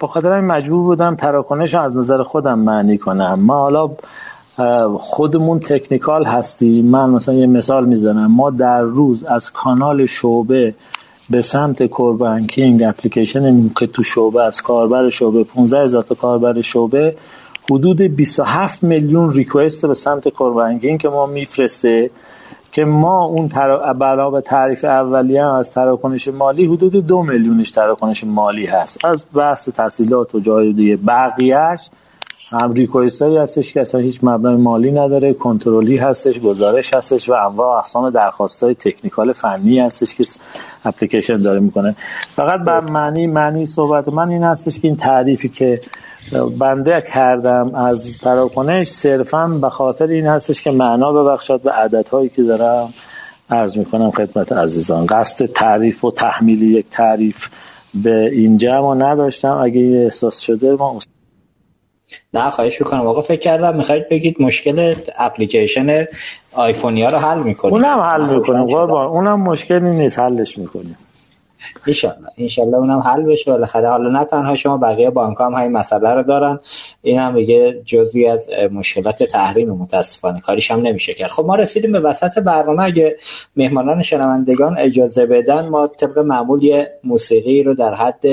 با 0.00 0.08
خاطر 0.08 0.40
مجبور 0.40 0.82
بودم 0.82 1.14
تراکنش 1.14 1.74
از 1.74 1.96
نظر 1.96 2.22
خودم 2.22 2.58
معنی 2.58 2.98
کنم. 2.98 3.38
ما 3.40 3.54
حالا 3.54 3.90
خودمون 4.98 5.60
تکنیکال 5.60 6.24
هستیم. 6.24 6.86
من 6.86 7.10
مثلا 7.10 7.34
یه 7.34 7.46
مثال 7.46 7.84
می‌زنم. 7.84 8.32
ما 8.32 8.50
در 8.50 8.80
روز 8.80 9.24
از 9.24 9.52
کانال 9.52 10.06
شعبه 10.06 10.74
به 11.30 11.42
سمت 11.42 11.82
کور 11.82 12.16
بانکینگ 12.16 12.82
اپلیکیشن 12.82 13.68
که 13.68 13.86
تو 13.86 14.02
شعبه 14.02 14.42
از 14.42 14.62
کاربر 14.62 15.10
شعبه 15.10 15.44
15 15.44 15.84
هزار 15.84 16.02
تا 16.02 16.14
کاربر 16.14 16.60
شعبه 16.60 17.16
حدود 17.70 18.00
27 18.00 18.82
میلیون 18.82 19.32
ریکوست 19.32 19.86
به 19.86 19.94
سمت 19.94 20.28
کور 20.28 20.52
بانکینگ 20.52 21.00
که 21.00 21.08
ما 21.08 21.26
میفرسته 21.26 22.10
که 22.72 22.84
ما 22.84 23.24
اون 23.24 23.48
به 24.32 24.40
تعریف 24.40 24.84
اولیه 24.84 25.44
از 25.44 25.72
تراکنش 25.72 26.28
مالی 26.28 26.66
حدود 26.66 27.06
دو 27.06 27.22
میلیونش 27.22 27.70
تراکنش 27.70 28.24
مالی 28.24 28.66
هست. 28.66 29.04
از 29.04 29.26
بحث 29.34 29.68
تحصیلات 29.68 30.34
و 30.34 30.40
جای 30.40 30.72
دیگه 30.72 30.96
بقیهش 30.96 31.90
هایی 32.50 33.36
هستش 33.36 33.72
که 33.72 33.80
اصلا 33.80 34.00
هیچ 34.00 34.18
مبنای 34.22 34.56
مالی 34.56 34.92
نداره 34.92 35.34
کنترلی 35.34 35.96
هستش 35.96 36.40
گزارش 36.40 36.94
هستش 36.94 37.28
و 37.28 37.32
انواع 37.32 37.78
اقسام 37.78 38.10
درخواست 38.10 38.64
های 38.64 38.74
تکنیکال 38.74 39.32
فنی 39.32 39.80
هستش 39.80 40.14
که 40.14 40.24
اپلیکیشن 40.84 41.42
داره 41.42 41.60
می‌کنه. 41.60 41.96
فقط 42.36 42.60
بر 42.60 42.80
معنی 42.80 43.26
معنی 43.26 43.66
صحبت 43.66 44.08
من 44.08 44.28
این 44.28 44.42
هستش 44.42 44.78
که 44.80 44.88
این 44.88 44.96
تعریفی 44.96 45.48
که 45.48 45.80
بنده 46.60 47.04
کردم 47.14 47.74
از 47.74 48.18
تراکنش 48.18 48.88
صرفا 48.88 49.46
به 49.46 49.70
خاطر 49.70 50.06
این 50.06 50.26
هستش 50.26 50.62
که 50.62 50.70
معنا 50.70 51.12
ببخشد 51.12 51.60
به 51.60 51.70
عددهایی 51.70 52.28
که 52.28 52.42
دارم 52.42 52.94
عرض 53.50 53.78
می‌کنم 53.78 54.10
خدمت 54.10 54.52
عزیزان. 54.52 55.06
قصد 55.06 55.46
تعریف 55.46 56.04
و 56.04 56.10
تحمیل 56.10 56.62
یک 56.62 56.86
تعریف 56.90 57.48
به 57.94 58.30
این 58.32 58.58
جمع 58.58 58.94
نداشتم. 58.94 59.60
اگه 59.64 59.80
احساس 60.04 60.38
شده 60.38 60.72
ما 60.72 60.98
نه 62.34 62.50
خواهش 62.50 62.80
می‌کنم. 62.80 63.06
آقا 63.06 63.20
فکر 63.20 63.40
کردم 63.40 63.76
می‌خواید 63.76 64.08
بگید 64.08 64.42
مشکل 64.42 64.94
اپلیکیشن 65.18 66.06
آیفونیا 66.52 67.06
رو 67.06 67.18
حل 67.18 67.38
می‌کنیم. 67.38 67.74
اونم 67.74 68.00
حل 68.00 68.34
می‌کنیم. 68.34 68.64
قربان 68.64 69.06
اونم 69.06 69.40
مشکلی 69.40 69.90
نیست 69.90 70.18
حلش 70.18 70.58
می‌کنیم. 70.58 70.98
ایشالله 71.86 72.28
ایشالله 72.36 72.76
اونم 72.76 72.98
حل 72.98 73.22
بشه. 73.22 73.50
بالاخره 73.50 73.88
حالا 73.88 74.18
نه 74.18 74.24
تنها 74.24 74.56
شما 74.56 74.76
بقیه 74.76 75.10
بانک 75.10 75.36
هم 75.40 75.54
همین 75.54 75.72
مسئله 75.72 76.08
رو 76.08 76.22
دارن. 76.22 76.60
این 77.02 77.18
هم 77.18 77.34
دیگه 77.34 77.82
جزوی 77.84 78.26
از 78.26 78.50
مشکلات 78.72 79.22
تحریم 79.22 79.70
متاسفانه. 79.70 80.40
کاریش 80.40 80.70
هم 80.70 80.80
نمیشه 80.80 81.14
کرد. 81.14 81.30
خب 81.30 81.44
ما 81.44 81.54
رسیدیم 81.54 81.92
به 81.92 82.00
وسط 82.00 82.38
برنامه. 82.38 82.84
اگه 82.84 83.16
مهمانان 83.56 84.02
شنوندگان 84.02 84.78
اجازه 84.78 85.26
بدن 85.26 85.68
ما 85.68 85.86
طبق 85.86 86.18
معمول 86.18 86.64
یه 86.64 86.90
موسیقی 87.04 87.62
رو 87.62 87.74
در 87.74 87.94
حد 87.94 88.24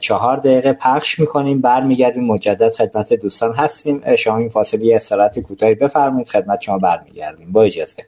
چهار 0.00 0.36
دقیقه 0.36 0.72
پخش 0.72 1.18
می‌کنیم 1.18 1.60
برمیگردیم 1.60 2.24
مجدد 2.24 2.70
خدمت 2.70 3.12
دوستان 3.12 3.54
هستیم. 3.54 4.16
شما 4.16 4.36
این 4.36 4.48
فاصله 4.48 4.94
استراحت 4.94 5.38
کوتاهی 5.38 5.74
بفرمایید 5.74 6.28
خدمت 6.28 6.60
شما 6.60 6.78
برمیگردیم. 6.78 7.52
با 7.52 7.62
اجازه. 7.62 8.06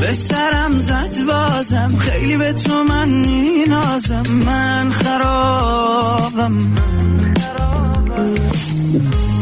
به 0.00 0.12
سرم 0.12 0.78
زد 0.78 1.26
بازم 1.28 1.88
خیلی 2.00 2.36
به 2.36 2.52
تو 2.52 2.82
من 2.82 3.08
مینازم. 3.08 4.22
من 4.46 4.90
خرابم. 4.90 6.58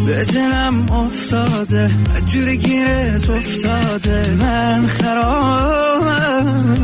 به 0.06 0.24
دلم 0.24 0.90
افتاده 0.90 1.90
جوری 2.26 2.56
گیرت 2.56 3.30
افتاده 3.30 4.30
من 4.30 4.86
خرابم. 4.86 6.76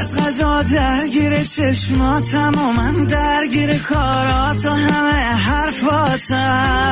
از 0.00 0.16
غذا 0.16 0.62
درگیر 0.62 1.44
چشماتم 1.44 2.52
و 2.58 2.72
من 2.72 3.04
درگیر 3.04 3.78
کارات 3.78 4.66
و 4.66 4.70
همه 4.70 5.20
حرفاتم. 5.34 6.82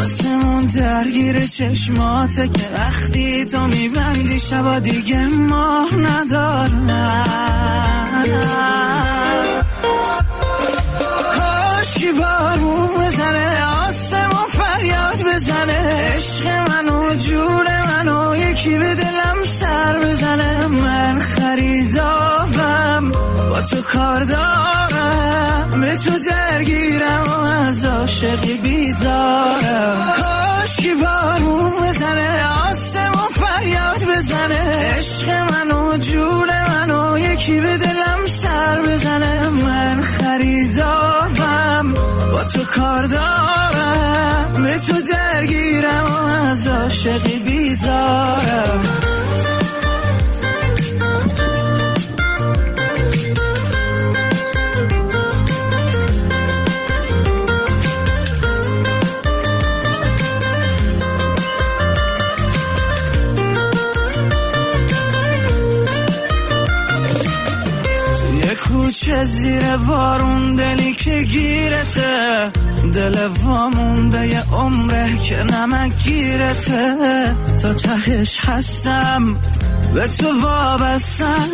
آسمون 0.00 0.64
درگیر 0.64 1.46
چشماته 1.46 2.48
که 2.48 2.68
وقتی 2.76 3.44
تو 3.44 3.66
میبندی 3.66 4.38
شبا 4.38 4.78
دیگه 4.78 5.26
ماه 5.26 5.96
ندارم. 5.96 7.32
کاشکی 12.02 12.20
بارون 12.20 13.04
بزنه 13.04 13.66
آسمون 13.86 14.46
فریاد 14.50 15.22
بزنه 15.22 15.72
عشق 16.14 16.46
منو 16.46 17.14
جور 17.14 17.66
منو 17.86 18.36
یکی 18.36 18.78
به 18.78 18.94
دلم 18.94 19.44
سر 19.44 19.98
بزنه. 19.98 20.66
من 20.66 21.18
خریدارم 21.18 23.12
با 23.50 23.60
تو 23.70 23.82
کار 23.82 24.24
دارم 24.24 25.80
به 25.80 25.96
تو 25.96 26.10
درگیرم 26.30 27.24
و 27.28 27.40
از 27.40 27.84
عاشقی 27.84 28.54
بیزارم. 28.54 30.12
کاشکی 30.18 30.94
بارون 30.94 31.72
بزنه 31.88 32.40
آسمون 32.70 33.30
فریاد 33.30 34.04
بزنه 34.04 34.96
عشق 34.96 35.30
منو 35.30 35.96
جور 35.98 36.48
منو 36.68 37.18
یکی 37.18 37.60
به 37.60 37.76
دلم 37.76 38.26
سر 38.28 38.80
بزنه. 38.80 39.48
من 39.48 40.00
خریدارم. 40.00 41.11
تو 42.44 42.64
کار 42.64 43.06
دارم 43.06 44.62
به 44.62 44.78
تو 44.78 44.92
درگیرم 45.12 46.04
و 46.04 46.48
از 46.50 46.68
عاشقی 46.68 47.38
بیزارم. 47.38 49.11
کوچه 69.02 69.24
زیر 69.24 69.76
بارون 69.76 70.54
دلی 70.54 70.92
که 70.92 71.22
گیرته. 71.22 72.52
دل 72.92 73.26
وامونده 73.42 74.28
یه 74.28 74.42
عمره 74.52 75.18
که 75.18 75.44
نمک 75.44 76.04
گیرته. 76.04 76.96
تا 77.62 77.74
تهش 77.74 78.40
هستم 78.44 79.36
به 79.94 80.08
تو 80.08 80.40
وابستم. 80.42 81.48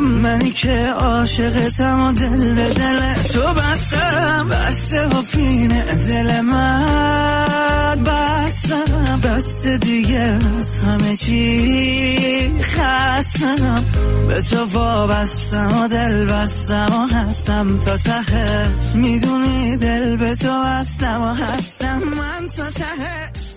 منی 0.00 0.50
که 0.50 0.94
عاشقتم 1.00 2.00
و 2.00 2.12
دل 2.12 2.54
به 2.54 2.68
دل 2.74 3.14
تو 3.32 3.42
بستم. 3.42 4.48
بسته 4.50 5.06
و 5.06 5.22
پینه 5.22 5.84
دل 5.94 6.40
من 6.40 8.04
بستم. 8.06 9.20
بس 9.22 9.66
دیگه 9.66 10.38
از 10.58 10.78
همه 10.78 11.16
چی 11.16 12.52
خستم. 12.62 13.84
به 14.28 14.42
تو 14.42 14.64
وابستم 14.64 15.82
و 15.82 15.88
دل 15.88 16.26
بستم 16.26 17.08
و 17.10 17.14
هستم. 17.14 17.80
تا 17.80 17.96
ته 17.96 18.68
می‌دونی 18.94 19.76
دل 19.76 20.16
به 20.16 20.34
تو 20.34 20.48
بستم 20.68 21.20
و 21.22 21.34
هستم 21.34 21.98
من 21.98 22.46
تا 22.56 22.64
تهش. 22.70 23.54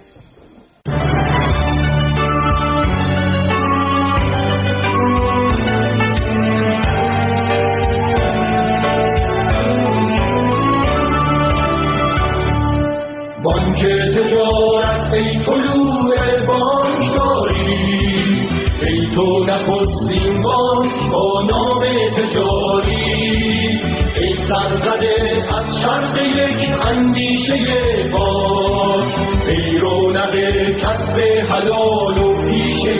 بانک 13.43 13.85
تجارت 14.15 15.13
ای 15.13 15.45
طلوع 15.45 16.45
بانکداری 16.47 17.65
ای 18.81 19.15
تو 19.15 19.45
نخستین 19.45 20.30
شرق 25.83 26.17
یک 26.17 26.69
اندیشه 26.87 27.59
بانک 28.11 29.13
ای 29.47 29.77
رونق 29.77 30.35
کسب 30.77 31.17
حلال 31.49 32.17
و 32.17 32.49
پیشه 32.49 32.99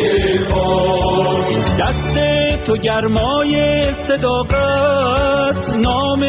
بانک 0.53 1.65
دست 1.79 2.17
تو 2.65 2.77
گرمای 2.77 3.81
صداقت 4.07 5.69
نام 5.69 6.19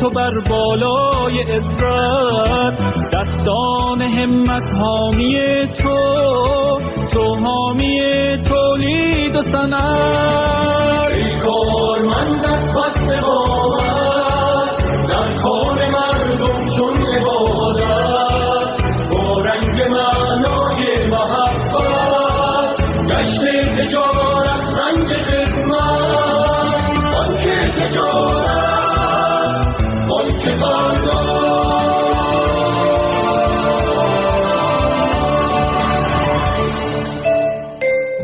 تو 0.00 0.10
بر 0.10 0.40
بالای 0.48 1.40
عزت. 1.40 2.80
دستان 3.12 4.02
همت 4.02 4.62
حامی 4.80 5.36
تو 5.82 5.98
تو 7.12 7.34
حامی 7.34 8.00
تولید 8.48 9.36
و 9.36 9.42
صنعت. 9.42 11.12
ای 11.12 11.40
کارمندت 11.40 12.72
بسته 12.74 13.20
چون 16.76 17.06
عبادت 17.06 18.68
با 19.10 19.40
رنگ 19.40 19.80
معنای 19.82 21.06
محبت 21.06 22.76
گشت 23.08 23.42
تجارت 23.78 24.60
رنگ 24.78 25.08
خدمت 25.26 26.40
بانک 27.12 27.44
تجارت 27.78 28.50
بانک 30.08 30.42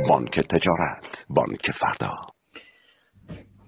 بانک 0.09 0.41
تجارت 0.41 1.25
بانک 1.31 1.71
فردا. 1.81 2.36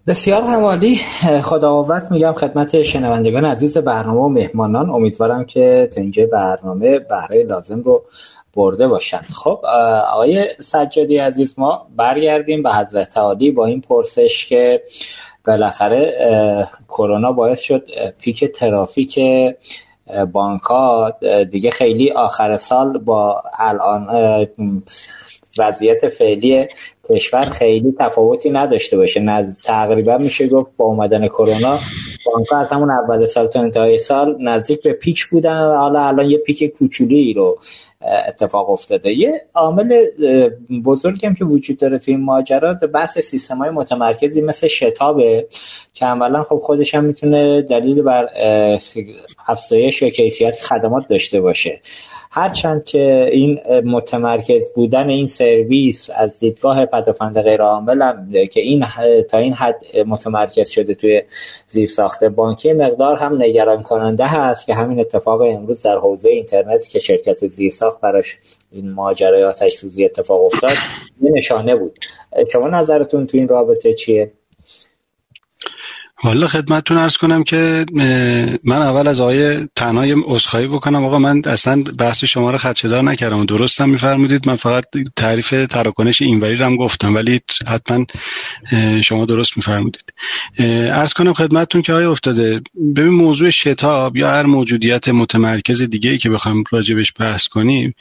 بسیار 0.09 0.43
همالی 0.43 1.01
خدا 1.43 1.83
قوت 1.83 2.11
میگم 2.11 2.33
خدمت 2.33 2.83
شنوندگان 2.83 3.45
عزیز 3.45 3.79
برنامه 3.79 4.21
و 4.21 4.29
مهمانان 4.29 4.91
امیدوارم 4.91 5.45
که 5.45 5.91
تا 5.95 6.01
اینجا 6.01 6.27
برنامه 6.27 6.99
بهره 6.99 7.45
لازم 7.45 7.81
رو 7.81 8.05
برده 8.55 8.89
باشند 8.89 9.27
خب 9.45 9.61
آقای 10.13 10.49
سجادی 10.61 11.19
عزیز 11.19 11.55
ما 11.59 11.87
برگردیم 11.97 12.63
به 12.63 12.71
حضرت 12.75 13.17
عالی 13.17 13.51
با 13.51 13.67
این 13.67 13.81
پرسش 13.81 14.47
که 14.47 14.83
بالاخره 15.47 16.69
کرونا 16.89 17.33
باعث 17.33 17.61
شد 17.61 17.87
پیک 18.21 18.45
ترافیک 18.45 19.21
بانک 20.33 20.63
دیگه 21.51 21.71
خیلی 21.71 22.11
آخر 22.11 22.57
سال 22.57 22.99
با 22.99 23.43
الان 23.59 24.09
وضعیت 25.59 26.09
فعلی 26.09 26.67
کشور 27.11 27.45
خیلی 27.45 27.95
تفاوتی 27.99 28.51
نداشته 28.51 28.97
باشه. 28.97 29.21
نز... 29.21 29.65
تقریبا 29.65 30.19
میشه 30.19 30.49
گفت 30.49 30.71
با 30.77 30.85
اومدن 30.85 31.29
کرونا 31.29 31.79
بانک 32.27 32.53
از 32.53 32.69
همون 32.69 32.91
اول 32.91 33.27
سال 33.27 33.47
تا 33.47 33.61
انتهای 33.61 33.99
سال 33.99 34.37
نزدیک 34.41 34.83
به 34.83 34.93
پیک 34.93 35.27
بودن 35.27 35.65
و 35.65 35.77
حالا 35.77 36.09
الان 36.09 36.31
یه 36.31 36.39
پیک 36.39 36.77
کوچولی 36.79 37.33
رو 37.33 37.59
اتفاق 38.29 38.71
افتاده. 38.71 39.13
یه 39.13 39.47
عامل 39.55 40.07
بزرگی 40.85 41.27
هم 41.27 41.35
که 41.35 41.45
وجود 41.45 41.77
داره 41.77 41.99
توی 41.99 42.15
این 42.15 42.25
ماجرا 42.25 42.75
بحث 42.75 43.19
سیستم 43.19 43.57
های 43.57 43.71
متمرکزی 43.71 44.41
مثل 44.41 44.69
شتابه 44.69 45.47
که 45.95 46.07
عملا 46.07 46.43
خب 46.43 46.59
خودش 46.59 46.95
هم 46.95 47.05
می‌تونه 47.05 47.63
دلیل 47.63 48.03
بر 48.03 48.29
افزایش 49.49 50.03
یا 50.03 50.09
کیفیت 50.09 50.55
خدمات 50.55 51.09
داشته 51.09 51.41
باشه. 51.41 51.81
هرچند 52.31 52.85
که 52.85 53.29
این 53.33 53.61
متمرکز 53.85 54.69
بودن 54.75 55.09
این 55.09 55.27
سرویس 55.27 56.11
از 56.17 56.41
دیدگاه 56.41 56.87
پدافند 56.87 57.43
غیر 57.43 57.63
عامل 57.63 58.13
که 58.47 58.61
این 58.61 58.85
تا 59.31 59.39
این 59.39 59.53
حد 59.53 59.83
متمرکز 60.07 60.69
شده 60.69 60.95
توی 60.95 61.23
زیر 61.69 61.89
ساخته 61.89 62.29
بانکی 62.29 62.73
مقدار 62.73 63.17
هم 63.17 63.43
نگران 63.43 63.83
کننده 63.83 64.27
هست 64.27 64.67
که 64.67 64.75
همین 64.75 65.01
اتفاق 65.01 65.41
امروز 65.41 65.83
در 65.83 65.97
حوزه 65.97 66.29
اینترنت 66.29 66.89
که 66.89 66.99
شرکت 66.99 67.47
زیر 67.47 67.71
ساخت 67.71 68.01
براش 68.01 68.39
این 68.73 68.91
ماجرای 68.91 69.45
آتش 69.45 69.75
سوزی 69.75 70.05
اتفاق 70.05 70.45
افتاد 70.45 70.77
یه 71.21 71.31
نشانه 71.31 71.77
بود. 71.77 71.99
شما 72.53 72.69
نظرتون 72.69 73.27
تو 73.27 73.39
این 73.39 73.49
رابطه 73.49 73.95
چیه؟ 73.95 74.33
والا 76.25 76.49
خدمتتون 76.49 76.97
ارز 76.97 77.17
کنم 77.17 77.45
که 77.45 77.87
من 78.65 78.83
اول 78.83 79.09
از 79.09 79.21
آقای 79.21 79.67
تنهای 79.77 80.15
عذرخواهی 80.25 80.67
بکنم. 80.67 81.05
آقا 81.05 81.19
من 81.19 81.43
اصلا 81.47 81.83
بحث 81.99 82.25
شما 82.25 82.51
رو 82.51 82.59
خدشه‌دار 82.59 83.03
نکردم 83.03 83.45
درست 83.45 83.81
هم 83.81 83.91
میفرمودید. 83.91 84.49
من 84.49 84.57
فقط 84.57 84.85
تعریف 85.17 85.51
تراکنش 85.51 86.23
اینوری 86.23 86.57
رو 86.57 86.67
هم 86.67 86.77
گفتم 86.77 87.15
ولی 87.15 87.41
حتما 87.67 88.07
شما 89.05 89.25
درست 89.25 89.57
میفرمودید. 89.57 90.13
ارز 90.59 91.13
کنم 91.13 91.33
خدمتتون 91.33 91.83
که 91.83 91.93
آیا 91.93 92.11
افتاده 92.11 92.61
ببین 92.97 93.09
موضوع 93.09 93.51
شتاب 93.51 94.17
یا 94.17 94.31
هر 94.31 94.47
موجودیت 94.47 95.09
متمرکز 95.09 95.83
دیگه 95.83 96.11
ای 96.11 96.19
که 96.19 96.31
بخوایم 96.31 96.65
راجبش 96.73 97.13
بحث 97.19 97.49
کنیم 97.49 97.95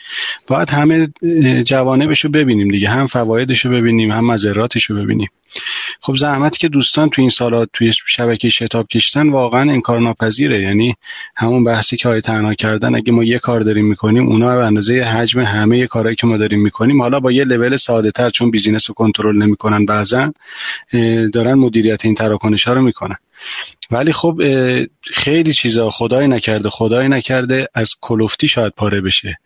باید 0.47 0.69
همه 0.69 1.07
جوانبش 1.63 2.25
رو 2.25 2.31
ببینیم 2.31 2.67
دیگه. 2.67 2.89
هم 2.89 3.07
فوایدش 3.07 3.65
رو 3.65 3.71
ببینیم 3.71 4.11
هم 4.11 4.25
مذراتش 4.25 4.85
رو 4.85 4.95
ببینیم. 4.95 5.27
خب 5.99 6.15
زحمتی 6.15 6.57
که 6.57 6.67
دوستان 6.67 7.09
تو 7.09 7.21
این 7.21 7.29
سالات 7.29 7.69
توی 7.73 7.93
شبکه 8.07 8.49
شتاب 8.49 8.87
کشتن 8.87 9.29
واقعا 9.29 9.71
انکارناپذیره. 9.71 10.61
یعنی 10.61 10.95
همون 11.35 11.63
بحثی 11.63 11.97
که 11.97 12.07
آقای 12.07 12.21
تنها 12.21 12.53
کردن 12.53 12.95
اگه 12.95 13.11
ما 13.11 13.23
یه 13.23 13.39
کار 13.39 13.59
داریم 13.59 13.85
می‌کنیم 13.85 14.27
اونا 14.27 14.55
به 14.55 14.65
اندازه 14.65 14.93
حجم 14.93 15.41
همه 15.41 15.87
کارهایی 15.87 16.15
که 16.15 16.27
ما 16.27 16.37
داریم 16.37 16.61
می‌کنیم 16.61 17.01
حالا 17.01 17.19
با 17.19 17.31
یه 17.31 17.43
لول 17.43 17.75
ساده 17.75 18.11
تر 18.11 18.29
چون 18.29 18.51
business 18.51 18.89
رو 18.89 18.93
کنترل 18.93 19.37
نمی‌کنن 19.37 19.85
بعضا 19.85 20.33
دارن 21.33 21.53
مدیریت 21.53 22.05
این 22.05 22.15
تراکنش 22.15 22.67
ها 22.67 22.73
رو 22.73 22.81
می‌کنن. 22.81 23.15
ولی 23.91 24.13
خب 24.13 24.41
خیلی 25.03 25.53
چیزا 25.53 25.89
خدای 25.89 26.27
نکرده 26.27 26.69
خدای 26.69 27.07
نکرده 27.07 27.67
از 27.73 27.95
کلفتی 28.01 28.47
شاید 28.47 28.73
پاره 28.77 29.01
بشه. 29.01 29.39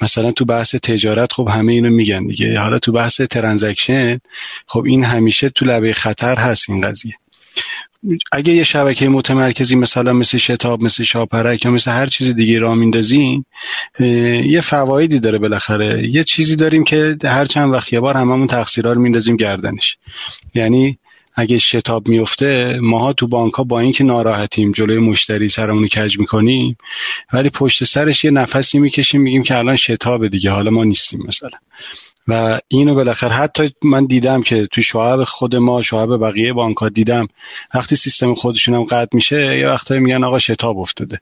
مثلا 0.00 0.32
تو 0.32 0.44
بحث 0.44 0.74
تجارت 0.74 1.32
خب 1.32 1.48
همه 1.48 1.72
اینو 1.72 1.90
میگن 1.90 2.26
دیگه. 2.26 2.58
حالا 2.58 2.78
تو 2.78 2.92
بحث 2.92 3.20
transaction 3.20 4.18
خب 4.66 4.84
این 4.86 5.04
همیشه 5.04 5.48
تو 5.48 5.64
لبه 5.64 5.92
خطر 5.92 6.38
هست 6.38 6.70
این 6.70 6.80
قضیه. 6.80 7.12
اگه 8.32 8.52
یه 8.52 8.64
شبکه 8.64 9.08
متمرکزی 9.08 9.76
مثلا 9.76 10.12
مثل 10.12 10.38
شتاب 10.38 10.82
مثل 10.82 11.02
شاپرک 11.02 11.64
یا 11.64 11.70
مثل 11.70 11.90
هر 11.90 12.06
چیز 12.06 12.34
دیگه 12.34 12.58
را 12.58 12.74
میندازیم 12.74 13.46
یه 14.44 14.60
فوایدی 14.60 15.20
داره 15.20 15.38
بالاخره. 15.38 16.08
یه 16.08 16.24
چیزی 16.24 16.56
داریم 16.56 16.84
که 16.84 17.16
هر 17.24 17.44
چند 17.44 17.72
وقت 17.72 17.92
یه 17.92 18.00
بار 18.00 18.16
هممون 18.16 18.46
تقصیرها 18.46 18.92
رو 18.92 19.00
میندازیم 19.00 19.36
گردنش. 19.36 19.98
یعنی 20.54 20.98
اگه 21.34 21.58
شتاب 21.58 22.08
میفته 22.08 22.78
ماها 22.82 23.12
تو 23.12 23.26
بانک 23.28 23.54
ها 23.54 23.64
با 23.64 23.80
اینکه 23.80 24.04
ناراحتیم 24.04 24.72
جلوی 24.72 24.98
مشتری 24.98 25.48
سرمون 25.48 25.88
کج 25.88 26.18
می‌کنیم 26.18 26.76
ولی 27.32 27.50
پشت 27.50 27.84
سرش 27.84 28.24
یه 28.24 28.30
نفسی 28.30 28.78
می‌کشیم 28.78 29.20
میگیم 29.20 29.42
که 29.42 29.56
الان 29.56 29.76
شتاب 29.76 30.28
دیگه 30.28 30.50
حالا 30.50 30.70
ما 30.70 30.84
نیستیم 30.84 31.22
مثلا. 31.26 31.50
و 32.28 32.58
اینو 32.68 32.94
بالاخره 32.94 33.32
حتی 33.32 33.70
من 33.82 34.06
دیدم 34.06 34.42
که 34.42 34.66
تو 34.66 34.82
شعب 34.82 35.24
خود 35.24 35.56
ما 35.56 35.82
شعب 35.82 36.16
بقیه 36.16 36.52
بانک 36.52 36.76
ها 36.76 36.88
دیدم 36.88 37.28
وقتی 37.74 37.96
سیستم 37.96 38.34
خودشون 38.34 38.74
هم 38.74 38.84
قطع 38.84 39.08
میشه 39.12 39.58
یه 39.58 39.66
وقتایی 39.66 40.00
میگن 40.00 40.24
آقا 40.24 40.38
شتاب 40.38 40.78
افتاده. 40.78 41.20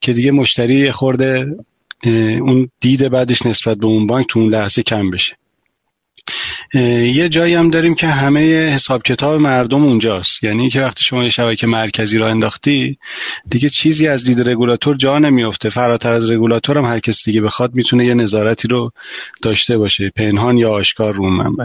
که 0.00 0.12
دیگه 0.12 0.30
مشتری 0.30 0.90
خورده 0.90 1.46
اون 2.40 2.70
دید 2.80 3.08
بعدش 3.08 3.46
نسبت 3.46 3.76
به 3.76 3.86
اون 3.86 4.06
بانک 4.06 4.26
تو 4.28 4.40
اون 4.40 4.50
لحظه 4.50 4.82
کم 4.82 5.10
بشه. 5.10 5.36
یه 7.14 7.28
جایی 7.28 7.54
هم 7.54 7.70
داریم 7.70 7.94
که 7.94 8.06
همه 8.06 8.68
حساب 8.68 9.02
کتاب 9.02 9.40
مردم 9.40 9.84
اونجاست. 9.84 10.44
یعنی 10.44 10.70
که 10.70 10.80
وقتی 10.80 11.04
شما 11.04 11.22
یه 11.24 11.30
شبکه 11.30 11.66
مرکزی 11.66 12.18
را 12.18 12.28
انداختی 12.28 12.98
دیگه 13.48 13.68
چیزی 13.68 14.08
از 14.08 14.24
دید 14.24 14.48
رگولاتور 14.48 14.96
جا 14.96 15.18
نمیفته. 15.18 15.68
فراتر 15.68 16.12
از 16.12 16.30
رگولاتور 16.30 16.78
هم 16.78 16.84
هر 16.84 16.98
کس 16.98 17.24
دیگه 17.24 17.40
بخواد 17.40 17.74
می‌تونه 17.74 18.06
یه 18.06 18.14
نظارتی 18.14 18.68
رو 18.68 18.90
داشته 19.42 19.78
باشه. 19.78 20.10
پنهان 20.16 20.58
یا 20.58 20.70
آشکار 20.70 21.14
رو 21.14 21.30
منبع. 21.30 21.64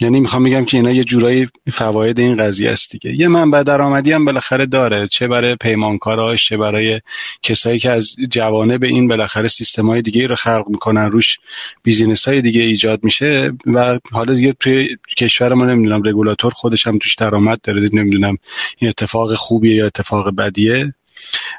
یعنی 0.00 0.20
می‌خوام 0.20 0.44
بگم 0.44 0.64
که 0.64 0.76
اینا 0.76 0.90
یه 0.90 1.04
جورایی 1.04 1.48
فواید 1.72 2.20
این 2.20 2.36
قضیه 2.36 2.70
است 2.70 2.90
دیگه. 2.90 3.14
یه 3.14 3.28
منبع 3.28 3.62
درآمدی 3.62 4.12
هم 4.12 4.24
بالاخره 4.24 4.66
داره 4.66 5.08
چه 5.08 5.28
برای 5.28 5.56
پیمانکاراش 5.56 6.48
چه 6.48 6.56
برای 6.56 7.00
کسایی 7.42 7.78
که 7.78 7.90
از 7.90 8.16
جوانه 8.30 8.78
به 8.78 8.86
این 8.86 9.08
بالاخره 9.08 9.48
های 9.78 10.02
دیگه 10.02 10.26
رو 10.26 10.34
خلق 10.34 10.64
می‌کنن 10.68 11.10
روش 11.10 11.38
بیزینس 11.82 12.28
های 12.28 12.40
دیگه 12.40 12.62
ایجاد 12.62 13.04
میشه 13.04 13.52
و 13.66 13.98
حالا 14.12 14.34
دیگه 14.34 14.52
توی 14.60 14.96
کشور 15.16 15.54
ما 15.54 15.64
نمی‌دونم 15.64 16.02
رگولاتور 16.02 16.52
خودش 16.52 16.86
هم 16.86 16.98
توش 16.98 17.14
درآمد 17.14 17.60
داره 17.62 17.88
نمی‌دونم 17.92 18.36
این 18.78 18.88
اتفاق 18.88 19.34
خوبیه 19.34 19.74
یا 19.74 19.86
اتفاق 19.86 20.36
بدیه. 20.36 20.94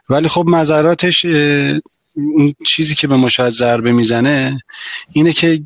ولی 0.10 0.28
خب 0.28 0.46
مذراتش 0.48 1.26
اون 2.16 2.54
چیزی 2.66 2.96
که 2.96 3.08
به 3.08 3.16
ما 3.16 3.30
شاید 3.30 3.54
ضربه 3.54 3.92
می‌زنه 3.92 4.60
اینه 5.14 5.34
که 5.34 5.62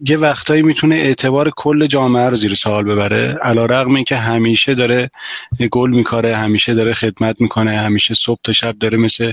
یه 0.00 0.16
وقتایی 0.16 0.62
می‌تونه 0.62 0.94
اعتبار 0.94 1.50
کل 1.56 1.86
جامعه 1.86 2.28
رو 2.28 2.36
زیر 2.36 2.54
سوال 2.54 2.84
ببره. 2.84 3.38
علا 3.42 3.66
رقم 3.66 3.94
این 3.94 4.04
که 4.04 4.16
همیشه 4.16 4.74
داره 4.74 5.10
گل 5.70 5.90
میکاره 5.90 6.36
همیشه 6.36 6.74
داره 6.74 6.94
خدمت 6.94 7.40
می‌کنه 7.40 7.80
همیشه 7.80 8.14
صبح 8.14 8.40
تا 8.44 8.52
شب 8.52 8.78
داره 8.78 8.98
مثل 8.98 9.32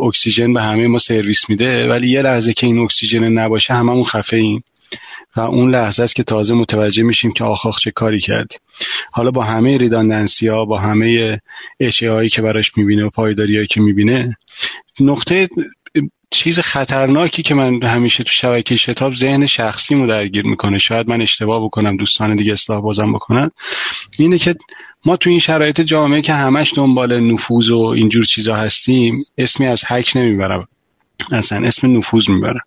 اکسیژن 0.00 0.52
به 0.52 0.62
همه 0.62 0.86
ما 0.86 0.98
سرویس 0.98 1.50
میده. 1.50 1.88
ولی 1.88 2.10
یه 2.10 2.22
لحظه 2.22 2.52
که 2.52 2.66
این 2.66 2.78
اکسیژن 2.78 3.24
نباشه 3.24 3.74
هممون 3.74 4.04
خفه 4.04 4.36
این 4.36 4.62
و 5.36 5.40
اون 5.40 5.70
لحظه 5.70 6.02
است 6.02 6.14
که 6.14 6.22
تازه 6.22 6.54
متوجه 6.54 7.02
میشیم 7.02 7.32
که 7.32 7.44
آخ 7.44 7.78
چه 7.78 7.90
کاری 7.90 8.20
کردیم 8.20 8.58
حالا 9.12 9.30
با 9.30 9.42
همه 9.42 9.78
ریداندنسی 9.78 10.48
ها 10.48 10.64
با 10.64 10.78
همه 10.78 11.40
اشیاء 11.80 12.14
هایی 12.14 12.30
که 12.30 12.42
براش 12.42 12.76
می‌بینه 12.76 13.04
و 13.04 13.10
پایداری 13.10 13.54
هایی 13.54 13.66
که 13.66 13.80
می‌بینه 13.80 14.36
نقطه 15.00 15.48
چیز 16.30 16.58
خطرناکی 16.58 17.42
که 17.42 17.54
من 17.54 17.82
همیشه 17.82 18.24
تو 18.24 18.30
شبکه 18.30 18.76
شتاب 18.76 19.14
ذهن 19.14 19.46
شخصیمو 19.46 20.06
درگیر 20.06 20.46
می‌کنه 20.46 20.78
شاید 20.78 21.08
من 21.08 21.22
اشتباه 21.22 21.64
بکنم 21.64 21.96
دوستان 21.96 22.36
دیگه 22.36 22.52
اصلاح 22.52 22.80
بازم 22.80 23.12
بکنن 23.12 23.50
اینه 24.18 24.38
که 24.38 24.54
ما 25.04 25.16
تو 25.16 25.30
این 25.30 25.38
شرایط 25.38 25.80
جامعه 25.80 26.22
که 26.22 26.32
همش 26.32 26.72
دنبال 26.76 27.20
نفوذ 27.20 27.70
و 27.70 27.78
اینجور 27.78 28.24
چیزا 28.24 28.56
هستیم 28.56 29.24
اسمی 29.38 29.66
از 29.66 29.84
حک 29.84 30.12
نمی‌برم. 30.16 30.68
اصلا 31.32 31.66
اسم 31.66 31.96
نفوذ 31.96 32.30
می‌برم 32.30 32.60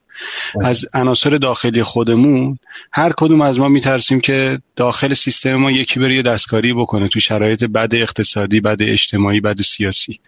از 0.61 0.85
عناصر 0.93 1.29
داخلی 1.29 1.83
خودمون 1.83 2.59
هر 2.91 3.13
کدوم 3.17 3.41
از 3.41 3.59
ما 3.59 3.69
میترسیم 3.69 4.19
که 4.19 4.59
داخل 4.75 5.13
سیستم 5.13 5.55
ما 5.55 5.71
یکی 5.71 5.99
بره 5.99 6.21
دستکاری 6.21 6.73
بکنه 6.73 7.07
تو 7.07 7.19
شرایط 7.19 7.63
بد 7.63 7.95
اقتصادی 7.95 8.59
بد 8.59 8.77
اجتماعی 8.79 9.39
بد 9.39 9.61
سیاسی. 9.61 10.19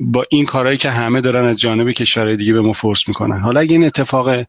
با 0.00 0.26
این 0.30 0.44
کارهایی 0.44 0.78
که 0.78 0.90
همه 0.90 1.20
دارن 1.20 1.48
از 1.48 1.56
جانب 1.56 1.92
کشورهای 1.92 2.36
دیگه 2.36 2.52
به 2.52 2.60
ما 2.60 2.72
فرس 2.72 3.08
می‌کنن. 3.08 3.40
حالا 3.40 3.60
اگه 3.60 3.72
این 3.72 3.84
اتفاق 3.84 4.44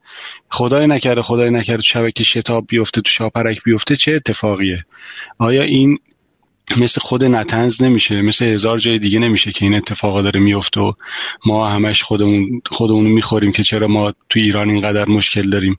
خدای 0.49 0.87
نکرده 0.87 1.21
خدای 1.21 1.49
نکرده 1.49 1.81
شبکه 1.81 2.23
شتاب 2.23 2.65
بیفته 2.67 3.01
تو 3.01 3.09
شاپرک 3.09 3.63
بیفته 3.63 3.95
چه 3.95 4.11
اتفاقیه؟ 4.11 4.85
آیا 5.37 5.61
این 5.61 5.99
مثل 6.77 7.01
خود 7.01 7.23
نتنز 7.23 7.81
نمیشه 7.81 8.21
مثل 8.21 8.45
هزار 8.45 8.79
جای 8.79 8.99
دیگه 8.99 9.19
نمیشه 9.19 9.51
که 9.51 9.65
این 9.65 9.73
اتفاقا 9.73 10.21
داره 10.21 10.39
میفته 10.39 10.81
و 10.81 10.93
ما 11.45 11.69
همش 11.69 12.03
خودمون 12.03 12.61
خودمون 12.71 13.05
می‌خوریم 13.05 13.51
که 13.51 13.63
چرا 13.63 13.87
ما 13.87 14.13
تو 14.29 14.39
ایران 14.39 14.69
اینقدر 14.69 15.09
مشکل 15.09 15.49
داریم 15.49 15.77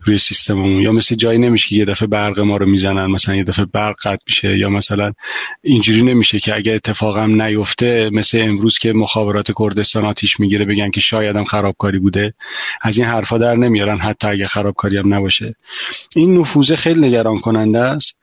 روی 0.00 0.18
سیستممون. 0.18 0.80
یا 0.80 0.92
مثل 0.92 1.14
جایی 1.14 1.38
نمیشه 1.38 1.68
که 1.68 1.76
یه 1.76 1.84
دفعه 1.84 2.08
برق 2.08 2.40
ما 2.40 2.56
رو 2.56 2.66
می‌زنن 2.66 3.06
مثلا 3.06 3.34
یه 3.34 3.44
دفعه 3.44 3.64
برق 3.64 3.96
قطع 4.02 4.22
میشه 4.26 4.58
یا 4.58 4.70
مثلا 4.70 5.12
اینجوری 5.62 6.02
نمیشه 6.02 6.40
که 6.40 6.56
اگر 6.56 6.74
اتفاقم 6.74 7.42
نیفته 7.42 8.10
مثل 8.12 8.38
امروز 8.42 8.78
که 8.78 8.92
مخابرات 8.92 9.52
کردستان 9.58 10.04
آتیش 10.04 10.40
می‌گیره 10.40 10.64
بگن 10.64 10.90
که 10.90 11.00
شاید 11.00 11.36
هم 11.36 11.44
خرابکاری 11.44 11.98
بوده 11.98 12.34
از 12.82 12.98
این 12.98 13.06
حرفا 13.06 13.38
در 13.38 13.56
نمیارن 13.56 13.98
حتی 13.98 14.28
اگه 14.28 14.46
خرابکاری 14.46 14.96
هم 14.96 15.14
نباشه. 15.14 15.54
این 16.16 16.38
نفوذ 16.38 16.72
خیلی 16.72 17.00
نگران 17.00 17.38
کننده 17.38 17.78
است. 17.78 18.16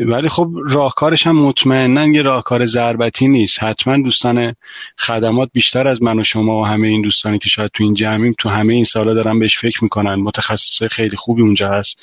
ولی 0.00 0.28
خب 0.28 0.50
راهکارش 0.68 1.26
هم 1.26 1.36
مطمئنا 1.36 2.06
یه 2.06 2.22
راهکار 2.22 2.66
ضربتی 2.66 3.28
نیست. 3.28 3.62
حتما 3.62 4.02
دوستان 4.02 4.54
خدمات 4.98 5.50
بیشتر 5.52 5.88
از 5.88 6.02
من 6.02 6.18
و 6.18 6.24
شما 6.24 6.60
و 6.60 6.66
همه 6.66 6.88
این 6.88 7.02
دوستانی 7.02 7.38
که 7.38 7.48
شاید 7.48 7.70
تو 7.74 7.84
این 7.84 7.94
جمعیم 7.94 8.34
تو 8.38 8.48
همه 8.48 8.74
این 8.74 8.84
سالا 8.84 9.14
دارن 9.14 9.38
بهش 9.38 9.58
فکر 9.58 9.84
می‌کنن. 9.84 10.14
متخصص 10.14 10.82
خیلی 10.82 11.16
خوبی 11.16 11.42
اونجا 11.42 11.68
هست 11.68 11.96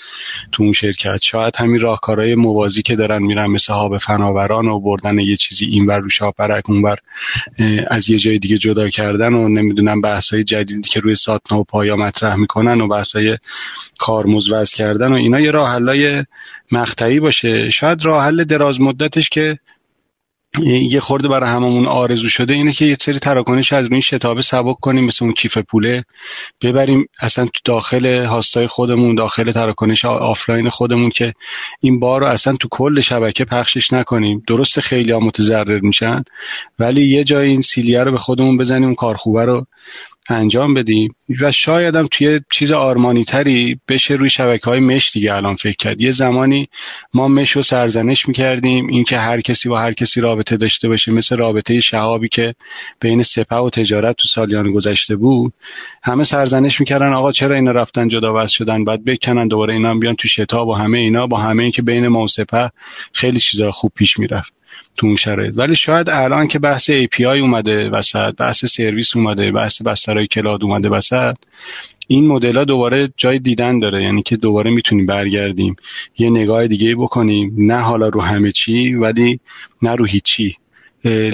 تو 0.51 0.63
اون 0.63 0.73
شرکت. 0.73 1.21
شاید 1.21 1.55
همین 1.55 1.79
راهکارهای 1.81 2.35
موازی 2.35 2.81
که 2.81 2.95
دارن 2.95 3.23
میرن 3.23 3.47
مثل 3.47 3.73
هاب 3.73 3.97
فناوران 3.97 4.67
و 4.67 4.79
بردن 4.79 5.19
یه 5.19 5.35
چیزی 5.35 5.65
اینور 5.65 5.99
رو 5.99 6.09
شاپرک 6.09 6.69
اونور 6.69 6.97
از 7.87 8.09
یه 8.09 8.17
جای 8.17 8.39
دیگه 8.39 8.57
جدا 8.57 8.89
کردن 8.89 9.33
و 9.33 9.49
نمی‌دونم 9.49 10.01
بحثای 10.01 10.43
جدیدی 10.43 10.89
که 10.89 10.99
روی 10.99 11.15
ساتنا 11.15 11.59
و 11.59 11.63
پایا 11.63 11.95
مطرح 11.95 12.35
می‌کنن 12.35 12.81
و 12.81 12.87
بحثای 12.87 13.37
کارمز 13.97 14.73
کردن 14.73 15.11
و 15.11 15.15
اینا 15.15 15.39
یه 15.39 15.51
راه 15.51 15.69
مقطعی 16.71 17.19
باشه. 17.19 17.69
شاید 17.69 18.05
راه 18.05 18.23
حل 18.23 18.43
دراز 18.43 18.81
مدتش 18.81 19.29
که 19.29 19.59
یه 20.63 20.99
خورده 20.99 21.27
برای 21.27 21.49
هممون 21.49 21.85
آرزو 21.85 22.29
شده 22.29 22.53
اینه 22.53 22.73
که 22.73 22.85
یه 22.85 22.97
سری 22.99 23.19
تراکنش 23.19 23.73
از 23.73 23.85
روی 23.85 23.93
این 23.93 24.01
شتابه 24.01 24.41
سبک 24.41 24.79
کنیم 24.79 25.05
مثل 25.05 25.25
اون 25.25 25.33
کیف 25.33 25.57
پوله. 25.57 26.03
ببریم 26.61 27.05
اصلا 27.19 27.45
تو 27.45 27.59
داخل 27.65 28.25
host 28.25 28.59
ای 28.59 28.67
خودمون 28.67 29.15
داخل 29.15 29.51
تراکنش 29.51 30.05
آفلاین 30.05 30.69
خودمون 30.69 31.09
که 31.09 31.33
این 31.81 31.99
بار 31.99 32.21
رو 32.21 32.27
اصلا 32.27 32.53
تو 32.53 32.67
کل 32.71 33.01
شبکه 33.01 33.45
پخشش 33.45 33.93
نکنیم. 33.93 34.43
درست 34.47 34.79
خیلی 34.79 35.11
ها 35.11 35.19
متضرر 35.19 35.79
میشن 35.79 36.23
ولی 36.79 37.01
یه 37.01 37.23
جای 37.23 37.47
این 37.47 37.61
سیلیه 37.61 38.03
رو 38.03 38.11
به 38.11 38.17
خودمون 38.17 38.57
بزنیم 38.57 38.95
کار 38.95 39.15
خوبه 39.15 39.45
رو 39.45 39.65
انجام 40.31 40.73
بدیم. 40.73 41.15
و 41.41 41.51
شاید 41.51 41.95
هم 41.95 42.07
توی 42.11 42.39
چیز 42.51 42.71
آرمانی 42.71 43.23
تری 43.23 43.79
بشه 43.87 44.13
روی 44.13 44.29
شبکه 44.29 44.65
های 44.65 44.79
mesh 44.79 45.11
دیگه 45.11 45.33
الان 45.33 45.55
فکر 45.55 45.75
کرد. 45.75 46.01
یه 46.01 46.11
زمانی 46.11 46.69
ما 47.13 47.27
mesh 47.27 47.51
رو 47.51 47.61
سرزنش 47.61 48.27
می‌کردیم 48.27 48.87
اینکه 48.87 49.17
هر 49.17 49.41
کسی 49.41 49.69
با 49.69 49.79
هر 49.79 49.93
کسی 49.93 50.21
رابطه 50.21 50.57
داشته 50.57 50.87
باشه. 50.87 51.11
مثل 51.11 51.37
رابطه 51.37 51.79
شهابی 51.79 52.29
که 52.29 52.55
بین 52.99 53.23
سپه 53.23 53.55
و 53.55 53.69
تجارت 53.69 54.15
تو 54.15 54.27
سالیان 54.27 54.71
گذشته 54.71 55.15
بود. 55.15 55.53
همه 56.03 56.23
سرزنش 56.23 56.79
می‌کردن 56.79 57.13
آقا 57.13 57.31
چرا 57.31 57.55
اینا 57.55 57.71
رفتن 57.71 58.07
جدا 58.07 58.43
وز 58.43 58.49
شدن؟ 58.49 58.83
بعد 58.83 59.05
بکنن 59.05 59.47
دوباره 59.47 59.73
اینا 59.73 59.95
بیان 59.95 60.15
تو 60.15 60.27
شتاب 60.27 60.67
و 60.67 60.73
همه 60.73 60.97
اینا 60.97 61.27
با 61.27 61.37
همه 61.37 61.63
این 61.63 61.71
که 61.71 61.81
بین 61.81 62.07
ما 62.07 62.23
و 62.23 62.27
سپه 62.27 62.69
خیلی 63.13 63.39
چیزا 63.39 63.71
خوب 63.71 63.91
پیش 63.95 64.19
می‌رفت. 64.19 64.58
تو 64.99 65.07
اون 65.07 65.15
شرایط. 65.15 65.53
ولی 65.57 65.75
شاید 65.75 66.09
الان 66.09 66.47
که 66.47 66.59
بحث 66.59 66.91
API 66.91 67.21
اومده 67.21 67.89
وسط 67.89 68.35
بحث 68.35 68.65
سرویس 68.65 69.15
اومده 69.15 69.51
بحث 69.51 69.81
بسترهای 69.81 70.27
کلاد 70.27 70.63
اومده 70.63 70.89
وسط 70.89 71.35
این 72.07 72.27
مدل 72.27 72.57
ها 72.57 72.63
دوباره 72.63 73.13
جای 73.17 73.39
دیدن 73.39 73.79
داره. 73.79 74.03
یعنی 74.03 74.21
که 74.21 74.37
دوباره 74.37 74.71
می‌تونیم 74.71 75.05
برگردیم. 75.05 75.75
یه 76.17 76.29
نگاه 76.29 76.67
دیگه 76.67 76.95
بکنیم. 76.95 77.53
نه 77.57 77.77
حالا 77.77 78.09
رو 78.09 78.21
همه 78.21 78.51
چی 78.51 78.93
ولی 78.93 79.39
نه 79.81 79.95
رو 79.95 80.05
هیچی. 80.05 80.57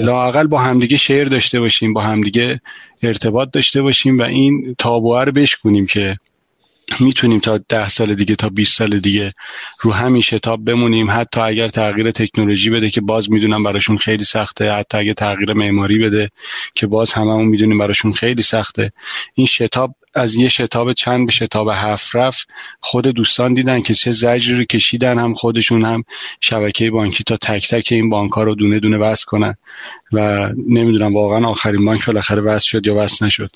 لاقل 0.00 0.46
با 0.46 0.58
همدیگه 0.58 0.96
شعر 0.96 1.24
داشته 1.24 1.60
باشیم 1.60 1.92
با 1.94 2.00
همدیگه 2.00 2.60
ارتباط 3.02 3.50
داشته 3.50 3.82
باشیم 3.82 4.18
و 4.18 4.22
این 4.22 4.74
تابوه 4.78 5.24
رو 5.24 5.32
بشکنیم 5.32 5.86
که 5.86 6.16
می‌تونیم 7.00 7.38
تا 7.38 7.58
ده 7.58 7.88
سال 7.88 8.14
دیگه 8.14 8.34
تا 8.34 8.48
20 8.48 8.76
سال 8.76 8.98
دیگه 8.98 9.32
رو 9.80 9.92
همین 9.92 10.22
شتاب 10.22 10.64
بمونیم. 10.64 11.10
حتی 11.10 11.40
اگر 11.40 11.68
تغییر 11.68 12.10
تکنولوژی 12.10 12.70
بده 12.70 12.90
که 12.90 13.00
باز 13.00 13.30
می‌دونم 13.30 13.62
براشون 13.62 13.98
خیلی 13.98 14.24
سخته. 14.24 14.72
حتی 14.72 14.98
اگر 14.98 15.12
تغییر 15.12 15.52
معماری 15.52 15.98
بده 15.98 16.30
که 16.74 16.86
باز 16.86 17.12
هممون 17.12 17.44
می‌دونیم 17.44 17.78
براشون 17.78 18.12
خیلی 18.12 18.42
سخته. 18.42 18.92
این 19.34 19.46
شتاب 19.46 19.94
از 20.16 20.34
یه 20.34 20.48
شتاب 20.48 20.92
چند 20.92 21.26
به 21.26 21.32
شتاب 21.32 21.68
هفت 21.72 22.16
رفت. 22.16 22.48
خود 22.80 23.06
دوستان 23.06 23.54
دیدن 23.54 23.80
که 23.80 23.94
چه 23.94 24.12
زجری 24.12 24.58
رو 24.58 24.64
کشیدن 24.64 25.18
هم 25.18 25.34
خودشون 25.34 25.84
هم 25.84 26.04
شبکه 26.40 26.90
بانکی 26.90 27.24
تا 27.24 27.36
تک 27.36 27.68
تک 27.68 27.88
این 27.90 28.10
بانک 28.10 28.32
ها 28.32 28.42
رو 28.42 28.54
دونه 28.54 28.80
دونه 28.80 28.98
وصل 28.98 29.24
کنن. 29.24 29.54
و 30.12 30.48
نمی‌دونم 30.68 31.14
واقعا 31.14 31.48
آخرین 31.48 31.84
بانک 31.84 32.06
بالاخره 32.06 32.42
وصل 32.42 32.66
شد 32.66 32.86
یا 32.86 32.94
وصل 32.94 33.26
نشد. 33.26 33.50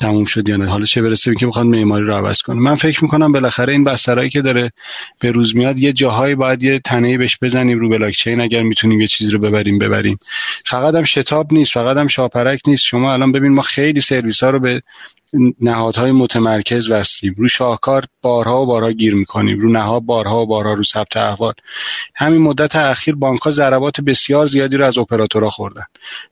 تموم 0.00 0.24
شد 0.24 0.48
یا 0.48 0.56
نه. 0.56 0.66
حالا 0.66 0.84
چه 0.84 1.02
برسه 1.02 1.34
که 1.34 1.46
بخواد 1.46 1.66
معماری 1.66 2.04
رو 2.04 2.14
عوض 2.14 2.42
کنه. 2.42 2.60
من 2.60 2.74
فکر 2.74 3.04
می‌کنم 3.04 3.32
بالاخره 3.32 3.72
این 3.72 3.84
بسترهایی 3.84 4.30
که 4.30 4.42
داره 4.42 4.72
به 5.18 5.30
روز 5.30 5.56
میاد 5.56 5.78
یه 5.78 5.92
جاهایی 5.92 6.34
باید 6.34 6.62
یه 6.62 6.78
تنه 6.78 7.18
بهش 7.18 7.38
بزنیم 7.42 7.78
رو 7.78 7.88
بلاک 7.88 8.14
چین 8.14 8.40
اگر 8.40 8.62
می‌تونیم 8.62 9.00
یه 9.00 9.06
چیزی 9.06 9.30
رو 9.30 9.38
ببریم 9.38 9.78
ببریم. 9.78 10.18
فقط 10.66 10.94
هم 10.94 11.04
شتاب 11.04 11.52
نیست 11.52 11.72
فقط 11.72 11.96
هم 11.96 12.06
شاپرک 12.06 12.60
نیست. 12.66 12.84
شما 12.84 13.12
الان 13.12 13.32
ببین 13.32 13.52
ما 13.52 13.62
خیلی 13.62 14.00
سرویس 14.00 14.42
ها 14.42 14.50
رو 14.50 14.60
به 14.60 14.82
نهادهای 15.60 16.12
متمرکز 16.12 16.90
وستیم 16.90 17.34
رو 17.38 17.48
شاهکار 17.48 18.04
بارها 18.22 18.62
و 18.62 18.66
بارها 18.66 18.92
گیر 18.92 19.14
می‌کنیم. 19.14 19.60
رو 19.60 19.72
نهاد 19.72 20.02
بارها 20.02 20.42
و 20.42 20.46
بارها 20.46 20.72
رو 20.74 20.82
ثبت 20.82 21.16
احوال. 21.16 21.52
همین 22.14 22.42
مدت 22.42 22.76
اخیر 22.76 23.14
بانک 23.14 23.40
ها 23.40 23.50
ضربات 23.50 24.00
بسیار 24.00 24.46
زیادی 24.46 24.76
رو 24.76 24.86
از 24.86 24.98
اپراتورها 24.98 25.50
خوردن. 25.50 25.84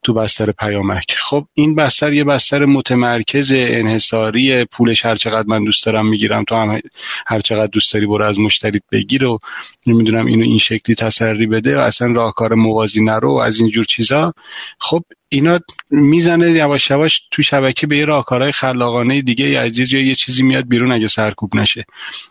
تو 0.03 0.15
بستر 0.15 0.53
پیامک 0.53 1.17
خب 1.19 1.47
این 1.55 1.75
بستر 1.75 2.13
یه 2.13 2.25
بستر 2.25 2.65
متمرکز 2.65 3.53
انحصاری 3.55 4.65
پولش 4.65 5.05
هر 5.05 5.17
چقدر 5.17 5.49
من 5.49 5.65
دوست 5.65 5.87
دارم 5.87 6.07
می‌گیرم 6.07 6.45
تو 6.45 6.55
هم 6.55 6.81
هر 7.27 7.41
چقدر 7.41 7.67
دوست 7.67 7.95
داری 7.95 8.07
برو 8.07 8.25
از 8.25 8.39
مشتریت 8.39 8.83
بگیر 8.93 9.25
و 9.25 9.39
نمی‌دونم 9.87 10.27
اینو 10.27 10.45
این 10.45 10.59
شکلی 10.59 10.97
تسری 10.97 11.47
بده 11.47 11.81
اصلا 11.81 12.13
راهکار 12.13 12.55
موازی 12.55 13.05
نرو 13.05 13.35
و 13.35 13.39
از 13.39 13.61
اینجور 13.61 13.85
چیزا. 13.85 14.33
خب 14.79 15.03
اینا 15.29 15.59
می‌زنه 15.91 16.51
یواش 16.51 16.91
یواش 16.91 17.23
تو 17.31 17.43
شبکه 17.43 17.87
به 17.87 17.97
یه 17.97 18.05
راهکارهای 18.05 18.53
خلاقانه 18.93 19.23
دیگه 19.23 19.59
از 19.59 19.79
یه 19.79 20.15
چیزی 20.15 20.43
میاد 20.43 20.69
بیرون 20.69 20.93
اگه 20.93 21.09
سرکوب 21.09 21.57
نشه. 21.57 21.85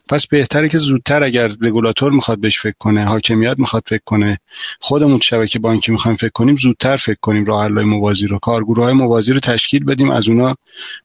پس 0.10 0.28
بهتره 0.28 0.70
که 0.70 0.78
زودتر 0.78 1.24
اگر 1.24 1.48
رگولاتور 1.62 2.12
می‌خواد 2.12 2.40
بهش 2.40 2.60
فکر 2.60 2.76
کنه 2.80 3.06
حاکمیت 3.06 3.60
می‌خواد 3.60 3.84
فکر 3.86 4.02
کنه 4.06 4.40
خودمون 4.80 5.20
شبکه 5.20 5.60
بانکی 5.60 5.92
می‌خوایم 5.92 6.18
فکر 6.18 6.32
کنیم 6.34 6.56
زودتر 6.56 6.96
فکر 6.96 7.18
کنیم 7.22 7.46
راه 7.46 7.64
حلای 7.64 7.86
موازی 7.86 8.28
رو. 8.28 8.40
کارگروه 8.40 8.86
های 8.86 8.94
موازی 8.94 9.34
رو 9.34 9.40
تشکیل 9.40 9.86
بدیم 9.86 10.12
از 10.12 10.30
اونا 10.30 10.56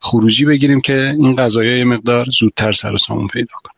خروجی 0.00 0.44
بگیریم 0.44 0.80
که 0.80 1.14
این 1.18 1.36
قضايا 1.36 1.76
یه 1.76 1.84
مقدار 1.84 2.26
زودتر 2.40 2.72
سر 2.72 2.92
و 2.92 2.96
سامون 2.96 3.26
پیدا 3.26 3.54
کنه. 3.62 3.72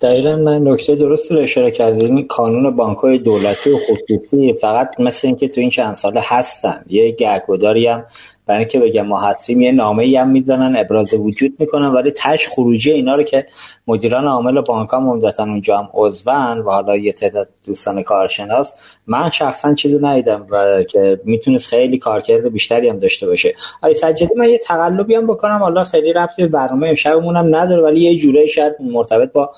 دقیقا 0.00 0.36
من 0.36 0.68
نکته 0.68 0.96
درست 0.96 1.32
رو 1.32 1.38
اشاره 1.38 1.70
کردین 1.70 2.26
قانون 2.28 2.76
بانک 2.76 2.98
های 2.98 3.18
دولتی 3.18 3.70
و 3.70 3.78
خصوصی 3.78 4.52
فقط 4.60 5.00
مثل 5.00 5.28
اینکه 5.28 5.48
تو 5.48 5.60
این 5.60 5.70
چند 5.70 5.94
ساله 5.94 6.20
هستن 6.24 6.84
یه 6.88 7.10
گهگداری 7.10 7.86
هم 7.86 8.04
برای 8.46 8.58
اینکه 8.58 8.78
بگم 8.78 9.06
ما 9.06 9.20
هستیم 9.20 9.60
یه 9.60 9.72
نامه 9.72 10.04
ای 10.04 10.16
هم 10.16 10.30
می‌زنن 10.30 10.76
ابراز 10.76 11.14
وجود 11.14 11.56
می‌کنن 11.58 11.88
ولی 11.88 12.10
تش 12.10 12.48
خروجی 12.48 12.92
اینا 12.92 13.14
رو 13.14 13.22
که 13.22 13.46
مدیران 13.86 14.24
عامل 14.24 14.60
بانک 14.60 14.90
ها 14.90 14.96
عمدتا 14.96 15.42
اونجا 15.42 15.78
هم 15.78 15.88
عضون 15.94 16.58
و 16.58 16.70
حالا 16.70 16.96
یه 16.96 17.12
تعداد 17.12 17.48
دوستان 17.66 18.02
کارشناس. 18.02 18.74
من 19.06 19.30
شخصا 19.30 19.74
چیزی 19.74 19.98
ندیدم 20.02 20.46
و 20.50 20.82
که 20.82 21.20
می‌تونست 21.24 21.68
خیلی 21.68 21.98
کارکرد 21.98 22.52
بیشتری 22.52 22.88
هم 22.88 22.98
داشته 22.98 23.26
باشه. 23.26 23.54
آی 23.82 23.94
سجادی 23.94 24.34
من 24.36 24.48
یه 24.48 24.58
تقلبی 24.58 25.14
هم 25.14 25.26
بکنم. 25.26 25.58
حالا 25.58 25.84
خیلی 25.84 26.12
ربطی 26.12 26.42
به 26.42 26.48
برنامه 26.48 26.88
امشبمون 26.88 27.36
هم 27.36 27.56
نداره 27.56 27.82
ولی 27.82 28.00
یه 28.00 28.16
جوره 28.16 28.46
شاید 28.46 28.72
مرتبط 28.80 29.32
با 29.32 29.52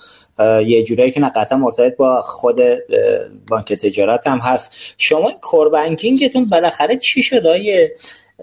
یه 0.67 0.83
جورایی 0.85 1.11
که 1.11 1.21
قطعا 1.21 1.59
مرتبط 1.59 1.97
با 1.97 2.21
خود 2.21 2.61
بانک 3.51 3.73
تجارت 3.73 4.27
هم 4.27 4.39
هست. 4.39 4.95
شما 4.99 5.33
کور 5.43 5.69
بانکینگتون 5.69 6.45
بالاخره 6.45 6.97
چی 6.97 7.23
شده 7.23 7.93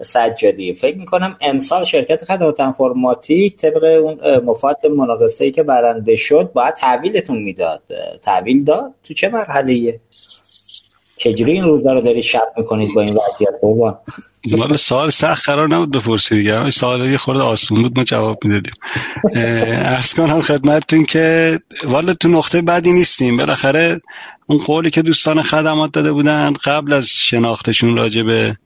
سجادی. 0.02 0.74
فکر 0.74 0.98
می‌کنم 0.98 1.36
امسال 1.40 1.84
شرکت 1.84 2.24
خدمات 2.24 2.60
انفرماتیک 2.60 3.56
طبق 3.56 3.84
اون 3.84 4.38
مفاد 4.44 4.86
مناقصه 4.86 5.44
ای 5.44 5.52
که 5.52 5.62
برنده 5.62 6.16
شد 6.16 6.50
باید 6.54 6.74
تحویلتون 6.74 7.42
می‌داد. 7.42 7.82
تحویل 8.22 8.64
داد؟ 8.64 8.94
تو 9.04 9.14
چه 9.14 9.28
مرحله 9.28 10.00
چجوری 11.16 11.52
این 11.52 11.64
روزا 11.64 11.92
رو 11.92 12.00
دارید 12.00 12.22
شب 12.22 12.52
می‌کنید 12.56 12.88
با 12.94 13.02
این 13.02 13.10
وضعیت؟ 13.10 13.60
بابا. 13.62 13.98
مال 14.56 14.76
سوال 14.76 15.10
سخت 15.10 15.48
قرار 15.48 15.68
نبود 15.68 15.90
بپرسید 15.90 16.38
دیگه. 16.38 16.70
سوال 16.70 17.10
یه 17.10 17.16
خورده 17.16 17.42
آسون 17.42 17.82
بود 17.82 17.98
ما 17.98 18.04
جواب 18.04 18.44
می‌دادیم. 18.44 18.74
ارز 19.84 20.14
کنم 20.14 20.40
خدمتتون 20.40 21.04
که 21.04 21.58
والا 21.84 22.14
تو 22.14 22.28
نقطه 22.28 22.62
بعدی 22.62 22.92
نیستیم. 22.92 23.36
بالاخره 23.36 24.00
اون 24.46 24.58
قولی 24.58 24.90
که 24.90 25.02
دوستان 25.02 25.42
خدمات 25.42 25.92
داده 25.92 26.12
بودن 26.12 26.52
قبل 26.64 26.92
از 26.92 27.08
شناختشون 27.08 27.96
راجع 27.96 28.22
به 28.22 28.56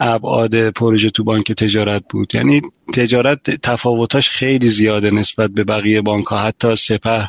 ابعاد 0.00 0.70
پروژه 0.70 1.10
تو 1.10 1.24
بانک 1.24 1.52
تجارت 1.52 2.02
بود. 2.10 2.34
یعنی 2.34 2.62
تجارت 2.94 3.50
تفاوتاش 3.50 4.30
خیلی 4.30 4.68
زیاده 4.68 5.10
نسبت 5.10 5.50
به 5.50 5.64
بقیه 5.64 6.00
بانک 6.00 6.26
ها 6.26 6.38
حتی 6.38 6.76
سپه 6.76 7.28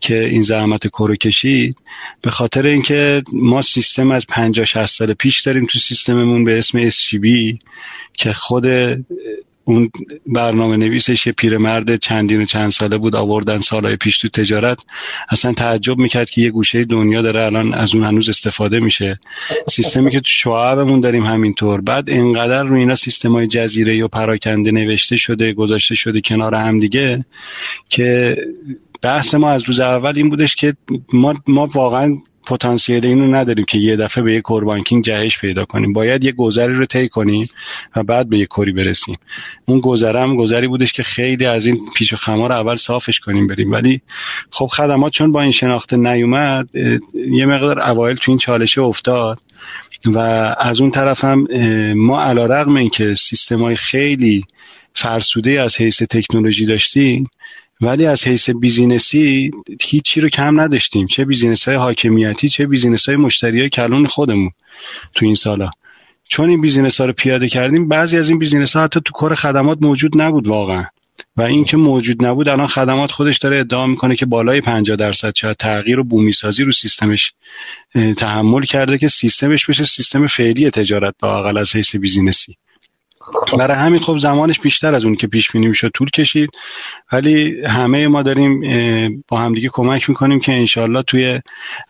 که 0.00 0.24
این 0.24 0.42
زحمت 0.42 0.86
کرو 0.86 1.16
کشید 1.16 1.76
به 2.22 2.30
خاطر 2.30 2.66
اینکه 2.66 3.22
ما 3.32 3.62
سیستم 3.62 4.10
از 4.10 4.26
50 4.26 4.64
60 4.64 4.84
سال 4.86 5.14
پیش 5.14 5.40
داریم 5.40 5.66
تو 5.66 5.78
سیستممون 5.78 6.44
به 6.44 6.58
اسم 6.58 6.90
SGB 6.90 7.58
که 8.12 8.32
خود 8.32 8.66
اون 9.64 9.90
برنامه 10.26 10.76
نویسش 10.76 11.26
یه 11.26 11.32
پیرمرد 11.32 11.96
چندین 11.96 12.42
و 12.42 12.44
چند 12.44 12.70
ساله 12.70 12.98
بود 12.98 13.16
آوردن 13.16 13.58
سالهای 13.58 13.96
پیش 13.96 14.18
تو 14.18 14.28
تجارت. 14.28 14.84
اصلا 15.28 15.52
تعجب 15.52 15.98
می‌کرد 15.98 16.30
که 16.30 16.40
یه 16.40 16.50
گوشه 16.50 16.84
دنیا 16.84 17.22
داره 17.22 17.42
الان 17.42 17.74
از 17.74 17.94
اون 17.94 18.04
هنوز 18.04 18.28
استفاده 18.28 18.80
میشه. 18.80 19.18
سیستمی 19.68 20.10
که 20.10 20.20
تو 20.20 20.30
شعبمون 20.30 21.00
داریم 21.00 21.24
همینطور. 21.24 21.80
بعد 21.80 22.10
اینقدر 22.10 22.62
رو 22.62 22.74
اینا 22.74 22.94
سیستم 22.94 23.32
های 23.32 23.46
جزیره 23.46 24.04
و 24.04 24.08
پراکنده 24.08 24.70
نوشته 24.70 25.16
شده 25.16 25.52
گذاشته 25.52 25.94
شده 25.94 26.20
کنار 26.20 26.54
هم 26.54 26.80
دیگه 26.80 27.24
که 27.88 28.36
بحث 29.02 29.34
ما 29.34 29.50
از 29.50 29.62
روز 29.62 29.80
اول 29.80 30.12
این 30.16 30.30
بودش 30.30 30.56
که 30.56 30.74
ما, 31.12 31.34
ما 31.46 31.66
واقعا 31.66 32.16
پتانسیل 32.50 33.06
اینو 33.06 33.34
نداریم 33.34 33.64
که 33.64 33.78
یه 33.78 33.96
دفعه 33.96 34.24
به 34.24 34.34
یه 34.34 34.40
کور 34.40 34.64
بانکینگ 34.64 35.04
جهش 35.04 35.38
پیدا 35.38 35.64
کنیم. 35.64 35.92
باید 35.92 36.24
یه 36.24 36.32
گذری 36.32 36.74
رو 36.74 36.86
طی 36.86 37.08
کنیم 37.08 37.48
و 37.96 38.02
بعد 38.02 38.28
به 38.28 38.38
یه 38.38 38.46
کوری 38.46 38.72
برسیم. 38.72 39.16
اون 39.64 39.80
گذره 39.80 40.22
هم 40.22 40.36
گذری 40.36 40.68
بودش 40.68 40.92
که 40.92 41.02
خیلی 41.02 41.46
از 41.46 41.66
این 41.66 41.78
پیش 41.96 42.12
و 42.12 42.16
خمار 42.16 42.52
اول 42.52 42.76
صافش 42.76 43.20
کنیم 43.20 43.46
بریم. 43.46 43.72
ولی 43.72 44.00
خب 44.50 44.66
خدمات 44.66 45.12
چون 45.12 45.32
با 45.32 45.42
این 45.42 45.52
شناخته 45.52 45.96
نیومد 45.96 46.68
یه 47.30 47.46
مقدار 47.46 47.80
اوایل 47.80 48.16
تو 48.16 48.30
این 48.30 48.38
چالشه 48.38 48.80
افتاد 48.80 49.40
و 50.06 50.18
از 50.58 50.80
اون 50.80 50.90
طرف 50.90 51.24
هم 51.24 51.46
ما 51.96 52.22
علا 52.22 52.46
رقم 52.46 52.76
این 52.76 52.90
که 52.90 53.14
سیستم 53.14 53.60
های 53.60 53.76
خیلی 53.76 54.44
فرسوده 54.94 55.60
از 55.60 55.76
حیث 55.76 56.02
تکنولوژی 56.02 56.66
داشتیم 56.66 57.30
ولی 57.80 58.06
از 58.06 58.26
حیث 58.26 58.50
business 58.50 59.39
ی 59.39 59.50
هیچی 59.82 60.20
رو 60.20 60.28
کم 60.28 60.60
نداشتیم. 60.60 61.06
چه 61.06 61.24
business 61.24 61.68
های 61.68 61.76
حاکمیتی 61.76 62.48
چه 62.48 62.66
business 62.66 63.08
های 63.08 63.16
مشتری 63.16 63.60
های 63.60 63.68
کلان 63.68 64.06
خودمون 64.06 64.50
تو 65.14 65.26
این 65.26 65.34
سالا. 65.34 65.70
چون 66.28 66.50
این 66.50 66.60
business 66.60 67.00
ها 67.00 67.06
رو 67.06 67.12
پیاده 67.12 67.48
کردیم 67.48 67.88
بعضی 67.88 68.18
از 68.18 68.28
این 68.28 68.38
business 68.38 68.76
ها 68.76 68.82
حتی 68.82 69.00
تو 69.04 69.12
کار 69.12 69.34
خدمات 69.34 69.78
موجود 69.80 70.20
نبود 70.20 70.48
واقعا. 70.48 70.84
و 71.36 71.42
این 71.42 71.64
که 71.64 71.76
موجود 71.76 72.24
نبود 72.24 72.48
الان 72.48 72.66
خدمات 72.66 73.12
خودش 73.12 73.38
داره 73.38 73.58
ادعا 73.58 73.86
می‌کنه 73.86 74.16
که 74.16 74.26
بالای 74.26 74.60
50 74.60 74.96
درصد 74.96 75.36
شاید 75.36 75.56
تغییر 75.56 76.00
و 76.00 76.04
بومی 76.04 76.32
سازی 76.32 76.64
رو 76.64 76.72
سیستمش 76.72 77.32
تحمل 78.16 78.62
کرده 78.62 78.98
که 78.98 79.08
سیستمش 79.08 79.66
بشه 79.66 79.84
سیستم 79.84 80.26
فعلی 80.26 80.70
تجارت 80.70 81.14
لاقل 81.22 81.56
از 81.56 81.76
حیث 81.76 81.96
business 81.96 82.44
ی. 82.44 82.56
برای 83.58 83.76
همین 83.76 84.00
خب 84.00 84.18
زمانش 84.18 84.60
بیشتر 84.60 84.94
از 84.94 85.04
اون 85.04 85.14
که 85.14 85.26
پیش 85.26 85.50
بینی 85.50 85.66
می‌شد 85.66 85.90
طول 85.94 86.10
کشید. 86.10 86.50
ولی 87.12 87.64
همه 87.66 88.08
ما 88.08 88.22
داریم 88.22 88.60
با 89.28 89.38
همدیگه 89.38 89.68
کمک 89.72 90.08
می‌کنیم 90.08 90.40
که 90.40 90.52
انشالله 90.52 91.02
توی 91.02 91.40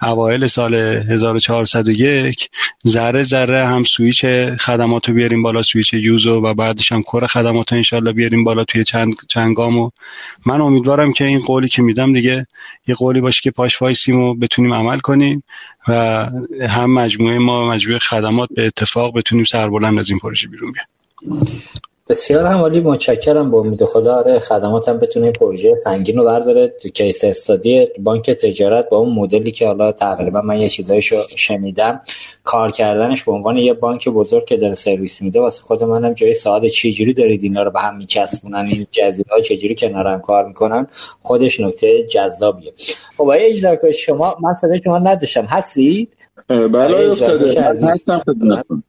اوایل 0.02 0.46
سال 0.46 0.74
1401 0.74 2.50
ذره 2.86 3.22
ذره 3.22 3.66
هم 3.66 3.84
سویچ 3.84 4.24
خدمات 4.60 5.08
رو 5.08 5.14
بیاریم 5.14 5.42
بالا 5.42 5.62
سویچ 5.62 5.94
یوزو 5.94 6.40
و 6.40 6.54
بعدش 6.54 6.92
هم 6.92 7.02
core 7.02 7.26
خدمات 7.26 7.72
رو 7.72 7.76
انشالله 7.76 8.12
بیاریم 8.12 8.44
بالا 8.44 8.64
توی 8.64 8.84
چند, 8.84 9.14
چند 9.28 9.54
و 9.58 9.90
من 10.46 10.60
امیدوارم 10.60 11.12
که 11.12 11.24
این 11.24 11.40
قولی 11.40 11.68
که 11.68 11.82
میدم 11.82 12.12
دیگه 12.12 12.46
یه 12.86 12.94
قولی 12.94 13.20
باشه 13.20 13.40
که 13.42 13.50
پاش 13.50 13.82
وایسیم 13.82 14.18
و 14.20 14.34
بتونیم 14.34 14.74
عمل 14.74 14.98
کنیم 14.98 15.42
و 15.88 16.26
هم 16.68 16.90
مجموعه 16.90 17.38
ما 17.38 17.68
مجموعه 17.70 17.98
خدمات 17.98 18.48
به 18.56 18.66
اتفاق 18.66 19.16
بتونیم 19.16 19.44
سربلند 19.44 19.98
از 19.98 20.10
این 20.10 20.18
پروژه 20.18 20.48
بیرون 20.48 20.72
بیایم 20.72 20.99
بسیار 22.08 22.46
همالی 22.46 22.80
متشکرم 22.80 23.50
با 23.50 23.60
امید 23.60 23.84
خدا. 23.84 24.14
آره 24.14 24.38
خدماتم 24.38 24.98
بتونه 24.98 25.26
این 25.26 25.32
پروژه 25.32 25.76
سنگین 25.84 26.16
رو 26.16 26.24
برداره. 26.24 26.68
تو 26.68 26.88
کیس 26.88 27.24
استادی 27.24 27.88
بانک 27.98 28.30
تجارت 28.30 28.88
با 28.88 28.96
اون 28.96 29.14
مدلی 29.14 29.52
که 29.52 29.66
حالا 29.66 29.92
تقریبا 29.92 30.40
من 30.40 30.60
یه 30.60 30.68
چیزایشو 30.68 31.16
شنیدم 31.36 32.00
کار 32.44 32.70
کردنش 32.70 33.24
به 33.24 33.32
عنوان 33.32 33.56
یه 33.56 33.72
بانک 33.74 34.08
بزرگ 34.08 34.44
که 34.44 34.56
داره 34.56 34.74
سرویس 34.74 35.22
میده 35.22 35.40
واسه 35.40 35.62
خود 35.62 35.84
منم 35.84 36.12
جای 36.12 36.34
سوال 36.34 36.68
چجوری 36.68 37.12
دارید 37.12 37.42
اینا 37.42 37.62
رو 37.62 37.70
به 37.70 37.80
هم 37.80 37.96
میچسبونن 37.96 38.66
این 38.66 38.86
جزیره 38.90 39.32
ها 39.32 39.40
چجوری 39.40 39.74
کنارم 39.74 40.20
کار 40.20 40.46
می‌کنن 40.48 40.86
خودش 41.22 41.60
نکته 41.60 42.06
جذابیه. 42.06 42.72
خب 43.16 43.32
اجرا 43.34 43.92
شما 43.92 44.36
من 44.40 44.54
صدای 44.54 44.80
شما 44.84 44.98
نداشتم. 44.98 45.44
هستید؟ 45.44 46.16
بله 46.48 47.10
افتاده. 47.10 47.62
هستم 47.82 48.22
خدمتتون. 48.26 48.82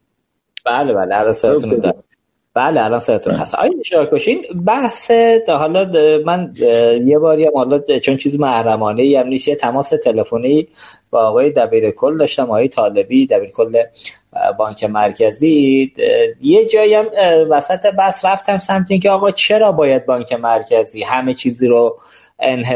بله 0.65 0.93
بله 0.93 1.15
عرصتون 1.15 1.93
بله 2.53 2.83
الان 2.83 2.99
سرتون 2.99 3.33
هست. 3.33 3.55
آیا 3.55 4.05
کشین 4.05 4.45
بحث 4.65 5.11
حالا 5.47 5.91
من 6.25 6.53
یه 7.05 7.19
باری 7.19 7.45
هم 7.45 7.51
حالا 7.55 7.79
چون 7.79 8.17
چیز 8.17 8.39
محرمانه 8.39 9.19
هم 9.19 9.27
نیست 9.27 9.47
یه 9.47 9.55
تماس 9.55 9.89
تلفنی 9.89 10.67
با 11.09 11.27
آقای 11.27 11.51
دبیر 11.51 11.91
کل 11.91 12.17
داشتم 12.17 12.43
آقای 12.43 12.67
طالبی 12.67 13.25
دبیر 13.25 13.49
کل 13.49 13.83
بانک 14.57 14.83
مرکزی. 14.83 15.93
یه 16.41 16.65
جایی 16.65 16.93
هم 16.93 17.05
وسط 17.49 17.85
بحث 17.91 18.25
رفتم 18.25 18.59
سمت 18.59 18.91
اینکه 18.91 19.09
آقا 19.09 19.31
چرا 19.31 19.71
باید 19.71 20.05
بانک 20.05 20.33
مرکزی 20.33 21.03
همه 21.03 21.33
چیزی 21.33 21.67
رو 21.67 21.99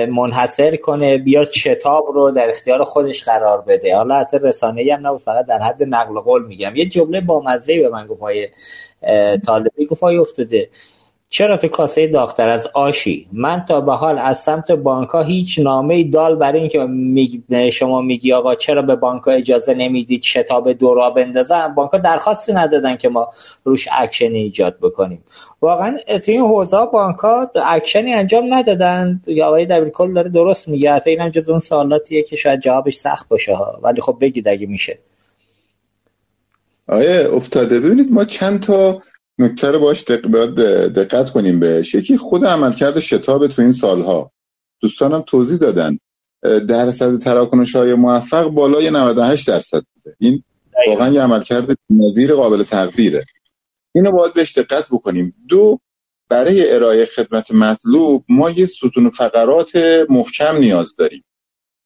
منحصر 0.09 0.75
کنه 0.75 1.17
بیا 1.17 1.43
شتاب 1.43 2.05
رو 2.13 2.31
در 2.31 2.49
اختیار 2.49 2.83
خودش 2.83 3.23
قرار 3.23 3.61
بده. 3.61 3.95
حالا 3.95 4.15
حتی 4.15 4.37
رسانه 4.41 4.93
هم 4.93 5.07
نه 5.07 5.17
فقط 5.17 5.45
در 5.45 5.59
حد 5.59 5.83
نقل 5.83 6.19
قول 6.19 6.45
میگم. 6.45 6.75
یه 6.75 6.85
جمله 6.85 7.21
با 7.21 7.41
مزه 7.41 7.79
به 7.81 7.89
من 7.89 8.07
گفت 8.07 8.21
طالبی 9.45 9.85
گفت 9.85 10.03
افتاده. 10.03 10.69
چرا 11.35 11.57
تو 11.57 11.67
کاسه 11.67 12.07
داختر 12.07 12.49
از 12.49 12.67
آشی؟ 12.73 13.27
من 13.33 13.65
تا 13.67 13.81
به 13.81 13.93
حال 13.93 14.17
از 14.17 14.39
سمت 14.39 14.71
بانک 14.71 15.09
ها 15.09 15.23
هیچ 15.23 15.59
نامه 15.59 16.03
دال 16.03 16.35
برای 16.35 16.59
اینکه 16.59 17.69
شما 17.69 18.01
میگی 18.01 18.33
آقا 18.33 18.55
چرا 18.55 18.81
به 18.81 18.95
بانک 18.95 19.23
ها 19.23 19.31
اجازه 19.31 19.73
نمی‌دید 19.73 20.23
شتاب 20.23 20.71
دورا 20.71 21.09
بندازن؟ 21.09 21.67
بانک 21.67 21.91
ها 21.91 21.97
درخواستی 21.97 22.53
ندادن 22.53 22.95
که 22.95 23.09
ما 23.09 23.29
روش 23.63 23.87
اکشن 23.91 24.31
ایجاد 24.31 24.77
بکنیم. 24.81 25.23
واقعا 25.61 25.97
تو 26.25 26.31
این 26.31 26.41
حوزه 26.41 26.85
بانک 26.93 27.17
ها 27.17 27.51
اکشنی 27.65 28.13
انجام 28.13 28.53
ندادن. 28.53 29.21
یا 29.27 29.47
آقای 29.47 29.65
دبیر 29.65 29.91
داره 30.15 30.29
درست 30.29 30.67
میگه. 30.67 30.93
حتی 30.93 31.09
اینم 31.09 31.29
جز 31.29 31.49
اون 31.49 31.59
سوالاتیه 31.59 32.23
که 32.23 32.35
شاید 32.35 32.59
جوابش 32.59 32.95
سخت 32.95 33.29
باشه 33.29 33.55
ها. 33.55 33.79
ولی 33.81 34.01
خب 34.01 34.17
بگید 34.21 34.47
اگه 34.47 34.67
میشه. 34.67 34.99
آیه 36.87 37.27
افتاده 37.33 37.79
ببینید 37.79 38.11
ما 38.11 38.25
چند 38.25 38.59
تا 38.59 38.97
نکته 39.39 39.71
رو 39.71 39.79
باش 39.79 40.03
دقت 40.03 41.29
کنیم 41.29 41.59
بهش. 41.59 41.95
یکی 41.95 42.17
خود 42.17 42.45
عملکرد 42.45 42.99
شتاب 42.99 43.47
تو 43.47 43.61
این 43.61 43.71
سالها. 43.71 44.31
دوستانم 44.81 45.21
توضیح 45.21 45.57
دادن. 45.57 45.99
درصد 46.67 47.19
تراکنش 47.19 47.75
های 47.75 47.93
موفق 47.93 48.47
بالای 48.47 48.91
98 48.91 49.47
درصد 49.47 49.83
بوده. 49.93 50.15
این 50.19 50.43
واقعا 50.87 51.09
یه 51.09 51.21
عملکرد 51.21 51.77
نظیر 51.89 52.33
قابل 52.33 52.63
تقدیره. 52.63 53.25
اینو 53.95 54.11
باید 54.11 54.33
بهش 54.33 54.57
دقت 54.57 54.87
بکنیم. 54.91 55.35
دو 55.49 55.79
برای 56.29 56.73
ارائه 56.73 57.05
خدمت 57.05 57.51
مطلوب 57.51 58.25
ما 58.29 58.49
یه 58.49 58.65
ستون 58.65 59.09
فقرات 59.09 59.75
محکم 60.09 60.57
نیاز 60.57 60.95
داریم. 60.95 61.23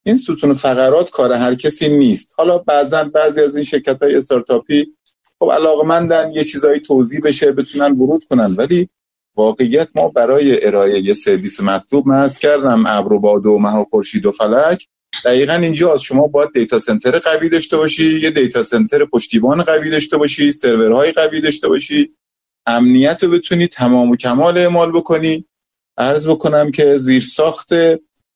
این 0.03 0.17
ستون 0.17 0.53
فقرات 0.53 1.09
کار 1.09 1.33
هر 1.33 1.55
کسی 1.55 1.97
نیست. 1.97 2.33
حالا 2.37 2.57
بعضا 2.57 3.03
بعضی 3.03 3.41
از 3.41 3.55
این 3.55 3.65
شرکت 3.65 4.03
های 4.03 4.15
استارتاپی 4.15 4.93
خب 5.39 5.51
علاقمندن 5.51 6.31
یه 6.31 6.43
چیزایی 6.43 6.79
توضیح 6.79 7.21
بشه 7.23 7.51
بتونن 7.51 7.91
ورود 7.91 8.25
کنن. 8.29 8.55
ولی 8.55 8.89
واقعیت 9.35 9.89
ما 9.95 10.09
برای 10.09 10.67
ارائه 10.67 10.99
یه 10.99 11.13
سرویس 11.13 11.61
مطلوب 11.61 12.09
عرض 12.11 12.39
کردم 12.39 12.83
ابر 12.87 13.13
و 13.13 13.19
باد 13.19 13.45
و 13.45 13.59
مه 13.59 13.75
و 13.75 13.83
خورشید 13.83 14.25
و 14.25 14.31
فلک. 14.31 14.87
دقیقا 15.25 15.53
اینجا 15.53 15.93
از 15.93 16.01
شما 16.01 16.27
باید 16.27 16.53
data 16.53 16.79
center 16.79 17.19
قوی 17.19 17.49
داشته 17.49 17.77
باشی 17.77 18.19
یه 18.19 18.31
data 18.31 18.63
center 18.63 19.05
پشتیبان 19.05 19.61
قوی 19.61 19.89
داشته 19.89 20.17
باشی 20.17 20.51
سرورهای 20.51 21.11
قوی 21.11 21.41
داشته 21.41 21.67
باشی. 21.67 22.15
امنیت 22.65 23.23
رو 23.23 23.31
بتونی 23.31 23.67
تمام 23.67 24.09
و 24.09 24.15
کمال 24.15 24.57
اعمال 24.57 24.91
بکنی. 24.91 25.45
عرض 25.97 26.27
بکنم 26.27 26.71
که 26.71 26.97
زیر 26.97 27.21
ساخت 27.21 27.69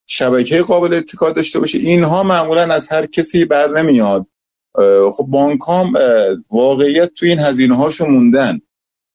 شبکه 0.08 0.62
قابل 0.62 0.94
اتکا 0.94 1.32
داشته 1.32 1.60
باشه 1.60 1.78
اینها 1.78 2.24
معمولا 2.24 2.74
از 2.74 2.90
هر 2.90 3.06
کسی 3.06 3.46
بر 3.46 3.82
نمیاد. 3.82 4.28
خب 5.14 5.26
بانک 5.28 5.60
هم 5.68 5.94
واقعیت 6.50 7.14
توی 7.14 7.30
این 7.30 7.40
هزینه 7.40 7.76
هاشو 7.76 8.06
موندن. 8.06 8.62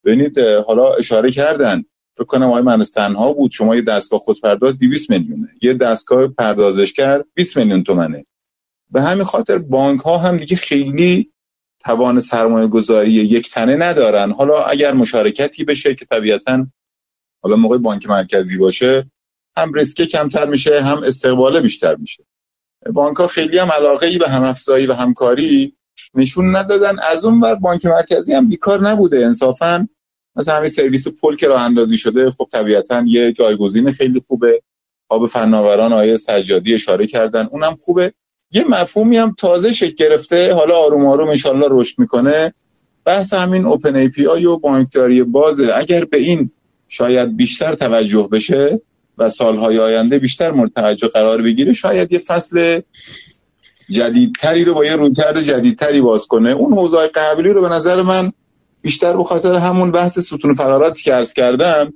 ببینید 0.05 0.39
حالا 0.39 0.94
اشاره 0.94 1.30
کردن. 1.30 1.85
فکر 2.16 2.26
کنم 2.26 2.47
آقای 2.47 2.62
منس 2.62 2.90
تنها 2.90 3.32
بود. 3.32 3.51
شما 3.51 3.76
یه 3.76 3.82
دستگاه 3.82 4.20
خودپرداز 4.20 4.78
200 4.78 5.10
میلیونه. 5.10 5.48
یه 5.62 5.74
دستگاه 5.74 6.28
پردازش 6.28 6.93
کرد 6.93 7.24
20 7.35 7.56
میلیون 7.56 7.82
تومنه. 7.82 8.26
به 8.90 9.02
همین 9.02 9.24
خاطر 9.24 9.59
بانک 9.59 10.01
ها 10.01 10.18
هم 10.18 10.36
دیگه 10.36 10.56
خیلی 10.56 11.32
توان 11.80 12.20
سرمایه 12.20 12.66
گذاری 12.66 13.12
یک 13.12 13.51
تنه 13.51 13.76
ندارن. 13.76 14.32
حالا 14.32 14.62
اگر 14.62 14.93
مشارکتی 14.93 15.64
بشه 15.64 15.94
که 15.94 16.05
طبیعتا 16.05 16.66
حالا 17.43 17.56
موقع 17.56 17.78
بانک 17.78 18.09
مرکزی 18.09 18.56
باشه 18.56 19.10
هم 19.56 19.72
ریسک 19.72 20.02
کمتر 20.02 20.44
میشه 20.44 20.82
هم 20.82 21.02
استقبال 21.02 21.60
بیشتر 21.60 21.97
میشه. 21.97 22.24
بانک 22.86 23.16
ها 23.16 23.26
خیلی 23.26 23.59
هم 23.59 23.72
علاقه 23.72 24.06
ای 24.06 24.18
به 24.18 24.28
هم 24.28 24.42
افزایی 24.42 24.86
و 24.86 24.92
همکاری 24.92 25.74
نشون 26.14 26.56
ندادن. 26.56 26.98
از 26.98 27.24
اون 27.24 27.40
بر 27.40 27.55
بانک 27.55 27.86
مرکزی 27.86 28.32
هم 28.32 28.48
بیکار 28.48 28.88
نبوده. 28.88 29.26
انصافا 29.26 29.88
مثلا 30.36 30.56
همین 30.56 30.68
سرویس 30.68 31.09
پل 31.09 31.36
که 31.36 31.48
راه 31.48 31.62
اندازی 31.62 31.98
شده 31.98 32.30
خب 32.30 32.48
طبیعتا 32.52 33.05
یه 33.06 33.32
جایگزین 33.32 33.90
خیلی 33.90 34.20
خوبه. 34.20 34.62
آب 35.09 35.26
فناوران 35.26 35.92
آیه 35.92 36.16
سجادی 36.16 36.74
اشاره 36.74 37.06
کردن. 37.06 37.48
اونم 37.52 37.76
خوبه. 37.76 38.12
یه 38.52 38.64
مفهومی 38.68 39.16
هم 39.16 39.34
تازه 39.38 39.72
شکل 39.72 39.94
گرفته. 39.94 40.55
حالا 40.55 40.76
آروم 40.76 41.06
آروم 41.06 41.28
انشالله 41.28 41.66
رشد 41.70 41.98
می‌کنه. 41.98 42.55
بحث 43.05 43.34
همین 43.34 43.64
اوپن 43.64 43.96
ای 43.96 44.09
پی 44.09 44.26
آی 44.26 44.46
و 44.46 44.56
بانکداری 44.56 45.22
بازه. 45.22 45.72
اگر 45.74 46.05
به 46.05 46.18
این 46.18 46.50
شاید 46.88 47.36
بیشتر 47.36 47.74
توجه 47.74 48.28
بشه 48.32 48.80
و 49.19 49.28
سالهای 49.28 49.78
آینده 49.78 50.19
بیشتر 50.19 50.51
مورد 50.51 50.73
توجه 50.77 51.09
قرار 51.09 51.43
بگیره 51.43 51.73
شاید 51.73 52.12
یه 52.12 52.19
فصل 52.19 52.81
جدیدتری 53.90 54.65
رو 54.65 54.74
با 54.74 54.85
یه 54.85 54.97
رویکرد 54.97 55.40
جدیدتری 55.40 56.01
باز 56.01 56.27
کنه. 56.27 56.51
اون 56.51 56.73
حوزه 56.73 57.09
قبلی 57.09 57.49
رو 57.49 57.61
به 57.61 57.69
نظر 57.69 58.03
من 58.03 58.32
بیشتر 58.82 59.16
به 59.16 59.24
خاطر 59.24 59.55
همون 59.55 59.90
بحث 59.90 60.19
ستون 60.19 60.55
فقراتی 60.55 61.03
که 61.03 61.12
عرض 61.12 61.32
کردم 61.32 61.93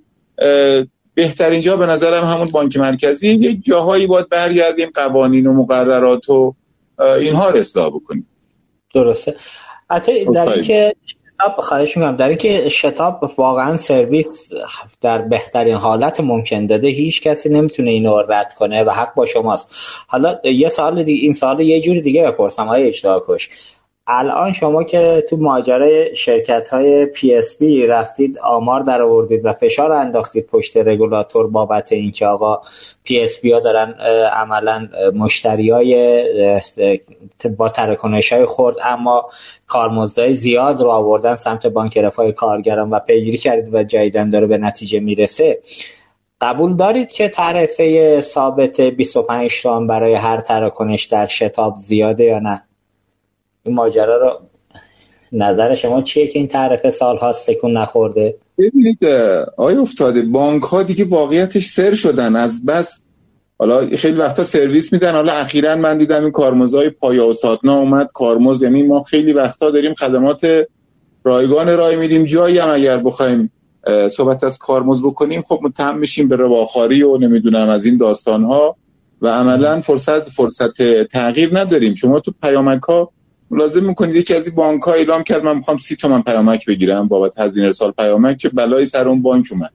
بهترین 1.14 1.60
جا 1.60 1.76
به 1.76 1.86
نظرم 1.86 2.24
همون 2.24 2.48
بانک 2.48 2.76
مرکزی. 2.76 3.28
یک 3.28 3.64
جاهایی 3.64 4.06
باید 4.06 4.28
برگردیم 4.28 4.90
قوانین 4.94 5.46
و 5.46 5.52
مقررات 5.52 6.30
و 6.30 6.54
اینها 6.98 7.50
رو 7.50 7.58
اصلاح 7.58 7.88
بکنیم. 7.88 8.26
درسته. 8.94 9.36
حتی 9.90 10.24
در 10.24 10.48
اینکه 10.48 10.94
شتاب 11.42 11.60
خواهش 11.60 11.96
می‌کنم. 11.96 12.16
در 12.16 12.28
اینکه 12.28 12.68
شتاب 12.68 13.30
واقعا 13.36 13.76
سرویس 13.76 14.52
در 15.00 15.18
بهترین 15.18 15.74
حالت 15.74 16.20
ممکن 16.20 16.66
داده 16.66 16.88
هیچ 16.88 17.22
کسی 17.22 17.48
نمی‌تونه 17.48 17.90
اینو 17.90 18.22
رد 18.28 18.54
کنه 18.54 18.84
و 18.84 18.90
حق 18.90 19.14
با 19.14 19.26
شماست. 19.26 19.74
حالا 20.06 20.38
یه 20.44 20.68
سال 20.68 21.02
دیگه 21.02 21.22
این 21.22 21.32
سوال 21.32 21.60
یه 21.60 21.80
جوری 21.80 22.00
دیگه 22.00 22.22
بپرسم 22.22 22.66
های 22.66 22.86
اجتماع 22.86 23.22
کش 23.28 23.50
الان 24.06 24.52
شما 24.52 24.84
که 24.84 25.24
تو 25.30 25.36
ماجرای 25.36 26.16
شرکت 26.16 26.68
های 26.68 27.06
PSP 27.06 27.86
رفتید 27.86 28.38
آمار 28.38 28.80
در 28.80 29.02
آوردید 29.02 29.44
و 29.44 29.52
فشار 29.52 29.92
انداختید 29.92 30.46
پشت 30.46 30.76
رگولاتور 30.76 31.46
بابت 31.46 31.92
اینکه 31.92 32.26
آقا 32.26 32.60
PSP 33.04 33.52
ها 33.52 33.60
دارن 33.60 33.94
عملا 34.32 34.88
مشتری 35.14 35.70
های 35.70 36.22
با 37.58 37.68
تراکنش 37.68 38.32
های 38.32 38.44
خرد 38.44 38.76
اما 38.84 39.30
کارمزدهای 39.66 40.34
زیاد 40.34 40.80
رو 40.80 40.88
آوردن 40.88 41.34
سمت 41.34 41.66
بانک 41.66 41.98
رفاه 41.98 42.32
کارگران 42.32 42.90
و 42.90 42.98
پیگیری 42.98 43.36
کردید 43.36 43.74
و 43.74 43.82
جایدن 43.82 44.30
داره 44.30 44.46
به 44.46 44.58
نتیجه 44.58 45.00
می‌رسه. 45.00 45.60
قبول 46.40 46.76
دارید 46.76 47.12
که 47.12 47.28
تعرفه 47.28 48.20
ثابت 48.20 48.80
25 48.80 49.62
تومن 49.62 49.86
برای 49.86 50.14
هر 50.14 50.40
تراکنش 50.40 51.04
در 51.04 51.26
شتاب 51.26 51.76
زیاده 51.76 52.24
یا 52.24 52.38
نه؟ 52.38 52.62
این 53.64 53.74
ماجرا 53.74 54.16
رو 54.16 54.40
نظر 55.32 55.74
شما 55.74 56.02
چیه 56.02 56.26
که 56.26 56.38
این 56.38 56.48
تعرفه 56.48 56.90
سال 56.90 57.16
هاست 57.16 57.50
تکون 57.50 57.76
نخورده؟ 57.76 58.36
ببینید 58.58 59.04
آیا 59.56 59.80
افتاده 59.80 60.22
بانک 60.22 60.62
ها 60.62 60.82
دیگه 60.82 61.04
واقعیتش 61.04 61.66
سر 61.66 61.94
شدن. 61.94 62.36
از 62.36 62.66
بس 62.66 63.04
حالا 63.58 63.86
خیلی 63.96 64.16
وقتا 64.16 64.44
سرویس 64.44 64.92
میدن. 64.92 65.12
حالا 65.12 65.32
اخیرا 65.32 65.76
من 65.76 65.98
دیدم 65.98 66.22
این 66.22 66.30
کارمزای 66.30 66.90
پایا 66.90 67.26
و 67.26 67.32
ساتنا 67.32 67.78
اومد. 67.78 68.08
کارمز 68.14 68.62
یعنی 68.62 68.82
ما 68.82 69.02
خیلی 69.02 69.32
وقتا 69.32 69.70
داریم 69.70 69.94
خدمات 69.94 70.46
رایگان 71.24 71.76
رای 71.76 71.96
میدیم. 71.96 72.24
جایی 72.24 72.58
هم 72.58 72.70
اگر 72.70 72.96
بخوایم 72.96 73.52
صحبت 74.10 74.44
از 74.44 74.58
کارمز 74.58 75.02
بکنیم 75.02 75.42
خب 75.42 75.60
متهم 75.62 75.98
میشیم 75.98 76.28
به 76.28 76.36
رواخاری 76.36 77.02
و 77.02 77.18
نمی‌دونم 77.18 77.68
از 77.68 77.84
این 77.84 77.96
داستان 77.96 78.44
ها 78.44 78.76
و 79.22 79.28
عملا 79.28 79.80
فرصت 79.80 80.28
فرصت 80.28 81.02
تغییر 81.02 81.58
نداریم. 81.58 81.94
شما 81.94 82.20
تو 82.20 82.32
پیامک 82.42 82.82
ها 82.82 83.12
لازم 83.52 83.86
می‌کنید 83.86 84.16
یکی 84.16 84.34
از 84.34 84.46
این 84.46 84.56
بانک 84.56 84.82
ها 84.82 84.92
اعلام 84.92 85.22
کرد 85.22 85.44
من 85.44 85.56
می‌خوام 85.56 85.76
سی 85.76 85.96
تومن 85.96 86.22
پیامک 86.22 86.66
بگیرم 86.66 87.08
بابت 87.08 87.38
هزینه 87.38 87.66
ارسال 87.66 87.90
پیامک 87.90 88.36
چه 88.36 88.48
بلایی 88.48 88.86
سر 88.86 89.08
اون 89.08 89.22
بانک 89.22 89.46
اومد. 89.50 89.72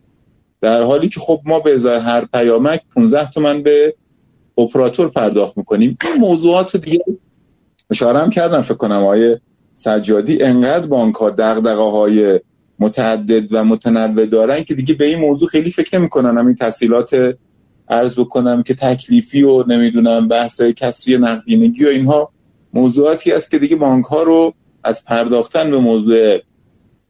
در 0.61 0.83
حالی 0.83 1.09
که 1.09 1.19
خب 1.19 1.41
ما 1.45 1.59
به 1.59 1.73
ازای 1.73 1.99
هر 1.99 2.25
پیامک 2.25 2.81
15 2.95 3.29
تومن 3.29 3.63
به 3.63 3.95
اپراتور 4.57 5.09
پرداخت 5.09 5.57
می‌کنیم. 5.57 5.97
این 6.03 6.21
موضوعات 6.21 6.77
دیگه 6.77 6.99
اشاره 7.91 8.19
هم 8.19 8.29
کردم 8.29 8.61
فکر 8.61 8.77
کنم 8.77 9.05
آیه 9.05 9.41
سجادی 9.73 10.43
انقدر 10.43 10.87
بانک 10.87 11.15
ها 11.15 11.29
دغدغه 11.29 11.91
های 11.91 12.39
متعدد 12.79 13.53
و 13.53 13.63
متنوع 13.63 14.25
دارن 14.25 14.63
که 14.63 14.75
دیگه 14.75 14.93
به 14.93 15.05
این 15.05 15.19
موضوع 15.19 15.49
خیلی 15.49 15.69
فکر 15.69 15.99
نمی‌کنن. 15.99 16.37
همین 16.37 16.55
تحصیلات 16.55 17.37
عرض 17.89 18.19
بکنم 18.19 18.63
که 18.63 18.73
تکلیفی 18.73 19.43
و 19.43 19.63
نمی‌دونم 19.63 20.27
بحث 20.27 20.61
کسری 20.61 21.17
نقدینگی 21.17 21.85
و 21.85 21.87
اینها 21.87 22.31
موضوعاتی 22.77 23.31
است 23.31 23.51
که 23.51 23.59
دیگه 23.59 23.75
بانک 23.75 24.05
ها 24.05 24.23
رو 24.23 24.53
از 24.83 25.05
پرداختن 25.05 25.71
به 25.71 25.79
موضوع 25.79 26.37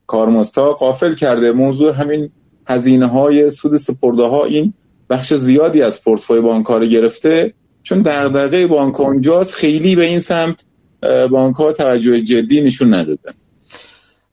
کارمزدها 0.07 0.73
قافل 0.73 1.13
کرده. 1.13 1.51
موضوع 1.51 1.93
همین 1.93 2.29
هزینه 2.67 3.05
های 3.05 3.51
سود 3.51 3.77
سپرده 3.77 4.23
ها 4.23 4.45
این 4.45 4.73
بخش 5.09 5.33
زیادی 5.33 5.81
از 5.81 6.03
پورتفوی 6.03 6.41
بانک 6.41 6.65
ها 6.65 6.77
رو 6.77 6.85
گرفته. 6.85 7.53
چون 7.83 8.01
دغدغه 8.01 8.67
بانک 8.67 8.99
اونجاست 8.99 9.53
خیلی 9.53 9.95
به 9.95 10.05
این 10.05 10.19
سمت 10.19 10.65
بانک 11.31 11.55
ها 11.55 11.73
توجه 11.73 12.21
جدی 12.21 12.61
نشون 12.61 12.93
ندادن. 12.93 13.33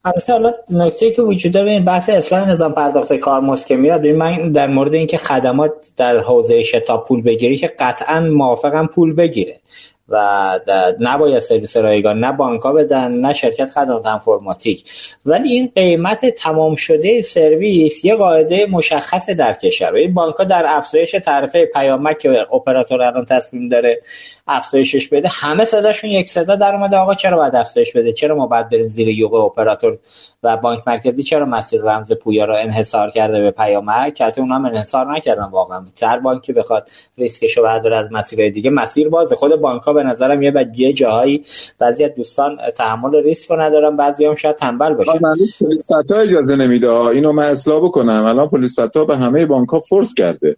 البته 0.05 0.32
حالا 0.32 0.52
نکته 0.70 1.11
که 1.11 1.23
وجود 1.23 1.52
داره 1.52 1.70
این 1.70 1.85
بحث 1.85 2.11
اصلاح 2.11 2.51
نظام 2.51 2.73
پرداخت 2.73 3.12
کارمزد 3.12 3.66
که 3.66 3.77
میاد. 3.77 4.06
من 4.06 4.52
در 4.52 4.66
مورد 4.66 4.94
اینکه 4.94 5.16
خدمات 5.16 5.73
در 5.97 6.19
حوزه 6.19 6.62
شتاب 6.62 7.06
پول 7.09 7.23
بگیری 7.23 7.56
که 7.56 7.66
قطعا 7.78 8.20
موافقم 8.20 8.86
پول 8.86 9.12
بگیره. 9.12 9.61
و 10.09 10.61
نباید 11.01 11.39
سرویس 11.39 11.77
رایگان 11.77 12.21
نه 12.21 12.33
بانک 12.33 12.63
ها 12.63 12.73
بدن 12.73 13.13
نه 13.13 13.33
شرکت 13.33 13.71
خدمات 13.71 14.07
انفرماتیک 14.07 14.91
ولی 15.27 15.53
این 15.53 15.73
قیمت 15.75 16.27
تمام 16.27 16.77
شده 16.77 17.23
سرویس 17.23 18.05
یه 18.05 18.15
قاعده 18.15 18.67
مشخص 18.71 19.31
در 19.31 19.53
کشور. 19.53 19.95
این 19.95 20.15
در 20.49 20.65
افزایش 20.69 21.11
تعرفه 21.11 21.67
پیامک 21.67 22.19
که 22.19 22.47
اپراتور 22.53 23.03
الان 23.03 23.25
تصمیم 23.25 23.69
داره 23.69 24.03
افزایشش 24.47 25.09
بده. 25.09 25.29
همه 25.33 25.65
صداشون 25.65 26.11
یک 26.11 26.29
صدا 26.29 26.57
در 26.57 26.75
اومده. 26.75 26.97
آقا 26.97 27.15
چرا 27.15 27.37
باید 27.37 27.55
افزایش 27.55 27.93
بده؟ 27.93 28.12
چرا 28.12 28.35
ما 28.35 28.47
باید 28.47 28.69
بریم 28.69 28.89
زیر 28.89 29.09
یوغ 29.09 29.35
اپراتور 29.35 29.99
و 30.43 30.57
بانک 30.57 30.83
مرکزی؟ 30.87 31.23
چرا 31.23 31.47
مسیر 31.47 31.83
رمز 31.83 32.12
پویا 32.12 32.45
رو 32.45 32.55
انحصار 32.57 33.11
کرده 33.11 33.41
به 33.41 33.51
پیامک 33.51 34.15
که 34.15 34.41
اونها 34.41 34.57
هم 34.57 34.65
انحصار 34.65 35.16
نکردن 35.16 35.45
واقعا. 35.45 35.85
هر 36.03 36.19
بانکی 36.19 36.53
بخواد 36.53 36.89
ریسکشو 37.19 37.62
برداره 37.62 37.97
از 37.97 38.12
مسیرهای 38.12 38.51
دیگه 38.51 38.71
مسیر 38.71 39.09
بازه. 39.09 39.37
خود 39.37 39.61
بانک 39.61 39.83
ها 39.83 39.93
به 39.93 40.03
نظرم 40.03 40.43
یه 40.43 40.53
یه 40.77 40.93
جاهایی 40.93 41.45
بعضی 41.79 42.05
از 42.05 42.11
دوستان 42.16 42.59
تحمل 42.77 43.23
ریسک 43.23 43.51
رو 43.51 43.61
ندارن 43.61 43.97
بعضی 43.97 44.25
هم 44.27 44.35
شاید 44.35 44.57
تنبل 44.57 44.95
باشن. 44.95 45.19
پلیس 45.61 45.93
فتا 45.93 46.16
اجازه 46.16 46.57
نمیده. 46.57 46.93
اینو 46.93 47.33
من 47.33 47.45
اصلاح 47.45 47.85
بکنم. 47.85 48.25
الان 48.25 48.49
پلیس 48.49 48.81
فتا 48.81 49.05
به 49.05 49.16
همه 49.16 49.47
بانک 49.47 49.69
ها 49.69 49.81
فرض 49.81 50.15
کرده. 50.15 50.57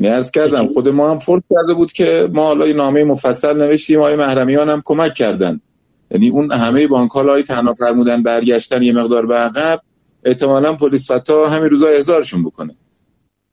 یعنی 0.00 0.16
عرض 0.16 0.30
کردم 0.30 0.66
خود 0.66 0.88
ما 0.88 1.10
هم 1.10 1.18
فرض 1.18 1.40
کرده 1.54 1.74
بود 1.74 1.92
که 1.92 2.28
ما 2.32 2.44
حالا 2.44 2.66
نامه 2.66 3.04
مفصل 3.04 3.56
نوشتیم 3.56 3.98
آقای 3.98 4.16
محرمیان 4.16 4.70
هم 4.70 4.82
کمک 4.84 5.14
کردن. 5.14 5.60
یعنی 6.10 6.28
اون 6.28 6.52
همه 6.52 6.86
بانک 6.86 7.10
ها 7.10 7.22
لای 7.22 7.42
تنها 7.42 7.74
فرمودن 7.74 8.22
برگشتن 8.22 8.82
یه 8.82 8.92
مقدار 8.92 9.26
به 9.26 9.34
عقب 9.34 9.80
احتمالا 10.24 10.72
پلیس 10.72 11.12
فتا 11.12 11.46
همین 11.46 11.70
روزا 11.70 11.86
احضارشون 11.86 12.44
بکنه. 12.44 12.74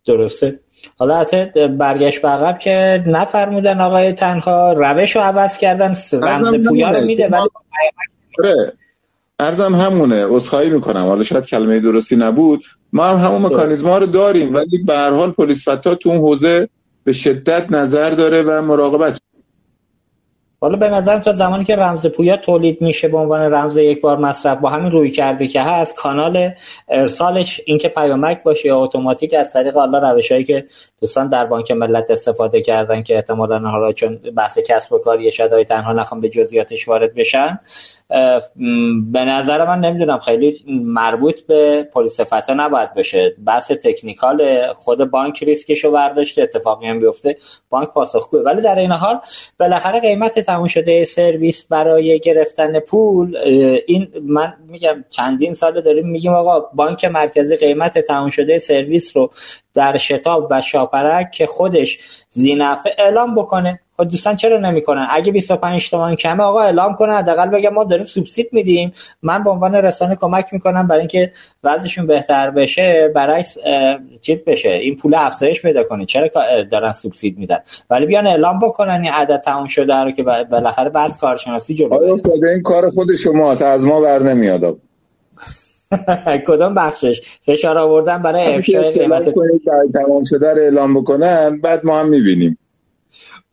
درسته. 0.06 0.60
حالا 0.98 1.20
حتی 1.20 1.68
برگشت 1.68 2.22
به 2.22 2.28
عقب 2.28 2.60
که 2.60 3.04
نفرمودن 3.08 3.82
آقای 3.82 4.14
تنها 4.14 4.74
روش 4.74 5.16
رو 5.16 5.22
عوض 5.22 5.58
کردن 5.58 5.94
رمز 6.14 6.54
پویا 6.68 6.92
رو 6.92 7.06
میده 7.06 7.28
ولی 7.28 7.50
آره. 8.44 8.74
ارزم 9.40 9.76
همونه 9.76 10.26
عذرخواهی 10.30 10.70
می‌کنم. 10.70 11.06
حالا 11.06 11.24
شاید 11.24 11.46
کلمه 11.46 11.80
درستی 11.80 12.16
نبود. 12.16 12.64
ما 12.94 13.06
هم 13.06 13.18
همون 13.18 13.42
مکانیزم 13.42 13.90
ها 13.90 13.98
رو 13.98 14.06
داریم 14.06 14.56
ولی 14.56 14.84
به 14.86 14.98
هر 14.98 15.10
حال 15.10 15.32
پلیس 15.32 15.70
فتا 15.70 15.96
تو 15.96 16.10
اون 16.10 16.18
حوزه 16.18 16.70
به 17.04 17.14
شدت 17.14 17.72
نظر 17.72 18.10
داره 18.10 18.42
و 18.42 18.62
مراقبت. 18.62 19.20
حالا 20.62 20.78
به 20.78 20.90
نظرم 20.90 21.20
تا 21.20 21.34
زمانی 21.34 21.66
که 21.66 21.76
رمز 21.76 22.08
پویا 22.08 22.38
تولید 22.38 22.82
میشه 22.82 23.08
به 23.08 23.18
عنوان 23.18 23.54
رمز 23.54 23.78
یک 23.78 24.02
بار 24.02 24.18
مصرف 24.18 24.58
با 24.58 24.70
همین 24.70 24.92
روی 24.92 25.12
کرده 25.12 25.48
که 25.48 25.62
هست 25.62 25.96
کانال 25.96 26.52
ارسالش 26.90 27.62
اینکه 27.66 27.90
پیامک 27.90 28.44
باشه 28.44 28.68
یا 28.68 28.80
اتوماتیک 28.80 29.34
از 29.34 29.54
طریق 29.54 29.74
حالا 29.74 30.12
روشهایی 30.12 30.44
که 30.44 30.66
دوستان 31.02 31.28
در 31.28 31.46
بانک 31.46 31.72
ملت 31.72 32.12
استفاده 32.12 32.62
کردن 32.62 33.04
که 33.04 33.16
احتمالا 33.16 33.60
حالا 33.60 33.92
چون 33.92 34.16
بحث 34.16 34.60
کسب 34.60 34.94
و 34.94 34.98
کاری 34.98 35.32
شدای 35.32 35.66
تنها 35.66 35.94
نخوام 35.94 36.22
به 36.22 36.30
جزئیاتش 36.30 36.88
وارد 36.88 37.14
بشن 37.16 37.60
به 39.12 39.26
نظر 39.26 39.66
من 39.66 39.80
نمی‌دونم 39.80 40.20
خیلی 40.20 40.64
مربوط 40.68 41.42
به 41.42 41.90
پلیس 41.94 42.22
فتا 42.22 42.54
نباید 42.54 42.94
بشه 42.94 43.36
بحث 43.46 43.72
تکنیکال 43.72 44.74
خود 44.74 45.12
بانک 45.12 45.44
ریسکش 45.44 45.84
رو 45.84 45.92
برداشته 45.92 46.42
اتفاقی 46.42 46.88
هم 46.88 47.00
بیفته 47.00 47.38
بانک 47.70 47.90
پاسخگوه 47.90 48.42
ولی 48.42 48.62
در 48.62 48.80
این 48.80 48.92
حال 48.92 49.20
بالاخره 49.60 50.00
قیمت 50.00 50.40
تموم 50.40 50.68
شده 50.68 51.06
سرویس 51.06 51.64
برای 51.64 52.20
گرفتن 52.20 52.80
پول 52.80 53.38
این 53.88 54.08
من 54.22 54.54
میگم 54.68 55.06
چندین 55.10 55.54
سال 55.54 55.82
داریم 55.82 56.08
میگیم 56.08 56.34
آقا 56.34 56.60
بانک 56.74 57.06
مرکزی 57.06 57.56
قیمت 57.56 58.00
تموم 58.00 58.30
شده 58.30 58.58
سرویس 58.58 59.18
رو 59.18 59.32
در 59.78 59.98
شتاب 59.98 60.48
و 60.52 60.62
شاپرک 60.62 61.32
که 61.32 61.46
خودش 61.46 62.00
زینفه 62.30 62.90
اعلام 62.98 63.36
بکنه. 63.36 63.80
خب 63.98 64.04
دوستان 64.04 64.36
چرا 64.36 64.58
نمی‌کنن؟ 64.58 65.08
اگه 65.10 65.32
25 65.32 65.90
تومن 65.90 66.16
کمه 66.16 66.44
آقا 66.44 66.62
اعلام 66.62 66.96
کنه 66.96 67.14
حداقل 67.14 67.50
بگم 67.50 67.70
ما 67.70 67.84
داریم 67.84 68.06
سوبسید 68.06 68.50
میدیم. 68.52 68.94
من 69.22 69.44
به 69.44 69.50
عنوان 69.50 69.76
رسانه 69.76 70.16
کمک 70.16 70.54
می‌کنم 70.54 70.88
برای 70.88 71.00
اینکه 71.00 71.32
وضعشون 71.64 72.08
بهتر 72.08 72.50
بشه 72.50 73.12
برای 73.16 73.44
چیز 74.22 74.44
بشه. 74.44 74.70
این 74.70 74.96
پول 74.98 75.16
افزایش 75.16 75.62
پیدا 75.62 75.84
کنه. 75.84 76.06
چرا 76.06 76.30
دارن 76.72 76.92
سوبسید 76.92 77.38
میدن؟ 77.38 77.60
ولی 77.90 78.06
بیان 78.06 78.28
اعلام 78.28 78.60
بکنن 78.60 79.02
این 79.04 79.12
عدد 79.12 79.42
تموم 79.42 79.68
شده 79.68 79.96
رو 79.96 80.12
که 80.12 80.24
بالاخره 80.24 80.90
بعض 80.90 81.18
کارشناسی 81.18 81.76
جلو 81.76 82.18
این 82.54 82.62
کار 82.62 82.90
خود 82.90 83.16
شماست. 83.24 83.62
از 83.62 83.86
ما 83.86 84.02
بر 84.02 84.20
نمیاد. 84.20 84.78
کدام 86.48 86.76
بخشش؟ 86.76 87.22
فشار 87.42 87.78
آوردن 87.78 88.22
برای 88.22 88.56
افشای 88.56 88.92
قیمت 88.92 89.34
تمام 89.94 90.24
شده 90.24 90.54
رو 90.54 90.62
اعلام 90.62 91.02
بکنن 91.02 91.62
بعد 91.62 91.86
ما 91.86 92.00
هم 92.00 92.10
می‌بینیم. 92.10 92.58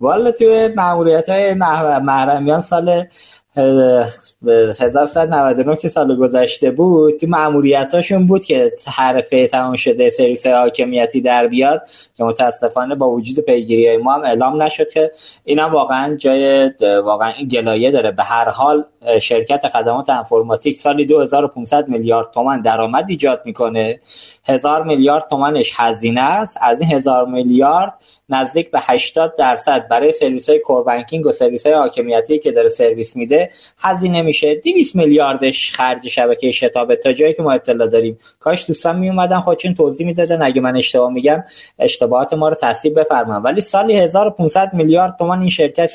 والا 0.01 0.31
توی 0.31 0.69
معمولیت 0.69 1.29
های 1.29 1.55
محرمیان 1.55 2.61
سال 2.61 3.05
1199 3.57 5.77
که 5.77 5.89
سال 5.89 6.17
گذشته 6.17 6.71
بود 6.71 7.17
تو 7.17 7.27
هاشون 7.93 8.27
بود 8.27 8.45
که 8.45 8.73
حرفه 8.87 9.47
تمام 9.47 9.77
شده 9.77 10.11
سرویس 10.11 10.47
حاکمیتی 10.47 11.21
در 11.21 11.47
بیاد 11.47 11.83
که 12.17 12.25
متاسفانه 12.25 12.95
با 12.95 13.11
وجود 13.11 13.41
پیگیری 13.41 13.89
های 13.89 13.97
ما 13.97 14.15
هم 14.15 14.25
اعلام 14.25 14.63
نشد 14.63 14.89
که 14.89 15.13
اینا 15.45 15.71
واقعا 15.71 16.17
جای 16.17 16.71
واقعا 17.05 17.33
این 17.33 17.49
گلایه 17.49 17.91
داره. 17.91 18.11
به 18.11 18.23
هر 18.23 18.49
حال 18.49 18.85
شرکت 19.23 19.69
خدمات 19.69 20.11
انفرماتیک 20.11 20.77
سالی 20.77 21.05
2500 21.05 21.89
میلیارد 21.89 22.31
تومن 22.31 22.61
درآمد 22.61 23.05
ایجاد 23.09 23.43
می‌کنه. 23.45 24.01
هزار 24.45 24.85
میلیارد 24.85 25.27
تومنش 25.31 25.73
هزینه 25.77 26.21
است. 26.21 26.59
از 26.63 26.81
این 26.81 26.93
هزار 26.93 27.27
میلیارد 27.27 27.93
نزدیک 28.29 28.71
به 28.71 28.79
80 28.83 29.35
درصد 29.39 29.89
برای 29.89 30.13
سرویس 30.13 30.51
های 30.51 30.59
کوربانکینگ 30.59 31.27
و 31.27 31.33
سرویس 31.33 31.67
های 31.67 31.75
حاکمیتی 31.75 32.39
که 32.39 32.53
داره 32.53 32.69
سرویس 32.69 33.17
میده 33.17 33.44
هزینه 33.79 34.23
میشه. 34.23 34.55
200 34.55 34.97
میلیاردش 34.97 35.73
خرج 35.73 36.09
شبکه 36.09 36.51
شتابه 36.51 36.97
تا 36.97 37.13
جایی 37.13 37.35
که 37.35 37.43
ما 37.43 37.53
اطلاع 37.53 37.89
داریم. 37.89 38.19
کاش 38.41 38.67
دوستان 38.67 38.99
می 38.99 39.09
اومدن 39.09 39.41
خودشون 39.41 39.75
توضیح 39.75 40.07
می‌دادن. 40.07 40.43
اگه 40.43 40.61
من 40.61 40.77
اشتباه 40.77 41.13
میگم 41.13 41.45
اشتباهات 41.79 42.35
ما 42.35 42.49
رو 42.49 42.55
تصحیح 42.63 42.95
بفرمایید. 42.95 43.45
ولی 43.45 43.61
سالی 43.61 43.97
1500 43.97 44.75
میلیارد 44.75 45.17
تومان 45.19 45.41
این 45.41 45.51
شرکت 45.51 45.93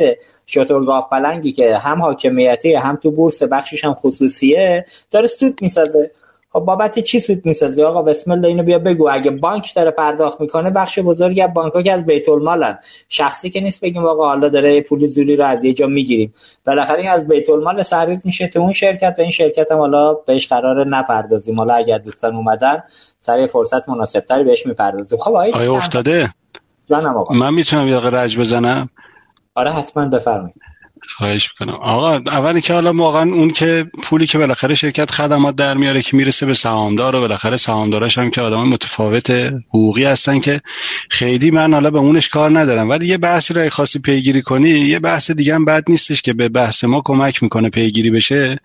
شترگاف 0.47 1.09
پلنگی 1.09 1.51
که 1.51 1.77
هم 1.77 2.01
حاکمیتی 2.01 2.73
هم 2.73 2.95
تو 2.95 3.11
بورس 3.11 3.43
بخشش 3.43 3.85
هم 3.85 3.93
خصوصیه 3.93 4.85
داره 5.11 5.27
سود 5.27 5.59
می‌سازه. 5.61 6.11
خب 6.51 6.59
بابت 6.59 6.99
چی 6.99 7.19
سود 7.19 7.45
می‌سازی؟ 7.45 7.83
آقا 7.83 8.01
بسم 8.01 8.31
الله 8.31 8.47
اینو 8.47 8.63
بیا 8.63 8.79
بگو. 8.79 9.09
اگه 9.11 9.31
بانک 9.31 9.75
داره 9.75 9.91
پرداخت 9.91 10.41
می‌کنه 10.41 10.69
بخش 10.69 10.99
بزرگی 10.99 11.41
از 11.41 11.53
بانک 11.53 11.73
ها 11.73 11.81
که 11.81 11.93
از 11.93 12.05
بیت 12.05 12.29
المالن. 12.29 12.79
شخصی 13.09 13.49
که 13.49 13.61
نیست 13.61 13.81
بگیم 13.81 14.05
آقا 14.05 14.27
حالا 14.27 14.49
داره 14.49 14.81
پول 14.81 15.05
زوری 15.05 15.35
رو 15.35 15.45
از 15.45 15.63
یه 15.63 15.73
جا 15.73 15.87
می‌گیریم. 15.87 16.33
بالاخره 16.65 16.99
این 16.99 17.09
از 17.09 17.27
بیت 17.27 17.49
المال 17.49 17.81
سرویس 17.81 18.25
میشه 18.25 18.47
تو 18.47 18.59
اون 18.59 18.73
شرکت 18.73 19.15
و 19.17 19.21
این 19.21 19.31
شرکت 19.31 19.71
هم 19.71 19.77
حالا 19.77 20.13
بهش 20.13 20.47
قرار 20.47 20.87
نپردازیم. 20.87 21.59
حالا 21.59 21.73
اگر 21.73 21.97
دوستان 21.97 22.35
اومدن 22.35 22.83
سر 23.19 23.47
فرصت 23.47 23.89
مناسب 23.89 24.19
تری 24.19 24.43
بهش 24.43 24.65
می‌پردازیم. 24.65 25.19
خب 25.19 25.33
آیا 25.33 25.75
افتاده؟ 25.75 26.29
من 27.31 27.53
می‌تونم 27.53 27.87
یه 27.87 27.99
رج 27.99 28.39
بزنم؟ 28.39 28.89
آره 29.55 29.71
حتما 29.71 30.05
بفرمایید. 30.05 30.55
خواهش 31.07 31.49
می‌کنم. 31.51 31.77
آقا 31.79 32.15
اولی 32.15 32.61
که 32.61 32.73
حالا 32.73 32.93
واقعا 32.93 33.31
اون 33.31 33.51
که 33.51 33.85
پولی 34.03 34.27
که 34.27 34.37
بالاخره 34.37 34.75
شرکت 34.75 35.11
خدمات 35.11 35.55
در 35.55 35.77
میاره 35.77 36.01
که 36.01 36.17
می‌رسه 36.17 36.45
به 36.45 36.53
سهامدار 36.53 37.15
و 37.15 37.19
بالاخره 37.19 37.57
سهامداراش 37.57 38.17
هم 38.17 38.29
که 38.29 38.41
آدم 38.41 38.67
متفاوت 38.67 39.29
حقوقی 39.69 40.03
هستن 40.03 40.39
که 40.39 40.61
خیلی 41.09 41.51
من 41.51 41.73
حالا 41.73 41.89
به 41.91 41.99
اونش 41.99 42.29
کار 42.29 42.59
ندارم. 42.59 42.89
ولی 42.89 43.07
یه 43.07 43.17
بحثی 43.17 43.53
رو 43.53 43.69
خاصی 43.69 43.99
پیگیری 43.99 44.41
کنی 44.41 44.69
یه 44.69 44.99
بحث 44.99 45.31
دیگه 45.31 45.55
هم 45.55 45.65
بد 45.65 45.83
نیستش 45.89 46.21
که 46.21 46.33
به 46.33 46.49
بحث 46.49 46.83
ما 46.83 47.01
کمک 47.05 47.43
می‌کنه 47.43 47.69
پیگیری 47.69 48.11
بشه. 48.11 48.59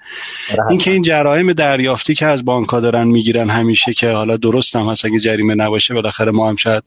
اینکه 0.70 0.90
این 0.90 1.02
جرایم 1.02 1.52
دریافتی 1.52 2.14
که 2.14 2.26
از 2.26 2.44
بانک 2.44 2.68
ها 2.68 2.80
دارن 2.80 3.06
می‌گیرن 3.06 3.50
همیشه 3.50 3.92
که 3.92 4.10
حالا 4.10 4.36
درست 4.36 4.76
هم 4.76 4.86
هست 4.86 5.04
اگه 5.04 5.18
جریمه 5.18 5.54
نباشه 5.54 5.94
بالاخره 5.94 6.32
ما 6.32 6.48
هم 6.48 6.56
شاید 6.56 6.82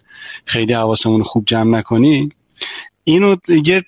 خیلی 0.46 0.74
حواسمون 0.74 1.24
خوب 1.24 1.44
جمع 1.46 1.78
نکنیم 1.78 2.30
اینو 3.10 3.36
یه 3.66 3.84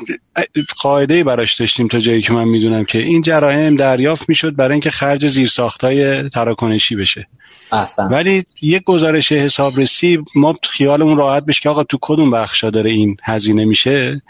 قاعده 0.77 1.23
براش 1.23 1.53
داشتیم 1.53 1.87
تا 1.87 1.99
جایی 1.99 2.21
که 2.21 2.33
من 2.33 2.47
می‌دونم 2.47 2.85
که 2.85 2.97
این 2.97 3.21
جرایم 3.21 3.75
دریافت 3.75 4.29
می‌شد 4.29 4.55
برای 4.55 4.71
اینکه 4.71 4.91
خرج 4.91 5.27
زیرساختهای 5.27 6.29
تراکنشی 6.29 6.95
بشه 6.95 7.27
احسن. 7.71 8.07
ولی 8.07 8.43
یک 8.61 8.83
گزارش 8.83 9.31
حسابرسی 9.31 10.19
ما 10.35 10.55
خیالمون 10.69 11.17
راحت 11.17 11.45
بشه 11.45 11.61
که 11.61 11.69
آقا 11.69 11.83
تو 11.83 11.97
کدوم 12.01 12.31
بخشا 12.31 12.69
داره 12.69 12.89
این 12.89 13.17
هزینه 13.23 13.65
میشه 13.65 14.21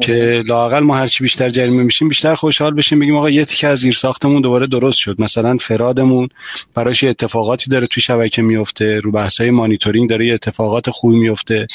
که 0.00 0.42
لاقل 0.46 0.80
ما 0.80 0.96
هرچی 0.96 1.24
بیشتر 1.24 1.50
جریمه 1.50 1.82
میشیم 1.82 2.08
بیشتر 2.08 2.34
خوشحال 2.34 2.74
بشیم. 2.74 2.98
بگیم 2.98 3.16
آقا 3.16 3.30
یه 3.30 3.44
تیکه 3.44 3.68
از 3.68 3.78
زیر 3.78 3.94
ساختمون 3.94 4.42
دوباره 4.42 4.66
درست 4.66 4.98
شد. 4.98 5.20
مثلا 5.20 5.56
فرادمون 5.56 6.28
براش 6.74 7.04
اتفاقاتی 7.04 7.70
داره 7.70 7.86
تو 7.86 8.00
شبکه 8.00 8.42
میفته 8.42 9.00
رو 9.00 9.12
بحثای 9.12 9.50
مانیتورینگ 9.50 10.10
داره 10.10 10.26
یه 10.26 10.34
اتفاقات 10.34 10.90
خوبی 10.90 11.18
میفته. 11.18 11.66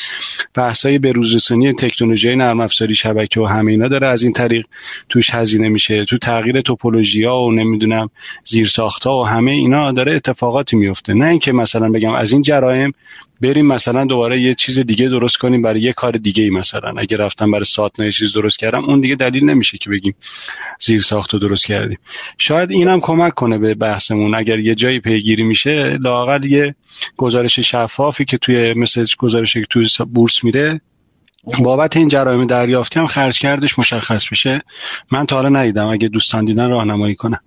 بحثای 0.54 0.98
بروزرسانی 0.98 1.74
تکنولوژی 1.74 2.36
نرم 2.36 2.60
افزاری 2.60 2.96
شبکه 2.96 3.40
و 3.40 3.46
همه 3.46 3.72
اینا 3.72 3.88
داره 3.88 4.08
از 4.08 4.24
این 4.24 4.32
طریق 4.32 4.66
توش 5.10 5.30
هزینه 5.30 5.70
میشه. 5.70 6.06
تو 6.06 6.18
تغییر 6.18 6.62
توپولوژیا 6.62 7.38
و 7.38 7.52
نمی‌دونم 7.52 8.10
زیر 8.44 8.68
ساختا 8.68 9.18
و 9.18 9.28
همه 9.28 9.52
اینا 9.52 9.92
داره 9.92 10.16
اتفاقاتی 10.16 10.76
میفته. 10.76 11.14
نه 11.14 11.26
اینکه 11.26 11.52
مثلا 11.52 11.90
بگم 11.90 12.14
از 12.14 12.32
این 12.32 12.42
جرایم 12.42 12.94
بریم 13.42 13.66
مثلا 13.66 14.06
دوباره 14.06 14.42
یه 14.42 14.54
چیز 14.54 14.80
دیگه 14.80 15.10
درست 15.10 15.38
کنیم 15.38 15.62
برای 15.62 15.82
یه 15.82 15.94
کار 15.94 16.12
دیگه 16.12 16.44
ای 16.44 16.50
مثلا. 16.50 16.94
اگه 16.98 17.18
رفتم 17.18 17.52
برای 17.52 17.66
ساتنا 17.66 18.10
چیز 18.10 18.34
درست 18.34 18.60
کردم 18.60 18.86
اون 18.86 19.02
دیگه 19.02 19.16
دلیل 19.16 19.46
نمیشه 19.46 19.78
که 19.78 19.90
بگیم 19.90 20.16
زیر 20.80 21.02
ساخت 21.02 21.34
رو 21.34 21.40
درست 21.40 21.66
کردیم. 21.66 21.98
شاید 22.38 22.72
اینم 22.72 23.00
کمک 23.00 23.34
کنه 23.34 23.58
به 23.58 23.74
بحثمون. 23.74 24.36
اگر 24.36 24.60
یه 24.60 24.76
جایی 24.76 25.00
پیگیری 25.00 25.44
میشه 25.44 25.98
لاقل 26.02 26.46
یه 26.46 26.76
گزارش 27.18 27.60
شفافی 27.60 28.26
که 28.26 28.38
توی 28.38 28.74
مثل 28.74 29.06
گزارشی 29.18 29.60
که 29.60 29.68
توی 29.70 29.88
بورس 30.14 30.44
میره 30.44 30.82
بابت 31.60 31.98
این 31.98 32.08
جرایم 32.08 32.46
دریافتی 32.48 33.00
هم 33.00 33.08
خرج 33.08 33.40
کردش 33.40 33.80
مشخص 33.80 34.28
بشه. 34.32 34.62
من 35.12 35.26
تا 35.26 35.36
حالا 35.36 35.50
ندیدم. 35.50 35.88
اگه 35.88 36.08
دوستان 36.08 36.46
دیدن 36.46 36.70
راهنمایی 36.70 37.16
کنم 37.16 37.40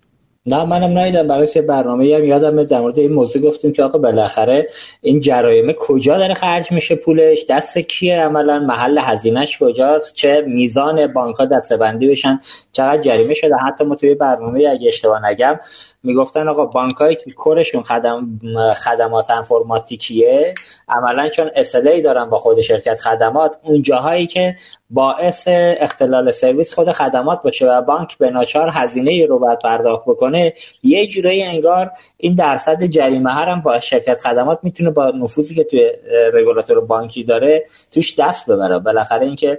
نه 0.50 0.64
منم 0.64 0.98
ندیدم 0.98 1.28
برای 1.28 1.48
یه 1.56 1.62
برنامه 1.62 2.14
هم 2.16 2.24
یادم 2.24 2.64
در 2.64 2.80
مورد 2.80 2.98
این 2.98 3.12
موضوع 3.12 3.42
گفتیم 3.42 3.72
که 3.72 3.82
آقا 3.82 3.98
بالاخره 3.98 4.68
این 5.02 5.20
جرایم 5.20 5.72
کجا 5.72 6.18
داره 6.18 6.34
خرج 6.34 6.72
میشه 6.72 6.94
پولش؟ 6.94 7.44
دست 7.48 7.78
کیه 7.78 8.20
عملا؟ 8.20 8.58
محل 8.58 8.98
هزینهش 8.98 9.58
کجاست؟ 9.58 10.14
چه 10.14 10.44
میزان 10.46 11.12
بانک 11.12 11.36
ها 11.36 11.44
دستبندی 11.44 12.08
بشن؟ 12.08 12.40
چقدر 12.72 13.02
جریمه 13.02 13.34
شده؟ 13.34 13.56
حتی 13.56 13.84
ما 13.84 13.94
توی 13.94 14.14
برنامه 14.14 14.68
اگه 14.68 14.88
اشتباه 14.88 15.26
نگم 15.26 15.60
می‌گفتن 16.02 16.48
آقا 16.48 16.66
بانکایی 16.66 17.16
که 17.16 17.30
کورشون 17.30 17.82
خدم 17.82 18.40
خدمات 18.76 19.30
انفرماتیکیه 19.30 20.54
عملا 20.88 21.28
چون 21.28 21.50
اسلی 21.56 22.02
دارن 22.02 22.30
با 22.30 22.38
خود 22.38 22.60
شرکت 22.60 23.00
خدمات 23.00 23.58
اون 23.62 23.82
جاهایی 23.82 24.26
که 24.26 24.56
باعث 24.90 25.48
اختلال 25.50 26.30
سرویس 26.30 26.74
خود 26.74 26.92
خدمات 26.92 27.42
باشه 27.42 27.66
و 27.66 27.82
بانک 27.82 28.18
به 28.18 28.30
ناچار 28.30 28.70
هزینه 28.72 29.26
رو 29.26 29.38
باید 29.38 29.58
پرداخت 29.58 30.02
بکنه. 30.06 30.54
یه 30.82 31.06
جورایی 31.06 31.42
انگار 31.42 31.90
این 32.16 32.34
درصد 32.34 32.84
جریمه 32.84 33.30
هم 33.30 33.60
با 33.60 33.80
شرکت 33.80 34.20
خدمات 34.20 34.58
می‌تونه 34.62 34.90
با 34.90 35.10
نفوذی 35.10 35.54
که 35.54 35.64
توی 35.64 35.90
رگولاتور 36.34 36.80
بانکی 36.80 37.24
داره 37.24 37.66
توش 37.92 38.18
دست 38.18 38.50
ببره. 38.50 38.78
بالاخره 38.78 39.26
اینکه 39.26 39.58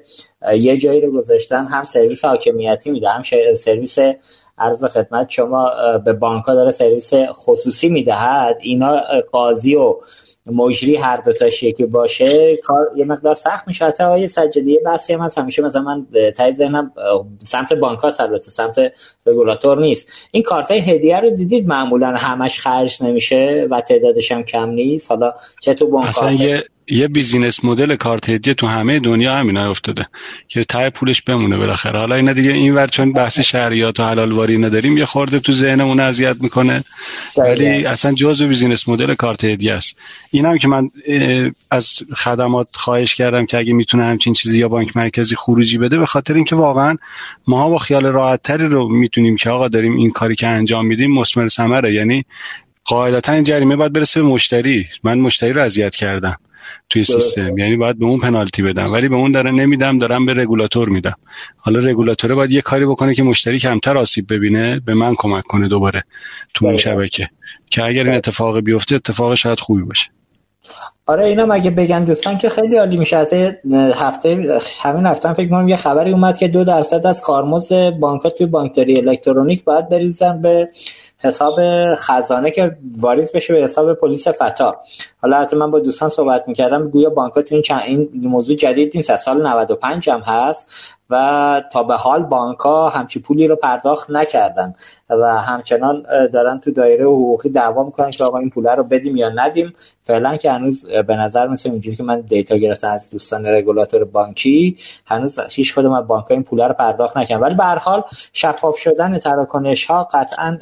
یه 0.57 0.77
جایی 0.77 1.01
رو 1.01 1.11
گذاشتن 1.11 1.65
هم 1.65 1.84
سرویس 1.84 2.26
حاکمیتی 2.26 2.91
میده 2.91 3.10
هم 3.10 3.22
سرویس 3.56 3.97
عرض 4.57 4.81
به 4.81 4.88
خدمت 4.88 5.30
شما 5.30 5.72
به 6.06 6.14
بانک 6.14 6.45
ها 6.45 6.56
داره 6.56 6.72
سرویس 6.72 7.14
خصوصی 7.34 7.89
می‌دهد. 7.89 8.57
اینا 8.61 9.01
قاضی 9.31 9.76
و 9.76 9.95
مجری 10.51 10.95
هر 10.95 11.17
دو 11.17 11.34
تا 11.34 11.49
که 11.49 11.85
باشه 11.85 12.57
کار 12.57 12.91
یه 12.95 13.05
مقدار 13.05 13.35
سخت 13.35 13.67
میشه. 13.67 13.85
حتی 13.85 14.03
آقای 14.03 14.27
سجادی 14.27 14.71
یه 14.71 14.80
بحثی 14.85 15.13
هم 15.13 15.21
هست. 15.21 15.38
همیشه 15.38 15.61
مثلا 15.61 15.81
من 15.81 16.31
تای 16.31 16.51
ذهنم 16.51 16.91
سمت 17.41 17.73
بانک 17.73 17.99
ها 17.99 18.11
البته 18.19 18.51
سمت 18.51 18.93
رگولاتور 19.26 19.80
نیست. 19.80 20.11
این 20.31 20.43
کارت 20.43 20.71
هدیه 20.71 21.19
رو 21.19 21.30
دیدید؟ 21.30 21.67
معمولا 21.67 22.07
همش 22.07 22.59
خرج 22.59 23.03
نمیشه 23.03 23.67
و 23.71 23.81
تعدادش 23.81 24.31
هم 24.31 24.43
کم 24.43 24.69
نیست. 24.69 25.11
حالا 25.11 25.34
چه 25.61 25.73
تو 25.73 25.88
بانک 25.88 26.15
یه 26.90 27.07
business 27.07 27.65
model 27.65 27.95
کارت 27.95 28.30
هدیه 28.30 28.53
تو 28.53 28.68
همه 28.68 28.99
دنیا 28.99 29.36
همینا 29.36 29.70
افتاده 29.70 30.07
که 30.48 30.64
ته 30.64 30.90
پولش 30.90 31.22
بمونه 31.22 31.57
بالاخره. 31.57 31.99
حالا 31.99 32.16
اینا 32.16 32.34
دیگه 32.34 32.52
این 32.52 32.76
ور 32.76 32.88
چون 32.88 33.14
بحث 33.14 33.40
شرعیات 33.40 33.99
و 33.99 34.03
حلال 34.03 34.32
واری 34.32 34.57
نداریم 34.57 34.98
یه 34.98 35.06
خورده 35.06 35.40
تو 35.40 35.52
ذهنمون 35.52 35.99
اذیت 35.99 36.36
می‌کنه. 36.40 36.84
ولی 37.38 37.86
اصلا 37.86 38.14
جزء 38.14 38.48
business 38.48 38.90
model 38.90 39.15
کارت 39.16 39.44
هدیه 39.44 39.74
است. 39.74 39.99
اینم 40.32 40.57
که 40.57 40.68
من 40.68 40.90
از 41.72 41.99
خدمات 42.16 42.68
خواهش 42.74 43.16
کردم 43.16 43.45
که 43.45 43.57
اگه 43.57 43.74
می‌تونه 43.74 44.03
همچین 44.03 44.34
چیزی 44.34 44.60
یا 44.60 44.68
بانک 44.68 44.98
مرکزی 44.98 45.36
خروجی 45.36 45.78
بده 45.78 45.98
به 45.98 46.06
خاطر 46.06 46.34
اینکه 46.34 46.56
واقعا 46.56 46.95
ماها 47.48 47.70
با 47.70 47.78
خیال 47.78 48.06
راحت 48.06 48.41
تری 48.41 48.68
رو 48.68 48.90
می‌تونیم 48.90 49.36
که 49.36 49.49
آقا 49.49 49.68
داریم 49.68 49.95
این 49.98 50.11
کاری 50.11 50.36
که 50.36 50.48
انجام 50.48 50.86
میدیم 50.86 51.11
مسمر 51.11 51.48
ثمره. 51.48 51.94
یعنی 51.94 52.26
قاعدتا 52.90 53.32
این 53.32 53.44
جریمه 53.44 53.76
باید 53.76 53.94
برسه 53.94 54.22
به 54.22 54.28
مشتری. 54.28 54.88
من 55.03 55.20
مشتری 55.20 55.53
رو 55.53 55.61
اذیت 55.61 55.95
کردم 55.95 56.36
توی 56.90 57.03
سیستم. 57.03 57.57
یعنی 57.57 57.78
باید 57.78 57.99
به 57.99 58.06
اون 58.06 58.20
پنالتی 58.20 58.61
بدم. 58.61 58.94
ولی 58.94 59.07
به 59.07 59.16
اون 59.16 59.32
داره 59.32 59.52
نمیدم 59.52 59.99
دارم 59.99 60.26
به 60.26 60.34
رگولاتور 60.34 60.90
میدم. 60.90 61.16
حالا 61.57 61.80
رگولاتور 61.80 62.36
باید 62.36 62.52
یه 62.52 62.61
کاری 62.61 62.86
بکنه 62.86 63.16
که 63.16 63.24
مشتری 63.24 63.60
کمتر 63.60 63.98
آسیب 63.98 64.34
ببینه 64.34 64.80
به 64.80 64.94
من 64.94 65.16
کمک 65.18 65.44
کنه 65.44 65.68
دوباره 65.68 66.03
تو 66.53 66.66
اون 66.66 66.78
شبکه. 66.78 67.30
که 67.70 67.84
اگر 67.84 68.03
این 68.03 68.14
اتفاق 68.14 68.60
بیفته 68.60 68.95
اتفاق 68.95 69.36
شاید 69.36 69.60
خوبی 69.60 69.82
باشه. 69.84 70.10
آره 71.06 71.26
اینا 71.26 71.45
مگه 71.45 71.72
بگن 71.72 72.03
دوستان 72.03 72.38
که 72.38 72.49
خیلی 72.49 72.78
عالی 72.78 72.98
میشه. 72.98 73.18
از 73.18 73.34
هفته 73.95 74.60
همین 74.82 75.06
هفته 75.06 75.34
فکر 75.34 75.49
کنم 75.49 75.68
یه 75.68 75.76
خبری 75.76 76.11
اومد 76.11 76.38
که 76.38 76.48
دو 76.48 76.64
درصد 76.64 77.06
از 77.06 77.22
کارمز 77.22 77.74
بانک 77.74 78.28
توی 78.28 78.45
بانکداری 78.45 78.98
الکترونیک 78.98 79.64
باید 79.64 79.90
بریزن 79.90 80.41
به 80.41 80.70
حساب 81.20 81.60
خزانه 81.96 82.52
که 82.52 82.78
واریز 82.98 83.32
بشه 83.32 83.54
به 83.54 83.60
حساب 83.62 83.94
پلیس 83.94 84.28
فتا. 84.28 84.82
حالا 85.22 85.38
البته 85.38 85.58
من 85.58 85.72
با 85.72 85.80
دوستان 85.80 86.10
صحبت 86.10 86.44
می‌کردم 86.48 86.90
گویا 86.90 87.10
بانک 87.10 87.34
تو 87.34 87.56
این 87.56 87.64
این 87.86 88.10
موضوع 88.28 88.56
جدید 88.56 88.91
نیست 88.96 89.16
سال 89.16 89.48
95 89.48 90.10
هم 90.10 90.20
هست. 90.20 90.96
و 91.10 91.61
تا 91.73 91.84
به 91.84 91.95
حال 91.95 92.23
بانک 92.23 92.60
ها 92.60 92.90
همچی 92.90 93.19
پولی 93.19 93.48
رو 93.48 93.56
پرداخت 93.56 94.10
نکردن 94.10 94.73
و 95.10 95.41
همچنان 95.41 96.06
دارن 96.34 96.60
تو 96.60 96.72
دایره 96.72 97.06
حقوقی 97.06 97.49
دعوا 97.49 97.84
می‌کنن 97.84 98.11
که 98.11 98.23
آقا 98.23 98.38
این 98.38 98.49
پول 98.49 98.68
رو 98.68 98.84
بدیم 98.84 99.15
یا 99.15 99.30
ندیم. 99.30 99.73
فعلا 100.03 100.38
که 100.38 100.52
هنوز 100.52 100.86
به 100.86 101.15
نظر 101.15 101.48
میسه 101.48 101.69
اونجوری 101.69 101.98
که 101.98 102.03
من 102.03 102.22
دیتا 102.22 102.57
گرفتم 102.57 102.88
از 102.88 103.10
دوستان 103.10 103.45
رگولاتور 103.45 104.03
بانکی 104.03 104.77
هنوز 105.06 105.40
هیچ 105.40 105.76
کدوم 105.76 105.94
از 105.94 106.07
بانک 106.07 106.31
این 106.31 106.44
پول 106.44 106.61
رو 106.61 106.73
پرداخت 106.73 107.18
نکردن. 107.18 107.41
ولی 107.41 107.56
به 107.56 107.64
حال 107.64 108.03
شفاف 108.34 108.77
شدن 108.77 109.18
تراکنش 109.19 109.86
ها 109.86 110.03
قطعا 110.03 110.57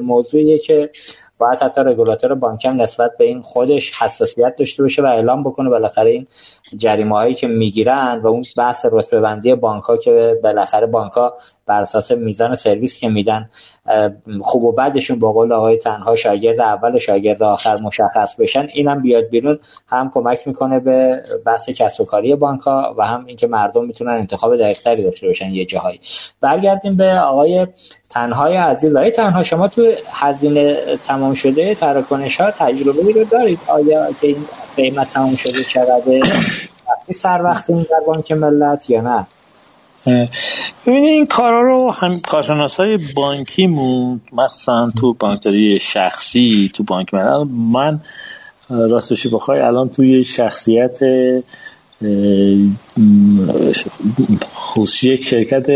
موضوعیه 0.00 0.58
که 0.58 0.90
باید 1.38 1.58
حتی 1.62 1.80
رگولاتور 1.80 2.34
بانک 2.34 2.64
هم 2.64 2.80
نسبت 2.80 3.16
به 3.18 3.24
این 3.24 3.42
خودش 3.42 4.02
حساسیت 4.02 4.56
داشته 4.58 4.82
باشه 4.82 5.02
و 5.02 5.06
اعلام 5.06 5.44
بکنه 5.44 5.70
بالاخره 5.70 6.10
این 6.10 6.26
جریمه 6.76 7.16
هایی 7.16 7.34
که 7.34 7.46
می‌گیرن 7.46 8.20
و 8.22 8.26
اون 8.26 8.42
بحث 8.56 8.86
رتبه 8.92 9.20
بندی 9.20 9.54
بانک 9.54 9.84
ها 9.84 9.96
که 9.96 10.40
بالاخره 10.42 10.86
بانک 10.86 11.12
ها 11.12 11.34
بر 11.68 11.80
اساس 11.80 12.12
میزان 12.12 12.54
سرویس 12.54 12.98
که 12.98 13.08
میدن 13.08 13.50
خوب 14.40 14.64
و 14.64 14.72
بدشون 14.72 15.18
با 15.18 15.32
قول 15.32 15.52
آقای 15.52 15.78
تنها 15.78 16.16
شاگرد 16.16 16.60
اول 16.60 16.94
و 16.94 16.98
شاگرد 16.98 17.42
آخر 17.42 17.76
مشخص 17.76 18.34
بشن 18.34 18.66
اینم 18.72 19.02
بیاد 19.02 19.28
بیرون 19.28 19.58
هم 19.88 20.10
کمک 20.14 20.48
می‌کنه 20.48 20.80
به 20.80 21.22
بحث 21.46 21.70
کسب 21.70 22.00
و 22.00 22.04
کاری 22.04 22.34
بانک 22.34 22.60
ها 22.60 22.94
و 22.98 23.06
هم 23.06 23.24
اینکه 23.26 23.46
مردم 23.46 23.84
می‌تونن 23.84 24.12
انتخاب 24.12 24.56
دقیقتری 24.56 25.02
داشته 25.02 25.26
باشن 25.26 25.50
یه 25.50 25.64
جاهایی. 25.64 26.00
برگردیم 26.40 26.96
به 26.96 27.12
آقای 27.12 27.66
تنهای 28.10 28.56
عزیز. 28.56 28.96
آقای 28.96 29.10
تنها 29.10 29.42
شما 29.42 29.68
تو 29.68 29.92
هزینه 30.12 30.76
تمام 31.06 31.34
شده 31.34 31.74
تراکنش 31.74 32.40
ها 32.40 32.50
تجربه 32.50 33.12
رو 33.12 33.24
دارید؟ 33.24 33.58
آیا 33.68 34.06
که 34.20 34.26
این 34.26 34.44
قیمت 34.76 35.12
تمام 35.12 35.36
شده 35.36 35.64
چقدر 35.64 36.22
سر 37.14 37.42
وقت 37.42 37.70
این 37.70 37.86
در 37.90 38.00
بانک 38.06 38.32
ملت 38.32 38.90
یا 38.90 39.00
نه؟ 39.00 39.26
ببینید 40.86 41.10
این 41.10 41.26
کارا 41.26 41.62
رو 41.62 41.90
هم 41.90 42.18
کارشناس 42.18 42.76
های 42.76 42.98
بانکیمون 43.14 44.20
مخصوصا 44.32 44.90
تو 45.00 45.12
بانکداری 45.12 45.78
شخصی 45.78 46.70
تو 46.74 46.82
بانک 46.82 47.14
ملت 47.14 47.46
من 47.72 48.00
راستشی 48.70 49.28
بخوای 49.28 49.60
الان 49.60 49.88
توی 49.88 50.24
شخصیت 50.24 50.98
یک 55.02 55.24
شرکت 55.24 55.66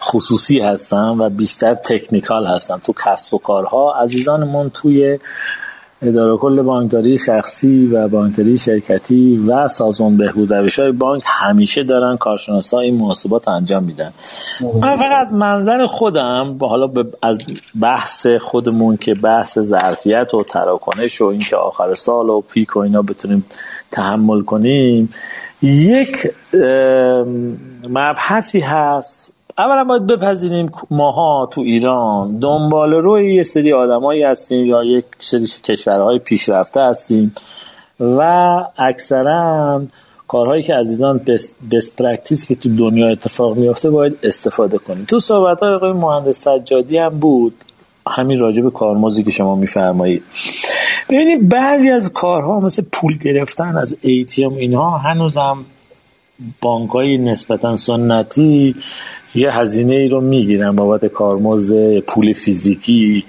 خصوصی 0.00 0.60
هستم 0.60 1.16
و 1.18 1.28
بیشتر 1.28 1.74
تکنیکال 1.74 2.46
هستم. 2.46 2.80
تو 2.84 2.94
کسب 3.06 3.34
و 3.34 3.38
کارها 3.38 3.94
عزیزانمون 3.94 4.70
توی 4.70 5.18
اداره 6.02 6.36
کل 6.36 6.62
بانکداری 6.62 7.18
شخصی 7.18 7.86
و 7.86 8.08
بانکداری 8.08 8.58
شرکتی 8.58 9.44
و 9.48 9.68
سازمان 9.68 10.16
بهبود 10.16 10.54
روش 10.54 10.78
های 10.78 10.92
بانک 10.92 11.22
همیشه 11.26 11.82
دارن 11.82 12.12
کارشناس 12.12 12.74
این 12.74 12.96
محاسبات 12.96 13.48
انجام 13.48 13.84
میدن. 13.84 14.10
من 14.80 14.96
فقط 14.96 15.26
از 15.26 15.34
منظر 15.34 15.86
خودم 15.86 16.56
حالا 16.60 16.92
از 17.22 17.38
بحث 17.80 18.26
خودمون 18.40 18.96
که 18.96 19.14
بحث 19.14 19.58
ظرفیت 19.58 20.34
و 20.34 20.44
تراکنش 20.44 21.20
و 21.20 21.24
اینکه 21.24 21.56
آخر 21.56 21.94
سال 21.94 22.30
و 22.30 22.40
پیک 22.40 22.76
و 22.76 22.78
اینا 22.78 23.02
بتونیم 23.02 23.44
تحمل 23.92 24.42
کنیم 24.42 25.14
یک 25.62 26.30
مبحثی 27.88 28.60
هست 28.60 29.35
اولا 29.58 29.84
باید 29.84 30.06
بپذیریم 30.06 30.72
ماها 30.90 31.48
تو 31.52 31.60
ایران 31.60 32.38
دنباله 32.38 32.92
روی 32.92 33.34
یه 33.34 33.42
سری 33.42 33.72
آدمایی 33.72 34.22
هستیم 34.22 34.66
یا 34.66 34.84
یک 34.84 35.04
سری 35.18 35.46
کشورهای 35.64 36.18
پیشرفته 36.18 36.80
هستیم 36.80 37.34
و 38.00 38.20
اکثرا 38.78 39.82
کارهایی 40.28 40.62
که 40.62 40.74
عزیزان 40.74 41.20
best 41.72 41.96
practice 41.96 42.46
که 42.46 42.54
تو 42.54 42.76
دنیا 42.76 43.08
اتفاق 43.08 43.56
میافته 43.56 43.90
باید 43.90 44.18
استفاده 44.22 44.78
کنیم. 44.78 45.04
تو 45.04 45.20
صحبت 45.20 45.60
های 45.60 45.74
آقای 45.74 45.92
مهندس 45.92 46.44
سجادی 46.44 46.98
هم 46.98 47.08
بود. 47.08 47.54
همین 48.08 48.40
راجع 48.40 48.62
به 48.62 48.70
کارمزدی 48.70 49.22
که 49.22 49.30
شما 49.30 49.54
میفرمایید. 49.54 50.22
ببینید 51.08 51.48
بعضی 51.48 51.90
از 51.90 52.12
کارها 52.12 52.60
مثل 52.60 52.82
پول 52.92 53.18
گرفتن 53.18 53.76
از 53.76 53.96
ATM 54.04 54.52
اینها 54.56 54.98
هنوزم 54.98 55.64
بانک 56.60 56.90
های 56.90 57.18
نسبتا 57.18 57.76
سنتی 57.76 58.74
یه 59.34 59.50
هزینه 59.50 59.94
ای 59.94 60.08
رو 60.08 60.20
می‌گیرن 60.20 60.76
بابت 60.76 61.06
کارمزد 61.06 61.98
پول 61.98 62.32
فیزیکی. 62.32 63.24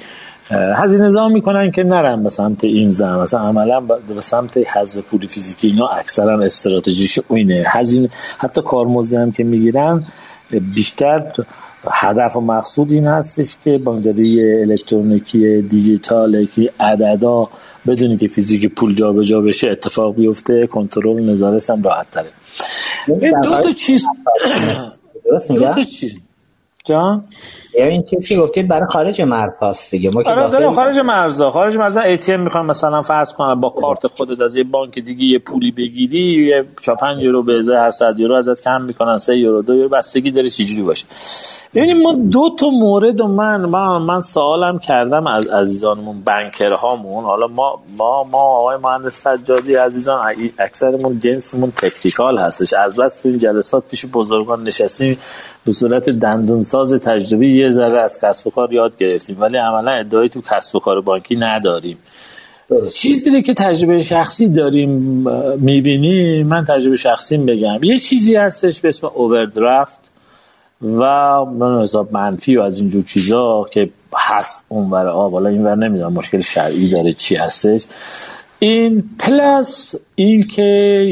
هزینه 0.52 1.10
زام 1.10 1.32
می‌کنن 1.32 1.72
که 1.72 1.84
نرن 1.84 2.24
به 2.24 2.30
سمت 2.30 2.64
این 2.64 2.92
زن. 2.92 3.20
مثلا 3.20 3.40
عملا 3.40 3.80
به 3.80 4.22
سمت 4.22 4.58
حذف 4.58 4.98
پول 4.98 5.28
فیزیکی 5.28 5.68
اینا 5.68 5.88
اکثرا 5.88 6.40
استراتژیش 6.40 7.20
اینه. 7.30 7.64
هزینه 7.68 8.10
حتی 8.38 8.62
کارمزد 8.62 9.18
هم 9.18 9.32
که 9.32 9.44
می‌گیرن 9.44 10.04
بیشتر 10.76 11.24
هدف 11.92 12.36
و 12.36 12.42
مقصود 12.42 12.92
این 12.92 13.08
هستش 13.08 13.56
که 13.64 13.78
بانکداری 13.78 14.62
الکترونیکی 14.62 15.62
دیجیتال 15.62 16.48
که 16.56 16.72
عددا 16.80 17.48
بدونی 17.88 18.18
که 18.18 18.28
فیزیک 18.28 18.66
پول 18.66 18.96
جابجا 18.96 19.24
جا 19.24 19.42
بشه 19.42 19.70
اتفاق 19.70 20.16
بیفته 20.16 20.68
کنترل 20.68 21.30
نظارش 21.30 21.70
هم 21.70 21.84
راحت 21.84 22.12
تره. 22.12 22.30
دو 23.44 23.62
تا 23.62 23.72
چیز 23.72 24.06
درست 25.26 25.52
میگم 25.52 25.76
جان؟ 26.86 27.16
یعنی 27.16 27.28
این 27.86 28.04
چیزی 28.04 28.36
که 28.36 28.42
گفتید 28.42 28.68
برای 28.68 28.88
خارج 28.90 29.22
مرز 29.22 29.52
هست 29.62 29.92
دیگه. 29.92 30.10
ما 30.14 30.24
آره 30.26 30.48
داریم 30.48 30.72
خارج 30.72 31.00
مرزا 31.00 31.52
خارج 31.52 31.78
مرزا 31.78 32.02
ای 32.02 32.18
تی 32.18 32.34
ام 32.34 32.42
می‌خوام 32.42 32.66
مثلا 32.66 33.02
فرض 33.02 33.34
کنم 33.34 33.62
با 33.62 33.70
کارت 33.70 34.08
خودت 34.08 34.42
از 34.42 34.56
یه 34.56 34.64
بانک 34.64 35.00
دیگه 35.00 35.24
یه 35.24 35.40
پولی 35.40 35.72
بگیری 35.72 36.46
یه 36.48 36.66
5 37.00 37.24
یورو 37.24 37.44
به 37.44 37.58
ازای 37.58 37.78
هر 37.78 37.92
100 37.92 38.20
یورو 38.20 38.36
ازت 38.36 38.64
کم 38.64 38.82
می‌کنن 38.82 39.18
3 39.18 39.38
یورو 39.38 39.62
2 39.62 39.76
یورو 39.76 39.90
بستگی 39.90 40.32
داره 40.32 40.50
چجوری 40.50 40.82
باشه. 40.82 41.06
ببینید 41.76 41.98
ما 42.04 42.14
دو 42.14 42.50
تا 42.60 42.70
مورد 42.70 43.22
و 43.22 43.28
من 43.28 43.66
من, 43.66 43.98
من 43.98 44.20
سوالم 44.20 44.80
کردم 44.80 45.28
از 45.28 45.48
عزیزانمون 45.48 46.22
بانکرهامون 46.22 47.24
حالا 47.24 47.48
ما 47.48 47.82
ما 47.98 48.24
ما 48.24 48.42
آقای 48.42 48.78
مهندس 48.84 49.24
سجادی 49.24 49.76
عزیزان 49.76 50.20
اکثرمون 50.60 51.20
جنسمون 51.20 51.72
تکتیکال 51.72 52.38
هستش. 52.38 52.74
از 52.74 52.96
بس 52.96 53.22
تو 53.22 53.30
این 53.30 53.40
جلسات 53.40 53.84
پیش 53.92 54.06
بزرگان 54.06 54.64
نشستیم 54.64 55.18
به 55.66 55.72
صورت 55.72 56.10
دندونساز 56.10 56.94
تجربی 56.94 57.64
یه 57.68 57.72
ذره 57.74 58.02
از 58.02 58.22
کسب 58.22 58.48
و 58.48 58.50
کار 58.50 58.74
یاد 58.74 58.98
گرفتیم 58.98 59.38
ولی 59.40 59.58
عملا 59.58 59.92
ادعایی 59.92 60.30
تو 60.30 60.42
کسب 60.42 60.76
و 60.76 60.80
کار 60.80 61.02
بانکی 61.02 61.36
نداریم. 61.36 61.98
چیزی 62.94 63.42
که 63.42 63.54
تجربه 63.54 64.02
شخصی 64.02 64.50
داریم 64.50 64.90
می‌بینیم 65.60 66.48
من 66.48 66.66
تجربه 66.66 66.96
شخصی 66.98 67.38
بگم. 67.38 67.84
یه 67.84 67.98
چیزی 67.98 68.36
هستش 68.36 68.82
به 68.82 68.90
اسم 68.90 69.08
اووردرافت 69.08 70.00
و 70.84 71.00
من 71.46 71.82
حساب 71.82 72.14
منفی 72.14 72.58
و 72.58 72.62
از 72.62 72.80
اینجور 72.80 73.04
چیزا 73.04 73.66
که 73.72 73.90
هست 74.16 74.66
اونور 74.68 75.08
آب 75.08 75.32
حالا 75.32 75.50
اینور 75.50 75.76
نمی‌دونم 75.76 76.14
مشکل 76.14 76.42
شرعی 76.42 76.90
داره 76.90 77.14
چی 77.14 77.36
هستش. 77.36 77.86
این 78.60 79.04
پلس 79.20 79.96
این 80.16 80.42
که 80.42 80.64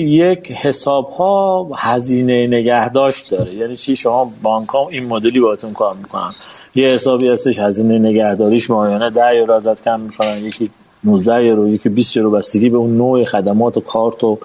یک 0.08 0.52
حساب 0.52 1.10
ها 1.10 1.70
هزینه 1.76 2.48
نگهداشت 2.48 3.32
داره. 3.32 3.54
یعنی 3.54 3.76
چی؟ 3.76 3.96
شما 3.96 4.34
بانک 4.42 4.70
ها 4.70 4.90
این 4.90 5.06
مدلی 5.06 5.40
باهاتون 5.40 5.74
کار 5.74 5.96
می‌کنن. 5.96 6.32
یه 6.76 6.88
حسابی 6.88 7.30
هستش 7.30 7.60
هزینه 7.60 8.00
نگهداریش 8.00 8.70
ماهیانه 8.70 9.10
10 9.10 9.36
یورو 9.36 9.54
ازت 9.54 9.84
کم 9.84 10.00
می‌کنن 10.00 10.38
یکی 10.38 10.70
19 11.06 11.44
یورو 11.46 11.68
یکی 11.68 11.90
20 11.90 12.18
یورو 12.18 12.32
بستگی 12.32 12.70
به 12.70 12.78
اون 12.78 12.98
نوع 12.98 13.24
خدمات 13.24 13.78
و 13.78 13.82
کارت 13.82 14.24
و 14.24 14.38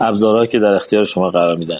ابزارهایی 0.00 0.48
که 0.48 0.58
در 0.58 0.74
اختیار 0.74 1.04
شما 1.04 1.30
قرار 1.30 1.56
میدن. 1.56 1.78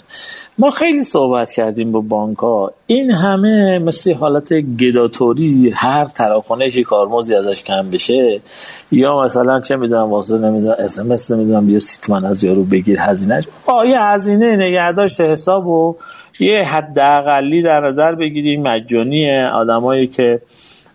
ما 0.57 0.69
خیلی 0.69 1.03
صحبت 1.03 1.51
کردیم 1.51 1.91
با 1.91 2.01
بانک 2.01 2.37
ها 2.37 2.71
این 2.87 3.11
همه 3.11 3.79
مثل 3.79 4.13
حالت 4.13 4.53
گداتوری 4.53 5.71
هر 5.75 6.05
تراکنشی 6.05 6.83
کارمزدی 6.83 7.35
ازش 7.35 7.63
کم 7.63 7.89
بشه 7.89 8.41
یا 8.91 9.21
مثلا 9.21 9.59
چه 9.59 9.75
می‌دونم 9.75 10.09
واسه 10.09 10.37
نمی‌دونم 10.37 10.75
SMS 10.79 11.31
نمی‌دونم 11.31 11.67
بیا 11.67 11.79
سی 11.79 11.94
تومن 11.94 12.25
از 12.25 12.43
یارو 12.43 12.63
بگیر 12.63 12.99
هزینهش 12.99 13.43
یه 13.87 13.99
هزینه 13.99 14.55
نگهداشت 14.55 15.21
حساب 15.21 15.67
و 15.67 15.95
یه 16.39 16.63
حداقلی 16.63 17.63
در 17.63 17.87
نظر 17.87 18.15
بگیریم. 18.15 18.61
مجانی 18.61 19.39
آدمایی 19.53 20.07
که 20.07 20.41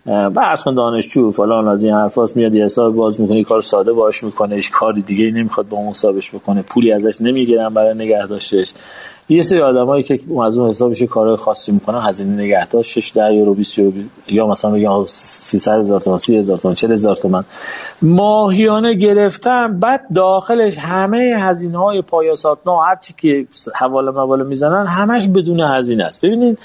بحث 0.05 0.63
کن 0.63 0.75
دانشجو 0.75 1.31
فلان 1.31 1.67
از 1.67 1.83
این 1.83 1.93
حرفاست 1.93 2.37
میاد 2.37 2.53
یه 2.53 2.65
حساب 2.65 2.95
باز 2.95 3.21
می‌کنه 3.21 3.43
کار 3.43 3.61
ساده 3.61 3.93
باهاش 3.93 4.23
می‌کنه 4.23 4.61
کاری 4.73 5.01
دیگه 5.01 5.31
نمی‌خواد 5.31 5.69
با 5.69 5.77
اون 5.77 5.89
حسابش 5.89 6.31
بکنه 6.35 6.61
پولی 6.61 6.91
ازش 6.91 7.21
نمی‌گیرن 7.21 7.69
برای 7.69 7.93
نگه 7.93 8.27
یه 9.29 9.41
سری 9.41 9.61
آدمایی 9.61 10.03
که 10.03 10.19
از 10.45 10.57
اون 10.57 10.69
حسابش 10.69 11.03
کار 11.03 11.35
خاصی 11.35 11.71
می‌کنن 11.71 11.99
هزینه 12.01 12.43
نگه 12.43 12.67
داشتش 12.67 13.11
10 13.15 13.33
یورو 13.33 13.53
20 13.53 13.79
یورو 13.79 13.93
یا 14.27 14.47
مثلا 14.47 14.71
بگم 14.71 15.03
300 15.07 15.79
هزار 15.79 16.01
تومان 16.01 16.17
30 16.17 16.37
هزار 16.37 16.57
تومان 16.57 16.75
40 16.75 16.91
هزار 16.91 17.15
تومان. 17.15 17.45
ماهیانه 18.01 18.93
گرفتن 18.93 19.79
بعد 19.79 20.01
داخلش 20.15 20.77
همه 20.77 21.35
هزینه 21.39 21.77
های 21.77 22.01
پایاسات 22.01 22.57
نه 22.65 22.73
هر 22.87 22.95
چی 22.95 23.13
که 23.17 23.47
حواله 23.75 24.11
مواله 24.11 24.43
می‌زنن 24.43 24.87
همش 24.87 25.27
بدون 25.27 25.59
هزینه 25.59 26.03
است. 26.03 26.21
ببینید 26.25 26.59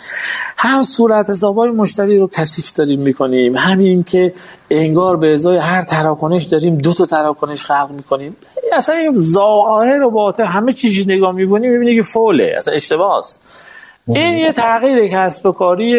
هم 0.56 0.82
صورت 0.82 1.30
حسابای 1.30 1.70
مشتری 1.70 2.18
رو 2.18 2.30
کثیف 2.32 2.72
داریم 2.72 3.00
می‌کنیم. 3.00 3.29
همین 3.56 4.02
که 4.02 4.32
انگار 4.70 5.16
به 5.16 5.32
ازای 5.32 5.58
هر 5.58 5.82
تراکنش 5.82 6.44
داریم 6.44 6.78
دو 6.78 6.94
تا 6.94 7.06
تراکنش 7.06 7.64
خلق 7.64 7.90
می‌کنیم. 7.90 8.36
اصلا 8.72 8.94
این 8.94 9.24
ظاهر 9.24 10.02
و 10.02 10.10
باطن 10.10 10.46
همه 10.46 10.72
چیزی 10.72 11.04
نگاه 11.14 11.32
می‌کنی 11.32 11.68
می‌بینی 11.68 11.96
که 11.96 12.02
فوله 12.02 12.54
اصلا 12.56 12.74
اشتباهست 12.74 13.66
این 14.08 14.34
یه 14.34 14.52
تغییر 14.52 15.08
کسب 15.12 15.46
و 15.46 15.52
کاری 15.52 15.94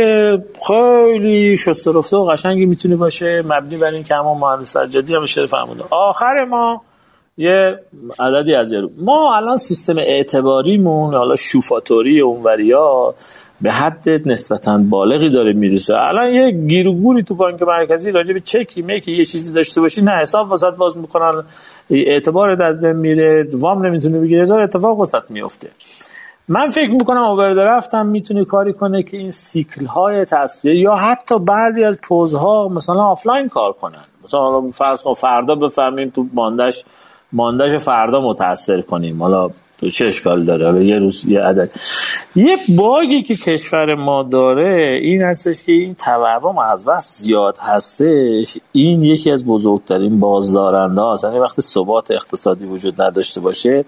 خیلی 0.67 1.57
شسته 1.57 1.91
رفته 1.95 2.17
و 2.17 2.25
قشنگی 2.25 2.65
می‌تونه 2.65 2.95
باشه. 2.95 3.43
مبنی 3.45 3.77
بر 3.77 3.87
این 3.87 4.03
که 4.03 4.15
همون 4.15 4.37
مهندس 4.37 4.77
سجادی 4.77 5.15
هم 5.15 5.23
اشاره 5.23 5.47
فرموده. 5.47 5.83
آخر 5.91 6.45
ما 6.49 6.81
یه 7.37 7.79
عددی 8.19 8.55
از 8.55 8.71
یارو 8.71 8.89
ما 8.97 9.35
الان 9.35 9.57
سیستم 9.57 9.97
اعتباریمون 9.97 11.13
حالا 11.13 11.35
شوفاتوری 11.35 12.21
اونوریا 12.21 13.13
به 13.61 13.71
حد 13.71 14.09
نسبتا 14.09 14.77
بالغی 14.89 15.29
داره 15.29 15.53
می‌رسه 15.53 15.93
الان 15.97 16.33
یه 16.33 16.51
گیروگوری 16.51 17.23
تو 17.23 17.35
بانک 17.35 17.61
مرکزی 17.61 18.11
راجع 18.11 18.33
به 18.33 18.39
چکی 18.39 18.81
میکی 18.81 19.11
یه 19.11 19.25
چیزی 19.25 19.53
داشته 19.53 19.81
باشی 19.81 20.01
نه 20.01 20.11
حساب 20.11 20.49
واسط 20.49 20.75
باز 20.75 20.97
می‌کنن 20.97 21.43
اعتبارت 21.89 22.61
از 22.61 22.81
بین 22.81 22.91
میره 22.91 23.47
وام 23.53 23.85
نمی‌تونه 23.85 24.19
بگیره 24.19 24.41
هزار 24.41 24.61
اتفاق 24.61 24.97
واسط 24.97 25.23
میفته 25.29 25.69
من 26.47 26.69
فکر 26.69 26.91
می‌کنم 26.91 27.21
overdraft 27.21 27.93
هم 27.93 28.07
می‌تونه 28.07 28.45
کاری 28.45 28.73
کنه 28.73 29.03
که 29.03 29.17
این 29.17 29.31
سیکل 29.31 29.85
های 29.85 30.25
تسویه 30.25 30.75
یا 30.75 30.95
حتی 30.95 31.39
بعضی 31.39 31.83
از 31.83 31.99
پوزها 32.01 32.67
مثلا 32.67 33.03
آفلاین 33.03 33.49
کار 33.49 33.73
کنن. 33.73 34.03
مثلا 34.23 34.61
فرض 34.61 35.03
فردا 35.17 35.55
بفهمیم 35.55 36.09
تو 36.09 36.25
ماندش 36.33 36.83
ماندش 37.33 37.71
فردا 37.71 38.21
متاثر 38.21 38.81
کنیم. 38.81 39.23
حالا 39.23 39.49
چه 39.89 40.05
اشکال 40.05 40.45
داره؟ 40.45 40.65
حالا 40.65 40.81
یه 40.81 40.97
روز 40.97 41.25
یه 41.25 41.41
عدد. 41.41 41.69
یه 42.35 42.57
bug 42.77 43.12
ی 43.12 43.23
که 43.23 43.35
کشور 43.35 43.95
ما 43.95 44.23
داره 44.23 44.99
این 45.01 45.21
هستش 45.21 45.63
که 45.63 45.71
این 45.71 45.95
تورم 45.95 46.57
از 46.57 46.85
بس 46.85 47.17
زیاد 47.17 47.57
هستش. 47.57 48.57
این 48.71 49.03
یکی 49.03 49.31
از 49.31 49.45
بزرگترین 49.45 50.19
بازدارنده 50.19 51.01
هست 51.13 51.23
یعنی 51.23 51.39
وقتی 51.39 51.61
ثبات 51.61 52.11
اقتصادی 52.11 52.65
وجود 52.65 53.01
نداشته 53.01 53.41
باشه 53.41 53.85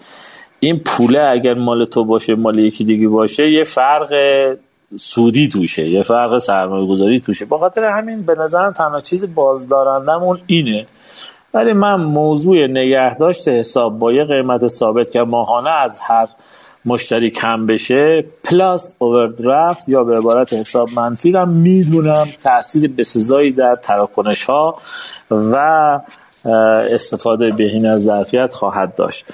این 0.60 0.80
پوله 0.80 1.20
اگر 1.20 1.54
مال 1.54 1.86
تو 1.86 2.06
باشه 2.06 2.36
مال 2.36 2.60
یکی 2.60 2.84
دیگه 2.84 3.08
باشه 3.08 3.52
یه 3.52 3.64
فرق 3.64 4.14
سودی 4.98 5.48
توشه 5.48 5.90
یه 5.90 6.04
فرق 6.04 6.38
سرمایه 6.38 6.88
گذاری 6.88 7.20
توشه. 7.20 7.46
با 7.46 7.58
خاطر 7.58 7.84
همین 7.84 8.22
به 8.22 8.36
نظرم 8.40 8.72
تنها 8.72 9.02
چیز 9.02 9.36
بازدارندمون 9.36 10.40
اینه 10.48 10.88
ولی 11.54 11.74
من 11.74 11.96
موضوع 11.96 12.68
نگهداشت 12.68 13.48
حساب 13.48 14.00
با 14.00 14.14
یه 14.14 14.24
قیمت 14.24 14.68
ثابت 14.68 15.12
که 15.12 15.20
ماهانه 15.20 15.70
از 15.70 16.00
هر 16.00 16.28
مشتری 16.86 17.30
کم 17.30 17.66
بشه 17.66 18.26
پلاس 18.44 18.96
اووردرافت 19.00 19.90
یا 19.90 20.04
به 20.04 20.18
عبارت 20.18 20.54
حساب 20.54 20.90
منفی 20.96 21.32
را 21.32 21.46
می‌دونم 21.46 22.26
تاثیر 22.44 22.92
بسزایی 22.98 23.52
در 23.52 23.76
تراکنش 23.76 24.46
ها 24.46 24.78
و 25.32 25.56
استفاده 26.92 27.50
بهین 27.52 27.86
از 27.86 28.04
ظرفیت 28.04 28.54
خواهد 28.54 28.96
داشت. 28.96 29.26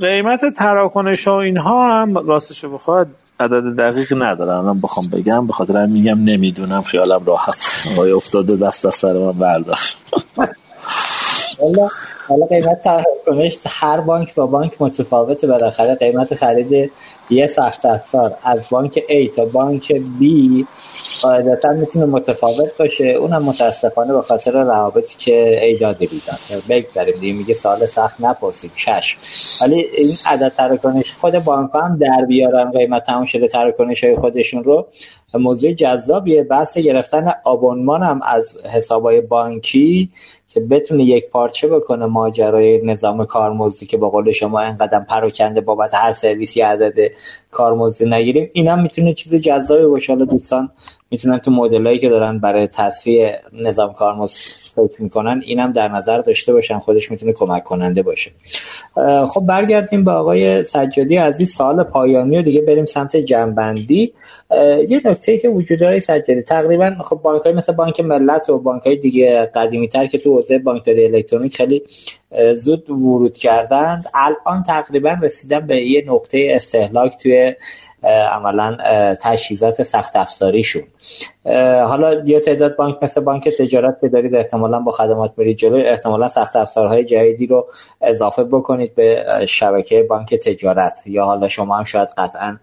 قیمت 0.00 0.40
تراکنش 0.56 1.28
ها 1.28 1.40
اینها 1.40 2.02
هم 2.02 2.18
راستش 2.18 2.64
بخواد 2.64 3.06
عدد 3.40 3.76
دقیق 3.76 4.12
ندارم. 4.22 4.64
الان 4.64 4.80
بخوام 4.80 5.06
بگم 5.06 5.46
به 5.46 5.52
خاطر 5.52 5.86
میگم 5.86 6.24
نمی‌دونم 6.24 6.82
خیالم 6.82 7.22
راحت. 7.26 7.68
آقای 7.92 8.12
افتاده 8.12 8.56
دست 8.56 8.86
از 8.86 8.94
سر 8.94 9.12
من 9.12 9.32
برداشت 9.32 9.96
حالا 12.28 12.46
قیمت 12.46 12.82
تراکنش 12.82 13.58
هر 13.66 14.00
بانک 14.00 14.34
با 14.34 14.46
بانک 14.46 14.72
متفاوته 14.80 15.46
بالاخره. 15.46 15.94
قیمت 15.94 16.34
خرید 16.34 16.92
یه 17.30 17.46
سخت 17.46 17.84
افزار 17.84 18.36
از 18.44 18.60
بانک 18.70 18.98
A 18.98 19.36
تا 19.36 19.44
بانک 19.44 19.92
B 20.20 20.24
قاعدتا 21.24 21.72
می‌تونه 21.72 22.04
متفاوت 22.04 22.76
باشه. 22.78 23.04
اونم 23.04 23.42
متاسفانه 23.42 24.12
به 24.12 24.22
خاطر 24.22 24.52
روابطی 24.52 25.14
که 25.18 25.64
ایجاد 25.64 25.98
دیدن 25.98 26.36
بگذاریم 26.68 27.14
دیگه 27.20 27.38
میگه 27.38 27.54
سال 27.54 27.86
سخت 27.86 28.20
نپرسیم 28.20 28.70
شش 28.76 29.16
ولی 29.62 29.80
این 29.80 30.14
عدد 30.26 30.48
تراکنش 30.48 31.12
خود 31.20 31.38
بانک 31.38 31.70
هم 31.74 31.98
در 32.00 32.24
بیارن 32.28 32.70
قیمت 32.70 33.04
تمام 33.04 33.24
شده 33.24 33.48
تراکنش 33.48 34.04
های 34.04 34.16
خودشون 34.16 34.64
رو. 34.64 34.86
موضوع 35.38 35.72
جذابیه. 35.72 36.42
بحث 36.42 36.78
گرفتن 36.78 37.32
آبونمان 37.44 38.02
هم 38.02 38.20
از 38.22 38.66
حسابای 38.66 39.20
بانکی 39.20 40.10
که 40.48 40.60
بتونه 40.60 41.04
یک 41.04 41.30
پارچه 41.30 41.68
بکنه 41.68 42.06
ماجرای 42.06 42.86
نظام 42.86 43.24
کارمزدی 43.26 43.86
که 43.86 43.96
با 43.96 44.10
قول 44.10 44.32
شما 44.32 44.60
انقدر 44.60 45.00
پراکنده 45.00 45.60
بابت 45.60 45.94
هر 45.94 46.12
سرویسی 46.12 46.60
عدد 46.60 47.10
کارمزدی 47.50 48.10
نگیریم. 48.10 48.50
اینا 48.52 48.76
می‌تونه 48.76 49.14
چیز 49.14 49.34
جذابی 49.34 49.86
باشه. 49.86 50.16
دوستان 50.16 50.70
می‌تونن 51.10 51.38
تو 51.38 51.50
مدلایی 51.50 51.98
که 51.98 52.08
دارن 52.08 52.38
برای 52.38 52.66
تصفیه 52.66 53.40
نظام 53.52 53.92
کارمزد 53.92 54.63
فکر 54.76 55.02
می‌کنن 55.02 55.42
اینم 55.44 55.72
در 55.72 55.88
نظر 55.88 56.18
داشته 56.18 56.52
باشن 56.52 56.78
خودش 56.78 57.10
می‌تونه 57.10 57.32
کمک 57.32 57.64
کننده 57.64 58.02
باشه. 58.02 58.30
خب 59.28 59.40
برگردیم 59.46 60.04
به 60.04 60.10
آقای 60.10 60.62
سجادی 60.62 61.18
این 61.18 61.32
سال 61.32 61.82
پایانی 61.82 62.38
و 62.38 62.42
دیگه 62.42 62.60
بریم 62.60 62.84
سمت 62.84 63.16
جنبندی. 63.16 64.12
یه 64.88 65.00
نکته 65.04 65.38
که 65.38 65.48
وجود 65.48 65.78
داره 65.78 66.00
سجادی 66.00 66.42
تقریبا 66.42 66.90
خب 66.90 67.20
بانک 67.22 67.42
های 67.42 67.52
مثل 67.52 67.72
بانک 67.72 68.00
ملت 68.00 68.50
و 68.50 68.58
بانک 68.58 68.82
های 68.82 68.96
دیگه 68.96 69.50
قدیمی 69.54 69.88
تر 69.88 70.06
که 70.06 70.18
تو 70.18 70.34
حوزه 70.34 70.58
بانکداری 70.58 71.04
الکترونیک 71.04 71.56
خیلی 71.56 71.82
زود 72.54 72.90
ورود 72.90 73.34
کردند. 73.36 74.04
الان 74.14 74.62
تقریبا 74.62 75.16
رسیدن 75.22 75.66
به 75.66 75.82
یه 75.82 76.04
نقطه 76.06 76.48
استهلاک 76.50 77.16
توی 77.22 77.54
عملا 78.04 78.76
تجهیزات 79.22 79.82
سخت 79.82 80.16
افزاریشون. 80.16 80.82
حالا 81.86 82.22
یه 82.24 82.40
تعداد 82.40 82.76
بانک 82.76 82.96
مثل 83.02 83.20
بانک 83.20 83.48
تجارت 83.48 83.96
بدارید 84.02 84.34
احتمالا 84.34 84.80
با 84.80 84.92
خدمات 84.92 85.34
برید 85.36 85.56
جلو 85.56 85.76
احتمالا 85.76 86.28
سخت 86.28 86.56
افزارهای 86.56 87.04
جدیدی 87.04 87.46
رو 87.46 87.66
اضافه 88.00 88.44
بکنید 88.44 88.94
به 88.94 89.24
شبکه 89.48 90.02
بانک 90.02 90.34
تجارت. 90.34 90.92
یا 91.06 91.24
حالا 91.24 91.48
شما 91.48 91.76
هم 91.76 91.84
شاید 91.84 92.08
قطعا 92.18 92.56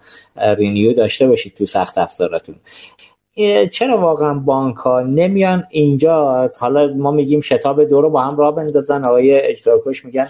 رینیو 0.57 0.93
داشته 0.93 1.27
باشید 1.27 1.53
تو 1.53 1.65
سخت 1.65 1.97
افزارتون 1.97 2.55
چرا 3.71 3.97
واقعا 3.97 4.33
بانک 4.33 4.75
ها 4.75 5.01
نمیان 5.01 5.63
اینجا؟ 5.69 6.49
حالا 6.59 6.93
ما 6.93 7.11
میگیم 7.11 7.41
شتاب 7.41 7.83
دو 7.83 8.01
رو 8.01 8.09
با 8.09 8.21
هم 8.21 8.37
راه 8.37 8.55
بندازن. 8.55 9.05
آقای 9.05 9.41
اجراکش 9.41 10.05
میگن 10.05 10.27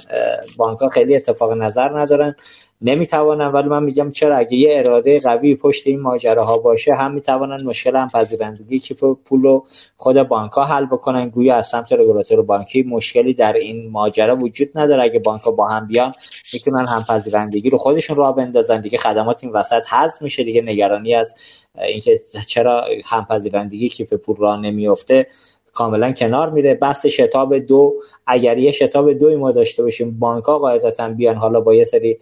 بانک 0.57 0.79
ها 0.79 0.89
خیلی 0.89 1.15
اتفاق 1.15 1.51
نظر 1.53 1.99
ندارن. 1.99 2.35
نمی‌توانن 2.81 3.47
ولی 3.47 3.69
من 3.69 3.83
میگم 3.83 4.11
چرا 4.11 4.37
اگه 4.37 4.57
یه 4.57 4.77
اراده 4.77 5.19
قوی 5.19 5.55
پشت 5.55 5.87
این 5.87 5.99
ماجراها 5.99 6.57
باشه 6.57 6.93
هم 6.93 7.13
می‌توانن 7.13 7.57
مشکل 7.65 7.95
هم 7.95 8.07
پذیرندگی 8.07 8.79
کیف 8.79 9.03
پول 9.03 9.41
رو 9.41 9.65
خود 9.97 10.23
بانک 10.23 10.51
ها 10.51 10.63
حل 10.63 10.85
بکنن. 10.85 11.29
گویا 11.29 11.55
از 11.55 11.67
سمت 11.67 11.93
رگولاتور 11.93 12.41
بانکی 12.41 12.83
مشکلی 12.83 13.33
در 13.33 13.53
این 13.53 13.91
ماجرا 13.91 14.35
وجود 14.35 14.69
نداره. 14.75 15.03
اگه 15.03 15.19
بانک 15.19 15.41
ها 15.41 15.51
با 15.51 15.67
هم 15.67 15.87
بیان 15.87 16.11
می‌تونن 16.53 16.87
هم 16.87 17.03
پذیرندگی 17.09 17.69
رو 17.69 17.77
خودشون 17.77 18.15
راه 18.15 18.35
بندازن. 18.35 18.81
دیگه 18.81 18.97
خدمات 18.97 19.43
این 19.43 19.53
وسط 19.53 19.83
حذف 19.89 20.21
میشه. 20.21 20.43
دیگه 20.43 20.61
نگرانی 20.61 21.15
از 21.15 21.35
اینکه 21.81 22.21
چرا 22.47 22.85
هم 23.05 23.25
پذیرندگی 23.25 23.89
کیف 23.89 24.13
پول 24.13 24.35
راه 24.35 24.61
نمیفته 24.61 25.27
کاملا 25.73 26.11
کنار 26.11 26.49
میره. 26.49 26.73
بحث 26.73 27.05
شتاب 27.05 27.57
دو 27.57 27.93
اگر 28.27 28.57
یه 28.57 28.71
شتاب 28.71 29.13
دوی 29.13 29.35
ما 29.35 29.51
داشته 29.51 29.83
باشیم 29.83 30.19
بانک 30.19 30.43
ها 30.43 30.59
قاعدتا 30.59 31.09
بیان. 31.09 31.35
حالا 31.35 31.61
با 31.61 31.73
یه 31.73 31.83
سری 31.83 32.19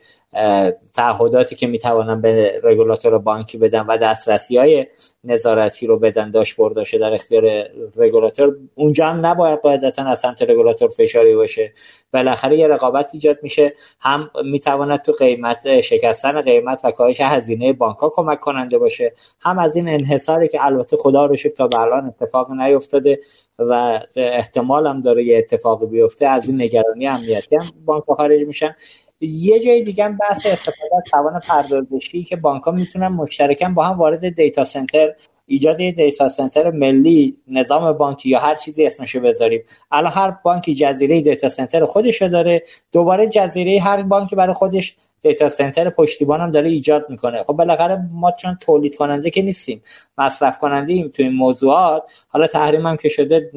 تعهداتی 0.94 1.56
که 1.56 1.68
می‌توانن 1.68 2.22
به 2.22 2.62
رگولاتور 2.64 3.18
بانکی 3.18 3.58
بدن 3.58 3.82
و 3.82 3.98
دسترسی 3.98 4.58
های 4.58 4.88
نظارتی 5.24 5.88
رو 5.88 6.00
بدن 6.00 6.32
داشت 6.32 6.58
برداشه 6.58 6.98
در 6.98 7.14
اختیار 7.14 7.70
رگولاتور. 7.96 8.56
اونجا 8.76 9.08
هم 9.08 9.26
نباید 9.26 9.60
قاعدتا 9.60 10.04
از 10.04 10.20
سمت 10.20 10.42
رگولاتور 10.42 10.90
فشاری 10.90 11.36
باشه. 11.36 11.74
بالاخره 12.14 12.58
یه 12.58 12.68
رقابت 12.68 13.10
ایجاد 13.14 13.38
میشه. 13.42 13.74
هم 14.00 14.30
می‌تواند 14.44 15.02
تو 15.02 15.12
قیمت 15.12 15.82
شکستن 15.82 16.42
قیمت 16.42 16.82
و 16.84 16.92
کاهش 16.92 17.22
هزینه 17.22 17.74
بانک 17.74 17.98
ها 17.98 18.10
کمک 18.10 18.40
کننده 18.40 18.78
باشه. 18.78 19.14
هم 19.40 19.60
از 19.60 19.76
این 19.76 19.90
انحصاری 19.90 20.48
که 20.48 20.66
البته 20.66 20.98
خدا 20.98 21.26
رو 21.26 21.36
شکر 21.36 21.56
تا 21.56 21.68
به 21.68 21.80
الان 21.80 22.06
اتفاق 22.06 22.52
نیفتاده 22.52 23.20
و 23.60 24.00
احتمال 24.16 24.88
هم 24.88 25.02
داره 25.02 25.24
یه 25.24 25.38
اتفاقی 25.38 25.86
بیفته 25.86 26.28
از 26.28 26.50
این 26.50 26.62
نگرانی 26.62 27.08
امنیتی 27.08 27.56
هم 27.56 27.66
بانک 27.86 28.04
خارج 28.04 28.44
میشن. 28.44 28.76
یه 29.22 29.60
جای 29.60 29.84
دیگه 29.84 30.04
هم 30.04 30.18
بحث 30.18 30.46
استفاده 30.46 30.96
از 30.98 31.04
توان 31.12 31.40
پردازشی 31.40 32.24
که 32.24 32.36
بانک 32.36 32.64
ها 32.64 32.72
می‌تونن 32.72 33.08
مشترکن 33.08 33.74
با 33.74 33.86
هم 33.86 33.98
وارد 33.98 34.30
دیتا 34.30 34.64
سنتر 34.64 35.14
ایجاد 35.46 35.80
یه 35.80 35.92
دیتا 35.92 36.30
سنتر 36.30 36.72
ملی 36.72 37.38
نظام 37.48 37.94
بانکی 37.94 38.30
یا 38.30 38.40
هر 38.40 38.56
چیزی 38.56 38.86
اسمشو 38.86 39.20
بذاریم. 39.20 39.64
الان 39.92 40.12
هر 40.12 40.32
بانکی 40.44 40.76
جزیره 40.76 41.22
دیتا 41.22 41.50
سنتر 41.50 41.86
خودشو 41.86 42.28
داره 42.28 42.64
دوباره 42.92 43.28
جزیره 43.28 43.82
هر 43.82 44.02
بانکی 44.02 44.36
برای 44.36 44.54
خودش 44.54 44.96
دیتا 45.22 45.50
سنتر 45.50 45.90
پشتیبان 45.90 46.42
هم 46.42 46.52
داره 46.52 46.70
ایجاد 46.70 47.10
می‌کنه. 47.10 47.44
خب 47.44 47.54
بالاخره 47.54 48.02
ما 48.12 48.32
چون 48.32 48.58
تولید 48.62 48.96
کننده 48.96 49.30
که 49.30 49.42
نیستیم 49.42 49.82
مصرف 50.18 50.60
کننده 50.60 50.94
ایم 50.94 51.08
تو 51.08 51.24
این 51.24 51.32
موضوعات 51.32 52.04
حالا 52.28 52.48
تحریم 52.48 52.88
هم 52.88 52.98
که 52.98 53.10
شده 53.10 53.52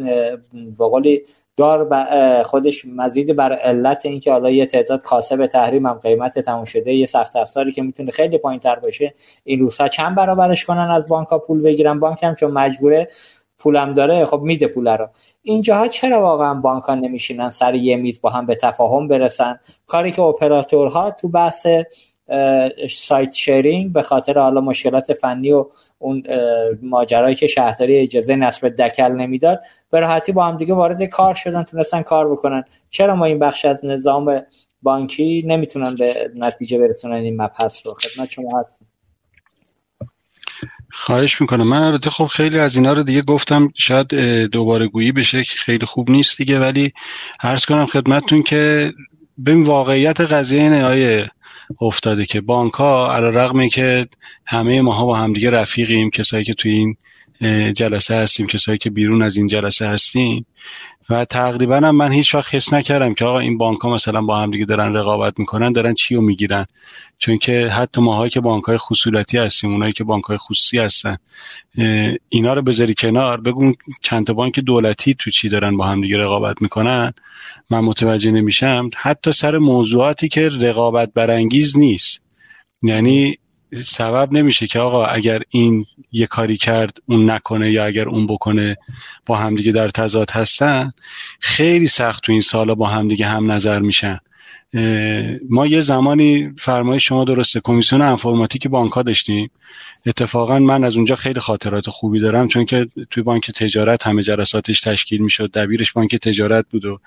به 0.79 0.85
دار 1.57 2.43
خودش 2.43 2.85
مزید 2.85 3.37
بر 3.37 3.53
علت 3.53 4.07
اینکه 4.07 4.33
حالا 4.33 4.51
یه 4.51 4.67
تعداد 4.67 5.03
کاسب 5.03 5.47
تحریم 5.47 5.87
هم 5.87 5.95
قیمت 5.95 6.39
تموم 6.39 6.65
شده 6.65 6.95
یه 6.95 7.07
سخت 7.07 7.37
افزاری 7.37 7.73
که 7.73 7.83
می‌تونه 7.83 8.11
خیلی 8.11 8.39
پایین 8.39 8.61
تر 8.61 8.75
باشه 8.75 9.15
این 9.45 9.61
روزها 9.61 9.89
چند 9.89 10.17
برابرش 10.17 10.65
کنن 10.65 10.91
از 10.91 11.09
بانک 11.09 11.29
ها 11.29 11.39
پول 11.39 11.63
بگیرن؟ 11.63 12.01
بانک 12.01 12.23
هم 12.23 12.35
چون 12.35 12.51
مجبوره 12.51 13.09
پولم 13.59 13.95
داره 13.95 14.27
خب 14.27 14.41
میده 14.41 14.67
پول 14.67 14.89
رو. 14.89 15.09
اینجاها 15.43 15.89
چرا 15.89 16.21
واقعا 16.21 16.55
بانک 16.55 16.83
ها 16.83 16.95
نمیشینن 16.95 17.51
سر 17.51 17.75
یه 17.75 17.97
میز 17.97 18.21
با 18.21 18.31
هم 18.31 18.47
به 18.47 18.55
تفاهم 18.55 19.09
برسن؟ 19.09 19.61
کاری 19.87 20.13
که 20.13 20.23
اپراتورها 20.23 21.11
تو 21.11 21.29
بحث 21.29 21.67
سایت 22.91 23.35
شیرینگ 23.35 23.93
به 23.93 24.03
خاطر 24.03 24.39
حالا 24.39 24.61
مشکلات 24.61 25.13
فنی 25.13 25.53
و 25.53 25.67
اون 25.99 26.23
ماجرایی 26.83 27.37
که 27.37 27.47
شهرداری 27.47 27.99
اجازه 27.99 28.37
نصب 28.37 28.69
دکل 28.69 29.13
نمی‌داد 29.13 29.61
به 29.91 30.01
راحتی 30.01 30.33
با 30.33 30.47
هم 30.47 30.57
دیگه 30.57 30.75
وارد 30.75 31.03
کار 31.03 31.35
شدن 31.35 31.63
تونستن 31.63 32.03
کار 32.03 32.33
بکنن. 32.33 32.65
چرا 32.91 33.17
ما 33.17 33.25
این 33.25 33.39
بخش 33.39 33.65
از 33.65 33.85
نظام 33.85 34.43
بانکی 34.83 35.45
نمی‌تونن 35.47 35.95
به 35.95 36.31
نتیجه 36.35 36.79
برسونن 36.79 37.15
این 37.15 37.43
مبحث 37.43 37.87
رو؟ 37.87 37.95
خدمت 37.95 38.31
شما 38.31 38.61
هستم. 38.61 38.87
خواهش 40.91 41.41
می‌کنم. 41.41 41.69
من 41.69 41.83
البته 41.83 42.11
خب 42.11 42.27
خیلی 42.27 42.59
از 42.59 42.77
اینا 42.77 42.93
رو 42.93 43.03
دیگه 43.03 43.23
گفتم 43.23 43.69
شاید 43.79 44.09
دوباره 44.53 44.87
گویی 44.87 45.13
بشه 45.13 45.45
که 45.45 45.59
خیلی 45.59 45.87
خوب 45.87 46.11
نیست 46.11 46.39
دیگه 46.39 46.61
ولی 46.61 46.93
عرض 47.43 47.65
کنم 47.65 47.87
خدمتتون 47.87 48.43
که 48.43 48.93
به 49.39 49.55
واقعیت 49.55 50.21
قضیه 50.21 50.63
اینه 50.63 51.31
افتاده 51.81 52.27
که 52.27 52.41
بانک 52.41 52.73
ها 52.73 53.15
علا 53.15 53.29
رقمی 53.29 53.71
که 53.71 54.07
همه 54.47 54.83
ماها 54.83 55.07
با 55.07 55.17
همدیگه 55.17 55.51
رفیقیم 55.51 56.11
کسایی 56.11 56.45
که 56.45 56.55
توی 56.55 56.73
این 56.73 56.97
جلسه 57.75 58.15
هستیم 58.15 58.47
کسایی 58.47 58.79
که 58.79 58.91
بیرون 58.91 59.23
از 59.23 59.37
این 59.37 59.47
جلسه 59.47 59.87
هستیم. 59.87 60.47
و 61.11 61.25
تقریبا 61.25 61.81
من 61.81 62.13
هیچ 62.13 62.35
وقت 62.35 62.55
حس 62.55 62.73
نکردم 62.73 63.15
که 63.15 63.25
آقا 63.25 63.39
این 63.39 63.59
بانک 63.59 63.81
ها 63.81 63.95
مثلا 63.95 64.23
با 64.23 64.39
هم 64.39 64.51
دیگه 64.51 64.65
دارن 64.65 64.95
رقابت 64.95 65.39
می‌کنن 65.39 65.73
دارن 65.73 65.95
چی 65.95 66.15
رو 66.15 66.21
می‌گیرن. 66.21 66.67
چون 67.19 67.39
که 67.39 67.69
حتی 67.69 68.01
ماهایی 68.01 68.31
که 68.31 68.41
بانک 68.41 68.65
های 68.65 68.79
خصولتی 68.79 69.39
هستیم 69.39 69.73
اونایی 69.73 69.93
که 69.93 70.05
بانک 70.05 70.25
های 70.25 70.39
خصوصی 70.39 70.79
هستن 70.79 71.17
اینا 72.29 72.55
رو 72.55 72.63
بذاری 72.63 72.95
کنار 72.95 73.41
بگو 73.41 73.73
چند 74.03 74.27
تا 74.27 74.33
بانک 74.33 74.61
دولتی 74.61 75.15
تو 75.15 75.31
چی 75.31 75.49
دارن 75.49 75.77
با 75.77 75.87
هم 75.87 76.01
دیگه 76.01 76.19
رقابت 76.19 76.63
می‌کنن. 76.63 77.13
من 77.71 77.81
متوجه 77.81 78.31
نمیشم. 78.31 78.91
حتی 78.97 79.33
سر 79.33 79.59
موضوعاتی 79.59 80.29
که 80.29 80.49
رقابت 80.49 81.13
برانگیز 81.15 81.79
نیست. 81.79 82.23
یعنی 82.83 83.39
سبب 83.75 84.33
نمیشه 84.33 84.67
که 84.67 84.79
آقا 84.79 85.07
اگر 85.07 85.43
این 85.51 85.85
یه 86.13 86.27
کاری 86.27 86.57
کرد 86.57 86.99
اون 87.07 87.31
نکنه 87.31 87.73
یا 87.73 87.85
اگر 87.85 88.09
اون 88.09 88.27
بکنه 88.27 88.77
با 89.27 89.37
همدیگه 89.37 89.73
در 89.73 89.89
تضاد 89.89 90.31
هستن 90.31 90.93
خیلی 91.41 91.87
سخت 91.87 92.23
تو 92.23 92.33
این 92.33 92.43
سالا 92.43 92.75
با 92.75 92.87
همدیگه 92.87 93.27
هم 93.27 93.53
نظر 93.53 93.81
میشن. 93.81 94.19
ما 95.51 95.67
یه 95.67 95.81
زمانی 95.81 96.51
فرمایش 96.59 97.09
شما 97.09 97.25
درسته. 97.25 97.61
کمیسیون 97.65 98.03
انفرماتیک 98.03 98.69
بانک 98.69 98.93
ها 98.93 99.03
داشتیم. 99.03 99.51
اتفاقا 100.07 100.59
من 100.59 100.85
از 100.85 100.97
اونجا 100.97 101.17
خیلی 101.17 101.41
خاطرات 101.41 101.91
خوبی 101.91 102.21
دارم 102.21 102.49
چون 102.49 102.67
که 102.67 102.87
توی 103.11 103.23
بانک 103.23 103.51
تجارت 103.51 104.07
همه 104.07 104.23
جلساتش 104.23 104.81
تشکیل 104.81 105.23
می‌شد. 105.23 105.51
دبیرش 105.53 105.93
بانک 105.93 106.17
تجارت 106.17 106.67
بود 106.71 106.85
و 106.85 106.99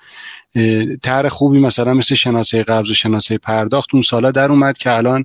طرح 1.02 1.28
خوبی 1.28 1.58
مثلا 1.58 1.94
مثل 1.94 2.14
شناسه 2.14 2.62
قبض 2.62 2.90
و 2.90 2.94
شناسه 2.94 3.38
پرداخت 3.38 3.94
اون 3.94 4.02
سالا 4.02 4.30
در 4.30 4.50
اومد 4.50 4.78
که 4.78 4.96
الان 4.96 5.24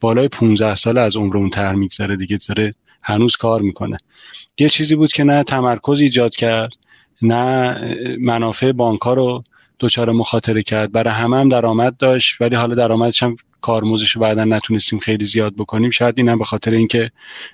بالای 0.00 0.28
15 0.28 0.74
سال 0.74 0.98
از 0.98 1.16
عمر 1.16 1.36
اون 1.36 1.50
طرح 1.50 1.76
میگذره 1.76 2.16
دیگه 2.16 2.38
داره 2.48 2.74
هنوز 3.02 3.36
کار 3.36 3.60
می‌کنه. 3.60 3.98
یه 4.58 4.68
چیزی 4.68 4.94
بود 4.94 5.12
که 5.12 5.24
نه 5.24 5.42
تمرکز 5.42 6.00
ایجاد 6.00 6.36
کرد 6.36 6.72
نه 7.22 7.78
منافع 8.20 8.72
بانک 8.72 9.00
رو 9.00 9.44
دچار 9.80 10.12
مخاطره 10.12 10.62
کرد. 10.62 10.92
برای 10.92 11.14
همه 11.14 11.36
هم 11.36 11.48
درآمد 11.48 11.96
داشت 11.96 12.40
ولی 12.40 12.56
حالا 12.56 12.74
درآمدش 12.74 13.22
هم 13.22 13.36
کارمزدش 13.60 14.10
رو 14.10 14.20
بعدا 14.22 14.44
نتونستیم 14.44 14.98
خیلی 14.98 15.24
زیاد 15.24 15.54
بکنیم. 15.54 15.90
شاید 15.90 16.14
اینم 16.18 16.38
به 16.38 16.44
خاطر 16.44 16.70
اینکه 16.70 17.10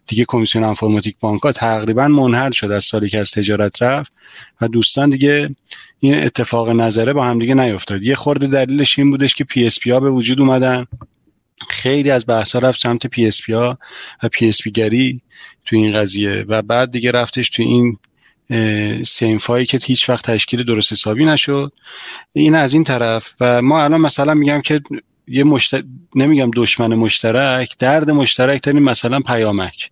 دیگه 0.06 0.24
کمیسیون 0.28 0.64
انفرماتیک 0.64 1.16
بانک 1.20 1.42
ها 1.42 1.52
تقریبا 1.52 2.08
منحل 2.08 2.50
شد 2.50 2.70
از 2.70 2.84
سالی 2.84 3.08
که 3.08 3.18
از 3.18 3.30
تجارت 3.30 3.82
رفت 3.82 4.12
و 4.60 4.68
دوستان 4.68 5.10
دیگه 5.10 5.54
این 6.00 6.14
اتفاق 6.14 6.68
نظره 6.68 7.12
با 7.12 7.24
هم 7.24 7.38
دیگه 7.38 7.54
نیفتاد. 7.54 8.02
یه 8.02 8.14
خورده 8.14 8.46
دلیلش 8.46 8.98
این 8.98 9.10
بودش 9.10 9.34
که 9.34 9.44
PSP 9.44 9.90
ها 9.90 10.00
به 10.00 10.10
وجود 10.10 10.40
اومدن. 10.40 10.86
خیلی 11.68 12.10
از 12.10 12.24
بحث 12.26 12.56
رفت 12.56 12.80
سمت 12.80 13.06
PSP 13.06 13.52
ها 13.52 13.78
و 14.22 14.28
PSP 14.28 14.70
گری 14.70 15.20
تو 15.64 15.76
این 15.76 15.94
قضیه 15.94 16.44
و 16.48 16.62
بعد 16.62 16.90
دیگه 16.90 17.10
رفتش 17.10 17.50
تو 17.50 17.62
این 17.62 17.98
صنف 19.04 19.46
هایی 19.46 19.66
که 19.66 19.78
هیچ 19.84 20.08
وقت 20.08 20.30
تشکیل 20.30 20.62
درست 20.62 20.92
حسابی 20.92 21.24
نشد. 21.24 21.72
این 22.32 22.54
از 22.54 22.74
این 22.74 22.84
طرف 22.84 23.32
و 23.40 23.62
ما 23.62 23.82
الان 23.82 24.00
مثلا 24.00 24.34
میگم 24.34 24.60
که 24.60 24.80
یه 25.28 25.44
مشت... 25.44 25.74
نمیگم 26.14 26.50
دشمن 26.56 26.94
مشترک 26.94 27.78
درد 27.78 28.10
مشترک 28.10 28.62
داریم 28.62 28.82
مثلا 28.82 29.20
پیامک. 29.20 29.90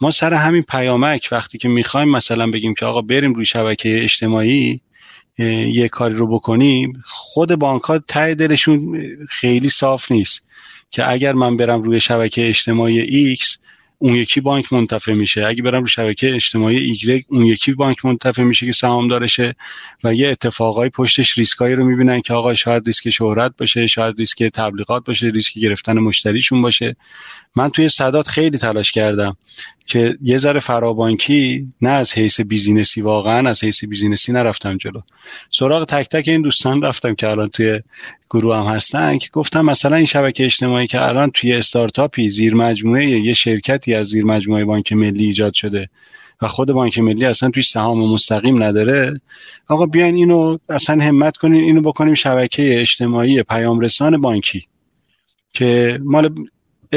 ما 0.00 0.10
سر 0.10 0.34
همین 0.34 0.62
پیامک 0.62 1.28
وقتی 1.32 1.58
که 1.58 1.68
می‌خوایم 1.68 2.08
مثلا 2.08 2.50
بگیم 2.50 2.74
که 2.74 2.86
آقا 2.86 3.02
بریم 3.02 3.34
روی 3.34 3.44
شبکه 3.44 4.04
اجتماعی 4.04 4.80
یه 5.38 5.88
کاری 5.88 6.14
رو 6.14 6.26
بکنیم 6.26 7.02
خود 7.06 7.54
بانک 7.54 7.82
ها 7.82 7.98
ته 7.98 8.34
دلشون 8.34 9.06
خیلی 9.28 9.68
صاف 9.68 10.12
نیست 10.12 10.44
که 10.90 11.10
اگر 11.10 11.32
من 11.32 11.56
برم 11.56 11.82
روی 11.82 12.00
شبکه 12.00 12.48
اجتماعی 12.48 13.36
X 13.36 13.56
اون 14.04 14.14
یکی 14.14 14.40
بانک 14.40 14.72
منتفع 14.72 15.12
میشه. 15.12 15.46
اگه 15.46 15.62
برم 15.62 15.80
رو 15.80 15.86
شبکه 15.86 16.34
اجتماعی 16.34 16.76
ایگرگ 16.76 17.24
اون 17.28 17.46
یکی 17.46 17.72
بانک 17.72 18.04
منتفع 18.04 18.42
میشه 18.42 18.66
که 18.66 18.72
سهامدارشه 18.72 19.54
و 20.04 20.14
یه 20.14 20.28
اتفاقای 20.28 20.88
پشتش 20.88 21.38
ریسکایی 21.38 21.74
رو 21.74 21.84
می‌بینن 21.84 22.20
که 22.20 22.34
آقا 22.34 22.54
شاید 22.54 22.86
ریسک 22.86 23.10
شهرت 23.10 23.54
باشه 23.58 23.86
شاید 23.86 24.18
ریسک 24.18 24.42
تبلیغات 24.42 25.04
باشه 25.04 25.26
ریسک 25.26 25.58
گرفتن 25.58 25.98
مشتریشون 25.98 26.62
باشه. 26.62 26.96
من 27.56 27.68
توی 27.68 27.88
صدات 27.88 28.28
خیلی 28.28 28.58
تلاش 28.58 28.92
کردم. 28.92 29.36
که 29.86 30.18
یه 30.22 30.38
ذره 30.38 30.60
فرابانکی 30.60 31.72
نه 31.80 31.90
از 31.90 32.12
حیث 32.12 32.40
business 32.40 32.93
ی 32.93 33.00
واقعا 33.00 33.48
از 33.48 33.64
حیث 33.64 33.84
business 33.84 34.27
ی 34.27 34.32
نرفتم 34.32 34.76
جلو. 34.76 35.00
سراغ 35.50 35.84
تک 35.84 36.08
تک 36.08 36.28
این 36.28 36.42
دوستان 36.42 36.82
رفتم 36.82 37.14
که 37.14 37.28
الان 37.28 37.48
توی 37.48 37.80
گروه 38.30 38.56
هم 38.56 38.74
هستن 38.74 39.18
که 39.18 39.28
گفتم 39.32 39.64
مثلا 39.64 39.96
این 39.96 40.06
شبکه 40.06 40.44
اجتماعی 40.44 40.86
که 40.86 41.06
الان 41.06 41.30
توی 41.30 41.52
استارتاپی 41.52 42.30
زیر 42.30 42.54
مجموعه 42.54 43.06
یه 43.06 43.32
شرکتی 43.32 43.94
از 43.94 44.06
زیر 44.06 44.24
مجموعه 44.24 44.64
بانک 44.64 44.92
ملی 44.92 45.24
ایجاد 45.24 45.54
شده 45.54 45.88
و 46.42 46.48
خود 46.48 46.72
بانک 46.72 46.98
ملی 46.98 47.24
اصلا 47.24 47.50
توی 47.50 47.62
سهام 47.62 48.12
مستقیم 48.12 48.62
نداره 48.62 49.20
آقا 49.68 49.86
بیاین 49.86 50.14
اینو 50.14 50.56
اصلا 50.68 51.04
همت 51.04 51.36
کنین 51.36 51.64
اینو 51.64 51.80
بکنیم 51.80 52.14
شبکه 52.14 52.80
اجتماعی 52.80 53.42
پیام 53.42 53.80
رسان 53.80 54.20
بانکی 54.20 54.66
که 55.52 56.00
مال 56.04 56.34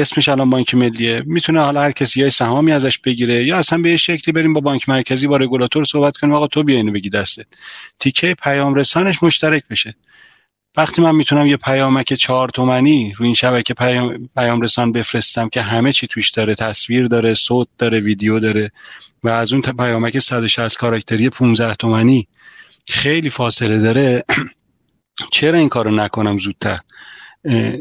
اسمش 0.00 0.28
الان 0.28 0.50
بانک 0.50 0.74
ملیه. 0.74 1.22
می‌تونه 1.26 1.60
حالا 1.60 1.82
هر 1.82 1.92
کسی 1.92 2.20
یا 2.20 2.30
سهامی 2.30 2.72
ازش 2.72 2.98
بگیره 2.98 3.44
یا 3.44 3.56
اصلا 3.56 3.78
به 3.78 3.96
شکلی 3.96 4.32
بریم 4.32 4.52
با 4.52 4.60
بانک 4.60 4.88
مرکزی 4.88 5.26
با 5.26 5.36
رگولاتور 5.36 5.84
صحبت 5.84 6.16
کنیم. 6.16 6.34
آقا 6.34 6.46
تو 6.46 6.62
بیا 6.62 6.76
اینو 6.76 6.92
بگی 6.92 7.10
دستت. 7.10 7.46
تیکه 7.98 8.34
پیام 8.34 8.74
رسانش 8.74 9.22
مشترک 9.22 9.62
بشه. 9.70 9.94
وقتی 10.76 11.02
من 11.02 11.14
می‌تونم 11.14 11.46
یه 11.46 11.56
پیامک 11.56 12.14
چهار 12.14 12.48
تومنی 12.48 13.14
روی 13.16 13.26
این 13.26 13.34
شبکه 13.34 13.74
پیام, 13.74 14.28
پیام 14.36 14.60
رسان 14.60 14.92
بفرستم 14.92 15.48
که 15.48 15.62
همه 15.62 15.92
چی 15.92 16.06
توش 16.06 16.30
داره 16.30 16.54
تصویر 16.54 17.06
داره 17.06 17.34
صوت 17.34 17.68
داره 17.78 18.00
ویدیو 18.00 18.40
داره 18.40 18.70
و 19.22 19.28
از 19.28 19.52
اون 19.52 19.62
پیامک 19.62 20.18
160 20.18 20.76
کاراکتری 20.76 21.30
15 21.30 21.74
تومنی 21.74 22.28
خیلی 22.88 23.30
فاصله 23.30 23.78
داره. 23.78 24.24
چرا 25.32 25.58
این 25.58 25.68
کارو 25.68 25.90
نکنم 25.90 26.38
زودتر؟ 26.38 26.78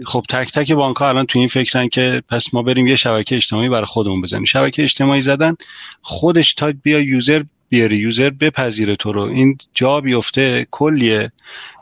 خب 0.06 0.26
تک 0.30 0.52
تک 0.52 0.72
بانک 0.72 0.96
ها 0.96 1.10
الان 1.10 1.26
تو 1.26 1.40
این 1.40 1.48
فکرن 1.48 1.88
که 1.88 2.24
پس 2.30 2.54
ما 2.54 2.64
بریم 2.64 2.88
یه 2.88 2.96
شبکه 2.96 3.36
اجتماعی 3.36 3.70
برای 3.70 3.86
خودمون 3.86 4.22
بزنیم. 4.22 4.46
شبکه 4.46 4.84
اجتماعی 4.84 5.22
زدن 5.22 5.56
خودش 6.02 6.54
تا 6.54 6.74
بیا 6.84 7.00
یوزر 7.00 7.44
بیاری 7.70 7.98
یوزر 7.98 8.30
بپذیره 8.30 8.96
تو 8.96 9.12
رو. 9.12 9.22
این 9.22 9.58
جا 9.74 10.02
بیفته 10.02 10.68
کلیه. 10.72 11.32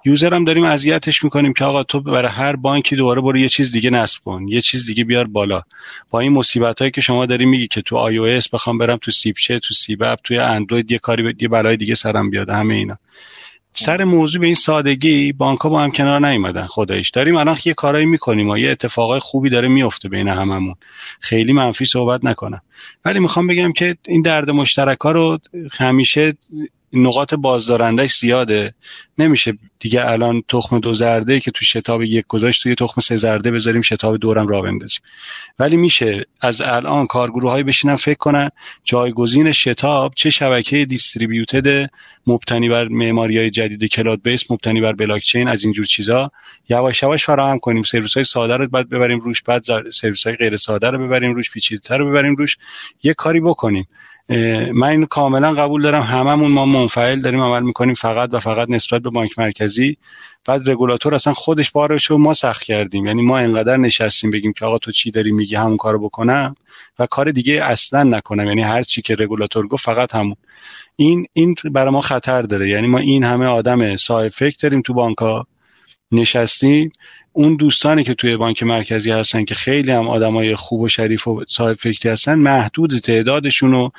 یوزر 0.05 0.33
هم 0.33 0.45
داریم 0.45 0.63
اذیتش 0.63 1.23
می‌کنیم 1.23 1.53
که 1.53 1.65
آقا 1.65 1.83
تو 1.83 2.01
برای 2.01 2.31
هر 2.31 2.55
بانکی 2.55 2.95
دوباره 2.95 3.21
برو 3.21 3.37
یه 3.37 3.49
چیز 3.49 3.71
دیگه 3.71 3.89
نصب 3.89 4.19
کن 4.25 4.47
یه 4.47 4.61
چیز 4.61 4.85
دیگه 4.85 5.03
بیار 5.03 5.27
بالا. 5.27 5.61
با 6.09 6.19
این 6.19 6.31
مصیبت 6.31 6.79
هایی 6.79 6.91
که 6.91 7.01
شما 7.01 7.25
داری 7.25 7.45
میگی 7.45 7.67
که 7.67 7.81
تو 7.81 7.95
آی 7.97 8.17
او 8.17 8.39
بخوام 8.53 8.77
برم 8.77 8.97
تو 8.97 9.11
سیپچه 9.11 9.59
تو 9.59 9.73
سیبپ 9.73 10.19
توی 10.23 10.37
اندروید 10.37 10.91
یه 10.91 10.97
کاری 10.97 11.35
یه 11.39 11.47
بلای 11.47 11.77
دیگه 11.77 11.95
سرم 11.95 12.29
بیاد 12.29 12.49
همه 12.49 12.73
اینا. 12.73 12.97
سر 13.77 14.03
موضوع 14.03 14.41
به 14.41 14.45
این 14.45 14.55
سادگی 14.55 15.31
بانک 15.31 15.59
ها 15.59 15.69
با 15.69 15.81
هم 15.81 15.91
کنار 15.91 16.27
نیومدن. 16.27 16.65
خدایش 16.65 17.09
داریم 17.09 17.35
الان 17.35 17.57
یه 17.65 17.73
کارایی 17.73 18.05
می‌کنیم 18.05 18.49
و 18.49 18.57
یه 18.57 18.71
اتفاقای 18.71 19.19
خوبی 19.19 19.49
داره 19.49 19.67
میفته 19.67 20.09
بین 20.09 20.27
هممون. 20.27 20.75
خیلی 21.19 21.53
منفی 21.53 21.85
صحبت 21.85 22.25
نکنم. 22.25 22.61
ولی 23.05 23.19
می‌خوام 23.19 23.47
بگم 23.47 23.73
که 23.73 23.97
این 24.07 24.21
درد 24.21 24.49
مشترک 24.49 24.99
ها 24.99 25.11
رو 25.11 25.39
همیشه 25.71 26.33
نقاط 26.95 27.33
بازدارندش 27.33 28.15
زیاده. 28.15 28.73
نمیشه 29.17 29.57
دیگه 29.79 30.09
الان 30.09 30.43
تخم 30.47 30.79
دو 30.79 30.93
زرده 30.93 31.39
که 31.39 31.51
تو 31.51 31.65
شتاب 31.65 32.03
یک 32.03 32.25
گذاشت 32.27 32.63
توی 32.63 32.75
تخم 32.75 33.01
سه 33.01 33.17
زرده 33.17 33.51
بذاریم 33.51 33.81
شتاب 33.81 34.17
دورم 34.17 34.47
را 34.47 34.61
بندازیم. 34.61 34.99
ولی 35.59 35.77
میشه 35.77 36.25
از 36.41 36.61
الان 36.61 37.07
کارگروه 37.07 37.51
هایی 37.51 37.63
بشینن 37.63 37.95
فکر 37.95 38.17
کنن 38.17 38.49
جایگزین 38.83 39.51
شتاب 39.51 40.13
چه 40.15 40.29
شبکه 40.29 40.85
distributed 40.85 41.89
مبتنی 42.27 42.69
بر 42.69 42.87
معماری 42.87 43.37
های 43.37 43.49
جدید 43.49 43.85
cloud 43.85 44.21
base 44.21 44.51
مبتنی 44.51 44.81
بر 44.81 44.93
بلاک 44.93 45.21
چین 45.21 45.47
از 45.47 45.63
اینجور 45.63 45.85
چیزا. 45.85 46.31
یواش 46.69 47.03
یواش 47.03 47.25
فراهم 47.25 47.59
کنیم. 47.59 47.83
سرویس 47.83 48.13
های 48.13 48.23
ساده 48.23 48.57
رو 48.57 48.67
بعد 48.67 48.89
ببریم 48.89 49.19
روش 49.19 49.41
بعد 49.41 49.63
سرویس 49.91 50.27
های 50.27 50.35
غیر 50.35 50.57
ساده 50.57 50.89
رو 50.89 51.07
ببریم 51.07 51.35
روش 51.35 51.51
پیچیده‌تر 51.51 51.97
رو 51.97 52.09
ببریم 52.09 52.35
روش. 52.35 52.57
یه 53.03 53.13
کاری 53.13 53.39
بکنیم. 53.39 53.87
من 54.73 54.83
اینو 54.83 55.05
کاملا 55.05 55.53
قبول 55.53 55.83
دارم. 55.83 56.01
هممون 56.01 56.51
ما 56.51 56.65
منفعل 56.65 57.21
داریم 57.21 57.41
عمل 57.41 57.63
می‌کنیم 57.63 57.93
فقط 57.93 58.29
و 58.33 58.39
فقط 58.39 58.69
نسبت 58.69 59.01
به 59.01 59.09
بانک 59.09 59.39
مرکزی. 59.39 59.97
بعد 60.45 60.69
رگولاتور 60.69 61.15
اصلا 61.15 61.33
خودش 61.33 61.71
بارش 61.71 62.11
ما 62.11 62.33
سخت 62.33 62.63
کردیم. 62.63 63.05
یعنی 63.05 63.21
ما 63.21 63.37
انقدر 63.37 63.77
نشستیم 63.77 64.31
بگیم 64.31 64.53
که 64.53 64.65
آقا 64.65 64.77
تو 64.77 64.91
چی 64.91 65.11
داری 65.11 65.31
میگی 65.31 65.55
همون 65.55 65.77
کارو 65.77 65.99
بکنم 65.99 66.55
و 66.99 67.05
کار 67.05 67.31
دیگه 67.31 67.63
اصلا 67.63 68.03
نکنم. 68.03 68.47
یعنی 68.47 68.61
هر 68.61 68.83
چی 68.83 69.01
که 69.01 69.15
رگولاتور 69.15 69.67
گفت 69.67 69.85
فقط 69.85 70.15
همون. 70.15 70.35
این 70.95 71.25
این 71.33 71.55
برای 71.71 71.93
ما 71.93 72.01
خطر 72.01 72.41
داره. 72.41 72.69
یعنی 72.69 72.87
ما 72.87 72.97
این 72.97 73.23
همه 73.23 73.45
آدم 73.45 73.95
صاحب 73.95 74.29
فکر 74.29 74.55
داریم 74.61 74.81
تو 74.81 74.93
بانک 74.93 75.15
نشستیم 76.11 76.91
اون 77.37 77.55
دوستانی 77.55 78.03
که 78.03 78.13
توی 78.13 78.37
بانک 78.37 78.63
مرکزی 78.63 79.11
هستن 79.11 79.45
که 79.45 79.55
خیلی 79.55 79.91
هم 79.91 80.07
آدمای 80.07 80.55
خوب 80.55 80.81
و 80.81 80.87
شریف 80.87 81.27
و 81.27 81.43
صاحب 81.47 81.77
فکری 81.77 82.09
هستن 82.09 82.35
محدود 82.35 82.97
تعدادشون 82.97 83.73
و 83.73 83.89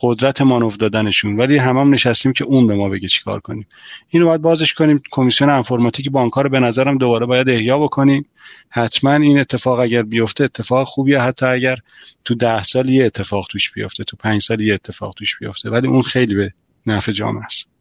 قدرت 0.00 0.40
مانو 0.40 0.70
دادنشون. 0.70 1.36
ولی 1.36 1.56
هم 1.56 1.76
هم 1.76 1.94
نشستیم 1.94 2.32
که 2.32 2.44
اون 2.44 2.66
به 2.66 2.74
ما 2.74 2.88
بگه 2.88 3.08
چیکار 3.08 3.40
کنیم. 3.40 3.66
اینو 4.08 4.26
باید 4.26 4.40
بازش 4.40 4.72
کنیم. 4.72 5.02
کمیسیون 5.10 5.50
انفرماتیک 5.50 6.10
بانک 6.10 6.32
رو 6.32 6.48
به 6.48 6.60
نظرم 6.60 6.98
دوباره 6.98 7.26
باید 7.26 7.48
احیا 7.48 7.78
بکنیم. 7.78 8.26
حتما 8.70 9.14
این 9.14 9.38
اتفاق 9.38 9.78
اگر 9.78 10.02
بیفته 10.02 10.44
اتفاق 10.44 10.86
خوبیه 10.86 11.20
حتی 11.20 11.46
اگر 11.46 11.76
تو 12.24 12.34
ده 12.34 12.62
سال 12.62 12.88
یه 12.88 13.04
اتفاق 13.04 13.46
توش 13.50 13.72
بیفته 13.72 14.04
تو 14.04 14.16
پنج 14.16 14.42
سال 14.42 14.60
یه 14.60 14.74
اتفاق 14.74 15.14
توش 15.14 15.38
بیفته. 15.38 15.70
ولی 15.70 15.88
اون 15.88 16.02
خیلی 16.02 16.34
به 16.34 16.52
نفع 16.86 17.12
جامعه 17.12 17.44
است. 17.44 17.77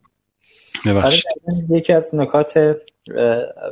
یکی 1.70 1.94
از 1.94 2.16
نکات 2.16 2.78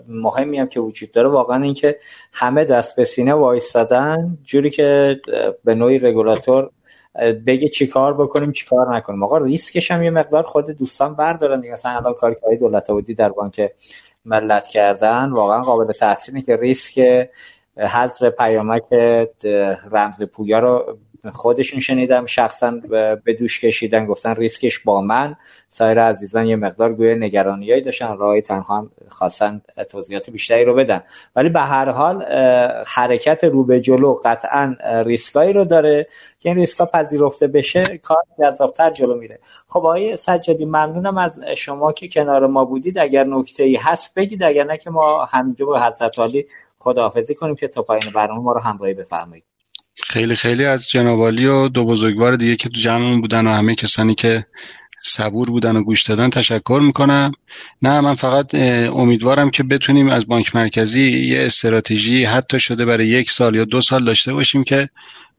مهمی 0.07 0.59
هم 0.59 0.67
که 0.67 0.79
وجود 0.79 1.11
داره 1.11 1.29
واقعا 1.29 1.63
اینکه 1.63 1.99
همه 2.33 2.63
دست 2.63 2.95
به 2.95 3.03
سینه 3.03 3.33
وایستادن 3.33 4.37
جوری 4.43 4.69
که 4.69 5.19
به 5.63 5.75
نوعی 5.75 5.99
رگولاتور 5.99 6.69
بگه 7.47 7.69
چیکار 7.69 8.13
بکنیم 8.13 8.51
چیکار 8.51 8.95
نکنیم. 8.95 9.23
آقا 9.23 9.37
ریسکش 9.37 9.91
هم 9.91 10.03
یه 10.03 10.09
مقدار 10.09 10.43
خود 10.43 10.65
دوستان 10.65 11.15
بردارن 11.15 11.61
دیگه. 11.61 11.73
مثلا 11.73 11.91
الان 11.91 12.13
کاری 12.13 12.35
که 12.35 12.55
دولت 12.55 12.91
بودی 12.91 13.13
در 13.13 13.29
بانک 13.29 13.71
ملت 14.25 14.67
کردن 14.67 15.29
واقعا 15.29 15.61
قابل 15.61 15.93
تحسینه 15.93 16.41
که 16.41 16.55
ریسک 16.55 17.27
حذف 17.77 18.23
پیامک 18.23 18.83
رمز 19.91 20.23
پویا 20.23 20.59
رو 20.59 20.97
خودشون 21.33 21.79
شنیدم 21.79 22.25
شخصا 22.25 22.71
به 23.25 23.33
دوش 23.39 23.59
کشیدن 23.59 24.05
گفتن 24.05 24.35
ریسکش 24.35 24.79
با 24.79 25.01
من. 25.01 25.35
سایر 25.69 26.01
عزیزان 26.01 26.45
یه 26.45 26.55
مقدار 26.55 26.93
گویا 26.93 27.15
نگرانیایی 27.15 27.81
داشتن 27.81 28.17
راه 28.17 28.41
تنها 28.41 28.77
هم 28.77 28.91
خواستن 29.09 29.61
توضیحات 29.89 30.29
بیشتری 30.29 30.65
رو 30.65 30.73
بدن. 30.73 31.03
ولی 31.35 31.49
به 31.49 31.59
هر 31.59 31.89
حال 31.89 32.23
حرکت 32.87 33.43
رو 33.43 33.63
به 33.63 33.81
جلو 33.81 34.19
قطعا 34.25 34.75
ریسکایی 35.05 35.53
رو 35.53 35.65
داره 35.65 36.07
که 36.39 36.49
این 36.49 36.57
ریسکا 36.57 36.85
پذیرفته 36.85 37.47
بشه 37.47 37.83
کار 37.97 38.23
جذابتر 38.39 38.91
جلو 38.91 39.15
میره. 39.15 39.39
خب 39.67 39.77
آقای 39.77 40.17
سجادی 40.17 40.65
ممنونم 40.65 41.17
از 41.17 41.39
شما 41.57 41.91
که 41.91 42.07
کنار 42.07 42.47
ما 42.47 42.65
بودید. 42.65 42.97
اگر 42.97 43.23
نکته 43.23 43.63
ای 43.63 43.75
هست 43.75 44.13
بگید 44.13 44.43
اگر 44.43 44.63
نه 44.63 44.77
که 44.77 44.89
ما 44.89 45.25
همینجا 45.25 45.65
با 45.65 45.79
حضرت 45.79 46.15
خداحافظی 46.79 47.35
کنیم 47.35 47.55
که 47.55 47.67
تا 47.67 47.81
پایین 47.81 48.11
برنامه 48.15 48.41
ما 48.41 48.51
رو 48.51 48.59
همراهی 48.59 48.93
بفرمایید. 48.93 49.43
خیلی 50.03 50.35
خیلی 50.35 50.65
از 50.65 50.89
جنابالی 50.89 51.45
و 51.45 51.67
دو 51.67 51.85
بزرگوار 51.85 52.35
دیگه 52.35 52.55
که 52.55 52.69
تو 52.69 52.79
جمعمون 52.81 53.21
بودن 53.21 53.47
و 53.47 53.49
همه 53.49 53.75
کسانی 53.75 54.15
که 54.15 54.45
صبور 55.07 55.49
بودن 55.49 55.75
و 55.75 55.83
گوش 55.83 56.03
دادن 56.03 56.29
تشکر 56.29 56.79
می‌کنم. 56.83 57.31
نه 57.81 58.01
من 58.01 58.15
فقط 58.15 58.55
امیدوارم 58.55 59.49
که 59.49 59.63
بتونیم 59.63 60.09
از 60.09 60.27
بانک 60.27 60.55
مرکزی 60.55 61.11
یه 61.11 61.45
استراتژی 61.45 62.23
حتی 62.23 62.59
شده 62.59 62.85
برای 62.85 63.07
یک 63.07 63.31
سال 63.31 63.55
یا 63.55 63.65
دو 63.65 63.81
سال 63.81 64.05
داشته 64.05 64.33
باشیم 64.33 64.63
که 64.63 64.89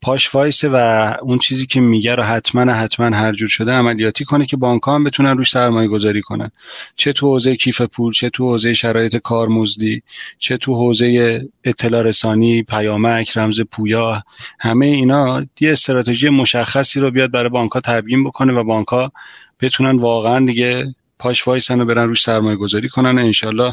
پاش 0.01 0.35
وایسه 0.35 0.69
و 0.69 1.13
اون 1.23 1.39
چیزی 1.39 1.67
که 1.67 1.81
میگه 1.81 2.15
رو 2.15 2.23
حتما 2.23 2.73
حتما 2.73 3.17
هر 3.17 3.33
جور 3.33 3.49
شده 3.49 3.73
عملیاتی 3.73 4.25
کنه 4.25 4.47
که 4.47 4.57
بانک 4.57 4.83
هم 4.87 5.05
بتونن 5.05 5.37
روش 5.37 5.51
سرمایه 5.51 5.89
گذاری 5.89 6.23
کنن. 6.23 6.51
چه 6.97 7.13
تو 7.13 7.27
حوزه 7.27 7.57
کیف 7.57 7.83
پول 7.83 8.13
چه 8.13 8.31
تو 8.31 8.49
حوزه 8.49 8.75
شرایط 8.75 9.17
کارمزدی 9.17 10.03
چه 10.39 10.57
تو 10.57 10.75
حوزه 10.75 11.41
اطلاع 11.65 12.03
رسانی 12.03 12.63
پیامک 12.63 13.37
رمز 13.37 13.61
پویا 13.61 14.23
همه 14.61 14.87
اینا 14.87 15.47
یه 15.61 15.73
استراتژی 15.73 16.29
مشخصی 16.29 17.01
رو 17.01 17.11
بیاد 17.11 17.31
برای 17.31 17.51
بانک 17.51 17.73
ها 17.73 17.81
تبیین 17.81 18.25
بکنه 18.25 18.53
و 18.53 18.65
بانک 18.65 18.89
ها 18.89 19.13
بتونن 19.61 19.99
واقعا 19.99 20.47
دیگه 20.47 20.95
پاش 21.19 21.49
وایسن 21.49 21.81
و 21.81 21.85
برن 21.85 22.09
روش 22.09 22.23
سرمایه 22.23 22.57
گذاری 22.57 22.89
کنن. 22.89 23.19
انشالله 23.19 23.73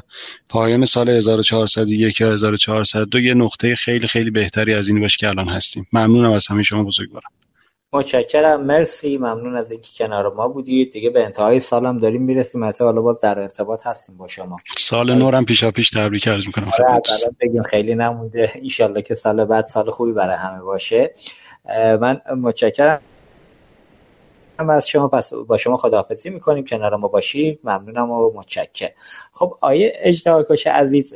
پایان 0.50 0.86
سال 0.86 1.10
1401 1.10 2.22
یا 2.22 2.34
1402 2.34 3.20
یه 3.20 3.34
نقطه 3.34 3.76
خیلی 3.76 4.08
خیلی 4.08 4.30
بهتری 4.30 4.74
از 4.74 4.90
این 4.90 5.02
باشه 5.02 5.18
که 5.20 5.28
الان 5.28 5.48
هستیم. 5.48 5.88
ممنونم 5.94 6.32
از 6.32 6.48
همه 6.48 6.64
شما 6.64 6.84
بزرگوارم. 6.84 7.30
متشکرم. 7.94 8.66
مرسی. 8.66 9.18
ممنون 9.18 9.56
از 9.56 9.72
اینکه 9.72 9.90
کنار 9.98 10.34
ما 10.34 10.48
بودید. 10.48 10.92
دیگه 10.92 11.10
به 11.10 11.26
انتهای 11.26 11.60
سالم 11.60 12.00
داریم 12.00 12.22
می‌رسیم. 12.22 12.64
حتی 12.64 12.84
حالا 12.84 13.02
باز 13.02 13.20
در 13.20 13.40
ارتباط 13.40 13.88
هستیم 13.88 14.18
با 14.18 14.28
شما. 14.28 14.56
سال 14.78 15.16
نورم 15.16 15.46
پیشا 15.46 15.72
پیش 15.72 15.90
تبریک 15.90 16.28
عرض 16.28 16.46
می‌کنم 16.46 16.68
آره 16.90 17.02
بگیم 17.42 17.64
خیلی 17.64 17.96
نمونده. 17.96 18.52
ان 18.80 19.02
که 19.02 19.16
سال 19.16 19.46
بعد 19.46 19.64
سال 19.64 19.92
خوبی 19.92 20.12
برای 20.12 20.36
همه 20.36 20.62
باشه. 20.62 21.14
من 22.02 22.22
متشکرم. 22.42 23.02
هم 24.60 24.70
از 24.70 24.88
شما 24.88 25.08
پس 25.08 25.34
با 25.34 25.58
شما 25.58 25.78
خداحافظی 25.78 26.30
می‌کنیم. 26.30 26.66
کنار 26.66 26.96
ما 26.96 27.08
باشید. 27.08 27.60
ممنونم 27.64 28.12
و 28.12 28.32
متشکر 28.36 28.90
خب 29.34 29.58
آیه 29.62 29.94
اجده 29.96 30.46
کش 30.50 30.68
عزیز 30.68 31.14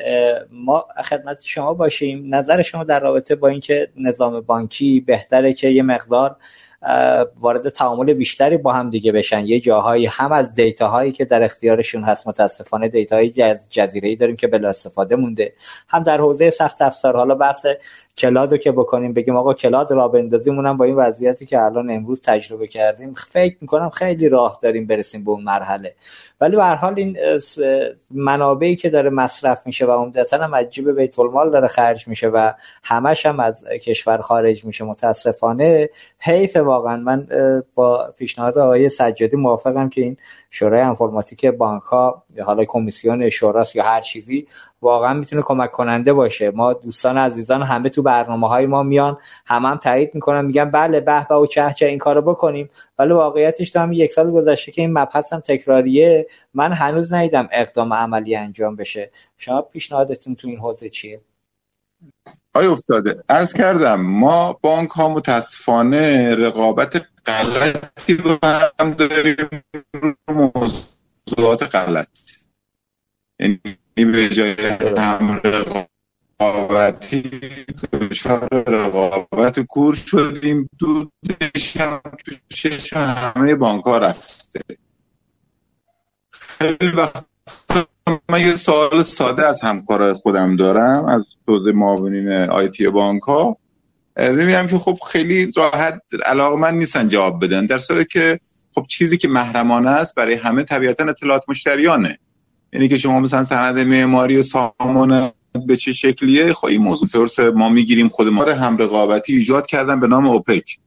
ما 0.52 0.86
خدمت 1.06 1.42
شما 1.44 1.74
باشیم. 1.74 2.36
نظر 2.36 2.62
شما 2.62 2.84
در 2.84 3.00
رابطه 3.00 3.36
با 3.36 3.48
اینکه 3.48 3.90
نظام 3.98 4.42
بانکی 4.42 5.02
بهتره 5.02 5.54
که 5.54 5.68
یه 5.68 5.84
مقدار 5.84 6.36
وارد 7.40 7.70
تعامل 7.70 8.14
بیشتری 8.14 8.58
با 8.58 8.74
هم 8.74 8.90
دیگه 8.90 9.12
بشن. 9.12 9.46
یه 9.46 9.60
جاهایی 9.60 10.06
هم 10.06 10.32
از 10.32 10.56
data 10.56 10.88
هایی 10.88 11.12
که 11.12 11.26
در 11.26 11.44
اختیارشون 11.44 12.04
هست 12.04 12.28
متاسفانه 12.28 12.88
data 12.88 13.16
های 13.16 13.30
جز 13.30 13.68
جزیره 13.70 14.10
ای 14.10 14.16
داریم 14.16 14.36
که 14.36 14.48
بلا 14.48 14.70
استفاده 14.70 15.16
مونده. 15.16 15.54
هم 15.88 16.04
در 16.04 16.18
حوزه 16.18 16.50
سخت 16.50 16.82
افزار. 16.82 17.16
حالا 17.16 17.36
بحث 17.36 17.66
cloud 18.18 18.52
رو 18.52 18.58
که 18.58 18.72
بکنیم 18.72 19.14
بگیم 19.14 19.36
آقا 19.36 19.54
cloud 19.54 19.92
را 19.92 20.08
بندازیم 20.08 20.78
با 20.78 20.86
این 20.86 20.96
وضعیتی 20.96 21.46
که 21.46 21.62
الان 21.62 21.90
امروز 21.90 22.22
تجربه 22.22 22.68
کردیم 22.68 23.14
فکر 23.14 23.56
می‌کنم 23.62 23.90
خیلی 23.90 24.30
راه 24.30 24.60
داریم 24.62 24.88
برسیم 24.88 25.24
به 25.24 25.32
اون 25.32 25.44
مرحله. 25.44 25.94
ولی 26.42 26.56
به 26.56 26.64
هر 26.64 26.76
حال 26.76 26.94
این 26.98 27.18
منابعی 28.12 28.76
که 28.76 28.90
داره 28.90 29.10
مصرف 29.10 29.62
میشه 29.66 29.86
و 29.86 29.92
عمدتا 29.92 30.38
هم 30.38 30.54
از 30.54 30.70
جیب 30.70 30.92
بیت 30.92 31.20
المال 31.20 31.52
داره 31.52 31.68
خرج 31.68 32.08
میشه 32.08 32.28
و 32.28 32.54
همش 32.84 33.26
هم 33.26 33.40
از 33.40 33.66
کشور 33.68 34.18
خارج 34.18 34.66
میشه 34.66 34.86
متاسفانه 34.86 35.90
حیف 36.20 36.56
واقعا. 36.56 36.98
من 36.98 37.28
با 37.76 38.14
پیشنهاد 38.18 38.58
آقای 38.58 38.90
سجادی 38.90 39.38
موافقم 39.38 39.90
که 39.90 40.02
این 40.02 40.18
شورای 40.52 40.82
انفرماتیک 40.82 41.46
بانک 41.46 41.84
ها 41.84 42.24
حالا 42.46 42.66
کمیسیون 42.66 43.30
شوراست 43.30 43.76
یا 43.76 43.84
هر 43.84 44.02
چیزی 44.02 44.48
واقعا 44.82 45.14
می‌تونه 45.14 45.42
کمک 45.42 45.72
کننده 45.72 46.14
باشه. 46.14 46.52
ما 46.52 46.74
دوستان 46.74 47.18
عزیزان 47.18 47.64
همه 47.64 47.90
تو 47.90 48.02
برنامه 48.02 48.48
های 48.48 48.66
ما 48.66 48.84
میان 48.84 49.18
هم 49.46 49.66
هم 49.66 49.78
تایید 49.78 50.16
می‌کنن 50.16 50.46
میگن 50.46 50.72
بله 50.72 51.00
به 51.00 51.26
به 51.30 51.36
و 51.36 51.46
چه 51.46 51.74
چه 51.78 51.86
این 51.86 51.98
کارو 51.98 52.22
بکنیم. 52.22 52.70
ولی 53.00 53.14
واقعیتش 53.14 53.70
تو 53.72 53.80
هم 53.80 53.92
یک 53.92 54.12
سال 54.12 54.32
گذشته 54.32 54.72
که 54.72 54.82
این 54.82 54.94
مبحث 54.94 55.34
هم 55.34 55.40
تکراریه. 55.40 56.28
من 56.54 56.74
هنوز 56.74 57.14
ندیدم 57.14 57.50
اقدام 57.52 57.94
عملی 57.94 58.36
انجام 58.36 58.76
بشه. 58.76 59.12
شما 59.38 59.62
پیشنهادتون 59.62 60.36
تو 60.36 60.48
این 60.48 60.60
حوزه 60.60 60.90
چیه؟ 60.90 61.22
آیا 62.54 62.72
افتاده 62.72 63.24
ارز 63.30 63.54
کردم 63.54 64.02
ما 64.02 64.60
بانک 64.62 64.90
ها 64.90 65.10
متاسفانه 65.10 66.36
رقابت 66.36 67.08
غلطی 67.26 68.16
با 68.16 68.38
هم 68.80 68.94
داریم 68.94 69.64
موضوعات 70.28 71.76
غلط. 71.76 72.08
یعنی 73.40 73.60
به 74.06 74.30
جای 74.30 74.56
هم 74.98 75.42
رقابتی 76.40 77.24
دچار 78.02 78.64
رقابت 78.68 79.60
کور 79.60 79.96
شدیم. 79.96 80.70
دودش 80.80 81.78
هم 81.78 82.02
همه 82.94 83.56
بانک 83.56 83.84
ها 83.84 83.98
رفته. 83.98 84.62
خیلی 86.32 86.92
وقت 86.92 87.26
من 88.30 88.42
یه 88.42 88.56
سوال 88.56 89.04
ساده 89.04 89.46
از 89.46 89.62
همکارای 89.62 90.14
خودم 90.14 90.56
دارم 90.56 91.06
از 91.06 91.24
حوزه 91.48 91.72
معاونین 91.72 92.30
آیتی 92.30 92.90
بانک 92.90 93.24
ها 93.24 93.58
ببینم 94.18 94.68
که 94.68 94.78
خب 94.78 94.98
خیلی 95.12 95.52
راحت 95.56 96.02
علاقه 96.26 96.56
من 96.56 96.78
نیستن 96.78 97.08
جواب 97.08 97.46
بدن 97.46 97.66
در 97.66 97.78
صورتی 97.78 98.06
که 98.06 98.40
خب 98.76 98.86
چیزی 98.88 99.18
که 99.18 99.28
محرمانه 99.28 99.90
است 99.90 100.16
برای 100.16 100.36
همه 100.36 100.64
طبیعتا 100.64 101.06
اطلاعات 101.10 101.44
مشتریانه. 101.48 102.20
یعنی 102.78 102.90
که 102.90 102.98
شما 102.98 103.20
مثلا 103.20 103.44
سند 103.44 103.80
معماری 103.80 104.42
سامان 104.42 105.32
به 105.68 105.76
چه 105.76 105.94
شکلیه 105.94 106.54
خب 106.54 106.66
این 106.66 106.82
موضوع 106.82 107.08
سورس 107.08 107.40
ما 107.40 107.70
می‌گیریم 107.70 108.08
خود 108.08 108.28
ما 108.28 108.44
هم 108.44 108.78
رقابتی 108.78 109.34
ایجاد 109.34 109.68
کردن 109.68 110.00
به 110.00 110.08
نام 110.08 110.28
اوپک. 110.28 110.78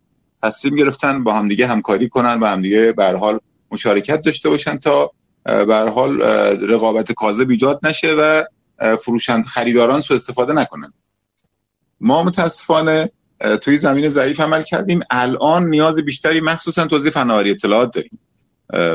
تصمیم 0.42 0.74
گرفتن 0.74 1.24
با 1.24 1.34
همدیگه 1.34 1.66
همکاری 1.66 2.08
کنن 2.08 2.40
با 2.40 2.48
همدیگه 2.48 2.92
به 2.92 3.04
حال 3.04 3.40
مشارکت 3.70 4.22
داشته 4.22 4.48
باشن 4.48 4.78
تا 4.78 5.10
به 5.44 5.90
حال 5.94 6.22
رقابت 6.62 7.12
کاذب 7.12 7.50
ایجاد 7.50 7.80
نشه 7.82 8.14
و 8.14 8.44
فروشند 8.96 9.44
خریداران 9.44 10.00
سو 10.00 10.14
استفاده 10.14 10.52
نکنن 10.52 10.92
ما 12.00 12.22
متاسفانه 12.22 13.10
توی 13.60 13.78
زمین 13.78 14.08
ضعیف 14.08 14.40
عمل 14.40 14.62
کردیم. 14.62 15.00
الان 15.10 15.68
نیاز 15.68 15.96
بیشتری 15.98 16.40
مخصوصا 16.40 16.86
توضیح 16.86 17.10
فناوری 17.10 17.50
اطلاعات 17.50 17.94
داریم. 17.94 18.19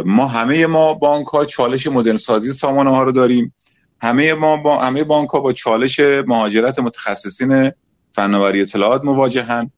ما 0.05 0.27
همه 0.27 0.65
ما 0.65 0.93
بانک 0.93 1.27
ها 1.27 1.45
چالش 1.45 1.87
مدرن 1.87 2.17
سازی 2.17 2.53
سامانه 2.53 2.89
ها 2.89 3.03
رو 3.03 3.11
داریم. 3.11 3.53
همه 4.01 4.33
ما 4.33 4.57
با 4.57 4.77
همه 4.77 5.03
بانک 5.03 5.29
ها 5.29 5.39
با 5.39 5.53
چالش 5.53 5.99
مهاجرت 5.99 6.79
متخصصین 6.79 7.71
فناوری 8.11 8.61
اطلاعات 8.61 9.03
مواجهن 9.03 9.71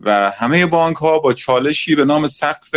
و 0.00 0.30
همه 0.30 0.66
بانک 0.66 0.96
ها 0.96 1.18
با 1.18 1.32
چالشی 1.32 1.94
به 1.94 2.04
نام 2.04 2.26
سقف 2.26 2.74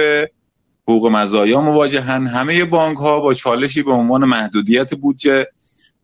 حقوق 0.83 1.07
مزایا 1.07 1.61
مواجهن. 1.61 2.27
همه 2.27 2.65
بانک 2.65 2.97
ها 2.97 3.19
با 3.19 3.33
چالشی 3.33 3.81
به 3.81 3.91
عنوان 3.91 4.25
محدودیت 4.25 4.95
بودجه 4.95 5.47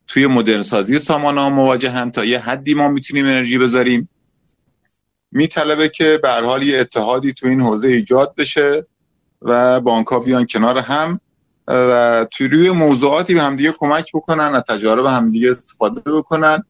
توی 0.08 0.28
مدرن 0.28 0.62
سازی 0.62 1.00
سامانه 1.00 1.41
ها 1.41 1.50
مواجهن. 1.50 2.12
تا 2.12 2.26
یه 2.26 2.40
حدی 2.40 2.74
ما 2.74 2.88
می‌تونیم 2.88 3.26
انرژی 3.26 3.58
بذاریم. 3.58 4.10
میطلبه 5.32 5.90
که 5.90 6.20
به 6.24 6.30
حال 6.30 6.64
یه 6.64 6.78
اتحادی 6.78 7.34
تو 7.34 7.48
این 7.48 7.62
حوزه 7.62 7.88
ایجاد 7.88 8.36
بشه. 8.38 8.88
و 9.44 9.82
بانک 9.82 10.07
ها 10.07 10.20
بیان 10.20 10.45
کنار 10.45 10.78
هم 10.78 11.20
و 11.68 12.28
توی 12.32 12.48
روی 12.48 12.72
موضوعاتی 12.72 13.34
به 13.34 13.41
همدیگه 13.41 13.74
کمک 13.78 14.11
بکنن 14.14 14.56
از 14.56 14.64
تجارب 14.70 15.06
همدیگه 15.06 15.49
استفاده 15.49 16.11
بکنن. 16.11 16.64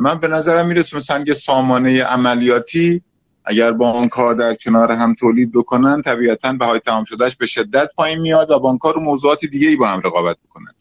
من 0.00 0.14
به 0.20 0.28
نظرم 0.28 0.66
می‌رسه 0.66 0.96
مثلا 0.96 1.24
یه 1.26 1.34
سامانه 1.34 2.02
عملیاتی 2.02 3.02
اگر 3.44 3.72
بانک 3.72 4.12
ها 4.12 4.34
در 4.34 4.54
کنار 4.54 4.92
هم 4.92 5.14
تولید 5.14 5.52
بکنن 5.52 6.02
طبیعتا 6.02 6.52
بهای 6.52 6.80
تمام 6.80 7.04
شدهش 7.04 7.36
به 7.36 7.46
شدت 7.46 7.90
پایین 7.96 8.18
میاد 8.18 8.50
و 8.50 8.58
بانک 8.58 8.80
ها 8.80 8.90
رو 8.90 9.00
موضوعات 9.00 9.44
دیگه 9.44 9.68
ای 9.68 9.76
با 9.76 9.88
هم 9.88 10.00
رقابت 10.04 10.36
بکنن. 10.44 10.74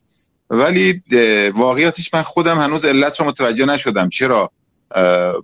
ولی 0.50 1.04
واقعیتش 1.56 2.14
من 2.14 2.22
خودم 2.22 2.60
هنوز 2.60 2.86
علت 2.86 3.20
رو 3.20 3.26
متوجه 3.26 3.66
نشدم. 3.66 4.10
چرا؟ 4.10 4.52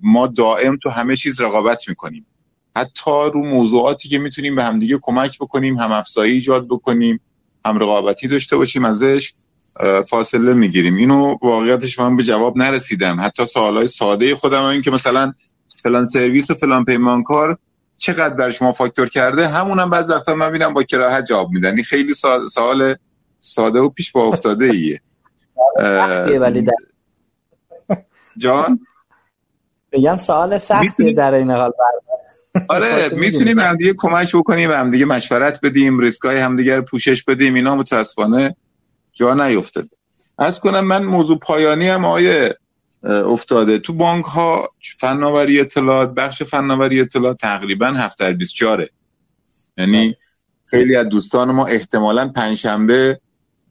ما 0.04 0.28
دائم 0.28 0.78
تو 0.84 0.90
همه 0.90 1.16
چیز 1.16 1.42
رقابت 1.42 1.90
می‌کنیم. 1.90 2.26
حتی 2.76 3.30
رو 3.34 3.46
موضوعاتی 3.46 4.10
که 4.10 4.20
می‌تونیم 4.20 4.56
به 4.56 4.64
همدیگه 4.64 5.00
کمک 5.02 5.40
بکنیم 5.40 5.78
هم 5.78 5.92
افزایی 5.92 6.34
ایجاد 6.34 6.68
بکنیم 6.68 7.20
هم 7.66 7.80
رقابتی 7.80 8.28
داشته 8.28 8.58
باشیم 8.58 8.86
ازش 8.86 9.34
فاصله 10.10 10.54
می‌گیریم. 10.54 10.96
اینو 10.96 11.38
واقعیتش 11.42 12.00
من 12.00 12.16
به 12.16 12.24
جواب 12.24 12.58
نرسیدم. 12.58 13.18
حتی 13.22 13.46
سوالای 13.46 13.88
ساده 13.88 14.36
خودم 14.36 14.64
این 14.64 14.82
که 14.82 14.92
مثلا 14.92 15.34
فلان 15.84 16.06
سرویس 16.06 16.52
و 16.52 16.54
فلان 16.54 16.86
پیمانکار 16.86 17.58
چقدر 17.98 18.34
بر 18.34 18.52
شما 18.52 18.72
فاکتور 18.72 19.10
کرده؟ 19.10 19.48
همونم 19.48 19.80
هم 19.80 19.90
بعضی 19.90 20.14
وقتا 20.14 20.36
من 20.36 20.50
ببینم 20.50 20.74
با 20.74 20.84
کراهت 20.84 21.26
جواب 21.26 21.50
میدن. 21.50 21.82
خیلی 21.82 22.14
سوال 22.50 22.96
ساده 23.40 23.80
و 23.80 23.90
پیش 23.90 24.12
با 24.12 24.26
افتاده 24.26 24.66
ایه 24.66 25.02
ولی 26.40 26.68
جان؟ 28.38 28.80
بگم 29.92 30.18
سوال 30.18 30.58
سختیه 30.58 31.14
در 31.14 31.34
این 31.34 31.52
حال 31.52 31.72
آره 32.70 33.10
می‌تونیم 33.10 33.60
هم 33.60 33.76
دیگه 33.76 33.94
کمک 33.98 34.36
بکنیم 34.36 34.72
هم 34.72 34.90
دیگه 34.90 35.06
مشورت 35.06 35.60
بدیم 35.62 36.00
ریسکای 36.00 36.38
همدیگه 36.38 36.76
رو 36.76 36.82
پوشش 36.82 37.24
بدیم 37.24 37.54
اینا 37.54 37.76
متاسفانه 37.76 38.56
جا 39.14 39.34
نیفتاده. 39.34 39.90
از 40.38 40.60
کنم 40.60 40.88
من 40.88 41.04
موضوع 41.04 41.40
پایانی 41.40 41.88
هم 41.88 42.06
آیه 42.06 42.58
افتاده. 43.04 43.80
تو 43.80 43.94
بانک 43.94 44.26
ها 44.26 44.70
فناوری 45.00 45.60
اطلاعات 45.60 46.14
بخش 46.14 46.44
فناوری 46.44 47.02
اطلاعات 47.02 47.38
تقریبا 47.38 47.88
7 47.88 48.20
در 48.20 48.34
24 48.34 48.90
یعنی 49.78 50.16
خیلی 50.66 50.96
از 50.96 51.10
دوستان 51.10 51.52
ما 51.52 51.66
احتمالا 51.66 52.30
پنجشنبه 52.30 53.20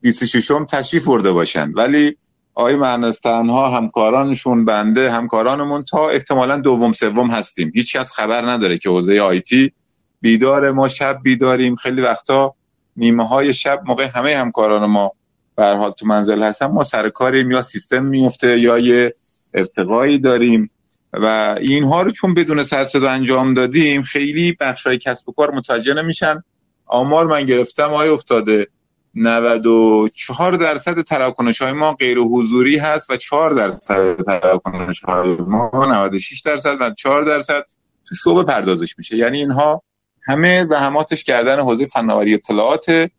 26 0.01 0.51
م 0.51 0.65
تشریف 0.65 1.05
برده 1.05 1.33
باشن. 1.33 1.73
ولی 1.73 2.17
آقای 2.55 2.77
مهنستن 2.77 3.49
ها 3.49 3.69
همکارانشون 3.69 4.65
بنده 4.65 5.11
همکارانمون 5.11 5.85
تا 5.85 6.09
احتمالا 6.09 6.57
دوم 6.57 6.93
سوم 6.93 7.31
هستیم. 7.31 7.73
هیچ 7.75 7.97
کس 7.97 8.13
خبر 8.13 8.51
نداره 8.51 8.79
که 8.79 8.89
حوزه 8.89 9.21
آیتی 9.21 9.73
بیدار 10.21 10.73
ما 10.73 10.89
شب 10.89 11.19
بیداریم. 11.23 11.77
خیلی 11.77 12.01
وقتا 12.01 12.55
نیمه 12.97 13.29
های 13.29 13.53
شب 13.53 13.83
موقع 13.87 14.09
همه 14.15 14.37
همکاران 14.37 14.87
ما 14.87 15.13
به 15.57 15.65
حال 15.65 15.91
تو 15.91 16.07
منزل 16.07 16.43
هستن. 16.43 16.67
ما 16.67 16.83
سر 16.83 17.09
کاریم 17.09 17.51
یا 17.51 17.63
سیستم 17.63 18.05
میفته 18.05 18.59
یا 18.59 18.79
یه 18.79 19.13
ارتقایی 19.55 20.19
داریم 20.19 20.71
و 21.13 21.57
اینها 21.61 22.03
رو 22.03 22.11
چون 22.11 22.35
بدون 22.35 22.63
سرصدا 22.63 23.11
انجام 23.11 23.55
دادیم 23.55 24.03
خیلی 24.03 24.57
بخشای 24.61 24.99
کسب 24.99 25.29
و 25.29 25.33
کار 25.33 25.51
متوجه 25.51 25.95
نمیشن. 25.95 26.43
آمار 26.87 27.27
من 27.27 27.45
گرفتم 27.45 27.93
آیا 27.93 28.15
افتاده. 28.15 28.67
94 29.17 30.53
درصد 30.53 31.01
تراکنش 31.01 31.63
های 31.63 31.73
ما 31.73 31.93
غیر 31.93 32.19
حضوری 32.19 32.77
هست 32.77 33.11
و 33.11 33.17
4 33.17 33.51
درصد 33.51 34.17
تراکنش 34.23 35.01
های 35.01 35.37
ما 35.37 35.71
96 36.05 36.41
درصد 36.41 36.77
و 36.81 36.91
4 36.91 37.25
درصد 37.25 37.65
تو 38.09 38.15
شعبه 38.15 38.43
پردازش 38.43 38.99
میشه. 38.99 39.17
یعنی 39.17 39.39
اینها 39.39 39.83
همه 40.27 40.65
زحماتش 40.65 41.25
کردن 41.25 41.61
حوزه 41.61 41.87
فناوری 41.87 42.35
اطلاعات 42.35 43.11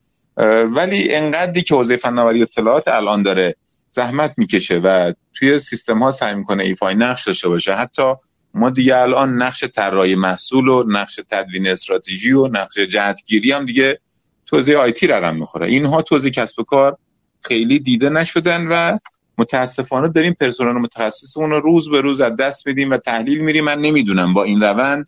ولی 0.76 1.16
انقدری 1.16 1.62
که 1.62 1.76
حوزه 1.76 1.98
فناوری 1.98 2.42
اطلاعات 2.42 2.88
الان 2.88 3.24
داره 3.24 3.56
زحمت 3.92 4.34
می‌کشه 4.38 4.78
و 4.78 5.14
توی 5.34 5.60
سیستم 5.60 6.04
ها 6.04 6.12
سعی 6.12 6.36
می‌کنه 6.36 6.64
ایفای 6.64 6.96
نقش 6.96 7.28
داشته 7.28 7.50
باشه. 7.50 7.74
حتی 7.74 8.14
ما 8.54 8.70
دیگه 8.70 8.98
الان 8.98 9.42
نقش 9.42 9.64
طراحی 9.64 10.16
محصول 10.16 10.68
و 10.68 10.84
نقش 10.88 11.20
تدوین 11.30 11.68
استراتژی 11.68 12.32
و 12.32 12.48
نقش 12.48 12.80
جهتگیری 12.80 13.52
هم 13.52 13.66
دیگه 13.66 14.00
توزیع 14.46 14.78
آیتی 14.78 15.08
رقم 15.08 15.36
می‌خوره. 15.36 15.68
اینها 15.68 16.02
توزیع 16.02 16.32
کسب 16.32 16.60
و 16.60 16.64
کار 16.64 16.98
خیلی 17.42 17.80
دیده 17.80 18.10
نشدن 18.10 18.68
و 18.68 18.98
متاسفانه 19.38 20.10
داریم 20.10 20.34
پرسنل 20.34 20.72
متخصصمون 20.72 21.50
رو 21.50 21.60
روز 21.60 21.90
به 21.90 22.02
روز 22.02 22.22
از 22.22 22.36
دست 22.36 22.68
میدیم 22.68 22.90
و 22.90 22.98
تحلیل 22.98 23.40
میریم. 23.40 23.64
من 23.64 23.80
نمی‌دونم 23.80 24.34
با 24.34 24.44
این 24.44 24.62
روند 24.62 25.08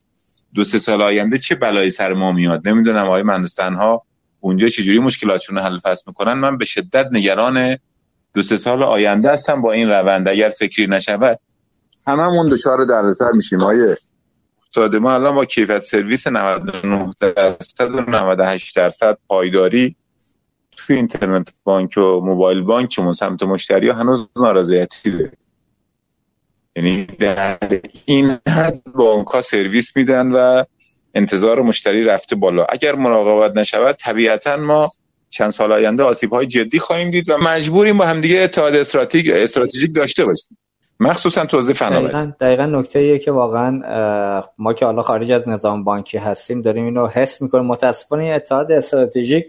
دو 0.53 0.63
سه 0.63 0.79
سال 0.79 1.01
آینده 1.01 1.37
چه 1.37 1.55
بلایی 1.55 1.89
سر 1.89 2.13
ما 2.13 2.31
میاد. 2.31 2.67
نمی‌دونم 2.67 3.05
آقای 3.05 3.23
مهندسان 3.23 3.75
ها 3.75 4.03
اونجا 4.39 4.67
چجوری 4.67 4.99
مشکلاتشون 4.99 5.57
رو 5.57 5.63
حل 5.63 5.79
فصل 5.79 6.03
می‌کنن. 6.07 6.33
من 6.33 6.57
به 6.57 6.65
شدت 6.65 7.07
نگران 7.11 7.77
دو 8.33 8.43
سه 8.43 8.57
سال 8.57 8.83
آینده 8.83 9.31
هستم 9.31 9.61
با 9.61 9.71
این 9.71 9.89
روند. 9.89 10.27
اگر 10.27 10.49
فکری 10.49 10.87
نشود 10.87 11.39
هممون 12.07 12.49
دچار 12.49 12.85
دردسر 12.85 13.31
میشیم 13.31 13.61
آیه. 13.61 13.97
افتاده. 14.67 14.99
ما 14.99 15.13
الان 15.13 15.35
با 15.35 15.45
کیفیت 15.45 15.79
سرویس 15.79 16.27
99 16.27 17.13
درصد 17.19 17.95
و 17.95 18.01
98 18.01 18.75
درصد 18.75 19.17
پایداری 19.27 19.95
توی 20.77 20.95
اینترنت 20.95 21.53
بانک 21.63 21.97
و 21.97 22.01
موبایل 22.01 22.61
بانکمون. 22.61 23.13
سمت 23.13 23.43
مشتری 23.43 23.89
ها 23.89 23.99
هنوز 23.99 24.29
نارضایتی 24.35 25.11
داره 25.11 25.31
یعنی 26.75 27.05
در 27.05 27.57
این 28.05 28.37
حد 28.47 28.83
بانک 28.83 29.27
ها 29.27 29.41
سرویس 29.41 29.95
میدن 29.95 30.31
و 30.31 30.63
انتظار 31.13 31.61
مشتری 31.61 32.03
رفته 32.03 32.35
بالا. 32.35 32.65
اگر 32.69 32.95
مراقبت 32.95 33.57
نشود 33.57 33.95
طبیعتا 33.95 34.57
ما 34.57 34.89
چند 35.29 35.49
سال 35.49 35.71
آینده 35.71 36.03
آسیب 36.03 36.33
های 36.33 36.47
جدی 36.47 36.79
خواهیم 36.79 37.11
دید 37.11 37.29
و 37.29 37.37
مجبوریم 37.37 37.97
با 37.97 38.05
همدیگه 38.05 38.39
اتحاد 38.39 38.75
استراتژیک 38.75 39.29
استراتژیک 39.29 39.95
داشته 39.95 40.25
باشیم. 40.25 40.57
مخصوصا 40.99 41.45
توزیع 41.45 41.75
فناوری. 41.75 42.07
دقیقا, 42.07 42.31
دقیقا 42.39 42.65
نکته 42.65 42.99
ایه 42.99 43.19
که 43.19 43.31
واقعا 43.31 43.81
ما 44.57 44.73
که 44.73 44.85
حالا 44.85 45.01
خارج 45.01 45.31
از 45.31 45.49
نظام 45.49 45.83
بانکی 45.83 46.17
هستیم 46.17 46.61
داریم 46.61 46.85
اینو 46.85 47.07
حس 47.07 47.41
می‌کنیم. 47.41 47.65
متاسفانه 47.65 48.25
اتحاد 48.25 48.71
استراتژیک 48.71 49.47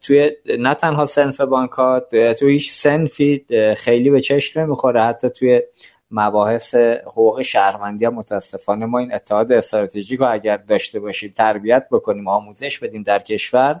توی 0.00 0.30
نه 0.58 0.74
تنها 0.74 1.06
سنف 1.06 1.40
بانک 1.40 1.70
ها 1.70 2.00
توی 2.38 2.52
هیچ 2.52 2.72
سنفی 2.72 3.44
خیلی 3.76 4.10
به 4.10 4.20
چشم 4.20 4.60
نمی‌خوره. 4.60 5.02
حتی 5.02 5.30
توی 5.30 5.62
مباحث 6.10 6.74
حقوق 7.06 7.42
شهروندی 7.42 8.04
هم 8.04 8.14
متاسفانه 8.14 8.86
ما 8.86 8.98
این 8.98 9.14
اتحاد 9.14 9.52
استراتژیک 9.52 10.20
رو 10.20 10.32
اگر 10.32 10.56
داشته 10.56 11.00
باشیم 11.00 11.32
تربیت 11.36 11.86
بکنیم 11.90 12.28
آموزش 12.28 12.78
بدیم 12.78 13.02
در 13.02 13.18
کشور 13.18 13.80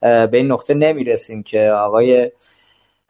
به 0.00 0.30
این 0.32 0.52
نقطه 0.52 0.74
نمی‌رسیم 0.74 1.42
که 1.42 1.70
آقای 1.70 2.30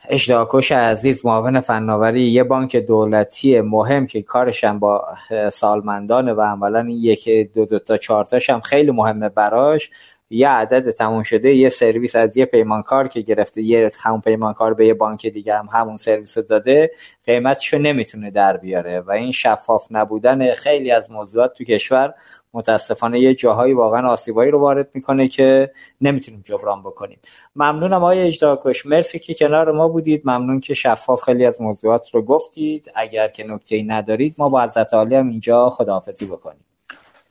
اشتاکوش 0.09 0.73
عزیز 0.73 1.27
معاون 1.27 1.61
فناوری 1.61 2.21
یه 2.21 2.45
بانک 2.45 2.77
دولتی 2.77 3.61
مهم 3.61 4.07
که 4.07 4.23
کارشم 4.23 4.79
با 4.79 5.09
سالمندان 5.53 6.29
و 6.29 6.41
عملا 6.41 6.79
این 6.81 6.99
یک 7.03 7.29
دو 7.55 7.65
دو 7.65 7.79
تا 7.79 7.97
چهار 7.97 8.27
هم 8.49 8.61
خیلی 8.61 8.91
مهمه 8.91 9.29
براش. 9.29 9.91
یه 10.31 10.49
عدد 10.49 10.91
تموم 10.91 11.23
شده 11.23 11.55
یه 11.55 11.69
سرویس 11.69 12.17
از 12.17 12.37
یه 12.37 12.45
پیمانکار 12.45 13.09
که 13.09 13.21
گرفته 13.21 13.63
یه 13.63 13.91
همون 14.01 14.21
پیمانکار 14.21 14.75
به 14.75 14.87
یه 14.87 14.95
بانک 14.95 15.27
دیگه 15.27 15.59
هم 15.59 15.69
همون 15.73 15.97
سرویس 15.97 16.39
داده 16.39 16.91
قیمتشو 17.27 17.79
نمی‌تونه 17.79 18.31
در 18.31 18.57
بیاره 18.57 19.01
و 19.01 19.11
این 19.11 19.33
شفاف 19.33 19.87
نبودن 19.91 20.55
خیلی 20.55 20.91
از 20.91 21.11
موضوعات 21.11 21.53
تو 21.53 21.65
کشور 21.65 22.15
متاسفانه 22.55 23.21
یه 23.21 23.35
جاهایی 23.35 23.73
واقعا 23.73 24.09
آسیبایی 24.09 24.51
رو 24.51 24.61
وارد 24.61 24.89
می‌کنه 24.95 25.29
که 25.29 25.73
نمی‌تونیم 26.01 26.43
جبران 26.45 26.83
بکنیم. 26.83 27.19
ممنونم 27.57 27.97
آقای 27.97 28.21
اجداکش. 28.21 28.87
مرسی 28.87 29.19
که 29.19 29.35
کنار 29.35 29.73
ما 29.73 29.89
بودید. 29.89 30.23
ممنون 30.25 30.61
که 30.61 30.75
شفاف 30.75 31.23
خیلی 31.23 31.47
از 31.47 31.61
موضوعات 31.61 32.15
رو 32.15 32.23
گفتید. 32.23 32.91
اگر 32.95 33.29
که 33.29 33.45
نکته 33.45 33.77
ای 33.77 33.83
ندارید 33.83 34.35
ما 34.39 34.49
با 34.49 34.63
حضرت 34.63 34.95
عالی 34.95 35.15
هم 35.15 35.29
اینجا 35.29 35.71
خداحافظی 35.71 36.27
بکنیم. 36.27 36.65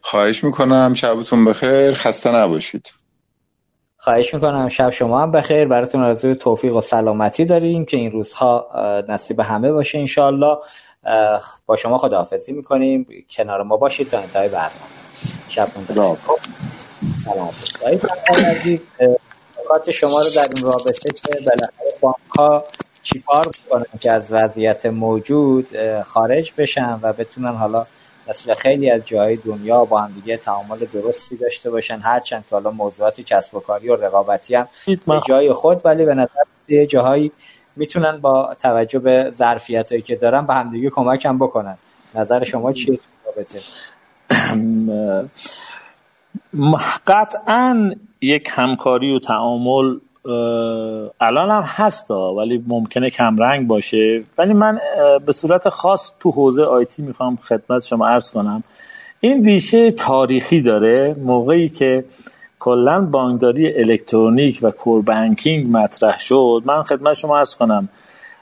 خواهش 0.01 0.43
می‌کنم. 0.43 0.93
شبتون 0.93 1.45
بخیر. 1.45 1.93
خسته 1.93 2.35
نباشید. 2.35 2.91
خواهش 3.97 4.33
می‌کنم. 4.33 4.69
شب 4.69 4.89
شما 4.89 5.19
هم 5.19 5.31
بخیر. 5.31 5.67
براتون 5.67 6.03
آرزوی 6.03 6.35
توفیق 6.35 6.75
و 6.75 6.81
سلامتی 6.81 7.45
داریم 7.45 7.85
که 7.85 7.97
این 7.97 8.11
روزها 8.11 8.67
نصیب 9.09 9.39
همه 9.39 9.71
باشه 9.71 9.97
انشالله 9.97 10.57
با 11.65 11.75
شما 11.75 11.97
خداحافظی 11.97 12.53
می‌کنیم. 12.53 13.07
کنار 13.29 13.63
ما 13.63 13.77
باشید. 13.77 14.09
تا 14.09 14.19
انتهای 14.19 14.49
برنامه. 14.49 15.00
بخیر 15.59 16.17
سلام. 17.25 17.49
نکات 19.65 19.91
شما 19.91 20.21
رو 20.21 20.29
در 20.29 20.47
این 20.55 20.63
رابطه 20.63 21.09
که 21.09 21.31
بالاخره 21.33 21.99
بانک 22.01 22.15
ها 22.37 22.65
چیکار 23.03 23.47
می‌کنن 23.63 23.99
که 23.99 24.11
از 24.11 24.31
وضعیت 24.31 24.85
موجود 24.85 25.67
خارج 26.07 26.53
بشن 26.57 26.99
و 27.01 27.13
بتونن 27.13 27.51
حالا 27.51 27.79
مثل 28.29 28.53
خیلی 28.53 28.89
از 28.89 29.01
جاهای 29.05 29.35
دنیا 29.35 29.85
با 29.85 30.01
هم 30.01 30.11
دیگه 30.11 30.37
تعامل 30.37 30.77
درستی 30.93 31.37
داشته 31.37 31.69
باشن. 31.69 31.99
هرچند 31.99 32.43
که 32.49 32.55
حالا 32.55 32.71
موضوعات 32.71 33.21
کسب 33.21 33.55
و 33.55 33.59
کاری 33.59 33.89
و 33.89 33.95
رقابتی 33.95 34.55
هم 34.55 34.67
به 35.07 35.21
جای 35.27 35.53
خود 35.53 35.81
ولی 35.85 36.05
به 36.05 36.13
نظر 36.13 36.43
یه 36.67 36.85
جاهایی 36.85 37.31
می‌تونن 37.75 38.17
با 38.17 38.55
توجه 38.59 38.99
به 38.99 39.31
ظرفیت 39.33 39.89
هایی 39.89 40.01
که 40.01 40.15
دارن 40.15 40.45
به 40.45 40.53
همدیگه 40.53 40.89
کمک 40.89 41.25
هم 41.25 41.39
بکنن. 41.39 41.77
نظر 42.15 42.43
شما 42.43 42.73
چیه 42.73 42.99
رابطه؟ 43.25 43.59
قطعا 47.07 47.91
یک 48.21 48.49
همکاری 48.51 49.15
و 49.15 49.19
تعامل 49.19 49.99
الان 51.21 51.51
هم 51.51 51.63
هست 51.65 52.11
ولی 52.11 52.63
ممکنه 52.67 53.09
کمرنگ 53.09 53.67
باشه. 53.67 54.23
ولی 54.37 54.53
من 54.53 54.79
به 55.25 55.31
صورت 55.31 55.69
خاص 55.69 56.13
تو 56.19 56.31
حوزه 56.31 56.63
آیتی 56.63 57.01
می‌خوام 57.01 57.35
خدمت 57.35 57.83
شما 57.83 58.07
عرض 58.07 58.31
کنم. 58.31 58.63
این 59.19 59.45
ریشه 59.45 59.91
تاریخی 59.91 60.61
داره 60.61 61.15
موقعی 61.19 61.69
که 61.69 62.05
کلا 62.59 63.01
بانکداری 63.01 63.79
الکترونیک 63.79 64.59
و 64.61 64.71
کور 64.71 65.01
بانکینگ 65.01 65.77
مطرح 65.77 66.19
شد. 66.19 66.61
من 66.65 66.83
خدمت 66.83 67.13
شما 67.13 67.37
عرض 67.37 67.55
کنم. 67.55 67.89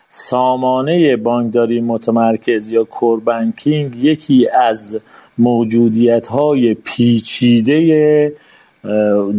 سامانه 0.09 1.15
بانکداری 1.15 1.81
متمرکز 1.81 2.71
یا 2.71 2.83
کور 2.83 3.19
بانکینگ 3.19 4.03
یکی 4.03 4.47
از 4.49 4.99
موجودیت 5.37 6.27
های 6.27 6.73
پیچیده 6.73 8.33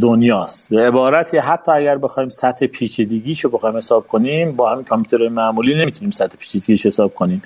دنیاست. 0.01 0.71
به 0.71 0.89
عبارتی 0.89 1.39
حتی 1.39 1.73
اگر 1.73 1.99
بخوایم 1.99 2.29
سطح 2.29 2.67
پیچیدگیشو 2.67 3.49
بخوایم 3.49 3.77
حساب 3.77 4.09
کنیم 4.09 4.53
با 4.53 4.73
همین 4.73 4.85
کامپیوتر 4.85 5.29
معمولی 5.29 5.75
نمی‌تونیم 5.75 6.11
سطح 6.11 6.37
پیچیدگیش 6.39 6.87
حساب 6.87 7.15
کنیم. 7.15 7.43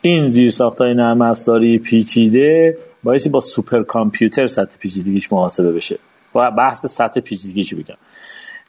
این 0.00 0.28
زیر 0.28 0.52
های 0.80 0.94
نرم 0.94 1.22
افزاری 1.22 1.78
پیچیده 1.78 2.76
بایستی 3.02 3.28
با 3.28 3.40
سوپر 3.40 3.82
کامپیوتر 3.82 4.46
سطح 4.46 4.76
پیچیدگیش 4.78 5.32
محاسبه 5.32 5.72
بشه. 5.72 5.98
و 6.34 6.50
بحث 6.50 6.86
سطح 6.86 7.20
پیچیدگیش 7.20 7.74
بگم 7.74 7.94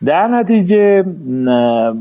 در 0.05 0.27
نتیجه 0.27 1.03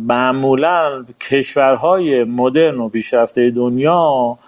معمولا 0.06 1.04
کشورهای 1.20 2.24
مدرن 2.24 2.78
و 2.78 2.88
پیشرفته 2.88 3.50
دنیا 3.50 4.38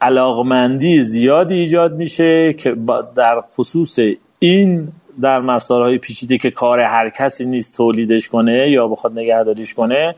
علاقمندی 0.00 1.02
زیادی 1.02 1.54
ایجاد 1.54 1.94
میشه 1.94 2.52
که 2.52 2.76
در 3.16 3.42
خصوص 3.56 3.98
این 4.38 4.88
در 5.20 5.40
مسارهای 5.40 5.98
پیچیده 5.98 6.38
که 6.38 6.50
کار 6.50 6.80
هر 6.80 7.10
کسی 7.10 7.46
نیست 7.46 7.76
تولیدش 7.76 8.28
کنه 8.28 8.70
یا 8.70 8.88
بخواد 8.88 9.18
نگهداریش 9.18 9.74
کنه 9.74 10.14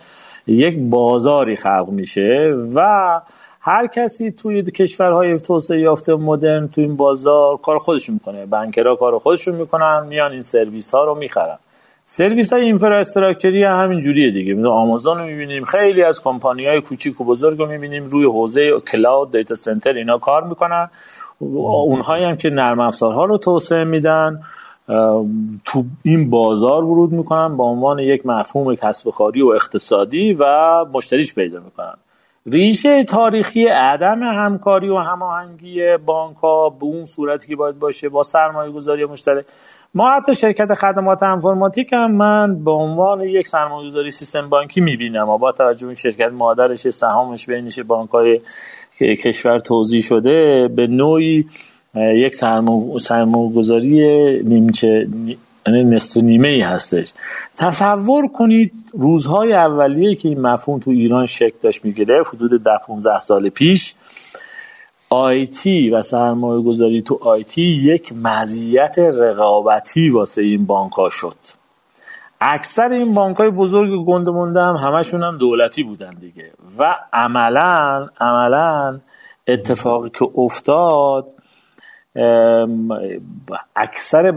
یک 0.46 0.78
بازاری 0.78 1.56
خلق 1.56 1.88
میشه 1.88 2.54
و 2.74 3.20
هر 3.60 3.86
کسی 3.86 4.30
توی 4.30 4.62
کشورهای 4.62 5.40
توسعه 5.40 5.80
یافته 5.80 6.14
مدرن 6.14 6.68
توی 6.68 6.84
این 6.84 6.96
بازار 6.96 7.56
کار 7.56 7.78
خودشون 7.78 8.14
می‌کنه. 8.14 8.46
بنکرها 8.46 8.96
کار 8.96 9.18
خودشون 9.18 9.54
می‌کنن 9.54 10.06
میان 10.08 10.32
این 10.32 10.42
سرویس 10.42 10.94
ها 10.94 11.04
رو 11.04 11.14
می‌خرن. 11.14 11.58
سرویس 12.06 12.52
های 12.52 12.64
اینفراستراکچری 12.64 13.64
همین 13.64 14.00
جوریه 14.00 14.30
دیگه. 14.30 14.54
مثل 14.54 14.66
آمازون 14.66 15.18
رو 15.18 15.24
می‌بینیم 15.24 15.64
خیلی 15.64 16.02
از 16.02 16.22
کمپانی 16.22 16.66
های 16.66 16.80
کوچیک 16.80 17.20
و 17.20 17.24
بزرگ 17.24 17.58
رو 17.58 17.66
می‌بینیم 17.66 18.04
روی 18.04 18.24
حوزه 18.24 18.70
کلاود 18.92 19.32
دیتا 19.32 19.54
سنتر 19.54 19.92
اینا 19.92 20.18
کار 20.18 20.44
می‌کنن. 20.44 20.90
اونهایی 21.40 22.24
هم 22.24 22.36
که 22.36 22.50
نرم 22.50 22.80
افزارها 22.80 23.24
رو 23.24 23.38
توسعه 23.38 23.84
میدن. 23.84 24.40
تو 25.64 25.84
این 26.02 26.30
بازار 26.30 26.84
ورود 26.84 27.12
می‌کنن 27.12 27.56
با 27.56 27.64
عنوان 27.64 27.98
یک 27.98 28.26
مفهوم 28.26 28.74
کسب 28.74 29.10
کاری 29.10 29.42
و 29.42 29.48
اقتصادی 29.48 30.36
و 30.40 30.44
مشتریش 30.92 31.34
پیدا 31.34 31.60
می‌کنن. 31.60 31.94
ریشه 32.46 33.04
تاریخی 33.04 33.66
عدم 33.66 34.22
همکاری 34.22 34.88
و 34.88 34.96
هماهنگی 34.96 35.96
بانک 36.06 36.36
ها 36.36 36.68
به 36.68 36.84
اون 36.84 37.04
صورتی 37.04 37.48
که 37.48 37.56
باید 37.56 37.78
باشه 37.78 38.08
با 38.08 38.22
سرمایه 38.22 38.70
گذاری 38.70 39.04
مشتری. 39.04 39.42
ما 39.96 40.10
حتی 40.10 40.34
شرکت 40.34 40.74
خدمات 40.74 41.22
انفرماتیک 41.22 41.92
هم 41.92 42.12
من 42.12 42.64
به 42.64 42.70
عنوان 42.70 43.20
یک 43.20 43.46
سرمایه 43.46 43.90
گذاری 43.90 44.10
سیستم 44.10 44.48
بانکی 44.48 44.80
می‌بینم. 44.80 45.26
با 45.26 45.52
توجه 45.52 45.86
به 45.86 45.94
شرکت 45.94 46.32
مادرش 46.32 46.90
سهامش 46.90 47.46
بینش 47.46 47.78
بانک 47.78 48.10
های 48.10 48.40
کشور 49.00 49.58
توضیح 49.58 50.00
شده 50.00 50.68
به 50.68 50.86
نوعی 50.86 51.46
یک 51.96 52.34
سرمایه 52.34 53.52
گذاری 53.54 53.98
نیمچه 54.42 55.08
یعنی 55.66 55.84
نصف 55.84 56.22
نیمه 56.22 56.48
ای 56.48 56.60
هستش. 56.60 57.12
تصور 57.56 58.28
کنید 58.28 58.72
روزهای 58.92 59.52
اولیه 59.52 60.14
که 60.14 60.28
این 60.28 60.40
مفهوم 60.40 60.78
تو 60.78 60.90
ایران 60.90 61.26
شکل 61.26 61.56
داشت 61.62 61.84
می‌گیره 61.84 62.22
حدود 62.28 62.62
ده 62.64 62.78
15 62.86 63.18
سال 63.18 63.48
پیش 63.48 63.94
آیتی 65.14 65.90
و 65.90 66.02
سرمایه 66.02 66.62
گذاری 66.62 67.02
تو 67.02 67.18
آیتی 67.22 67.62
یک 67.62 68.12
مزیت 68.22 68.98
رقابتی 68.98 70.10
واسه 70.10 70.42
این 70.42 70.66
بانک 70.66 70.92
ها 70.92 71.08
شد. 71.08 71.36
اکثر 72.40 72.88
این 72.94 73.14
بانک 73.14 73.36
های 73.36 73.50
بزرگ 73.50 74.04
گنده 74.04 74.30
مونده 74.30 74.60
هم 74.60 74.76
همشون 74.76 75.22
هم 75.22 75.38
دولتی 75.38 75.82
بودن 75.82 76.14
دیگه. 76.14 76.50
و 76.78 76.94
عملا 77.12 78.06
عملا 78.20 79.00
اتفاقی 79.48 80.10
که 80.10 80.28
افتاد 80.36 81.26
اکثر 83.76 84.32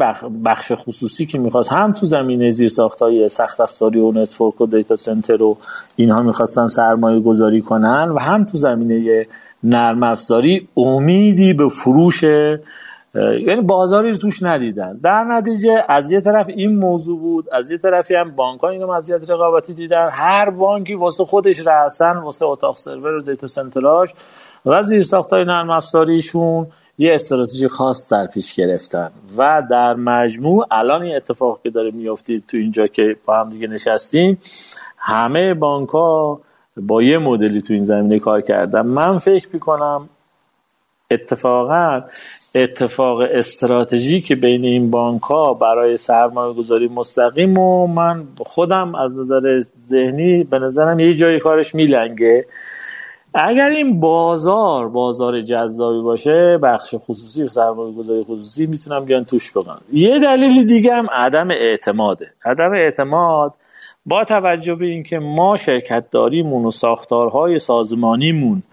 بخش 0.46 0.72
خصوصی 0.76 1.26
که 1.26 1.38
می‌خواست 1.38 1.74
هم 1.74 1.92
تو 1.92 2.06
زمینه 2.06 2.52
زیرساخت 2.52 2.72
های 3.02 3.30
سخت 3.30 3.62
افزاری 3.62 4.00
و 4.00 4.12
network 4.12 4.62
و 4.62 4.66
data 4.66 4.96
center 4.96 5.44
و 5.44 5.58
اینها 5.96 6.22
می‌خواستن 6.22 6.68
سرمایه 6.68 7.20
گذاری 7.20 7.62
کنن 7.62 8.10
و 8.10 8.20
هم 8.20 8.46
تو 8.46 8.58
زمینه 8.58 9.28
نرم 9.64 10.04
افزاری 10.04 10.68
امیدی 10.78 11.54
به 11.54 11.70
فروش 11.70 12.24
یعنی 13.48 13.62
بازاری 13.62 14.12
رو 14.12 14.18
توش 14.18 14.44
ندیدن. 14.44 15.00
در 15.04 15.24
نتیجه 15.24 15.86
از 15.90 16.12
یه 16.12 16.22
طرف 16.22 16.46
این 16.50 16.76
موضوع 16.76 17.20
بود 17.20 17.46
از 17.54 17.72
یه 17.72 17.78
طرفی 17.78 18.16
هم 18.16 18.36
بانک 18.36 18.62
ها 18.62 18.70
اینو 18.70 18.94
مزیت 18.94 19.30
رقابتی 19.30 19.74
دیدن. 19.74 20.10
هر 20.12 20.50
بانکی 20.50 20.96
واسه 20.96 21.26
خودش 21.26 21.60
رفتن 21.68 22.18
واسه 22.18 22.46
اتاق 22.46 22.76
سرور 22.76 23.14
و 23.14 23.22
data 23.22 23.48
center 23.48 23.97
اش 23.97 24.14
و 24.66 24.82
زیر 24.82 25.04
های 25.32 25.44
نرم 25.44 25.70
افزاریشون 25.70 26.68
یه 26.98 27.14
استراتژی 27.14 27.68
خاص 27.68 28.14
در 28.14 28.28
پیش 28.28 28.56
گرفتن. 28.56 29.10
و 29.38 29.64
در 29.70 29.94
مجموع 29.94 30.68
الان 30.72 31.02
این 31.02 31.16
اتفاق 31.16 31.60
که 31.64 31.70
داره 31.70 31.92
میافتید 31.92 32.44
تو 32.48 32.58
اینجا 32.58 32.88
که 32.88 33.16
با 33.26 33.40
هم 33.40 33.50
دیگه 33.50 33.68
نشستیم 33.68 34.40
همه 34.98 35.54
بانک 35.54 35.90
با 36.82 37.04
یه 37.04 37.18
مدلی 37.18 37.62
تو 37.62 37.74
این 37.74 37.86
زمینه 37.86 38.20
کار 38.20 38.42
کردن 38.42 38.82
من 38.82 39.18
فکر 39.18 39.48
می‌کنم 39.54 40.10
اتفاقا 41.12 42.02
اتفاق 42.56 43.20
استراتژی 43.32 44.22
که 44.22 44.36
بین 44.36 44.66
این 44.66 44.92
بانک 44.92 45.22
ها 45.22 45.54
برای 45.54 45.98
سرمایه 45.98 46.54
گذاری 46.54 46.88
مستقیم 46.88 47.58
و 47.58 47.88
من 47.88 48.24
خودم 48.38 48.96
از 48.96 49.18
نظر 49.18 49.60
ذهنی 49.86 50.44
به 50.44 50.60
نظرم 50.60 51.00
یه 51.00 51.14
جایی 51.14 51.40
کارش 51.40 51.76
میلنگه. 51.76 52.46
اگر 53.34 53.70
این 53.70 54.00
بازار 54.00 54.90
بازار 54.90 55.42
جذابی 55.42 56.02
باشه 56.02 56.60
بخش 56.64 56.96
خصوصی 56.98 57.48
سرمایه 57.48 57.94
گذاری 57.94 58.24
خصوصی 58.24 58.66
می‌تونم 58.66 59.06
بیان 59.06 59.26
توش 59.26 59.52
بگن 59.52 59.78
یه 59.94 60.20
دلیل 60.20 60.66
دیگه 60.66 60.94
هم 60.94 61.08
عدم 61.12 61.52
اعتماده. 61.52 62.28
عدم 62.46 62.72
اعتماد 62.72 63.54
با 64.08 64.24
توجه 64.24 64.76
به 64.76 64.86
اینکه 64.86 65.20
ما 65.20 65.58
شرکت 65.58 66.04
داریمون 66.12 66.66
و 66.66 66.72
ساختارهای 66.72 67.60
سازمانیمون 67.60 68.64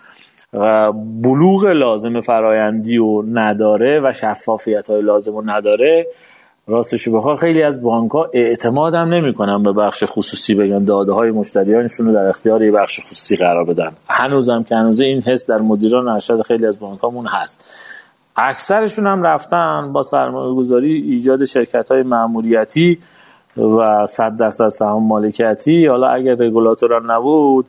و 0.53 0.93
بلوغ 0.93 1.65
لازم 1.65 2.21
فرایندی 2.21 2.99
و 2.99 3.23
نداره 3.23 4.01
و 4.05 4.13
شفافیت 4.13 4.91
های 4.91 5.03
لازم 5.03 5.35
و 5.35 5.43
نداره 5.47 6.07
راستش 6.67 7.09
بخواید 7.09 7.37
خیلی 7.37 7.63
از 7.63 7.83
بانک 7.83 8.11
ها 8.11 8.27
اعتماد 8.33 8.95
هم 8.95 9.15
نمی‌کنن 9.15 9.63
به 9.63 9.73
بخش 9.73 10.05
خصوصی 10.07 10.55
بگن 10.55 10.85
داده 10.85 11.13
های 11.13 11.31
مشتریانشون 11.31 12.07
رو 12.07 12.13
در 12.13 12.27
اختیار 12.27 12.65
یه 12.65 12.73
بخش 12.73 13.01
خصوصی 13.01 13.37
قرار 13.37 13.65
بدن. 13.65 13.93
هنوزم 14.09 14.63
که 14.63 14.77
هنوزه 14.77 15.05
این 15.05 15.23
حس 15.23 15.47
در 15.47 15.59
مدیران 15.59 16.09
ارشد 16.09 16.43
خیلی 16.43 16.67
از 16.67 16.79
بانک 16.79 17.01
هامون 17.01 17.27
هست. 17.27 17.65
اکثرشون 18.37 19.07
هم 19.07 19.23
رفتن 19.23 19.93
با 19.93 20.03
سرمایه 20.03 20.55
گذاری 20.55 20.93
ایجاد 20.93 21.45
شرکت 21.45 21.91
های 21.91 22.03
معمولیتی 22.03 22.99
و 23.57 24.07
صد 24.07 24.37
درصد 24.37 24.69
سهام 24.69 25.07
مالکیتی. 25.07 25.87
حالا 25.87 26.09
اگر 26.09 26.35
رگولاتور 26.35 27.03
نبود 27.03 27.67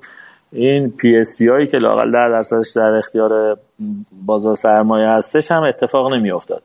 این 0.52 0.92
PSP 0.92 1.48
هایی 1.48 1.68
که 1.68 1.78
لااقل 1.78 2.12
در 2.12 2.30
درصدش 2.30 2.72
در 2.76 2.82
اختیار 2.82 3.58
بازار 4.26 4.56
سرمایه 4.56 5.08
هستش 5.08 5.52
هم 5.52 5.64
اتفاق 5.64 6.14
نمی 6.14 6.32
افتاد 6.32 6.64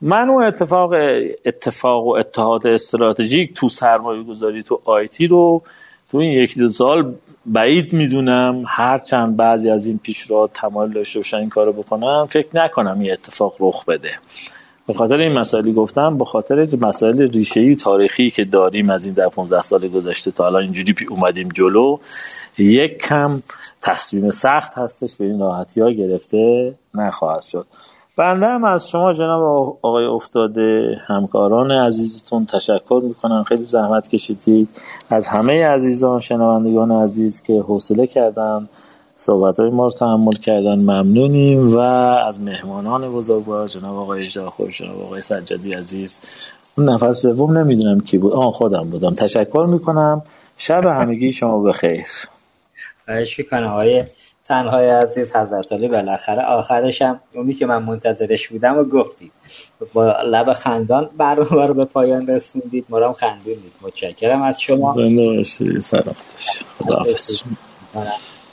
من 0.00 0.30
اون 0.30 0.42
اتفاق 0.42 0.92
اتفاق 1.44 2.06
و 2.06 2.10
اتحاد 2.10 2.66
استراتژیک 2.66 3.54
تو 3.54 3.68
سرمایه 3.68 4.22
گذاری 4.22 4.62
تو 4.62 4.80
آیتی 4.84 5.26
رو 5.26 5.62
تو 6.10 6.18
این 6.18 6.32
یک 6.32 6.58
دو 6.58 6.68
سال 6.68 7.14
بعید 7.46 7.92
می‌دونم 7.92 8.64
هرچند 8.66 9.36
بعضی 9.36 9.70
از 9.70 9.86
این 9.86 10.00
پیشرو 10.02 10.48
تمایل 10.54 10.92
داشته 10.92 11.18
باشن 11.18 11.36
این 11.36 11.48
کارو 11.48 11.72
بکنم 11.72 12.26
فکر 12.30 12.48
نکنم 12.54 13.00
این 13.00 13.12
اتفاق 13.12 13.54
رخ 13.60 13.84
بده. 13.84 14.10
به 14.86 14.94
خاطر 14.94 15.18
این 15.18 15.32
مسائلی 15.32 15.72
گفتم 15.72 16.18
به 16.18 16.24
خاطر 16.24 16.68
مسائل 16.80 17.30
ریشه‌ای 17.30 17.76
تاریخی 17.76 18.30
که 18.30 18.44
داریم 18.44 18.90
از 18.90 19.04
این 19.04 19.14
در 19.14 19.28
15 19.28 19.62
سال 19.62 19.88
گذشته 19.88 20.30
تا 20.30 20.46
الان 20.46 20.62
اینجوری 20.62 20.94
اومدیم 21.10 21.48
جلو 21.48 21.98
یک 22.58 22.98
کم 22.98 23.42
تصمیم 23.82 24.30
سخت 24.30 24.72
هستش 24.74 25.16
به 25.16 25.24
این 25.24 25.40
راحتی 25.40 25.80
ها 25.80 25.90
گرفته 25.90 26.74
نخواهد 26.94 27.42
شد. 27.42 27.66
بنده 28.16 28.46
هم 28.46 28.64
از 28.64 28.88
شما 28.88 29.12
جناب 29.12 29.78
آقای 29.82 30.04
افتاده 30.04 30.98
همکاران 31.06 31.70
عزیزتون 31.70 32.46
تشکر 32.46 33.02
می‌کنم. 33.04 33.42
خیلی 33.42 33.64
زحمت 33.64 34.08
کشیدید. 34.08 34.68
از 35.10 35.26
همه 35.26 35.64
عزیزان 35.64 36.20
شنوندگان 36.20 36.92
عزیز 36.92 37.42
که 37.42 37.52
حوصله 37.52 38.06
کردن 38.06 38.68
صحبت 39.16 39.60
های 39.60 39.70
ما 39.70 39.84
رو 39.84 39.90
تحمل 39.90 40.36
کردن. 40.36 40.74
ممنونیم 40.74 41.76
و 41.76 41.78
از 41.78 42.40
مهمانان 42.40 43.12
بزرگوار 43.12 43.68
جناب 43.68 43.96
آقای 43.96 44.22
اجدا 44.22 44.52
جناب 44.78 45.02
آقای 45.02 45.22
سجادی 45.22 45.72
عزیز. 45.72 46.20
اون 46.78 46.88
نفر 46.88 47.12
سوم 47.12 47.58
نمی‌دونم 47.58 48.00
کی 48.00 48.18
بود. 48.18 48.32
آن 48.32 48.50
خودم 48.50 48.90
بودم. 48.90 49.14
تشکر 49.14 49.66
می‌کنم. 49.68 50.22
شب 50.58 50.86
همگی 50.86 51.32
شما 51.32 51.62
بخیر. 51.62 52.06
خواهش 53.04 53.38
می‌کنم 53.38 53.66
آقای 53.66 54.04
تنهای 54.48 54.90
عزیز 54.90 55.36
حضرت 55.36 55.72
علی 55.72 55.88
بالاخره 55.88 56.42
آخرش 56.42 57.02
هم 57.02 57.20
اونی 57.34 57.54
که 57.54 57.66
من 57.66 57.82
منتظرش 57.82 58.48
بودم 58.48 58.78
و 58.78 58.84
گفتید. 58.84 59.32
با 59.92 60.16
لب 60.22 60.52
خندان 60.52 61.10
برنامه 61.16 61.66
رو 61.66 61.74
به 61.74 61.84
پایان 61.84 62.26
رسوندید. 62.26 62.84
ما 62.88 62.98
هم 63.06 63.12
خندونید 63.12 63.72
متشکرم 63.82 64.42
از 64.42 64.60
شما. 64.60 64.94
سلام 65.80 66.14
خدا 66.78 67.04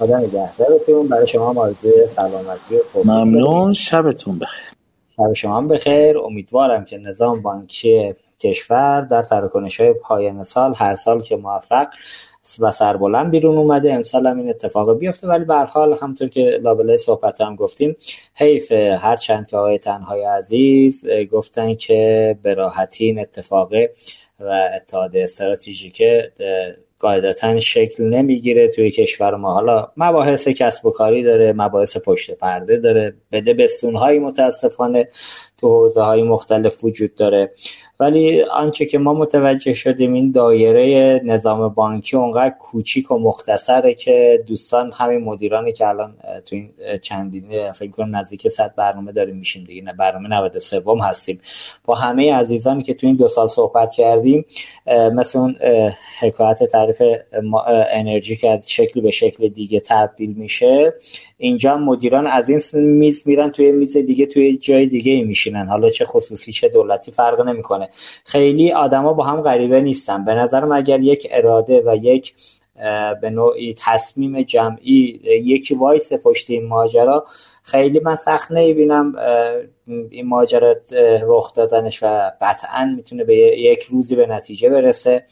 خدا 0.01 0.19
نگهدارتون 0.19 1.07
برای 1.07 1.27
شما 1.27 1.53
مارزوی 1.53 2.07
سلامتی 2.09 2.75
ممنون. 3.05 3.73
شبتون 3.73 4.39
بخیر. 4.39 4.73
شب 5.17 5.33
شما 5.33 5.57
هم 5.57 5.67
بخیر. 5.67 6.17
امیدوارم 6.17 6.85
که 6.85 6.97
نظام 6.97 7.41
بانکی 7.41 8.13
کشور 8.39 9.01
در 9.01 9.23
تراکنش 9.23 9.81
های 9.81 9.93
پایان 9.93 10.43
سال 10.43 10.73
هر 10.77 10.95
سال 10.95 11.21
که 11.21 11.35
موفق 11.35 11.87
و 12.59 12.71
سربلند 12.71 13.31
بیرون 13.31 13.57
اومده 13.57 13.93
امسال 13.93 14.27
هم 14.27 14.37
این 14.37 14.49
اتفاق 14.49 14.97
بیفته. 14.97 15.27
ولی 15.27 15.45
به 15.45 15.55
حال 15.55 15.97
همطور 16.01 16.27
که 16.27 16.59
لابلای 16.63 16.97
صحبت 16.97 17.41
هم 17.41 17.55
گفتیم 17.55 17.95
حیف 18.35 18.71
هر 18.71 19.15
چند 19.15 19.47
که 19.47 19.57
آقای 19.57 19.77
تنهای 19.77 20.23
عزیز 20.23 21.05
گفتن 21.31 21.75
که 21.75 22.37
به 22.43 22.53
راحتی 22.53 23.05
این 23.05 23.19
اتفاق 23.19 23.73
و 24.39 24.69
اتحاد 24.75 25.15
استراتژیک 25.15 26.01
قاعدتا 27.01 27.59
شکل 27.59 28.03
نمی‌گیره 28.03 28.67
توی 28.67 28.91
کشور 28.91 29.35
ما. 29.35 29.53
حالا 29.53 29.87
مباحث 29.97 30.47
کسب 30.47 30.85
و 30.85 30.91
کاری 30.91 31.23
داره 31.23 31.53
مباحث 31.53 31.97
پشت 31.97 32.31
پرده 32.31 32.77
داره. 32.77 33.13
بده 33.31 33.53
بستون 33.53 33.95
متاسفانه 34.19 35.09
تو 35.57 35.67
حوزه 35.67 36.01
های 36.01 36.23
مختلف 36.23 36.83
وجود 36.83 37.15
داره. 37.15 37.51
ولی 38.01 38.41
آنچه 38.41 38.85
که 38.85 38.97
ما 38.97 39.13
متوجه 39.13 39.73
شدیم 39.73 40.13
این 40.13 40.31
دایره 40.31 41.21
نظام 41.23 41.69
بانکی 41.69 42.17
اونقدر 42.17 42.55
کوچیک 42.59 43.11
و 43.11 43.17
مختصره 43.17 43.93
که 43.93 44.43
دوستان 44.47 44.91
همین 44.95 45.19
مدیرانی 45.19 45.73
که 45.73 45.87
الان 45.87 46.13
تو 46.45 46.55
این 46.55 46.69
چندینه 47.01 47.71
فکر 47.71 47.91
کنم 47.91 48.15
نزدیک 48.15 48.47
100 48.47 48.73
برنامه 48.75 49.11
داریم 49.11 49.35
میشیم 49.35 49.63
دیگه 49.63 49.81
نه 49.81 49.93
برنامه 49.93 50.29
93 50.29 50.83
هستیم. 51.03 51.41
با 51.85 51.95
همه 51.95 52.33
عزیزانی 52.33 52.83
که 52.83 52.93
تو 52.93 53.07
این 53.07 53.15
دو 53.15 53.27
سال 53.27 53.47
صحبت 53.47 53.91
کردیم 53.91 54.45
مثل 55.13 55.39
اون 55.39 55.55
حکایت 56.19 56.63
تعریف 56.63 57.01
انرژی 57.91 58.35
که 58.35 58.49
از 58.49 58.71
شکل 58.71 59.01
به 59.01 59.11
شکل 59.11 59.47
دیگه 59.47 59.79
تبدیل 59.79 60.33
میشه 60.33 60.93
اینجا 61.37 61.77
مدیران 61.77 62.27
از 62.27 62.49
این 62.49 62.85
میز 62.85 63.23
میرن 63.25 63.49
توی 63.51 63.71
میز 63.71 63.97
دیگه 63.97 64.25
توی 64.25 64.57
جای 64.57 64.85
دیگه 64.85 65.23
میشینن. 65.23 65.67
حالا 65.67 65.89
چه 65.89 66.05
خصوصی 66.05 66.51
چه 66.51 66.69
دولتی 66.69 67.11
فرق 67.11 67.41
نمی‌کنه. 67.41 67.89
خیلی 68.25 68.71
آدما 68.71 69.13
با 69.13 69.23
هم 69.23 69.41
غریبه 69.41 69.81
نیستن. 69.81 70.25
به 70.25 70.33
نظرم 70.33 70.71
اگر 70.71 70.99
یک 70.99 71.27
اراده 71.31 71.83
و 71.85 71.95
یک 71.95 72.33
به 73.21 73.29
نوعی 73.29 73.75
تصمیم 73.77 74.41
جمعی 74.41 75.19
یکی 75.23 75.75
وایس 75.75 76.13
پشت 76.13 76.49
این 76.49 76.67
ماجرا 76.67 77.25
خیلی 77.63 77.99
من 77.99 78.15
سخت 78.15 78.51
نمی‌بینم 78.51 79.15
این 79.87 80.27
ماجرا 80.27 80.75
رخ 81.21 81.53
دادنش 81.53 82.03
و 82.03 82.31
قطعا 82.41 82.93
می‌تونه 82.95 83.23
به 83.23 83.35
یک 83.35 83.83
روزی 83.83 84.15
به 84.15 84.25
نتیجه 84.25 84.69
برسه. 84.69 85.25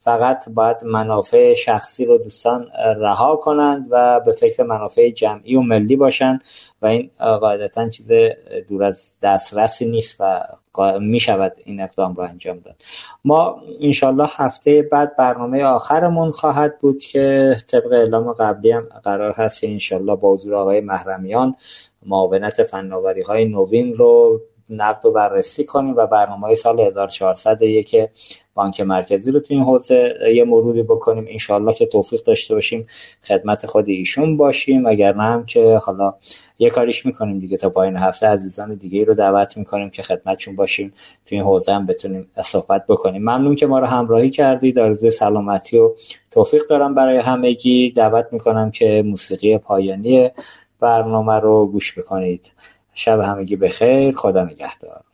فقط 0.00 0.48
باید 0.48 0.76
منافع 0.82 1.54
شخصی 1.54 2.04
رو 2.04 2.18
دوستان 2.18 2.68
رها 2.76 3.36
کنند 3.36 3.86
و 3.90 4.20
به 4.20 4.32
فکر 4.32 4.62
منافع 4.62 5.10
جمعی 5.10 5.56
و 5.56 5.60
ملی 5.60 5.96
باشند 5.96 6.40
و 6.82 6.86
این 6.86 7.10
قاعدتا 7.18 7.88
چیز 7.88 8.10
دور 8.68 8.84
از 8.84 9.16
دسترسی 9.22 9.86
نیست 9.86 10.16
و 10.20 10.40
می 11.00 11.20
شود 11.20 11.52
این 11.64 11.80
اقدام 11.80 12.14
رو 12.14 12.22
انجام 12.22 12.58
داد. 12.58 12.74
ما 13.24 13.62
انشالله 13.80 14.28
هفته 14.32 14.82
بعد 14.82 15.16
برنامه 15.16 15.64
آخرمون 15.64 16.30
خواهد 16.30 16.78
بود 16.78 16.98
که 16.98 17.56
طبق 17.68 17.92
اعلام 17.92 18.32
قبلی 18.32 18.70
هم 18.70 18.82
قرار 19.04 19.32
هست 19.32 19.64
انشالله 19.64 20.16
با 20.16 20.32
حضور 20.34 20.54
آقای 20.54 20.80
محرمیان 20.80 21.54
معاونت 22.06 22.62
فناوری 22.62 23.22
های 23.22 23.44
نوین 23.44 23.94
رو 23.94 24.40
نقد 24.70 25.06
و 25.06 25.10
بررسی 25.10 25.64
کنیم 25.64 25.96
و 25.96 26.06
برنامه 26.06 26.54
سال 26.54 26.80
1400 26.80 27.58
که 27.86 28.10
بانک 28.54 28.80
مرکزی 28.80 29.30
رو 29.30 29.40
تو 29.40 29.54
این 29.54 29.62
حوزه 29.62 30.14
یه 30.34 30.44
مروری 30.44 30.82
بکنیم. 30.82 31.26
انشالله 31.28 31.74
که 31.74 31.86
توفیق 31.86 32.24
داشته 32.24 32.54
باشیم 32.54 32.86
خدمت 33.24 33.66
خود 33.66 33.88
ایشون 33.88 34.36
باشیم. 34.36 34.86
اگر 34.86 35.14
نه 35.14 35.22
هم 35.22 35.46
که 35.46 35.76
حالا 35.76 36.14
یه 36.58 36.70
کاریش 36.70 37.06
می‌کنیم 37.06 37.38
دیگه 37.38 37.56
تا 37.56 37.70
پایین 37.70 37.96
هفته 37.96 38.26
عزیزان 38.26 38.74
دیگه 38.74 39.04
رو 39.04 39.14
دعوت 39.14 39.56
می‌کنیم 39.56 39.90
که 39.90 40.02
خدمتشون 40.02 40.56
باشیم. 40.56 40.92
تو 41.26 41.34
این 41.34 41.44
حوزه 41.44 41.72
هم 41.72 41.86
بتونیم 41.86 42.30
صحبت 42.44 42.86
بکنیم. 42.86 43.22
ممنون 43.22 43.54
که 43.54 43.66
ما 43.66 43.78
رو 43.78 43.86
همراهی 43.86 44.30
کردید 44.30 44.78
آرزوی 44.78 45.10
سلامتی 45.10 45.78
و 45.78 45.94
توفیق 46.30 46.66
دارم 46.68 46.94
برای 46.94 47.18
همگی. 47.18 47.90
دعوت 47.90 48.26
می‌کنم 48.32 48.70
که 48.70 49.02
موسیقی 49.06 49.58
پایانی 49.58 50.30
برنامه 50.80 51.40
رو 51.40 51.66
گوش 51.66 51.98
بکنید. 51.98 52.50
شب 52.96 53.20
همگی 53.20 53.56
بخیر 53.56 54.14
خدا 54.14 54.44
نگهدار 54.44 55.04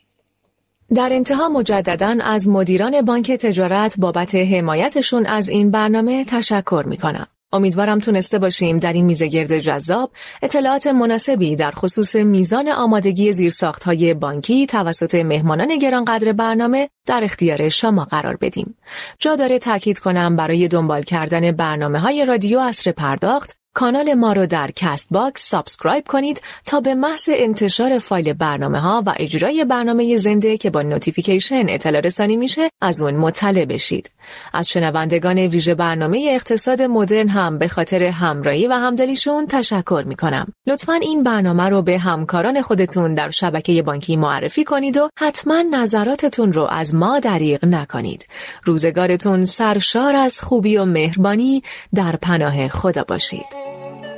در 0.94 1.08
انتها 1.12 1.48
مجددا 1.48 2.16
از 2.20 2.48
مدیران 2.48 3.02
بانک 3.02 3.32
تجارت 3.32 3.94
بابت 3.98 4.34
حمایتشون 4.34 5.26
از 5.26 5.48
این 5.48 5.70
برنامه 5.70 6.24
تشکر 6.24 6.82
می 6.86 6.96
کنم. 6.96 7.26
امیدوارم 7.52 7.98
تونسته 7.98 8.38
باشیم 8.38 8.78
در 8.78 8.92
این 8.92 9.04
میزگرد 9.04 9.58
جذاب 9.58 10.10
اطلاعات 10.42 10.86
مناسبی 10.86 11.56
در 11.56 11.70
خصوص 11.70 12.16
میزان 12.16 12.68
آمادگی 12.68 13.32
زیرساختهای 13.32 14.14
بانکی 14.14 14.66
توسط 14.66 15.14
مهمانان 15.14 15.78
گرانقدر 15.78 16.32
برنامه 16.32 16.88
در 17.06 17.20
اختیار 17.24 17.68
شما 17.68 18.04
قرار 18.04 18.36
بدیم. 18.36 18.76
جا 19.18 19.36
داره 19.36 19.58
تاکید 19.58 19.98
کنم 19.98 20.36
برای 20.36 20.68
دنبال 20.68 21.02
کردن 21.02 21.52
برنامه 21.52 21.98
های 21.98 22.24
رادیو 22.24 22.58
عصر 22.58 22.92
پرداخت 22.92 23.61
کانال 23.74 24.14
ما 24.14 24.32
رو 24.32 24.46
در 24.46 24.70
Castbox 24.76 25.48
subscribe 25.48 26.04
کنید 26.08 26.42
تا 26.66 26.80
به 26.80 26.94
محض 26.94 27.28
انتشار 27.32 27.98
فایل 27.98 28.32
برنامه 28.32 28.78
ها 28.80 29.02
و 29.06 29.14
اجرای 29.16 29.64
برنامه 29.64 30.16
زنده 30.16 30.56
که 30.56 30.70
با 30.70 30.82
notification 30.82 31.64
اطلاع 31.68 32.00
رسانی 32.00 32.36
میشه 32.36 32.70
از 32.80 33.00
اون 33.00 33.14
مطلع 33.14 33.64
بشید. 33.64 34.10
از 34.52 34.68
شنوندگان 34.68 35.38
ویژه 35.38 35.74
برنامه 35.74 36.28
اقتصاد 36.30 36.82
مدرن 36.82 37.28
هم 37.28 37.58
به 37.58 37.68
خاطر 37.68 38.02
همراهی 38.02 38.66
و 38.66 38.72
همدلیشون 38.72 39.46
تشکر 39.46 40.04
می‌کنم. 40.06 40.52
لطفا 40.66 40.92
این 40.92 41.22
برنامه 41.22 41.68
رو 41.68 41.82
به 41.82 41.98
همکاران 41.98 42.62
خودتون 42.62 43.14
در 43.14 43.30
شبکه 43.30 43.82
بانکی 43.82 44.16
معرفی 44.16 44.64
کنید 44.64 44.98
و 44.98 45.08
حتما 45.18 45.62
نظراتتون 45.70 46.52
رو 46.52 46.62
از 46.70 46.94
ما 46.94 47.18
دریغ 47.18 47.64
نکنید. 47.64 48.26
روزگارتون 48.64 49.44
سرشار 49.44 50.16
از 50.16 50.40
خوبی 50.40 50.76
و 50.76 50.84
مهربانی 50.84 51.62
در 51.94 52.16
پناه 52.16 52.68
خدا 52.68 53.04
باشید. 53.04 53.71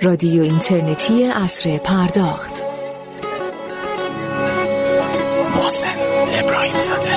رادیو 0.04 0.42
اینترنتی 0.42 1.24
اصر 1.24 1.78
پرداخت. 1.78 2.62
محسن 5.56 5.94
ابراهیم 6.38 6.80
زاده. 6.80 7.10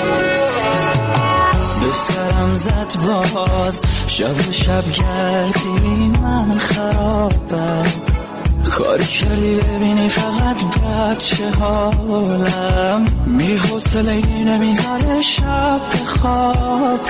به 1.82 1.92
سرم 2.08 2.56
زد 2.56 2.94
باز 3.36 3.82
شب 4.08 4.50
و 4.50 4.52
شب 4.52 4.84
گردی 4.92 6.08
من 6.24 6.52
خرابم. 6.52 7.86
کاری 8.72 9.04
کردی 9.04 9.56
ببینی 9.56 10.10
فقط 10.10 10.64
بچه 10.64 11.50
حالم. 11.50 13.06
بی 13.38 13.58
حسله 13.58 14.26
نمی‌ذاره 14.44 15.22
شب 15.22 15.82
بخوابم. 15.94 17.04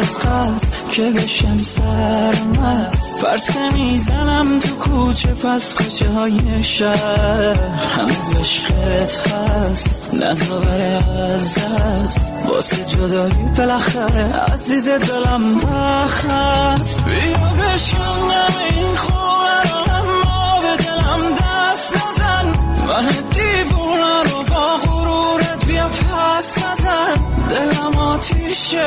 از 0.00 0.18
قصد 0.18 0.73
که 0.96 1.10
بشم 1.10 1.56
سرمست 1.56 3.20
فرسه 3.20 3.72
می‌زنم 3.74 4.58
تو 4.58 4.76
کوچه 4.76 5.28
پس 5.28 5.74
کوچه 5.74 6.10
های 6.10 6.62
شهر. 6.62 7.54
هنوز 7.96 8.36
عشقت 8.40 9.28
هست 9.28 10.14
نزاور 10.14 11.02
از 11.34 11.54
دست 11.54 12.20
واسه 12.48 12.84
جدایی 12.84 13.34
بالاخره 13.56 14.32
عزیز 14.32 14.88
دلم 14.88 15.54
بخست 15.54 17.04
بیا 17.04 17.64
بشکنم 17.64 18.54
این 18.70 18.96
خونه 18.96 19.62
رو 19.62 19.94
اما 19.94 20.60
به 20.60 20.82
دلم 20.84 21.32
دست 21.32 21.96
نزن. 21.96 22.46
من 22.88 23.06
دیوونه 23.34 24.22
رو 24.30 24.42
با 24.54 24.76
غرورت 24.76 25.66
بیا 25.66 25.88
پس 25.88 26.58
نزن. 26.58 27.14
دلم 27.48 27.96
آتیشه. 27.98 28.84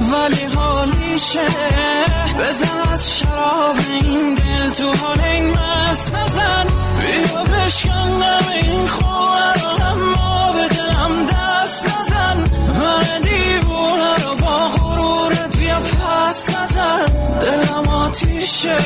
ولی 0.00 0.44
حالیشه 0.56 1.40
بزن 2.38 2.80
از 2.92 3.18
شراب 3.18 3.76
این 3.88 4.34
دل 4.34 4.70
تو 4.70 4.92
حال 4.92 5.20
این 5.20 5.50
مست 5.50 6.14
نزن 6.14 6.66
بیا 7.00 7.44
بشکنم 7.44 8.42
این 8.62 8.88
خونه 8.88 9.52
رو 9.52 9.84
اما 9.86 10.52
به 10.52 10.68
دلم 10.74 11.26
دست 11.26 11.84
نزن. 11.84 12.36
من 12.68 13.20
دیوونه 13.20 14.14
رو 14.16 14.34
با 14.34 14.68
غرورت 14.68 15.56
بیا 15.56 15.80
پس 15.80 16.48
نزن. 16.54 17.04
دلم 17.40 17.88
آتیشه 17.88 18.76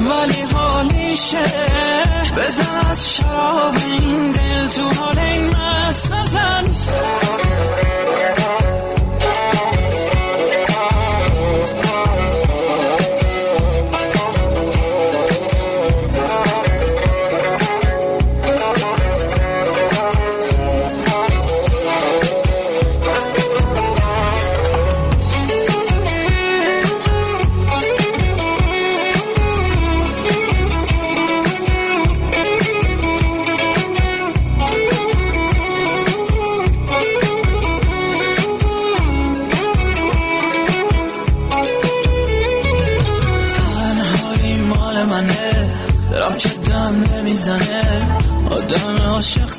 ولی 0.00 0.42
حالیشه 0.54 1.44
بزن 2.36 2.90
از 2.90 3.14
شراب 3.14 3.74
این 3.86 4.32
دل 4.32 4.68
تو 4.68 4.90
حال 5.00 5.18
این 5.18 5.56
مست 5.56 6.12
نزن 6.12 6.64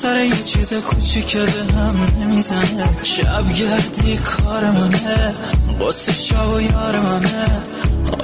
عاشق 0.06 0.36
سر 0.36 0.41
چیز 0.62 0.74
کوچیک 0.74 1.36
هم 1.36 2.08
نمی‌زنه. 2.20 2.90
شب 3.04 3.54
گردی 3.54 4.18
کار 4.18 4.64
منه. 4.66 5.32
قصه 5.82 6.12
شب 6.12 6.54
و 6.54 6.62
یار 6.62 7.00
منه. 7.00 7.62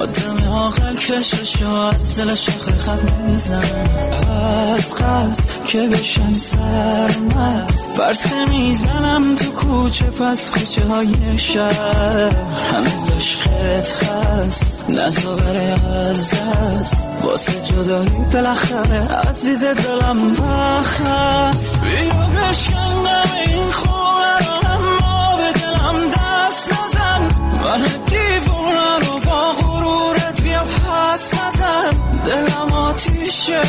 آدم 0.00 0.48
عاقل 0.48 0.96
کشش 0.96 1.62
از 1.62 2.16
دلش 2.16 2.48
آخر 2.48 2.76
خط 2.76 2.98
نمی‌زنه. 3.20 3.88
از 4.30 4.94
قصد 4.94 5.64
که 5.66 5.86
بشم 5.86 6.32
سرمست 6.32 7.80
فرسه 7.96 8.44
می‌زنم 8.50 9.36
تو 9.36 9.52
کوچه 9.52 10.04
پس 10.04 10.50
کوچه 10.50 10.86
های 10.86 11.38
شهر. 11.38 12.30
هنوز 12.72 13.10
عشقت 13.16 14.04
هست. 14.04 14.84
نزاوره 14.88 15.74
از 15.88 16.30
دست. 16.30 16.94
واسه 17.22 17.52
جدایی 17.62 18.24
بالاخره 18.32 19.00
عزیز 19.00 19.64
دلم 19.64 20.32
بخست 20.32 21.80
بیا 21.80 22.27
بشکنم 22.36 23.30
این 23.46 23.70
خونه 23.72 24.38
رو 24.38 24.70
اما 24.70 25.36
به 25.36 25.52
دلم 25.60 26.08
دست 26.10 26.72
نزن. 26.72 27.22
من 27.64 27.82
دیوونه 28.06 28.98
رو 29.06 29.18
با 29.18 29.52
غرورت 29.52 30.40
بیا 30.42 30.62
پس 30.64 31.34
نزن. 31.34 31.90
دلم 32.24 32.72
آتیشه 32.72 33.60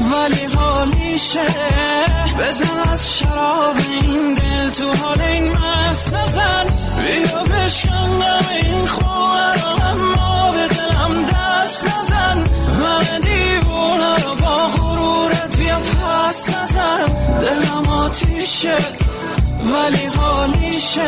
ولی 0.00 0.44
حالیشه. 0.56 1.46
بزن 2.40 2.78
از 2.92 3.18
شراب 3.18 3.76
این 4.00 4.34
دل 4.34 4.70
تو 4.70 4.92
حال 4.92 5.20
این 5.20 5.48
مست 5.52 6.12
نزن. 6.14 6.66
بیا 7.02 7.42
بشکنم 7.42 8.44
این 8.62 8.86
خونه 8.86 9.52
رو 9.54 9.84
اما 9.86 10.31
پس 16.02 16.48
نزن 16.48 17.06
دلم 17.40 17.88
آتیشه 17.88 18.74
ولی 19.60 20.06
حالیشه. 20.06 21.06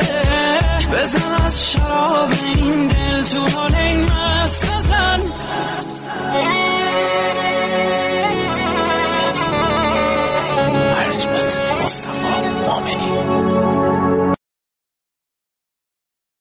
بزن 0.92 1.32
از 1.44 1.70
شراب 1.70 2.31
این 2.44 2.89
دل 2.89 3.23
تو 3.23 3.58
حال 3.58 3.74
این 3.74 4.05
مست 4.05 4.74
نزن 4.74 5.20
Management 10.97 11.52
Mustafa 11.81 13.83